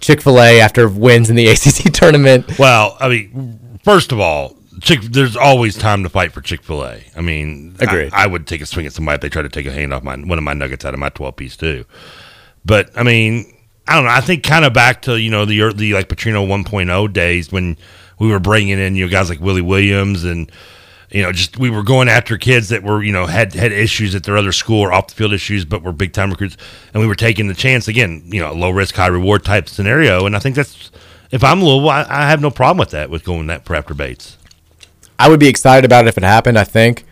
[0.00, 2.58] Chick Fil A after wins in the ACC tournament.
[2.58, 5.00] Well, I mean, first of all, Chick.
[5.00, 7.02] There's always time to fight for Chick Fil A.
[7.16, 8.12] I mean, Agreed.
[8.12, 9.94] I, I would take a swing at somebody if they tried to take a hand
[9.94, 11.84] off my one of my nuggets out of my 12 piece too.
[12.64, 13.56] But I mean,
[13.88, 14.10] I don't know.
[14.10, 17.78] I think kind of back to you know the early like Petrino 1.0 days when
[18.18, 20.50] we were bringing in you know guys like Willie Williams and
[21.10, 24.14] you know, just we were going after kids that were, you know, had had issues
[24.14, 26.56] at their other school or off the field issues, but were big time recruits,
[26.92, 30.26] and we were taking the chance again, you know, low risk, high reward type scenario.
[30.26, 30.90] And I think that's
[31.30, 33.94] if I'm Louisville, I, I have no problem with that with going that for after
[33.94, 34.36] Bates.
[35.18, 36.58] I would be excited about it if it happened.
[36.58, 37.04] I think,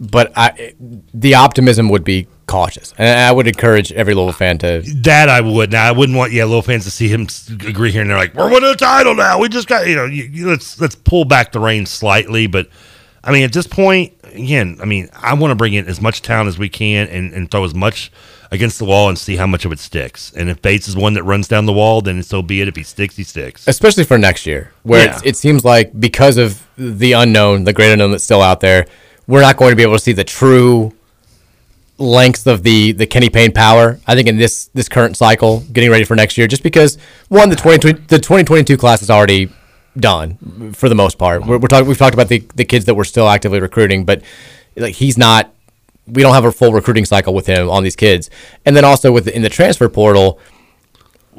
[0.00, 0.74] but I
[1.14, 4.82] the optimism would be cautious, and I would encourage every Louisville fan to.
[5.02, 5.72] That I would.
[5.72, 7.26] Now I wouldn't want yeah, little fans to see him
[7.66, 9.38] agree here and they're like, we're winning a title now.
[9.40, 12.46] We just got you know, you, you- let's let's pull back the reins slightly.
[12.46, 12.68] But
[13.26, 16.22] I mean, at this point, again, I mean, I want to bring in as much
[16.22, 18.12] talent as we can and, and throw as much
[18.52, 20.32] against the wall and see how much of it sticks.
[20.36, 22.68] And if Bates is one that runs down the wall, then so be it.
[22.68, 23.66] If he sticks, he sticks.
[23.66, 25.20] especially for next year, where Yeah.
[25.24, 28.86] it seems like because of the unknown, the great unknown that's still out there,
[29.26, 30.92] we're not going to be able to see the true
[31.98, 33.98] length of the the Kenny Payne power.
[34.06, 36.98] I think in this this current cycle, getting ready for next year, just because
[37.28, 39.48] one the twenty the twenty twenty two class is already
[39.98, 41.44] done for the most part.
[41.46, 44.22] We're, we're talking we've talked about the the kids that we're still actively recruiting, but
[44.76, 45.52] like he's not.
[46.06, 48.30] We don't have a full recruiting cycle with him on these kids,
[48.64, 50.38] and then also with in the transfer portal.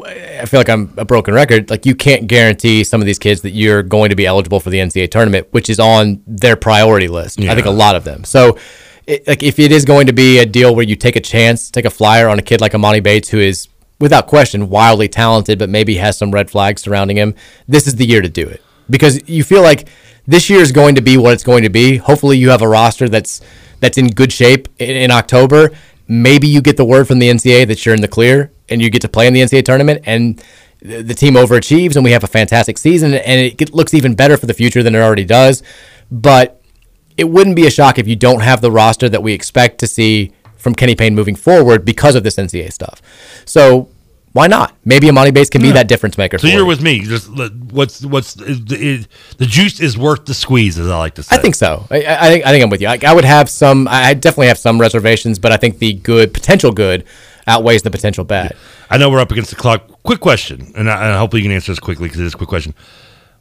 [0.04, 1.72] I feel like I'm a broken record.
[1.72, 4.70] Like you can't guarantee some of these kids that you're going to be eligible for
[4.70, 7.40] the NCAA tournament, which is on their priority list.
[7.40, 8.24] I think a lot of them.
[8.24, 8.60] So,
[9.08, 11.72] it, like if it is going to be a deal where you take a chance,
[11.72, 13.70] take a flyer on a kid like Emoni Bates, who is
[14.00, 17.36] without question wildly talented, but maybe has some red flags surrounding him,
[17.68, 19.88] this is the year to do it because you feel like
[20.26, 21.98] this year is going to be what it's going to be.
[21.98, 23.42] Hopefully, you have a roster that's
[23.80, 25.72] that's in good shape in, in October.
[26.08, 28.90] Maybe you get the word from the NCAA that you're in the clear and you
[28.90, 30.44] get to play in the NCAA tournament, and
[30.82, 34.38] the the team overachieves, and we have a fantastic season, and it looks even better
[34.38, 35.64] for the future than it already does.
[36.12, 36.62] But
[37.18, 39.88] it wouldn't be a shock if you don't have the roster that we expect to
[39.88, 43.02] see from Kenny Payne moving forward because of this NCAA stuff.
[43.46, 43.90] So
[44.38, 44.76] why not?
[44.86, 45.74] Maybe Emoni Bates can be hmm.
[45.74, 46.38] that difference maker.
[46.38, 46.66] So for you're you.
[46.68, 47.00] with me.
[47.00, 47.30] Just
[47.72, 51.36] what's what's is, the juice is worth the squeeze, as I like to say.
[51.36, 51.88] I think so.
[51.90, 52.88] I, I think I think I'm with you.
[52.88, 53.88] I, I would have some.
[53.90, 57.06] I definitely have some reservations, but I think the good potential good
[57.48, 58.56] outweighs the potential bad.
[58.90, 60.04] I know we're up against the clock.
[60.04, 62.38] Quick question, and, I, and hopefully you can answer this quickly because it is a
[62.38, 62.76] quick question.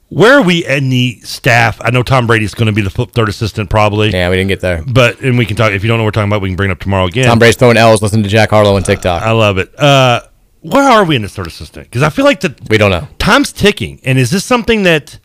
[0.09, 1.81] Where are we in the staff?
[1.83, 4.11] I know Tom Brady's going to be the third assistant probably.
[4.11, 4.85] Yeah, we didn't get there.
[4.87, 6.57] But and we can talk if you don't know what we're talking about, we can
[6.57, 7.27] bring it up tomorrow again.
[7.27, 8.03] Tom Brady's throwing L's.
[8.03, 9.23] Listen to Jack Harlow on TikTok.
[9.23, 9.77] I love it.
[9.79, 10.21] Uh,
[10.61, 11.87] where are we in this third assistant?
[11.89, 13.09] Because I feel like we don't know.
[13.19, 15.19] Time's ticking, and is this something that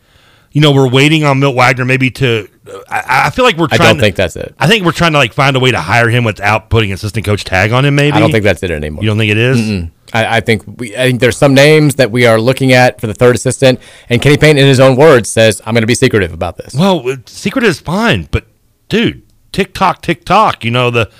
[0.52, 2.48] you know we're waiting on Milt Wagner maybe to?
[2.90, 3.66] I, I feel like we're.
[3.72, 4.56] I trying don't to- think that's it.
[4.60, 7.26] I think we're trying to like find a way to hire him without putting assistant
[7.26, 7.96] coach tag on him.
[7.96, 9.04] Maybe I don't think that's it anymore.
[9.04, 9.90] You don't think it is?
[10.14, 10.96] I, I think we.
[10.96, 14.22] I think there's some names that we are looking at for the third assistant, and
[14.22, 17.08] Kenny Payne, in his own words, says, "I'm going to be secretive about this." Well,
[17.10, 18.46] uh, secret is fine, but
[18.90, 20.64] dude, tick tock, tick tock.
[20.64, 21.12] You know the,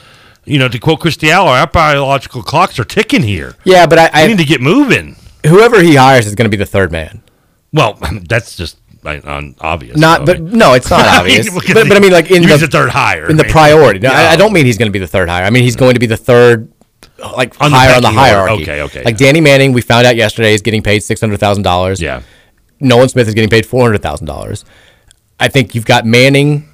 [0.46, 3.56] you know to quote Christy Aller, our biological clocks are ticking here.
[3.64, 5.16] Yeah, but I, I need to get moving.
[5.46, 7.22] Whoever he hires is going to be the third man.
[7.74, 7.98] Well,
[8.28, 9.98] that's just un- obvious.
[9.98, 10.34] Not, though.
[10.34, 11.50] but no, it's not I mean, obvious.
[11.74, 14.00] but, but I mean, like in he the, the third hire, in the priority.
[14.00, 14.32] No, I.
[14.32, 15.44] I don't mean he's going to be the third hire.
[15.44, 16.72] I mean he's going to be the third,
[17.22, 18.30] like On higher on the pecking order.
[18.32, 18.64] hierarchy.
[18.64, 21.64] Okay, okay, Like Danny Manning, we found out yesterday is getting paid six hundred thousand
[21.64, 22.02] dollars.
[22.02, 22.22] Yeah.
[22.80, 24.66] Nolan Smith is getting paid four hundred thousand dollars.
[25.40, 26.68] I think you've got Manning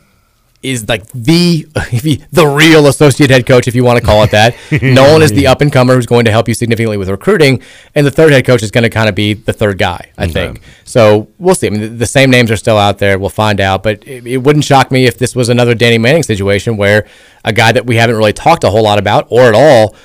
[0.64, 1.64] is like the
[2.32, 4.56] the real associate head coach, if you want to call it that.
[4.82, 7.62] Nolan is the up and comer who's going to help you significantly with recruiting,
[7.94, 10.12] and the third head coach is going to kind of be the third guy.
[10.18, 11.28] I think so.
[11.38, 11.68] We'll see.
[11.68, 13.20] I mean, the, the same names are still out there.
[13.20, 16.24] We'll find out, but it, it wouldn't shock me if this was another Danny Manning
[16.24, 17.08] situation where
[17.46, 19.96] a guy that we haven't really talked a whole lot about or at all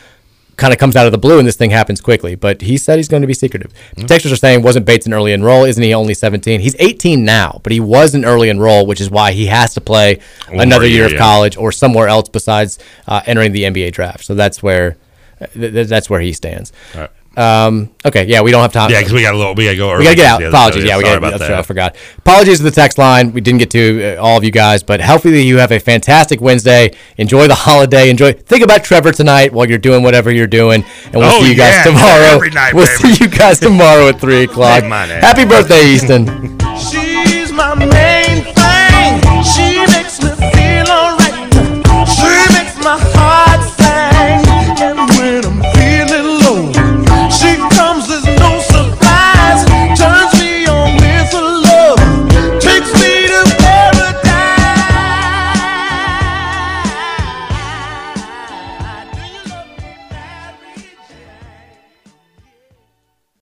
[0.63, 2.37] kind of comes out of the blue and this thing happens quickly.
[2.37, 3.73] But he said he's going to be secretive.
[3.97, 5.65] Texters are saying wasn't Bates an early enroll?
[5.65, 6.61] Isn't he only 17?
[6.61, 9.81] He's 18 now, but he was an early enroll, which is why he has to
[9.81, 10.21] play
[10.63, 14.25] another year of college or somewhere else besides uh, entering the NBA draft.
[14.25, 14.97] So that's where
[15.53, 16.73] th- th- that's where he stands.
[17.36, 18.91] Um, okay, yeah, we don't have time.
[18.91, 19.55] Yeah, because we got a little.
[19.55, 19.97] We got to go.
[19.97, 20.43] We gotta get out.
[20.43, 20.83] Apologies.
[20.83, 20.89] show.
[20.89, 21.17] Yeah, we gotta.
[21.19, 21.51] about That's that.
[21.51, 21.59] right.
[21.61, 21.97] I forgot.
[22.19, 23.33] Apologies to the text line.
[23.33, 26.41] We didn't get to uh, all of you guys, but hopefully you have a fantastic
[26.43, 26.91] Wednesday.
[27.17, 28.11] Enjoy the holiday.
[28.11, 28.33] Enjoy.
[28.35, 31.57] Think about Trevor tonight while you're doing whatever you're doing, and we'll Oh, see you
[31.57, 32.35] guys yeah, tomorrow.
[32.36, 33.15] every night, we'll baby.
[33.15, 34.83] see you guys tomorrow at three o'clock.
[34.83, 35.20] Hey, my name.
[35.20, 36.27] Happy birthday, Easton.
[36.77, 39.43] She's my main thing.
[39.43, 39.85] She